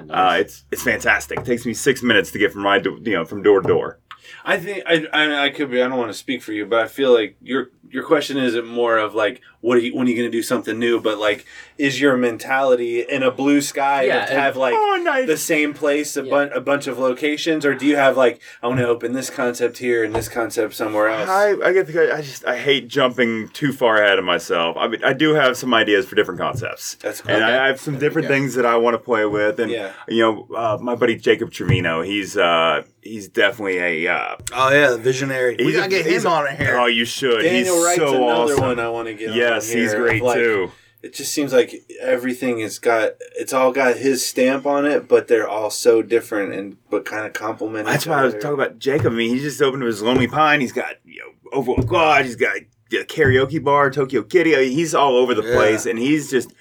Uh, 0.09 0.37
it's 0.39 0.65
it's 0.71 0.83
fantastic. 0.83 1.39
It 1.39 1.45
takes 1.45 1.65
me 1.65 1.73
six 1.73 2.03
minutes 2.03 2.31
to 2.31 2.39
get 2.39 2.51
from 2.51 2.63
my 2.63 2.79
do- 2.79 3.01
you 3.03 3.13
know 3.13 3.25
from 3.25 3.41
door 3.41 3.61
to 3.61 3.67
door. 3.67 3.99
I 4.43 4.57
think 4.57 4.83
I, 4.85 5.05
I 5.13 5.45
I 5.45 5.49
could 5.49 5.71
be. 5.71 5.81
I 5.81 5.87
don't 5.87 5.97
want 5.97 6.11
to 6.11 6.17
speak 6.17 6.41
for 6.41 6.51
you, 6.51 6.65
but 6.65 6.79
I 6.83 6.87
feel 6.87 7.13
like 7.13 7.37
your 7.41 7.69
your 7.89 8.03
question 8.03 8.37
isn't 8.37 8.67
more 8.67 8.97
of 8.97 9.15
like 9.15 9.41
what 9.61 9.77
are 9.77 9.81
you, 9.81 9.95
when 9.95 10.05
are 10.07 10.09
you 10.09 10.15
going 10.15 10.29
to 10.31 10.37
do 10.37 10.43
something 10.43 10.77
new, 10.77 10.99
but 11.01 11.17
like 11.17 11.45
is 11.77 11.99
your 12.01 12.15
mentality 12.17 13.01
in 13.01 13.21
a 13.23 13.31
blue 13.31 13.61
sky 13.61 14.03
Yeah, 14.03 14.25
to 14.25 14.33
have 14.33 14.55
like 14.57 14.73
Oh, 14.75 15.01
nice. 15.03 15.27
the 15.27 15.37
same 15.37 15.73
place 15.73 16.15
a, 16.17 16.23
Yeah. 16.23 16.29
bun- 16.29 16.51
a 16.53 16.61
bunch 16.61 16.87
of 16.87 16.97
locations, 16.99 17.65
or 17.65 17.73
do 17.75 17.85
you 17.85 17.95
have 17.95 18.15
like 18.17 18.39
I 18.61 18.67
want 18.67 18.79
to 18.79 18.87
open 18.87 19.13
this 19.13 19.29
concept 19.29 19.77
here 19.79 20.03
and 20.03 20.13
this 20.15 20.29
concept 20.29 20.73
somewhere 20.75 21.09
else? 21.09 21.29
I, 21.29 21.53
I 21.63 21.73
get 21.73 21.87
the 21.87 22.13
I 22.15 22.21
just 22.21 22.45
I 22.45 22.57
hate 22.57 22.87
jumping 22.87 23.49
too 23.49 23.73
far 23.73 23.97
ahead 24.01 24.19
of 24.19 24.25
myself. 24.25 24.77
I 24.77 24.87
mean 24.87 25.03
I 25.03 25.13
do 25.13 25.33
have 25.33 25.57
some 25.57 25.73
ideas 25.73 26.05
for 26.07 26.15
different 26.15 26.39
concepts. 26.39 26.95
That's 26.95 27.21
cool. 27.21 27.31
And 27.31 27.43
Okay. 27.43 27.53
I 27.53 27.65
I 27.65 27.67
have 27.67 27.79
some 27.79 27.97
different 27.97 28.27
things 28.27 28.55
that 28.55 28.65
I 28.65 28.77
want 28.77 28.93
to 28.93 28.99
play 28.99 29.25
with. 29.25 29.59
And 29.59 29.71
Yeah. 29.71 29.91
you 30.07 30.21
know, 30.21 30.47
uh, 30.55 30.77
my 30.81 30.95
buddy 30.95 31.15
Jacob 31.15 31.51
Trevino, 31.51 32.01
he's 32.01 32.37
uh, 32.37 32.83
he's 33.01 33.27
definitely 33.27 33.77
a 34.05 34.13
uh, 34.13 34.35
Oh 34.53 34.71
yeah, 34.71 34.91
the 34.91 34.97
visionary. 34.97 35.55
We 35.59 35.73
gotta 35.73 35.87
a- 35.87 35.89
get 35.89 36.05
he's 36.05 36.23
him 36.23 36.31
a- 36.31 36.35
on 36.35 36.55
here. 36.55 36.77
Oh, 36.79 36.85
you 36.85 37.05
should. 37.05 37.41
Daniel 37.41 37.75
he's 37.75 37.83
Wright's 37.83 37.97
so 37.97 38.07
another 38.15 38.53
awesome. 38.53 38.61
one 38.61 38.79
I 38.79 38.89
want 38.89 39.07
to 39.07 39.13
get. 39.13 39.33
Yes, 39.49 39.69
he's 39.69 39.91
here. 39.91 40.01
great 40.01 40.21
Like, 40.21 40.37
too. 40.37 40.71
It 41.03 41.13
just 41.13 41.31
seems 41.31 41.53
like 41.53 41.73
everything 42.01 42.59
has 42.59 42.79
got 42.79 43.11
it's 43.37 43.53
all 43.53 43.71
got 43.71 43.97
his 43.97 44.25
stamp 44.25 44.65
on 44.65 44.85
it, 44.85 45.07
but 45.07 45.27
they're 45.27 45.47
all 45.47 45.69
so 45.69 46.01
different 46.01 46.53
and 46.53 46.77
but 46.89 47.05
kind 47.05 47.25
of 47.25 47.33
complement. 47.33 47.85
That's 47.85 48.07
why 48.07 48.21
I 48.21 48.25
was 48.25 48.33
talking 48.33 48.53
about 48.55 48.79
Jacob. 48.79 49.13
I 49.13 49.15
mean, 49.15 49.33
he 49.35 49.39
just 49.39 49.61
opened 49.61 49.83
up 49.83 49.87
his 49.87 50.01
Lonely 50.01 50.27
Pine. 50.27 50.59
He's 50.59 50.71
got 50.73 50.95
you 51.05 51.19
know 51.19 51.49
Overlook 51.57 51.91
Lodge. 51.91 52.25
He's 52.25 52.35
got 52.35 52.57
a 52.57 53.05
karaoke 53.05 53.63
bar, 53.63 53.91
Tokyo 53.91 54.23
Kitty. 54.23 54.55
I 54.55 54.59
mean, 54.59 54.71
he's 54.71 54.95
all 54.95 55.17
over 55.17 55.33
the 55.35 55.43
Yeah. 55.43 55.55
place, 55.55 55.85
and 55.85 55.99
he's 55.99 56.29
just. 56.31 56.51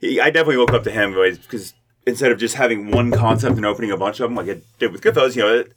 He, 0.00 0.20
I 0.20 0.26
definitely 0.30 0.58
look 0.58 0.72
up 0.72 0.84
to 0.84 0.90
him 0.90 1.14
because 1.14 1.72
instead 2.06 2.30
of 2.30 2.38
just 2.38 2.54
having 2.56 2.90
one 2.90 3.10
concept 3.10 3.56
and 3.56 3.64
opening 3.66 3.90
a 3.90 3.96
bunch 3.96 4.20
of 4.20 4.28
them 4.28 4.36
like 4.36 4.48
I 4.48 4.60
did 4.78 4.92
with 4.92 5.00
Goodfellas, 5.02 5.34
you 5.34 5.42
know, 5.42 5.54
it, 5.60 5.72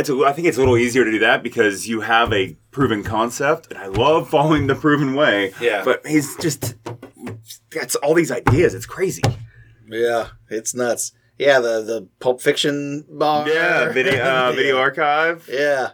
it's 0.00 0.08
a, 0.10 0.18
I 0.24 0.32
think 0.32 0.48
it's 0.48 0.56
a 0.56 0.60
little 0.60 0.76
easier 0.76 1.04
to 1.04 1.10
do 1.10 1.18
that 1.20 1.42
because 1.42 1.86
you 1.88 2.00
have 2.00 2.32
a 2.32 2.56
proven 2.72 3.02
concept, 3.04 3.68
and 3.70 3.78
I 3.78 3.86
love 3.86 4.28
following 4.28 4.66
the 4.66 4.74
proven 4.74 5.14
way. 5.14 5.52
Yeah. 5.60 5.84
but 5.84 6.04
he's 6.06 6.36
just 6.36 6.74
that's 7.70 7.94
all 7.96 8.14
these 8.14 8.32
ideas. 8.32 8.74
It's 8.74 8.86
crazy. 8.86 9.22
Yeah, 9.88 10.28
it's 10.48 10.74
nuts. 10.74 11.12
Yeah, 11.38 11.60
the 11.60 11.80
the 11.82 12.08
Pulp 12.18 12.40
Fiction 12.40 13.04
bar. 13.08 13.48
Yeah, 13.48 13.88
video 13.92 14.22
uh, 14.24 14.52
video 14.52 14.78
archive. 14.78 15.48
Yeah, 15.50 15.90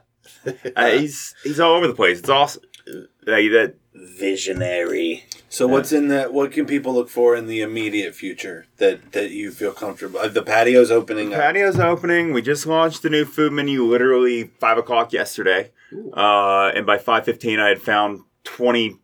Uh, 0.75 0.87
he's 0.91 1.35
he's 1.43 1.61
all 1.61 1.75
over 1.75 1.87
the 1.87 1.95
place. 1.95 2.19
It's 2.19 2.29
awesome. 2.29 2.63
Uh, 2.89 3.03
that 3.27 3.75
visionary. 3.97 5.25
So 5.49 5.67
what's 5.67 5.93
in 5.93 6.09
that? 6.09 6.33
What 6.33 6.53
can 6.53 6.67
people 6.67 6.93
look 6.95 7.09
for 7.09 7.35
in 7.35 7.47
the 7.47 7.61
immediate 7.61 8.15
future 8.15 8.67
that 8.77 9.13
that 9.13 9.31
you 9.31 9.51
feel 9.51 9.73
comfortable? 9.73 10.19
Uh, 10.19 10.29
the 10.29 10.43
patio's 10.43 10.91
opening 10.91 11.33
up. 11.33 11.41
patio's 11.41 11.79
opening. 11.79 12.33
We 12.33 12.43
just 12.43 12.67
launched 12.67 13.03
the 13.03 13.11
new 13.11 13.25
food 13.25 13.53
menu 13.53 13.85
literally 13.85 14.45
five 14.61 14.77
o'clock 14.79 15.13
yesterday, 15.13 15.71
uh, 16.15 16.73
and 16.75 16.85
by 16.85 16.99
five 16.99 17.25
fifteen, 17.25 17.59
I 17.61 17.69
had 17.69 17.81
found 17.81 18.23
twenty. 18.45 18.99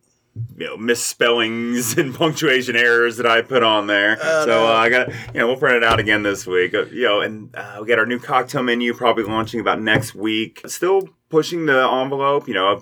You 0.57 0.65
know, 0.65 0.77
misspellings 0.77 1.95
and 1.95 2.15
punctuation 2.23 2.75
errors 2.75 3.17
that 3.17 3.27
I 3.27 3.43
put 3.43 3.61
on 3.61 3.85
there. 3.85 4.17
Oh, 4.19 4.45
so 4.45 4.47
no. 4.47 4.65
uh, 4.65 4.71
I 4.77 4.89
got, 4.89 5.09
you 5.09 5.39
know, 5.39 5.45
we'll 5.45 5.57
print 5.57 5.75
it 5.77 5.83
out 5.83 5.99
again 5.99 6.23
this 6.23 6.47
week. 6.47 6.73
Uh, 6.73 6.85
you 6.85 7.03
know, 7.03 7.21
and 7.21 7.55
uh, 7.55 7.77
we 7.79 7.85
got 7.87 7.99
our 7.99 8.07
new 8.07 8.17
cocktail 8.17 8.63
menu 8.63 8.95
probably 8.95 9.25
launching 9.25 9.59
about 9.59 9.79
next 9.79 10.15
week. 10.15 10.63
Still 10.65 11.07
pushing 11.29 11.67
the 11.67 11.87
envelope. 11.87 12.47
You 12.47 12.55
know, 12.55 12.81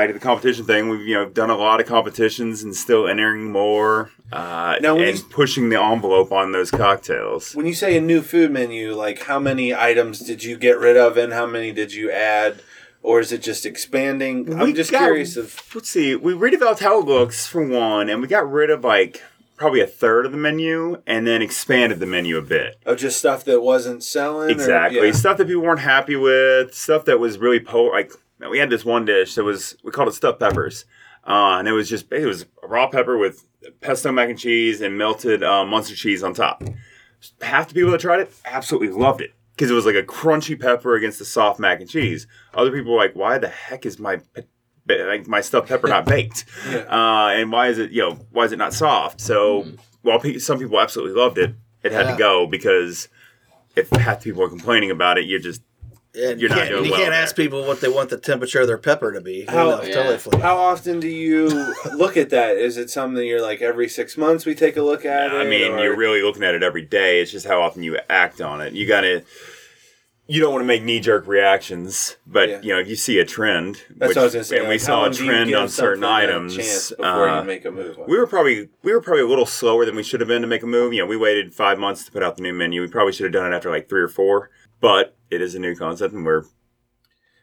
back 0.00 0.08
to 0.08 0.14
the 0.14 0.18
competition 0.20 0.64
thing. 0.64 0.88
We've 0.88 1.06
you 1.06 1.14
know 1.14 1.28
done 1.28 1.50
a 1.50 1.56
lot 1.56 1.80
of 1.80 1.86
competitions 1.86 2.62
and 2.62 2.74
still 2.74 3.06
entering 3.06 3.50
more. 3.52 4.10
Uh, 4.32 4.76
Now, 4.80 4.96
and 4.98 5.18
you- 5.18 5.24
pushing 5.24 5.68
the 5.70 5.80
envelope 5.80 6.30
on 6.32 6.52
those 6.52 6.70
cocktails. 6.70 7.54
When 7.54 7.66
you 7.66 7.74
say 7.74 7.96
a 7.96 8.00
new 8.00 8.22
food 8.22 8.50
menu, 8.52 8.94
like 8.94 9.22
how 9.24 9.38
many 9.38 9.74
items 9.74 10.20
did 10.20 10.42
you 10.44 10.56
get 10.56 10.78
rid 10.78 10.96
of 10.96 11.16
and 11.16 11.32
how 11.32 11.46
many 11.46 11.72
did 11.72 11.92
you 11.92 12.10
add? 12.10 12.62
Or 13.02 13.18
is 13.20 13.32
it 13.32 13.42
just 13.42 13.64
expanding? 13.64 14.44
We 14.44 14.54
I'm 14.54 14.74
just 14.74 14.90
got- 14.92 15.00
curious 15.04 15.36
of 15.36 15.58
Let's 15.74 15.88
see. 15.88 16.14
We 16.16 16.32
redeveloped 16.34 16.80
how 16.80 17.00
it 17.00 17.06
looks 17.06 17.46
for 17.46 17.64
one, 17.66 18.08
and 18.10 18.20
we 18.22 18.28
got 18.28 18.50
rid 18.50 18.68
of 18.70 18.84
like 18.84 19.22
probably 19.56 19.80
a 19.80 19.86
third 19.86 20.24
of 20.26 20.32
the 20.32 20.38
menu, 20.38 21.02
and 21.06 21.26
then 21.26 21.42
expanded 21.42 21.98
the 22.00 22.06
menu 22.06 22.36
a 22.38 22.42
bit. 22.42 22.78
of 22.86 22.96
just 22.98 23.18
stuff 23.18 23.44
that 23.44 23.60
wasn't 23.62 24.02
selling. 24.02 24.48
or- 24.48 24.52
Exactly. 24.52 25.06
yeah. 25.06 25.12
Stuff 25.12 25.36
that 25.38 25.46
people 25.46 25.62
weren't 25.62 25.80
happy 25.80 26.16
with. 26.16 26.72
Stuff 26.74 27.04
that 27.06 27.18
was 27.20 27.36
really 27.38 27.60
po 27.60 27.84
like 27.84 28.12
we 28.48 28.58
had 28.58 28.70
this 28.70 28.84
one 28.84 29.04
dish 29.04 29.34
that 29.34 29.44
was 29.44 29.76
we 29.84 29.90
called 29.90 30.08
it 30.08 30.14
stuffed 30.14 30.40
peppers, 30.40 30.84
uh, 31.26 31.56
and 31.58 31.68
it 31.68 31.72
was 31.72 31.88
just 31.88 32.10
it 32.12 32.24
was 32.26 32.46
raw 32.62 32.86
pepper 32.88 33.18
with 33.18 33.44
pesto 33.80 34.10
mac 34.12 34.28
and 34.30 34.38
cheese 34.38 34.80
and 34.80 34.96
melted 34.96 35.42
uh, 35.42 35.64
Munster 35.64 35.94
cheese 35.94 36.22
on 36.22 36.32
top. 36.32 36.62
Half 37.42 37.68
the 37.68 37.74
people 37.74 37.90
that 37.90 38.00
tried 38.00 38.20
it 38.20 38.32
absolutely 38.46 38.88
loved 38.88 39.20
it 39.20 39.32
because 39.54 39.70
it 39.70 39.74
was 39.74 39.84
like 39.84 39.94
a 39.96 40.02
crunchy 40.02 40.58
pepper 40.58 40.94
against 40.94 41.18
the 41.18 41.24
soft 41.26 41.60
mac 41.60 41.80
and 41.80 41.90
cheese. 41.90 42.26
Other 42.54 42.70
people 42.72 42.92
were 42.92 42.98
like, 42.98 43.14
"Why 43.14 43.36
the 43.38 43.48
heck 43.48 43.84
is 43.84 43.98
my 43.98 44.20
like 44.88 45.28
my 45.28 45.40
stuffed 45.42 45.68
pepper 45.68 45.88
not 45.88 46.06
baked? 46.06 46.46
uh, 46.66 47.30
and 47.34 47.52
why 47.52 47.68
is 47.68 47.78
it 47.78 47.90
you 47.90 48.00
know 48.02 48.18
why 48.30 48.44
is 48.44 48.52
it 48.52 48.58
not 48.58 48.72
soft?" 48.72 49.20
So 49.20 49.66
while 50.02 50.18
pe- 50.18 50.38
some 50.38 50.58
people 50.58 50.80
absolutely 50.80 51.20
loved 51.20 51.36
it, 51.36 51.54
it 51.82 51.92
had 51.92 52.06
Yeah. 52.06 52.12
to 52.12 52.18
go 52.18 52.46
because 52.46 53.08
if 53.76 53.90
half 53.90 54.20
the 54.20 54.30
people 54.30 54.42
are 54.42 54.48
complaining 54.48 54.90
about 54.90 55.18
it, 55.18 55.26
you're 55.26 55.38
just 55.40 55.62
Yeah, 56.12 56.30
You're 56.30 56.48
not 56.48 56.58
can't, 56.58 56.70
doing 56.70 56.84
you 56.86 56.90
well 56.90 57.00
can't 57.00 57.12
there. 57.12 57.22
ask 57.22 57.36
people 57.36 57.64
what 57.66 57.80
they 57.80 57.88
want 57.88 58.10
the 58.10 58.18
temperature 58.18 58.60
of 58.60 58.66
their 58.66 58.78
pepper 58.78 59.12
to 59.12 59.20
be. 59.20 59.44
How- 59.46 59.76
That's 59.76 59.88
yeah. 59.88 59.94
totally. 60.16 60.42
How 60.42 60.56
often 60.56 60.98
do 60.98 61.06
you 61.06 61.48
look 61.94 62.16
at 62.16 62.30
that? 62.30 62.56
Is 62.56 62.76
it 62.76 62.90
something 62.90 63.24
you're 63.24 63.40
like 63.40 63.62
every 63.62 63.88
six 63.88 64.16
months 64.16 64.44
we 64.44 64.56
take 64.56 64.76
a 64.76 64.82
look 64.82 65.04
at 65.04 65.26
it? 65.32 65.36
I 65.36 65.44
mean, 65.44 65.70
or- 65.72 65.78
you're 65.84 65.96
really 65.96 66.20
looking 66.22 66.42
at 66.42 66.54
it 66.56 66.64
every 66.64 66.82
day. 66.82 67.20
It's 67.20 67.30
just 67.30 67.46
how 67.46 67.60
often 67.62 67.84
you 67.84 67.96
act 68.08 68.40
on 68.40 68.60
it. 68.60 68.72
You 68.72 68.86
gotta. 68.86 69.22
You 70.26 70.40
don't 70.40 70.52
want 70.52 70.62
to 70.62 70.66
make 70.66 70.84
knee 70.84 71.00
jerk 71.00 71.26
reactions, 71.26 72.16
but 72.24 72.48
Yeah. 72.48 72.60
you 72.62 72.72
know 72.72 72.78
if 72.78 72.86
you 72.88 72.94
see 72.94 73.18
a 73.18 73.24
trend. 73.24 73.82
That's 73.96 74.10
which- 74.10 74.16
what 74.16 74.18
I 74.18 74.24
was 74.24 74.32
gonna 74.34 74.44
say. 74.44 74.58
And 74.58 74.68
we 74.68 74.74
like, 74.74 74.80
how 74.82 74.86
saw 74.86 75.00
a 75.00 75.02
long 75.02 75.10
do 75.12 75.24
you 75.24 75.30
trend 75.30 75.54
on 75.56 75.68
certain 75.68 76.04
items. 76.04 76.56
before 76.90 77.28
uh, 77.28 77.40
you 77.40 77.46
make 77.46 77.64
a 77.64 77.70
move. 77.72 77.98
we 78.06 78.16
were 78.16 78.26
probably 78.28 78.68
we 78.84 78.92
were 78.92 79.00
probably 79.00 79.22
a 79.22 79.26
little 79.28 79.46
slower 79.46 79.84
than 79.84 79.96
we 79.96 80.04
should 80.04 80.20
have 80.20 80.28
been 80.28 80.42
to 80.42 80.48
make 80.48 80.62
a 80.62 80.66
move. 80.68 80.92
You 80.92 81.00
know, 81.02 81.06
we 81.06 81.16
waited 81.16 81.52
five 81.52 81.78
months 81.80 82.04
to 82.04 82.12
put 82.12 82.22
out 82.22 82.36
the 82.36 82.42
new 82.42 82.52
menu. 82.52 82.80
We 82.80 82.86
probably 82.88 83.12
should 83.12 83.24
have 83.24 83.32
done 83.32 83.52
it 83.52 83.56
after 83.56 83.70
like 83.70 83.88
three 83.88 84.02
or 84.02 84.08
four. 84.08 84.50
But 84.80 85.16
it 85.30 85.40
is 85.42 85.54
a 85.54 85.58
new 85.58 85.74
concept, 85.76 86.14
and 86.14 86.24
we're 86.24 86.44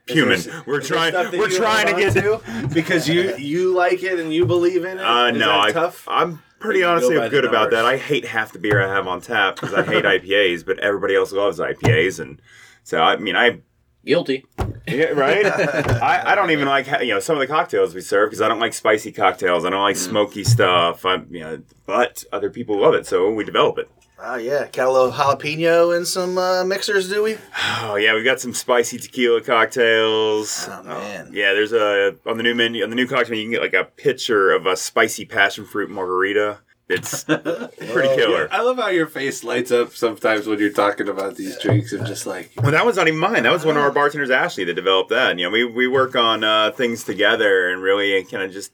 human. 0.07 0.39
There- 0.41 0.63
we're 0.65 0.81
trying. 0.81 1.13
We're 1.37 1.49
trying 1.49 1.87
to 1.87 1.93
get. 1.93 2.13
to 2.13 2.41
because 2.73 3.07
you 3.07 3.35
you 3.37 3.73
like 3.75 4.03
it 4.03 4.19
and 4.19 4.33
you 4.33 4.45
believe 4.45 4.85
in 4.85 4.97
it. 4.97 5.03
Uh, 5.03 5.27
Is 5.31 5.37
no, 5.37 5.47
that 5.47 5.59
I, 5.59 5.71
tough. 5.71 6.07
I'm 6.09 6.41
pretty 6.59 6.79
You 6.79 6.85
go 6.85 6.91
honestly 6.91 7.29
good 7.29 7.45
about 7.45 7.71
that. 7.71 7.85
I 7.85 7.97
hate 7.97 8.25
half 8.25 8.51
the 8.53 8.59
beer 8.59 8.81
I 8.81 8.91
have 8.93 9.07
on 9.07 9.21
tap 9.21 9.55
because 9.55 9.73
I 9.73 9.83
hate 9.83 10.03
IPAs, 10.23 10.65
but 10.65 10.79
everybody 10.79 11.15
else 11.15 11.31
loves 11.31 11.59
IPAs, 11.59 12.19
and 12.19 12.41
so 12.83 13.01
I 13.01 13.17
mean, 13.17 13.35
I 13.35 13.61
Guilty. 14.05 14.45
yeah, 14.87 15.07
right. 15.07 15.45
I, 16.01 16.31
I 16.31 16.35
don't 16.35 16.51
even 16.51 16.65
like 16.67 16.87
ha- 16.87 16.99
you 17.01 17.13
know 17.13 17.19
some 17.19 17.35
of 17.35 17.41
the 17.41 17.47
cocktails 17.47 17.93
we 17.93 17.99
serve 17.99 18.29
because 18.29 18.41
I 18.41 18.47
don't 18.47 18.59
like 18.59 18.73
spicy 18.73 19.11
cocktails. 19.11 19.65
I 19.65 19.69
don't 19.69 19.81
like 19.81 19.97
Mm. 19.97 20.09
smoky 20.09 20.43
stuff. 20.45 21.05
I 21.05 21.15
you 21.29 21.41
know, 21.41 21.61
but 21.85 22.23
other 22.31 22.49
people 22.49 22.79
love 22.79 22.93
it, 22.93 23.05
so 23.05 23.29
we 23.29 23.43
develop 23.43 23.77
it. 23.79 23.89
Oh 24.19 24.35
yeah, 24.35 24.67
got 24.71 24.87
a 24.87 24.91
little 24.91 25.11
jalapeno 25.11 25.95
and 25.95 26.07
some 26.07 26.37
uh, 26.39 26.63
mixers, 26.63 27.07
do 27.07 27.21
we? 27.23 27.37
Oh 27.81 27.95
yeah, 27.95 28.15
we 28.15 28.23
got 28.23 28.39
some 28.39 28.53
spicy 28.53 28.97
tequila 28.97 29.41
cocktails. 29.41 30.67
Oh 30.71 30.83
man, 30.83 31.29
Yeah, 31.31 31.53
there's 31.53 31.71
a 31.71 32.15
on 32.25 32.37
the 32.37 32.43
new 32.43 32.55
menu 32.55 32.83
on 32.83 32.89
the 32.89 32.95
new 32.95 33.07
cocktail 33.07 33.31
menu, 33.31 33.43
you 33.43 33.45
can 33.45 33.51
get 33.51 33.61
like 33.61 33.79
a 33.79 33.89
pitcher 33.89 34.51
of 34.51 34.65
a 34.65 34.75
spicy 34.75 35.25
passion 35.25 35.65
fruit 35.65 35.89
margarita. 35.89 36.59
It's 36.89 37.23
pretty 37.25 38.15
killer. 38.15 38.47
I 38.49 38.61
love 38.61 38.77
how 38.77 38.87
your 38.87 39.07
face 39.07 39.43
lights 39.43 39.71
up 39.71 39.93
sometimes 39.93 40.47
when 40.47 40.57
you're 40.57 40.71
talking 40.71 41.09
about 41.09 41.35
these 41.35 41.59
drinks 41.59 41.91
and 41.91 42.07
just 42.07 42.25
like 42.25 42.51
Well, 42.57 42.71
that 42.71 42.85
was 42.85 42.95
not 42.95 43.07
even 43.07 43.19
mine. 43.19 43.43
That 43.43 43.51
was 43.51 43.65
one 43.65 43.75
of 43.75 43.83
our 43.83 43.91
bartenders, 43.91 44.29
Ashley, 44.29 44.63
that 44.63 44.73
developed 44.73 45.09
that. 45.09 45.31
And, 45.31 45.39
you 45.39 45.47
know, 45.47 45.51
we 45.51 45.65
we 45.65 45.87
work 45.87 46.15
on 46.15 46.45
uh, 46.45 46.71
things 46.71 47.03
together 47.03 47.69
and 47.69 47.81
really 47.81 48.23
kind 48.23 48.41
of 48.41 48.51
just 48.51 48.71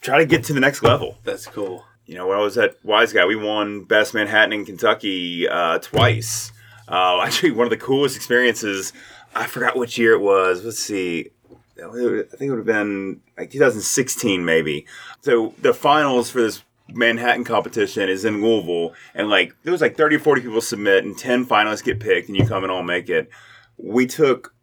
try 0.00 0.18
to 0.18 0.26
get 0.26 0.44
to 0.44 0.52
the 0.52 0.60
next 0.60 0.82
level. 0.84 1.18
that's 1.24 1.46
cool. 1.46 1.85
You 2.06 2.14
know, 2.14 2.28
when 2.28 2.38
I 2.38 2.40
was 2.40 2.56
at 2.56 2.76
Wise 2.84 3.12
Guy, 3.12 3.26
we 3.26 3.34
won 3.34 3.82
Best 3.82 4.14
Manhattan 4.14 4.52
in 4.52 4.64
Kentucky 4.64 5.48
uh, 5.48 5.78
twice. 5.80 6.52
Uh, 6.88 7.20
actually, 7.24 7.50
one 7.50 7.66
of 7.66 7.70
the 7.70 7.76
coolest 7.76 8.16
experiences. 8.16 8.92
I 9.34 9.46
forgot 9.46 9.76
which 9.76 9.98
year 9.98 10.14
it 10.14 10.20
was. 10.20 10.64
Let's 10.64 10.78
see. 10.78 11.30
I 11.78 11.90
think 11.90 12.40
it 12.40 12.50
would 12.50 12.58
have 12.58 12.64
been 12.64 13.20
like 13.36 13.50
2016, 13.50 14.44
maybe. 14.44 14.86
So 15.20 15.52
the 15.60 15.74
finals 15.74 16.30
for 16.30 16.40
this 16.40 16.62
Manhattan 16.88 17.44
competition 17.44 18.08
is 18.08 18.24
in 18.24 18.40
Louisville, 18.40 18.94
and 19.14 19.28
like 19.28 19.54
there 19.64 19.72
was 19.72 19.80
like 19.82 19.96
30, 19.96 20.16
or 20.16 20.20
40 20.20 20.40
people 20.42 20.60
submit, 20.60 21.04
and 21.04 21.18
10 21.18 21.44
finalists 21.44 21.84
get 21.84 22.00
picked, 22.00 22.28
and 22.28 22.36
you 22.36 22.46
come 22.46 22.62
and 22.62 22.70
all 22.70 22.84
make 22.84 23.08
it. 23.08 23.28
We 23.76 24.06
took. 24.06 24.54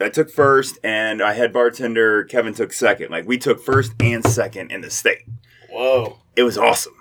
I 0.00 0.08
took 0.10 0.30
first, 0.30 0.78
and 0.84 1.22
I 1.22 1.32
had 1.32 1.52
bartender 1.52 2.24
Kevin 2.24 2.54
took 2.54 2.72
second. 2.72 3.10
Like 3.10 3.26
we 3.26 3.38
took 3.38 3.60
first 3.60 3.94
and 4.00 4.24
second 4.24 4.70
in 4.70 4.80
the 4.80 4.90
state 4.90 5.24
whoa! 5.70 6.18
it 6.36 6.42
was 6.42 6.56
awesome. 6.58 6.94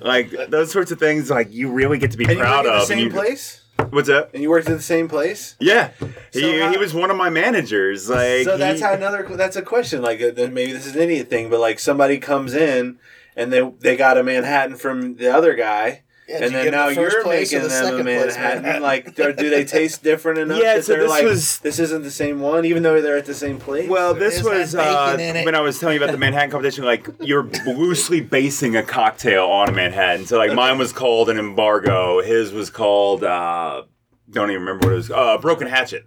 like 0.00 0.30
those 0.48 0.70
sorts 0.70 0.90
of 0.92 0.98
things, 0.98 1.30
like 1.30 1.52
you 1.52 1.70
really 1.70 1.98
get 1.98 2.12
to 2.12 2.16
be 2.16 2.24
And 2.24 2.34
you 2.34 2.38
proud 2.40 2.64
worked 2.64 2.74
of. 2.74 2.80
the 2.82 2.86
same 2.94 2.98
you- 3.06 3.10
place? 3.10 3.62
What's 3.90 4.08
up? 4.08 4.32
And 4.34 4.42
you 4.42 4.50
worked 4.50 4.68
at 4.68 4.76
the 4.76 4.82
same 4.82 5.06
place? 5.06 5.54
Yeah, 5.60 5.90
he, 6.32 6.58
how- 6.58 6.70
he 6.70 6.76
was 6.78 6.92
one 6.94 7.10
of 7.10 7.16
my 7.16 7.30
managers. 7.30 8.08
Like 8.08 8.44
so 8.44 8.56
that's 8.56 8.78
he- 8.80 8.84
how 8.84 8.94
another 8.94 9.22
that's 9.36 9.54
a 9.56 9.62
question. 9.62 10.02
Like 10.02 10.20
uh, 10.20 10.30
then 10.32 10.54
maybe 10.54 10.72
this 10.72 10.86
is 10.86 10.96
an 10.96 11.02
idiot 11.02 11.28
thing, 11.28 11.50
but 11.50 11.60
like 11.60 11.78
somebody 11.78 12.18
comes 12.18 12.54
in 12.54 12.98
and 13.36 13.52
they 13.52 13.60
they 13.80 13.96
got 13.96 14.16
a 14.18 14.22
Manhattan 14.22 14.76
from 14.76 15.16
the 15.16 15.28
other 15.28 15.54
guy. 15.54 16.02
Yeah, 16.28 16.44
and 16.44 16.54
then 16.54 16.70
now 16.72 16.88
the 16.88 16.94
you're 16.94 17.24
making 17.26 17.62
the 17.62 17.68
them 17.68 18.00
a 18.00 18.02
Manhattan. 18.04 18.62
Manhattan? 18.62 18.82
Like, 18.82 19.14
do, 19.14 19.32
do 19.32 19.48
they 19.48 19.64
taste 19.64 20.02
different 20.02 20.38
enough 20.40 20.58
Yeah, 20.60 20.74
that 20.74 20.84
so 20.84 20.92
they're 20.92 21.02
this 21.02 21.10
like, 21.10 21.24
was- 21.24 21.58
this 21.60 21.78
isn't 21.78 22.02
the 22.02 22.10
same 22.10 22.40
one, 22.40 22.64
even 22.64 22.82
though 22.82 23.00
they're 23.00 23.16
at 23.16 23.26
the 23.26 23.34
same 23.34 23.58
place? 23.58 23.88
Well, 23.88 24.12
this 24.12 24.42
was 24.42 24.74
uh, 24.74 25.12
bacon 25.14 25.20
in 25.20 25.36
it? 25.36 25.44
when 25.44 25.54
I 25.54 25.60
was 25.60 25.78
telling 25.78 25.96
you 25.96 26.02
about 26.02 26.12
the 26.12 26.18
Manhattan 26.18 26.50
competition. 26.50 26.84
Like 26.84 27.08
you're 27.20 27.44
loosely 27.66 28.20
basing 28.20 28.74
a 28.76 28.82
cocktail 28.82 29.44
on 29.46 29.68
a 29.68 29.72
Manhattan. 29.72 30.26
So 30.26 30.36
like 30.38 30.52
mine 30.52 30.78
was 30.78 30.92
called 30.92 31.30
an 31.30 31.38
embargo. 31.38 32.20
His 32.22 32.52
was 32.52 32.70
called 32.70 33.22
uh, 33.22 33.84
don't 34.30 34.50
even 34.50 34.62
remember 34.62 34.86
what 34.88 34.92
it 34.94 34.96
was. 34.96 35.10
Uh, 35.12 35.38
Broken 35.38 35.68
Hatchet. 35.68 36.06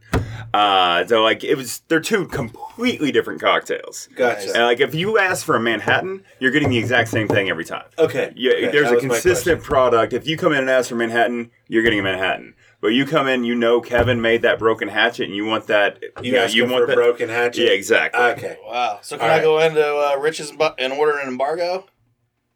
Uh, 0.54 1.06
so 1.06 1.22
like 1.22 1.44
it 1.44 1.56
was 1.56 1.82
they're 1.88 2.00
two 2.00 2.26
completely 2.28 3.12
different 3.12 3.40
cocktails. 3.40 4.10
Gotcha. 4.16 4.52
And 4.54 4.64
like 4.64 4.80
if 4.80 4.96
you 4.96 5.20
ask 5.20 5.46
for 5.46 5.56
a 5.56 5.60
Manhattan, 5.60 6.24
you're 6.40 6.52
getting 6.52 6.70
the 6.70 6.78
exact 6.78 7.10
same 7.10 7.28
thing 7.28 7.50
every 7.50 7.66
time. 7.66 7.86
Okay. 7.98 8.34
Yeah, 8.36 8.54
Okay, 8.54 8.72
there's 8.72 8.90
that 8.90 8.98
a 8.98 9.02
consistent 9.02 9.62
product. 9.64 10.14
If 10.14 10.28
you 10.28 10.38
come 10.38 10.54
in 10.54 10.60
and 10.60 10.70
ask 10.70 10.90
for 10.90 10.96
Manhattan, 10.96 11.52
you're 11.68 11.84
getting 11.84 12.00
a 12.00 12.04
Manhattan. 12.04 12.56
But 12.82 12.90
you 12.90 13.06
come 13.06 13.28
in, 13.28 13.44
you 13.44 13.56
know 13.56 13.82
Kevin 13.82 14.22
made 14.22 14.42
that 14.44 14.58
broken 14.58 14.88
hatchet, 14.88 15.26
and 15.26 15.36
you 15.36 15.46
want 15.46 15.68
that. 15.68 16.02
You 16.22 16.32
know, 16.32 16.46
you 16.46 16.64
want 16.66 16.84
for 16.84 16.88
that 16.88 16.96
broken 16.96 17.28
hatchet? 17.28 17.66
Yeah, 17.66 17.72
exactly. 17.72 18.22
Okay. 18.22 18.58
Wow. 18.66 19.00
So 19.02 19.18
can 19.18 19.26
All 19.26 19.32
I 19.32 19.36
right. 19.36 19.44
go 19.44 19.60
into 19.60 19.86
uh, 19.86 20.18
Rich's 20.18 20.52
bu- 20.52 20.76
and 20.80 20.94
order 20.94 21.18
an 21.18 21.28
embargo? 21.28 21.86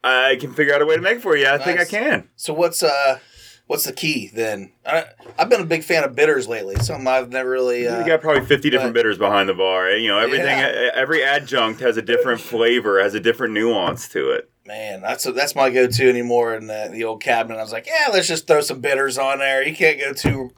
I 0.03 0.37
can 0.39 0.53
figure 0.53 0.73
out 0.73 0.81
a 0.81 0.85
way 0.85 0.95
to 0.95 1.01
make 1.01 1.17
it 1.17 1.21
for 1.21 1.35
you. 1.35 1.47
I 1.47 1.57
think 1.57 1.79
I 1.79 1.85
can. 1.85 2.29
So 2.35 2.53
what's 2.53 2.83
uh 2.83 3.19
what's 3.67 3.85
the 3.85 3.93
key 3.93 4.29
then? 4.33 4.71
I, 4.85 5.05
I've 5.37 5.49
been 5.49 5.61
a 5.61 5.65
big 5.65 5.83
fan 5.83 6.03
of 6.03 6.15
bitters 6.15 6.47
lately. 6.47 6.75
Something 6.75 7.07
I've 7.07 7.29
never 7.29 7.49
really. 7.49 7.87
Uh, 7.87 7.99
you 7.99 8.05
got 8.05 8.21
probably 8.21 8.45
50 8.45 8.69
different 8.69 8.93
bitters 8.93 9.17
behind 9.17 9.49
the 9.49 9.53
bar. 9.53 9.91
You 9.91 10.07
know, 10.09 10.19
everything, 10.19 10.45
Yeah. 10.57 10.91
every 10.93 11.23
adjunct 11.23 11.79
has 11.81 11.97
a 11.97 12.01
different 12.01 12.41
flavor, 12.41 13.01
has 13.01 13.13
a 13.13 13.19
different 13.19 13.53
nuance 13.53 14.07
to 14.09 14.31
it. 14.31 14.49
Man, 14.65 15.01
that's 15.01 15.25
that's 15.25 15.55
my 15.55 15.69
go-to 15.69 16.07
anymore 16.09 16.55
in 16.55 16.67
the, 16.67 16.87
the 16.91 17.03
old 17.03 17.21
cabinet. 17.21 17.57
I 17.59 17.63
was 17.63 17.73
like, 17.73 17.85
yeah, 17.85 18.07
let's 18.13 18.27
just 18.29 18.47
throw 18.47 18.61
some 18.61 18.79
bitters 18.79 19.17
on 19.17 19.39
there. 19.39 19.61
You 19.61 19.75
can't 19.75 19.99
go 19.99 20.13
too, 20.13 20.51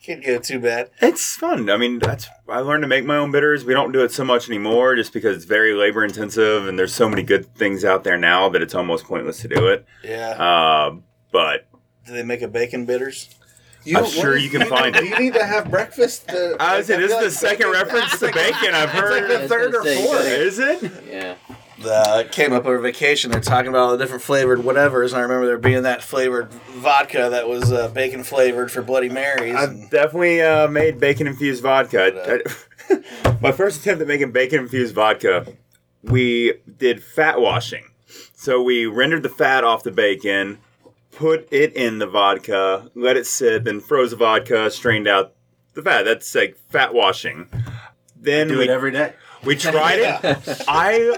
can't 0.00 0.24
go 0.24 0.38
too 0.38 0.60
bad. 0.60 0.90
It's 1.02 1.34
fun. 1.34 1.68
I 1.68 1.76
mean, 1.76 1.98
that's 1.98 2.28
I 2.48 2.60
learned 2.60 2.82
to 2.82 2.88
make 2.88 3.04
my 3.04 3.16
own 3.16 3.32
bitters. 3.32 3.64
We 3.64 3.74
don't 3.74 3.90
do 3.90 4.04
it 4.04 4.12
so 4.12 4.22
much 4.24 4.48
anymore, 4.48 4.94
just 4.94 5.12
because 5.12 5.34
it's 5.34 5.44
very 5.44 5.74
labor 5.74 6.04
intensive, 6.04 6.68
and 6.68 6.78
there's 6.78 6.94
so 6.94 7.08
many 7.08 7.24
good 7.24 7.52
things 7.56 7.84
out 7.84 8.04
there 8.04 8.16
now 8.16 8.48
that 8.50 8.62
it's 8.62 8.76
almost 8.76 9.06
pointless 9.06 9.40
to 9.40 9.48
do 9.48 9.66
it. 9.66 9.84
Yeah. 10.04 10.30
Uh, 10.40 10.96
but 11.32 11.67
Do 12.08 12.14
they 12.14 12.22
make 12.22 12.40
a 12.40 12.48
bacon 12.48 12.86
bitters? 12.86 13.28
You, 13.84 13.98
I'm 13.98 14.06
sure 14.06 14.36
you 14.36 14.48
can 14.48 14.66
find 14.66 14.96
it. 14.96 15.00
Do 15.00 15.06
you 15.06 15.18
need 15.18 15.34
to 15.34 15.44
have 15.44 15.70
breakfast? 15.70 16.26
To, 16.28 16.56
I 16.60 16.76
would 16.78 16.86
say 16.86 16.94
I 16.94 17.00
this 17.00 17.10
is 17.10 17.10
feel 17.10 17.18
the 17.18 17.24
like 17.26 17.32
second 17.32 17.70
reference 17.70 18.18
to 18.18 18.26
bacon 18.34 18.74
I've 18.74 18.88
heard. 18.90 19.28
like 19.28 19.40
the 19.42 19.48
third 19.48 19.74
or 19.74 19.84
fourth. 19.84 20.24
Is 20.26 20.58
it? 20.58 20.90
Yeah. 21.06 21.34
The 21.80 22.26
came 22.32 22.52
up 22.54 22.64
over 22.64 22.78
vacation. 22.78 23.30
They're 23.30 23.40
talking 23.40 23.68
about 23.68 23.80
all 23.80 23.90
the 23.92 23.98
different 23.98 24.22
flavored 24.22 24.60
whatevers, 24.60 25.08
and 25.08 25.16
I 25.18 25.20
remember 25.20 25.46
there 25.46 25.58
being 25.58 25.82
that 25.84 26.02
flavored 26.02 26.50
vodka 26.52 27.28
that 27.30 27.46
was 27.46 27.70
uh, 27.70 27.88
bacon 27.88 28.24
flavored 28.24 28.72
for 28.72 28.82
Bloody 28.82 29.08
Marys. 29.10 29.54
I've 29.54 29.88
definitely 29.90 30.40
uh, 30.42 30.66
made 30.68 30.98
bacon 30.98 31.26
infused 31.28 31.62
vodka. 31.62 32.42
I- 32.90 33.36
my 33.42 33.52
first 33.52 33.80
attempt 33.82 34.00
at 34.02 34.08
making 34.08 34.32
bacon 34.32 34.60
infused 34.60 34.94
vodka, 34.94 35.46
we 36.02 36.54
did 36.78 37.02
fat 37.04 37.38
washing. 37.40 37.84
So 38.34 38.60
we 38.62 38.86
rendered 38.86 39.22
the 39.22 39.28
fat 39.28 39.62
off 39.62 39.82
the 39.84 39.90
bacon, 39.92 40.58
put 41.12 41.48
it 41.52 41.74
in 41.74 41.98
the 41.98 42.06
vodka, 42.06 42.90
let 42.94 43.16
it 43.16 43.26
sit, 43.26 43.64
then 43.64 43.80
froze 43.80 44.10
the 44.10 44.16
vodka, 44.16 44.70
strained 44.70 45.08
out 45.08 45.34
the 45.74 45.82
fat. 45.82 46.04
That's 46.04 46.34
like 46.34 46.56
fat 46.70 46.94
washing. 46.94 47.48
Then 48.20 48.48
Do 48.48 48.58
we 48.58 48.64
it 48.64 48.70
every 48.70 48.90
day. 48.90 49.12
we 49.44 49.54
tried 49.56 50.00
it. 50.00 50.64
I 50.68 51.16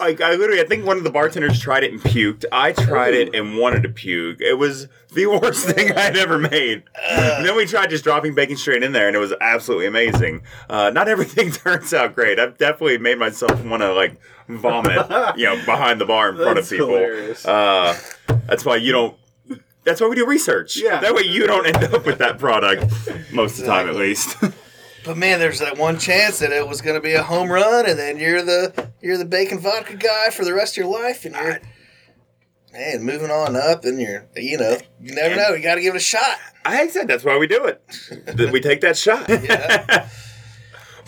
like 0.00 0.20
I 0.20 0.34
literally 0.34 0.60
I 0.60 0.64
think 0.66 0.84
one 0.84 0.96
of 0.96 1.04
the 1.04 1.10
bartenders 1.10 1.60
tried 1.60 1.84
it 1.84 1.92
and 1.92 2.00
puked. 2.00 2.44
I 2.50 2.72
tried 2.72 3.14
it 3.14 3.34
and 3.36 3.56
wanted 3.56 3.84
to 3.84 3.88
puke. 3.88 4.40
It 4.40 4.54
was 4.58 4.88
the 5.14 5.26
worst 5.42 5.66
thing 5.68 5.92
I'd 5.96 6.16
ever 6.16 6.38
made. 6.38 6.82
And 7.08 7.46
then 7.46 7.54
we 7.54 7.66
tried 7.66 7.90
just 7.90 8.02
dropping 8.02 8.34
bacon 8.34 8.56
straight 8.56 8.82
in 8.82 8.90
there 8.92 9.06
and 9.06 9.14
it 9.14 9.20
was 9.20 9.32
absolutely 9.40 9.86
amazing. 9.86 10.42
Uh, 10.68 10.90
not 10.90 11.06
everything 11.08 11.52
turns 11.52 11.94
out 11.94 12.16
great. 12.16 12.40
I've 12.40 12.58
definitely 12.58 12.98
made 12.98 13.18
myself 13.18 13.62
want 13.64 13.82
to 13.82 13.92
like 13.94 14.20
vomit, 14.48 15.06
you 15.38 15.46
know, 15.46 15.54
behind 15.64 16.00
the 16.00 16.06
bar 16.06 16.30
in 16.30 16.36
front 16.36 16.50
of 16.50 16.54
That's 16.56 16.70
people. 16.70 16.88
hilarious. 16.88 17.46
Uh, 17.46 17.96
that's 18.46 18.64
why 18.64 18.74
you 18.76 18.90
don't 18.90 19.16
that's 19.84 20.00
why 20.00 20.08
we 20.08 20.16
do 20.16 20.26
research. 20.26 20.76
Yeah. 20.76 21.00
That 21.00 21.14
way 21.14 21.22
you 21.22 21.46
don't 21.46 21.66
end 21.66 21.94
up 21.94 22.04
with 22.04 22.18
that 22.18 22.38
product 22.38 22.82
most 23.32 23.58
of 23.58 23.64
the 23.64 23.66
time 23.66 23.88
at 23.88 23.96
least. 23.96 24.36
But 25.02 25.16
man, 25.16 25.38
there's 25.38 25.60
that 25.60 25.78
one 25.78 25.98
chance 25.98 26.40
that 26.40 26.52
it 26.52 26.68
was 26.68 26.82
going 26.82 26.94
to 26.94 27.00
be 27.00 27.14
a 27.14 27.22
home 27.22 27.50
run, 27.50 27.88
and 27.88 27.98
then 27.98 28.18
you're 28.18 28.42
the 28.42 28.90
you're 29.00 29.16
the 29.16 29.24
bacon 29.24 29.58
vodka 29.58 29.96
guy 29.96 30.28
for 30.28 30.44
the 30.44 30.52
rest 30.52 30.74
of 30.74 30.84
your 30.84 30.92
life, 30.92 31.24
and 31.24 31.34
you're 31.34 31.58
man 32.72 33.02
moving 33.02 33.30
on 33.30 33.56
up, 33.56 33.84
and 33.84 33.98
you're 33.98 34.26
you 34.36 34.58
know 34.58 34.76
you 35.00 35.14
never 35.14 35.36
know. 35.36 35.54
You 35.54 35.62
got 35.62 35.76
to 35.76 35.80
give 35.80 35.94
it 35.94 35.98
a 35.98 36.00
shot. 36.00 36.36
I 36.66 36.86
said 36.88 37.08
that's 37.08 37.24
why 37.24 37.38
we 37.38 37.46
do 37.46 37.64
it. 37.64 37.82
That 38.26 38.50
we 38.52 38.60
take 38.60 38.82
that 38.82 38.96
shot. 38.98 39.26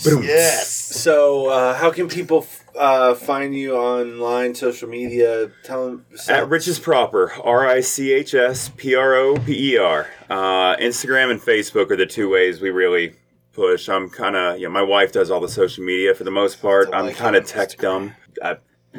Boom. 0.05 0.23
Yes. 0.25 0.71
So, 0.71 1.49
uh, 1.49 1.75
how 1.75 1.91
can 1.91 2.09
people 2.09 2.47
uh, 2.77 3.15
find 3.15 3.55
you 3.55 3.77
online, 3.77 4.55
social 4.55 4.89
media? 4.89 5.51
Tell 5.63 5.87
them 5.87 6.07
At 6.29 6.49
Rich's 6.49 6.79
Proper, 6.79 7.33
R 7.43 7.67
I 7.67 7.81
C 7.81 8.13
H 8.13 8.35
S 8.35 8.71
P 8.77 8.95
R 8.95 9.15
O 9.15 9.37
P 9.37 9.75
E 9.75 9.79
R. 9.79 10.09
Uh, 10.31 10.77
Instagram 10.77 11.31
and 11.31 11.41
Facebook 11.41 11.91
are 11.91 11.97
the 11.97 12.07
two 12.07 12.29
ways 12.31 12.61
we 12.61 12.71
really 12.71 13.15
push. 13.53 13.89
I'm 13.89 14.09
kind 14.09 14.37
of, 14.37 14.59
you 14.59 14.65
know, 14.65 14.73
my 14.73 14.83
wife 14.83 15.13
does 15.13 15.31
all 15.31 15.41
the 15.41 15.49
social 15.49 15.85
media 15.85 16.15
for 16.15 16.25
the 16.25 16.31
most 16.31 16.61
part. 16.61 16.89
I 16.93 16.99
I'm 16.99 17.07
like 17.07 17.17
kind 17.17 17.37
of 17.37 17.45
on 17.45 17.49
tech 17.49 17.77
dumb. 17.79 18.15
I, 18.43 18.57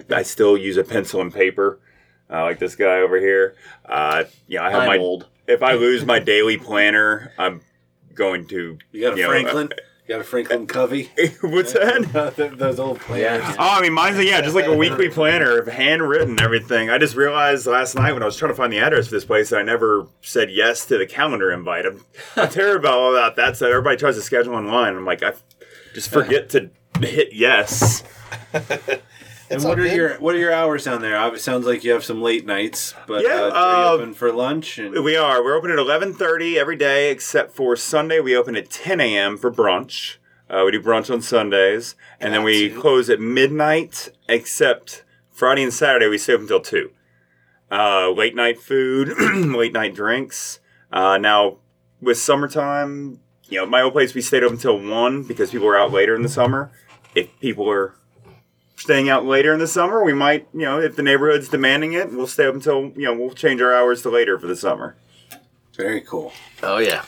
I 0.10 0.24
still 0.24 0.58
use 0.58 0.78
a 0.78 0.84
pencil 0.84 1.22
and 1.22 1.34
paper, 1.34 1.80
uh, 2.30 2.44
like 2.44 2.60
this 2.60 2.76
guy 2.76 3.00
over 3.00 3.20
here. 3.20 3.56
Uh, 3.86 4.26
you 4.48 4.58
know, 4.60 4.66
I 4.66 4.72
have 4.72 4.82
I'm 4.82 4.88
my. 4.88 4.98
old. 4.98 5.28
If 5.48 5.62
I 5.62 5.74
lose 5.74 6.06
my 6.06 6.20
daily 6.20 6.58
planner, 6.58 7.32
I'm 7.38 7.62
going 8.14 8.48
to. 8.48 8.78
You 8.92 9.02
got 9.02 9.18
a 9.18 9.22
know, 9.22 9.30
Franklin? 9.30 9.70
You 10.06 10.16
got 10.16 10.20
a 10.20 10.24
Franklin 10.24 10.68
Covey? 10.68 11.10
What's 11.41 11.74
that? 11.74 12.56
Those 12.58 12.80
old 12.80 12.99
planners. 12.99 13.41
Yeah. 13.41 13.56
Oh, 13.58 13.78
I 13.78 13.82
mean, 13.82 13.93
mine's 13.93 14.18
a, 14.18 14.26
yeah, 14.26 14.41
just 14.41 14.54
like 14.54 14.66
a 14.66 14.76
weekly 14.76 15.08
planner, 15.10 15.70
handwritten, 15.70 16.41
everything. 16.41 16.89
I 16.89 16.97
just 16.97 17.16
realized 17.16 17.68
last 17.68 17.95
night 17.95 18.12
when 18.12 18.22
I 18.22 18.26
was 18.26 18.36
trying 18.36 18.51
to 18.51 18.56
find 18.56 18.74
the 18.74 18.80
address 18.80 19.08
for 19.08 19.16
this 19.16 19.24
place 19.24 19.49
that 19.51 19.60
I 19.60 19.64
never 19.64 20.08
said 20.22 20.51
yes 20.51 20.86
to 20.88 20.97
the 20.97 21.06
calendar 21.06 21.51
invite. 21.51 21.86
I'm, 21.86 22.04
I'm 22.36 22.49
terrible 22.51 23.16
about 23.16 23.38
that. 23.38 23.56
So 23.56 23.70
everybody 23.70 23.95
tries 23.95 24.16
to 24.16 24.22
schedule 24.22 24.56
online. 24.56 24.95
I'm 24.95 25.06
like, 25.06 25.24
I 25.24 25.34
just 25.93 26.10
forget 26.10 26.49
to 26.49 26.70
hit 26.99 27.32
yes. 27.32 28.04
And 29.54 29.64
what 29.64 29.80
are 29.80 29.84
good. 29.84 29.95
your 29.95 30.14
what 30.20 30.36
are 30.36 30.39
your 30.39 30.54
hours 30.54 30.84
down 30.86 31.01
there? 31.01 31.34
It 31.34 31.41
sounds 31.41 31.66
like 31.66 31.84
you 31.84 31.91
have 31.91 32.04
some 32.04 32.22
late 32.22 32.45
nights, 32.45 32.93
but 33.08 33.24
Yeah, 33.24 33.41
uh, 33.43 33.51
are 33.51 33.82
you 33.84 33.89
uh, 33.89 33.91
open 33.93 34.14
for 34.14 34.32
lunch? 34.32 34.78
And 34.78 35.04
We 35.04 35.16
are. 35.16 35.43
We're 35.43 35.56
open 35.56 35.72
at 35.72 35.78
11:30 35.78 36.56
every 36.58 36.76
day 36.76 37.12
except 37.12 37.56
for 37.56 37.76
Sunday. 37.76 38.20
We 38.20 38.36
open 38.36 38.56
at 38.56 38.70
10 38.70 38.99
a.m. 39.01 39.38
for 39.38 39.51
brunch. 39.51 40.18
Uh, 40.49 40.64
we 40.66 40.72
do 40.72 40.82
brunch 40.82 41.12
on 41.12 41.22
Sundays, 41.22 41.95
and 42.20 42.34
then 42.34 42.43
we 42.43 42.70
to. 42.70 42.80
close 42.80 43.10
at 43.10 43.20
midnight. 43.20 44.10
Except 44.30 45.04
Friday 45.32 45.64
and 45.64 45.74
Saturday, 45.74 46.08
we 46.08 46.18
stay 46.18 46.34
open 46.34 46.43
until 46.43 46.60
two. 46.62 46.91
uh, 47.72 48.10
late 48.12 48.36
night 48.36 48.60
food, 48.60 49.10
late 49.20 49.74
night 49.74 49.95
drinks. 49.95 50.60
Uh, 50.91 51.18
now, 51.18 51.58
with 52.01 52.18
summertime, 52.20 53.20
you 53.45 53.58
know, 53.60 53.66
my 53.66 53.82
old 53.82 53.93
place 53.93 54.14
we 54.14 54.22
stayed 54.22 54.43
open 54.43 54.58
until 54.58 54.78
one 54.80 55.24
because 55.24 55.49
people 55.51 55.68
are 55.68 55.78
out 55.78 55.91
later 55.91 56.16
in 56.16 56.22
the 56.22 56.30
summer. 56.30 56.72
If 57.16 57.28
people 57.39 57.68
are 57.70 57.95
staying 58.84 59.10
out 59.10 59.26
later 59.26 59.54
in 59.54 59.60
the 59.60 59.68
summer, 59.68 60.04
we 60.04 60.14
might, 60.14 60.46
you 60.54 60.62
know, 60.62 60.80
if 60.80 60.98
the 60.98 61.04
neighborhood's 61.04 61.48
demanding 61.48 61.94
it, 61.94 62.12
we'll 62.12 62.28
stay 62.28 62.46
up 62.46 62.54
until 62.54 62.92
you 62.96 63.04
know 63.04 63.14
we'll 63.14 63.32
change 63.32 63.62
our 63.62 63.74
hours 63.74 64.02
to 64.02 64.10
later 64.10 64.38
for 64.38 64.46
the 64.48 64.58
summer. 64.58 64.98
Very 65.76 66.02
cool. 66.02 66.34
Oh 66.62 66.78
yeah. 66.78 67.06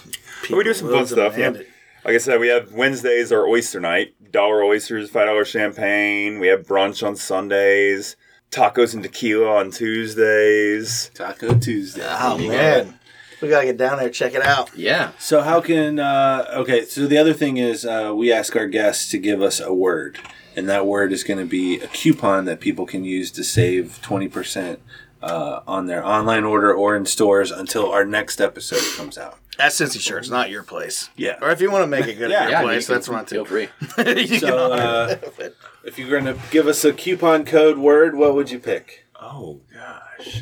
But 0.50 0.58
we 0.58 0.64
do 0.64 0.74
some 0.74 0.90
fun 0.90 1.06
stuff. 1.06 1.38
Yeah. 1.38 1.50
Like 1.50 2.16
I 2.16 2.18
said, 2.18 2.40
we 2.40 2.48
have 2.48 2.72
Wednesdays 2.72 3.32
our 3.32 3.46
oyster 3.46 3.80
night, 3.80 4.16
dollar 4.32 4.64
oysters, 4.64 5.10
five 5.10 5.28
dollar 5.28 5.44
champagne. 5.44 6.40
We 6.40 6.48
have 6.48 6.66
brunch 6.66 7.06
on 7.06 7.18
Sundays, 7.18 8.16
tacos 8.52 8.94
and 8.94 9.04
tequila 9.04 9.58
on 9.58 9.72
Tuesdays. 9.72 11.12
Taco 11.14 11.58
Tuesday. 11.60 12.08
Oh 12.08 12.38
man, 12.38 12.98
we 13.42 13.50
gotta 13.50 13.66
get 13.66 13.78
down 13.78 13.98
there 13.98 14.10
check 14.10 14.34
it 14.34 14.44
out. 14.44 14.76
Yeah. 14.78 15.12
So 15.20 15.42
how 15.42 15.60
can 15.60 16.00
uh, 16.00 16.46
okay? 16.54 16.86
So 16.86 17.06
the 17.06 17.18
other 17.18 17.34
thing 17.34 17.58
is 17.58 17.86
uh, 17.86 18.14
we 18.16 18.32
ask 18.32 18.56
our 18.56 18.68
guests 18.68 19.12
to 19.12 19.18
give 19.18 19.42
us 19.42 19.60
a 19.60 19.74
word, 19.74 20.20
and 20.56 20.68
that 20.70 20.86
word 20.86 21.12
is 21.14 21.24
going 21.24 21.40
to 21.40 21.46
be 21.46 21.80
a 21.80 21.88
coupon 21.88 22.46
that 22.46 22.60
people 22.60 22.86
can 22.86 23.04
use 23.04 23.32
to 23.32 23.44
save 23.44 24.02
twenty 24.02 24.28
percent 24.28 24.80
uh, 25.22 25.62
on 25.68 25.88
their 25.88 26.06
online 26.06 26.44
order 26.44 26.74
or 26.74 26.96
in 26.96 27.06
stores 27.06 27.52
until 27.52 27.92
our 27.92 28.06
next 28.06 28.40
episode 28.42 28.84
comes 28.98 29.18
out. 29.18 29.38
That's 29.58 29.80
Cincy 29.80 30.02
Shirts, 30.02 30.30
not 30.30 30.50
your 30.50 30.64
place. 30.64 31.10
Yeah. 31.16 31.38
Or 31.42 31.50
if 31.50 31.62
you 31.62 31.72
want 31.72 31.84
to 31.84 31.88
make 31.88 32.08
it 32.08 32.16
good 32.16 32.30
Yeah, 32.32 32.40
at 32.40 32.44
your 32.44 32.52
yeah, 32.52 32.62
place, 32.64 32.82
you 32.82 32.88
can- 32.88 32.96
that's 32.96 33.08
fine 33.08 33.26
too. 33.26 33.36
Feel 33.36 33.46
free. 33.46 33.70
You 34.28 34.40
So 34.40 34.74
uh, 34.74 35.16
if 35.86 35.98
you're 35.98 36.10
going 36.10 36.26
to 36.26 36.38
give 36.52 36.68
us 36.68 36.84
a 36.84 36.92
coupon 36.94 37.46
code 37.46 37.78
word, 37.78 38.16
what 38.16 38.36
would 38.36 38.52
you 38.52 38.60
pick? 38.60 39.06
Oh 39.20 39.62
gosh, 39.74 40.42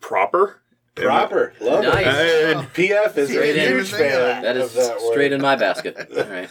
proper. 0.00 0.58
Proper. 0.94 1.54
Love 1.58 1.84
Nice. 1.84 2.06
it. 2.06 2.56
And 2.58 2.68
PF 2.74 3.16
is 3.16 3.30
Straight 3.30 3.56
a 3.56 3.64
in. 3.70 3.76
huge 3.78 3.90
fan 3.92 4.42
That 4.42 4.58
is 4.58 4.64
of 4.64 4.74
that 4.74 4.96
word. 5.00 5.12
straight 5.12 5.32
in 5.32 5.40
my 5.40 5.56
basket. 5.56 5.96
All 6.14 6.24
right. 6.24 6.50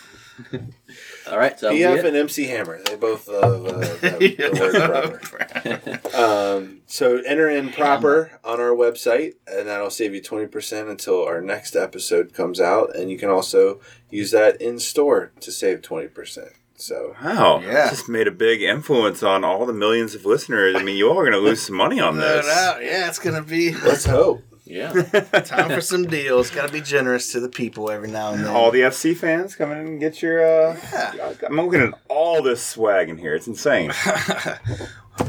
All 1.32 1.38
right. 1.38 1.58
So 1.60 1.72
PF 1.74 2.04
and 2.04 2.16
MC 2.18 2.46
Hammer. 2.48 2.80
They 2.86 2.96
both 2.96 3.28
love 3.28 3.66
uh, 3.66 3.72
the, 4.02 4.36
the 4.38 5.10
word 5.10 5.22
proper. 6.02 6.16
um, 6.16 6.82
so 6.88 7.18
enter 7.26 7.50
in 7.50 7.72
proper 7.72 8.40
on 8.44 8.60
our 8.60 8.70
website, 8.72 9.34
and 9.48 9.68
that'll 9.68 9.90
save 9.90 10.14
you 10.14 10.22
twenty 10.22 10.48
percent 10.48 10.90
until 10.90 11.24
our 11.24 11.42
next 11.42 11.76
episode 11.76 12.34
comes 12.34 12.60
out. 12.60 12.96
And 12.96 13.10
you 13.10 13.18
can 13.18 13.30
also 13.30 13.80
use 14.10 14.32
that 14.32 14.62
in 14.62 14.80
store 14.80 15.32
to 15.42 15.52
save 15.52 15.82
twenty 15.82 16.08
percent. 16.08 16.50
So 16.76 17.16
wow, 17.24 17.60
Yeah. 17.60 17.72
yeah, 17.72 17.90
just 17.92 18.10
made 18.10 18.28
a 18.28 18.32
big 18.32 18.62
influence 18.64 19.22
on 19.22 19.44
all 19.44 19.66
the 19.68 19.74
millions 19.74 20.16
of 20.16 20.26
listeners. 20.26 20.76
I 20.76 20.82
mean, 20.84 20.98
you 20.98 21.10
all 21.10 21.20
are 21.20 21.30
going 21.30 21.32
to 21.34 21.38
lose 21.38 21.62
some 21.62 21.76
money 21.76 22.00
on 22.00 22.18
No 22.18 22.22
this. 22.38 22.46
doubt. 22.48 22.84
Yeah, 22.84 23.08
it's 23.08 23.20
gonna 23.20 23.44
be 23.44 23.72
let's 23.76 24.06
hope. 24.06 24.42
Yeah. 24.72 24.92
time 25.46 25.70
for 25.70 25.82
some 25.82 26.06
deals. 26.06 26.50
Got 26.50 26.68
to 26.68 26.74
be 26.74 26.82
generous 26.82 27.32
to 27.34 27.40
the 27.40 27.50
people 27.50 27.92
every 27.92 28.10
now 28.10 28.32
and 28.34 28.44
then. 28.44 28.54
All 28.56 28.72
the 28.72 28.82
FC 28.82 29.16
fans 29.16 29.56
come 29.56 29.72
in 29.72 29.78
and 29.78 30.00
get 30.00 30.22
your. 30.22 30.42
Uh, 30.44 30.78
Yeah. 30.92 31.34
I'm 31.48 31.58
looking 31.58 31.82
at 31.82 31.94
all 32.08 32.42
this 32.42 32.66
swag 32.66 33.10
in 33.10 33.18
here. 33.18 33.36
It's 33.36 33.48
insane. 33.48 33.92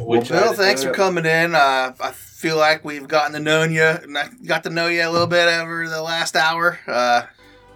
Well, 0.01 0.23
Bill, 0.23 0.55
thanks 0.55 0.83
for 0.85 0.93
coming 0.93 1.27
in. 1.27 1.55
Uh, 1.55 1.93
I 2.01 2.13
feel 2.13 2.57
like 2.57 2.85
we've 2.85 3.07
gotten 3.09 3.33
to 3.33 3.41
know 3.41 3.65
you, 3.65 3.83
and 3.83 4.17
got 4.47 4.63
to 4.63 4.71
know 4.71 4.87
you 4.87 5.07
a 5.07 5.11
little 5.11 5.27
bit 5.27 5.49
over 5.49 5.87
the 5.89 6.01
last 6.01 6.35
hour. 6.35 6.79
Uh, 6.87 7.23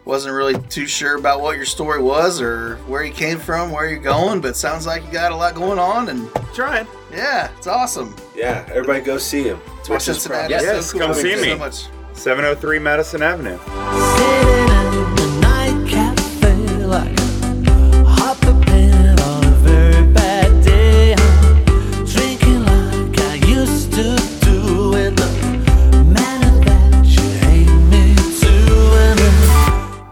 wasn't 0.06 0.32
really 0.32 0.58
too 0.68 0.86
sure 0.86 1.16
about 1.16 1.42
what 1.42 1.56
your 1.56 1.66
story 1.66 2.00
was 2.00 2.40
or 2.40 2.76
where 2.86 3.04
you 3.04 3.12
came 3.12 3.38
from, 3.38 3.70
where 3.70 3.88
you're 3.90 3.98
going, 3.98 4.40
but 4.40 4.56
sounds 4.56 4.86
like 4.86 5.04
you 5.04 5.12
got 5.12 5.32
a 5.32 5.36
lot 5.36 5.54
going 5.54 5.78
on, 5.78 6.08
and 6.08 6.30
Trying. 6.54 6.86
yeah, 7.12 7.50
it's 7.58 7.66
awesome. 7.66 8.14
Yeah, 8.34 8.64
everybody 8.70 9.00
go 9.00 9.18
see 9.18 9.42
him. 9.42 9.60
It's 9.80 9.90
my 9.90 9.98
Cincinnati. 9.98 10.52
Yes, 10.54 10.64
It's 10.78 10.90
so 10.92 10.98
come 10.98 11.12
see 11.12 11.36
me. 11.36 11.50
So 11.50 11.58
much. 11.58 11.86
703 12.14 12.78
Madison 12.78 13.20
Avenue. 13.22 14.65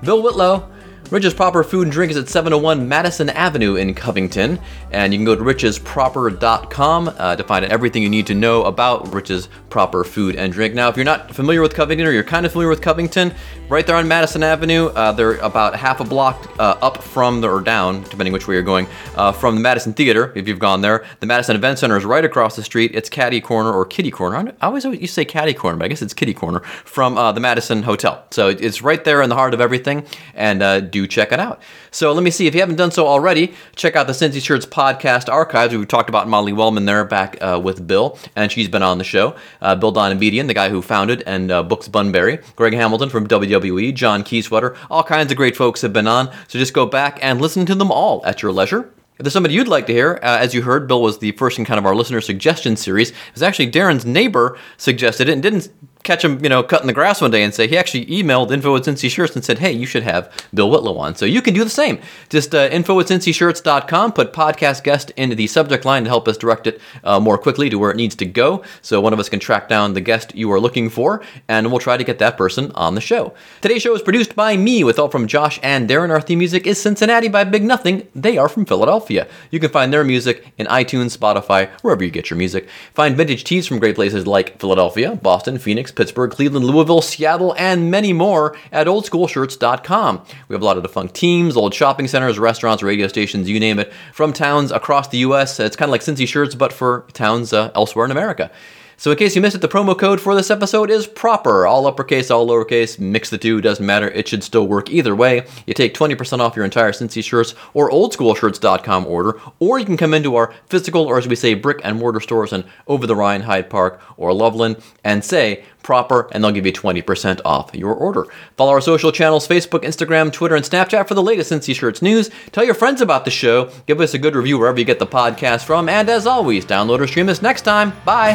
Bill 0.04 0.22
Whitlow. 0.22 0.73
Rich's 1.14 1.32
Proper 1.32 1.62
Food 1.62 1.82
and 1.82 1.92
Drink 1.92 2.10
is 2.10 2.16
at 2.16 2.28
701 2.28 2.88
Madison 2.88 3.30
Avenue 3.30 3.76
in 3.76 3.94
Covington. 3.94 4.58
And 4.90 5.12
you 5.12 5.18
can 5.18 5.24
go 5.24 5.36
to 5.36 5.42
richsproper.com 5.42 7.08
uh, 7.16 7.36
to 7.36 7.44
find 7.44 7.64
out 7.64 7.70
everything 7.70 8.02
you 8.02 8.08
need 8.08 8.26
to 8.26 8.34
know 8.34 8.64
about 8.64 9.14
Rich's 9.14 9.48
Proper 9.70 10.02
Food 10.02 10.34
and 10.34 10.52
Drink. 10.52 10.74
Now, 10.74 10.88
if 10.88 10.96
you're 10.96 11.04
not 11.04 11.32
familiar 11.32 11.62
with 11.62 11.72
Covington 11.72 12.08
or 12.08 12.10
you're 12.10 12.24
kind 12.24 12.44
of 12.44 12.50
familiar 12.50 12.68
with 12.68 12.82
Covington, 12.82 13.32
right 13.68 13.86
there 13.86 13.94
on 13.94 14.08
Madison 14.08 14.42
Avenue, 14.42 14.86
uh, 14.88 15.12
they're 15.12 15.36
about 15.36 15.76
half 15.76 16.00
a 16.00 16.04
block 16.04 16.50
uh, 16.58 16.76
up 16.82 17.00
from 17.00 17.40
the, 17.40 17.48
or 17.48 17.60
down, 17.60 18.02
depending 18.02 18.32
which 18.32 18.48
way 18.48 18.54
you're 18.54 18.64
going, 18.64 18.88
uh, 19.14 19.30
from 19.30 19.54
the 19.54 19.60
Madison 19.60 19.92
Theater, 19.92 20.32
if 20.34 20.48
you've 20.48 20.58
gone 20.58 20.80
there. 20.80 21.04
The 21.20 21.26
Madison 21.26 21.54
Event 21.54 21.78
Center 21.78 21.96
is 21.96 22.04
right 22.04 22.24
across 22.24 22.56
the 22.56 22.64
street. 22.64 22.90
It's 22.92 23.08
Caddy 23.08 23.40
Corner 23.40 23.72
or 23.72 23.86
Kitty 23.86 24.10
Corner. 24.10 24.52
I 24.60 24.66
always 24.66 24.84
you 24.84 25.06
say 25.06 25.24
Caddy 25.24 25.54
Corner, 25.54 25.78
but 25.78 25.84
I 25.84 25.88
guess 25.88 26.02
it's 26.02 26.14
Kitty 26.14 26.34
Corner 26.34 26.60
from 26.60 27.16
uh, 27.16 27.30
the 27.30 27.40
Madison 27.40 27.84
Hotel. 27.84 28.24
So 28.32 28.48
it's 28.48 28.82
right 28.82 29.02
there 29.04 29.22
in 29.22 29.28
the 29.28 29.36
heart 29.36 29.54
of 29.54 29.60
everything, 29.60 30.06
and 30.34 30.62
uh, 30.62 30.80
check 31.06 31.32
it 31.32 31.40
out. 31.40 31.62
So 31.90 32.12
let 32.12 32.22
me 32.22 32.30
see 32.30 32.46
if 32.46 32.54
you 32.54 32.60
haven't 32.60 32.76
done 32.76 32.90
so 32.90 33.06
already. 33.06 33.54
Check 33.76 33.96
out 33.96 34.06
the 34.06 34.12
Cincy 34.12 34.42
Shirts 34.42 34.66
podcast 34.66 35.32
archives. 35.32 35.74
We 35.74 35.84
talked 35.86 36.08
about 36.08 36.28
Molly 36.28 36.52
Wellman 36.52 36.84
there 36.84 37.04
back 37.04 37.36
uh, 37.40 37.60
with 37.62 37.86
Bill, 37.86 38.18
and 38.36 38.50
she's 38.50 38.68
been 38.68 38.82
on 38.82 38.98
the 38.98 39.04
show. 39.04 39.36
Uh, 39.60 39.74
Bill 39.74 39.92
Donabedian, 39.92 40.46
the 40.46 40.54
guy 40.54 40.68
who 40.68 40.82
founded 40.82 41.22
and 41.26 41.50
uh, 41.50 41.62
books 41.62 41.88
Bunbury, 41.88 42.38
Greg 42.56 42.74
Hamilton 42.74 43.08
from 43.08 43.26
WWE, 43.26 43.94
John 43.94 44.22
Kiesewetter, 44.22 44.76
all 44.90 45.02
kinds 45.02 45.30
of 45.30 45.36
great 45.36 45.56
folks 45.56 45.82
have 45.82 45.92
been 45.92 46.06
on. 46.06 46.32
So 46.48 46.58
just 46.58 46.74
go 46.74 46.86
back 46.86 47.18
and 47.22 47.40
listen 47.40 47.66
to 47.66 47.74
them 47.74 47.90
all 47.90 48.24
at 48.24 48.42
your 48.42 48.52
leisure. 48.52 48.90
If 49.16 49.22
there's 49.22 49.32
somebody 49.32 49.54
you'd 49.54 49.68
like 49.68 49.86
to 49.86 49.92
hear, 49.92 50.18
uh, 50.24 50.38
as 50.40 50.54
you 50.54 50.62
heard, 50.62 50.88
Bill 50.88 51.00
was 51.00 51.18
the 51.18 51.30
first 51.32 51.56
in 51.56 51.64
kind 51.64 51.78
of 51.78 51.86
our 51.86 51.94
listener 51.94 52.20
suggestion 52.20 52.76
series. 52.76 53.10
It 53.10 53.16
was 53.34 53.44
actually 53.44 53.70
Darren's 53.70 54.04
neighbor 54.04 54.58
suggested 54.76 55.28
it 55.28 55.32
and 55.32 55.42
didn't 55.42 55.68
catch 56.04 56.24
him, 56.24 56.42
you 56.42 56.48
know, 56.48 56.62
cutting 56.62 56.86
the 56.86 56.92
grass 56.92 57.20
one 57.20 57.30
day 57.30 57.42
and 57.42 57.52
say 57.52 57.66
he 57.66 57.76
actually 57.76 58.06
emailed 58.06 58.52
info 58.52 58.76
at 58.76 58.82
Cincy 58.82 59.10
Shirts 59.10 59.34
and 59.34 59.44
said, 59.44 59.58
hey, 59.58 59.72
you 59.72 59.86
should 59.86 60.02
have 60.02 60.30
Bill 60.52 60.70
Whitlow 60.70 60.98
on. 60.98 61.16
So 61.16 61.24
you 61.24 61.42
can 61.42 61.54
do 61.54 61.64
the 61.64 61.70
same. 61.70 61.98
Just 62.28 62.54
uh, 62.54 62.68
info 62.70 63.00
at 63.00 63.06
cincyshirts.com, 63.06 64.12
put 64.12 64.32
podcast 64.32 64.84
guest 64.84 65.10
into 65.16 65.34
the 65.34 65.46
subject 65.46 65.84
line 65.84 66.04
to 66.04 66.10
help 66.10 66.28
us 66.28 66.36
direct 66.36 66.66
it 66.66 66.80
uh, 67.02 67.18
more 67.18 67.38
quickly 67.38 67.70
to 67.70 67.78
where 67.78 67.90
it 67.90 67.96
needs 67.96 68.14
to 68.16 68.26
go. 68.26 68.62
So 68.82 69.00
one 69.00 69.12
of 69.14 69.18
us 69.18 69.30
can 69.30 69.40
track 69.40 69.68
down 69.68 69.94
the 69.94 70.00
guest 70.02 70.34
you 70.34 70.52
are 70.52 70.60
looking 70.60 70.90
for, 70.90 71.22
and 71.48 71.70
we'll 71.70 71.80
try 71.80 71.96
to 71.96 72.04
get 72.04 72.18
that 72.18 72.36
person 72.36 72.70
on 72.72 72.94
the 72.94 73.00
show. 73.00 73.32
Today's 73.62 73.82
show 73.82 73.94
is 73.94 74.02
produced 74.02 74.36
by 74.36 74.56
me 74.58 74.84
with 74.84 74.96
help 74.96 75.10
from 75.10 75.26
Josh 75.26 75.58
and 75.62 75.88
Darren. 75.88 76.10
Our 76.10 76.20
theme 76.20 76.38
music 76.38 76.66
is 76.66 76.80
Cincinnati 76.80 77.28
by 77.28 77.44
Big 77.44 77.64
Nothing. 77.64 78.06
They 78.14 78.36
are 78.36 78.48
from 78.48 78.66
Philadelphia. 78.66 79.26
You 79.50 79.58
can 79.58 79.70
find 79.70 79.90
their 79.90 80.04
music 80.04 80.52
in 80.58 80.66
iTunes, 80.66 81.16
Spotify, 81.16 81.70
wherever 81.80 82.04
you 82.04 82.10
get 82.10 82.28
your 82.28 82.36
music. 82.36 82.68
Find 82.92 83.16
vintage 83.16 83.44
tees 83.44 83.66
from 83.66 83.78
great 83.78 83.94
places 83.94 84.26
like 84.26 84.60
Philadelphia, 84.60 85.16
Boston, 85.16 85.58
Phoenix, 85.58 85.93
Pittsburgh, 85.94 86.30
Cleveland, 86.30 86.66
Louisville, 86.66 87.02
Seattle, 87.02 87.54
and 87.58 87.90
many 87.90 88.12
more 88.12 88.56
at 88.72 88.86
oldschoolshirts.com. 88.86 90.24
We 90.48 90.54
have 90.54 90.62
a 90.62 90.64
lot 90.64 90.76
of 90.76 90.82
defunct 90.82 91.14
teams, 91.14 91.56
old 91.56 91.74
shopping 91.74 92.08
centers, 92.08 92.38
restaurants, 92.38 92.82
radio 92.82 93.08
stations, 93.08 93.48
you 93.48 93.60
name 93.60 93.78
it, 93.78 93.92
from 94.12 94.32
towns 94.32 94.70
across 94.70 95.08
the 95.08 95.18
U.S. 95.18 95.58
It's 95.60 95.76
kind 95.76 95.88
of 95.88 95.92
like 95.92 96.02
Cincy 96.02 96.26
shirts, 96.26 96.54
but 96.54 96.72
for 96.72 97.06
towns 97.12 97.52
uh, 97.52 97.70
elsewhere 97.74 98.04
in 98.04 98.10
America. 98.10 98.50
So, 98.96 99.10
in 99.10 99.16
case 99.16 99.34
you 99.34 99.42
missed 99.42 99.56
it, 99.56 99.60
the 99.60 99.68
promo 99.68 99.98
code 99.98 100.20
for 100.20 100.36
this 100.36 100.50
episode 100.50 100.88
is 100.88 101.06
proper. 101.06 101.66
All 101.66 101.86
uppercase, 101.86 102.30
all 102.30 102.46
lowercase, 102.46 102.98
mix 102.98 103.28
the 103.28 103.38
two, 103.38 103.60
doesn't 103.60 103.84
matter. 103.84 104.08
It 104.08 104.28
should 104.28 104.44
still 104.44 104.68
work 104.68 104.88
either 104.88 105.16
way. 105.16 105.46
You 105.66 105.74
take 105.74 105.94
20% 105.94 106.38
off 106.38 106.54
your 106.54 106.64
entire 106.64 106.92
Cincy 106.92 107.22
shirts 107.22 107.54
or 107.74 107.90
oldschoolshirts.com 107.90 109.06
order, 109.06 109.40
or 109.58 109.80
you 109.80 109.84
can 109.84 109.96
come 109.96 110.14
into 110.14 110.36
our 110.36 110.54
physical, 110.66 111.06
or 111.06 111.18
as 111.18 111.26
we 111.26 111.34
say, 111.34 111.54
brick 111.54 111.80
and 111.82 111.98
mortar 111.98 112.20
stores 112.20 112.52
in 112.52 112.64
Over 112.86 113.06
the 113.06 113.16
Rhine, 113.16 113.42
Hyde 113.42 113.68
Park, 113.68 114.00
or 114.16 114.32
Loveland, 114.32 114.76
and 115.02 115.24
say 115.24 115.64
proper, 115.84 116.28
and 116.32 116.42
they'll 116.42 116.50
give 116.50 116.66
you 116.66 116.72
20% 116.72 117.40
off 117.44 117.72
your 117.74 117.94
order. 117.94 118.26
Follow 118.56 118.72
our 118.72 118.80
social 118.80 119.12
channels 119.12 119.46
Facebook, 119.46 119.82
Instagram, 119.84 120.32
Twitter, 120.32 120.56
and 120.56 120.64
Snapchat 120.64 121.06
for 121.06 121.14
the 121.14 121.22
latest 121.22 121.52
Cincy 121.52 121.74
Shirts 121.74 122.02
news. 122.02 122.30
Tell 122.50 122.64
your 122.64 122.74
friends 122.74 123.00
about 123.00 123.24
the 123.24 123.30
show. 123.30 123.70
Give 123.86 124.00
us 124.00 124.14
a 124.14 124.18
good 124.18 124.34
review 124.34 124.58
wherever 124.58 124.78
you 124.78 124.84
get 124.84 124.98
the 124.98 125.06
podcast 125.06 125.64
from. 125.64 125.88
And 125.88 126.08
as 126.08 126.26
always, 126.26 126.64
download 126.64 126.98
or 127.00 127.06
stream 127.06 127.28
us 127.28 127.42
next 127.42 127.62
time. 127.62 127.92
Bye. 128.04 128.34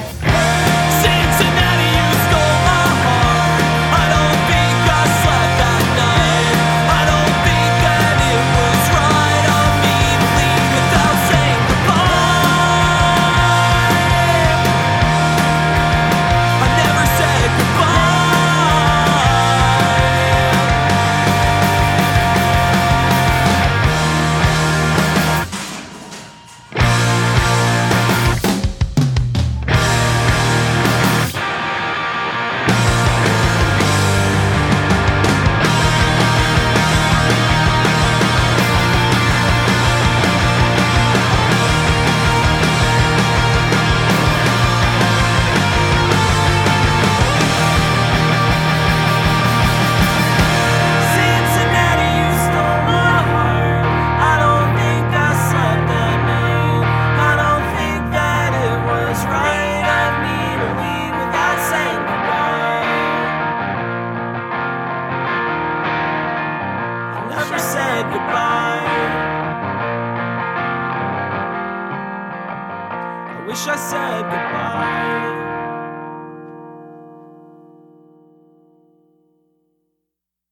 Cincinnati, 1.01 1.78